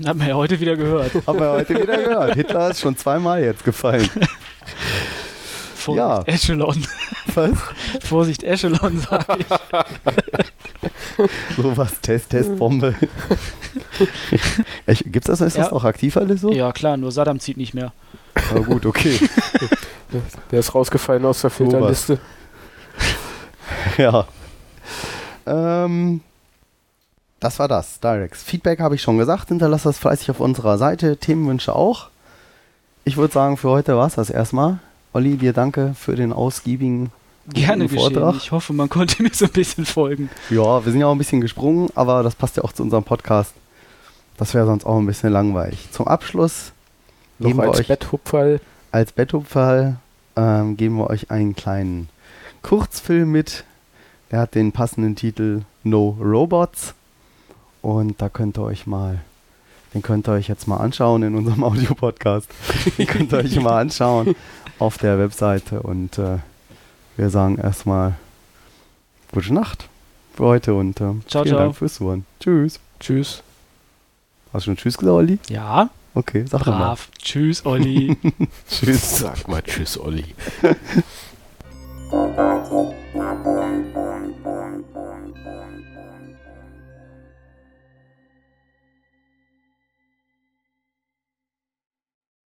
Haben 0.05 0.19
wir 0.21 0.29
ja 0.29 0.35
heute 0.35 0.59
wieder 0.59 0.75
gehört. 0.77 1.11
haben 1.27 1.39
wir 1.39 1.51
heute 1.51 1.75
wieder 1.81 1.97
gehört. 1.97 2.33
Hitler 2.35 2.71
ist 2.71 2.79
schon 2.79 2.97
zweimal 2.97 3.43
jetzt 3.43 3.63
gefallen. 3.63 4.09
Vorsicht, 5.85 6.27
Ja. 6.27 6.33
Echelon. 6.33 6.87
Was? 7.33 7.51
Vorsicht, 8.03 8.43
Echelon, 8.43 8.99
sag 8.99 9.25
ich. 9.39 9.45
Sowas, 11.57 11.99
Test, 12.01 12.29
Test, 12.31 12.57
Bombe. 12.57 12.95
Gibt's 15.05 15.27
das? 15.27 15.41
Ist 15.41 15.57
das 15.57 15.67
Ja. 15.67 15.73
noch 15.73 15.83
aktiv 15.83 16.17
alles 16.17 16.41
so? 16.41 16.51
Ja, 16.51 16.71
klar, 16.71 16.97
nur 16.97 17.11
Saddam 17.11 17.39
zieht 17.39 17.57
nicht 17.57 17.73
mehr. 17.73 17.93
Aber 18.51 18.61
gut, 18.61 18.85
okay. 18.85 19.19
Der 20.51 20.59
ist 20.59 20.75
rausgefallen 20.75 21.25
aus 21.25 21.41
der 21.41 21.49
Filterliste. 21.49 22.19
ja. 23.97 24.25
Ähm, 25.45 26.21
das 27.39 27.59
war 27.59 27.67
das, 27.67 27.99
Directs. 27.99 28.43
Feedback 28.43 28.79
habe 28.79 28.95
ich 28.95 29.01
schon 29.01 29.17
gesagt, 29.17 29.49
hinterlasst 29.49 29.85
das 29.85 29.97
fleißig 29.99 30.31
auf 30.31 30.39
unserer 30.39 30.77
Seite, 30.77 31.17
Themenwünsche 31.17 31.73
auch. 31.75 32.09
Ich 33.03 33.17
würde 33.17 33.33
sagen, 33.33 33.55
für 33.57 33.69
heute 33.69 33.95
war 33.95 34.07
es 34.07 34.15
das 34.15 34.29
erstmal. 34.29 34.79
Olli, 35.15 35.37
dir 35.37 35.53
danke 35.53 35.95
für 35.97 36.17
den 36.17 36.33
ausgiebigen 36.33 37.09
Gerne. 37.47 37.87
Vortrag. 37.87 38.35
Ich 38.35 38.51
hoffe, 38.51 38.73
man 38.73 38.89
konnte 38.89 39.23
mir 39.23 39.29
so 39.31 39.45
ein 39.45 39.51
bisschen 39.51 39.85
folgen. 39.85 40.29
Ja, 40.49 40.83
wir 40.83 40.91
sind 40.91 40.99
ja 40.99 41.07
auch 41.07 41.13
ein 41.13 41.17
bisschen 41.17 41.39
gesprungen, 41.39 41.87
aber 41.95 42.21
das 42.21 42.35
passt 42.35 42.57
ja 42.57 42.65
auch 42.65 42.73
zu 42.73 42.83
unserem 42.83 43.05
Podcast. 43.05 43.53
Das 44.35 44.53
wäre 44.53 44.65
sonst 44.65 44.85
auch 44.85 44.97
ein 44.97 45.05
bisschen 45.05 45.31
langweilig. 45.31 45.87
Zum 45.93 46.05
Abschluss 46.09 46.73
Noch 47.39 47.47
geben 47.47 47.59
wir 47.59 47.69
als 47.69 47.79
euch 47.79 47.87
Betthupferl. 47.87 48.59
als 48.91 49.13
Betthupferl 49.13 49.95
ähm, 50.35 50.75
geben 50.75 50.97
wir 50.97 51.09
euch 51.09 51.31
einen 51.31 51.55
kleinen 51.55 52.09
Kurzfilm 52.61 53.31
mit. 53.31 53.63
Der 54.31 54.39
hat 54.39 54.53
den 54.53 54.73
passenden 54.73 55.15
Titel 55.15 55.61
No 55.85 56.17
Robots. 56.19 56.93
Und 57.81 58.21
da 58.21 58.27
könnt 58.27 58.57
ihr 58.57 58.63
euch 58.63 58.85
mal, 58.85 59.21
den 59.93 60.01
könnt 60.01 60.27
ihr 60.27 60.33
euch 60.33 60.49
jetzt 60.49 60.67
mal 60.67 60.75
anschauen 60.75 61.23
in 61.23 61.35
unserem 61.35 61.63
Audiopodcast. 61.63 62.49
Den 62.97 63.07
könnt 63.07 63.31
ihr 63.31 63.37
euch 63.37 63.55
mal 63.61 63.79
anschauen 63.79 64.35
auf 64.79 64.97
der 64.97 65.19
Webseite. 65.19 65.81
Und 65.81 66.17
äh, 66.17 66.37
wir 67.17 67.29
sagen 67.29 67.57
erstmal 67.57 68.15
gute 69.31 69.53
Nacht 69.53 69.87
für 70.35 70.45
heute 70.45 70.73
und 70.73 70.99
äh, 71.01 71.13
Ciao, 71.27 71.43
vielen 71.43 71.55
ciao. 71.55 71.59
Dank 71.59 71.75
fürs 71.75 71.95
Zuhören. 71.95 72.25
Tschüss. 72.39 72.79
Tschüss. 72.99 73.41
Hast 74.53 74.65
du 74.65 74.69
schon 74.71 74.77
Tschüss 74.77 74.97
gesagt, 74.97 75.13
Olli? 75.13 75.39
Ja, 75.49 75.89
Okay, 76.17 76.45
sag 76.49 76.59
doch 76.59 76.67
mal. 76.67 76.77
brav. 76.77 77.09
Tschüss, 77.21 77.65
Olli. 77.65 78.15
Tschüss. 78.69 79.19
Sag 79.19 79.49
mal 79.49 79.61
Tschüss, 79.61 79.99
Olli. 79.99 80.33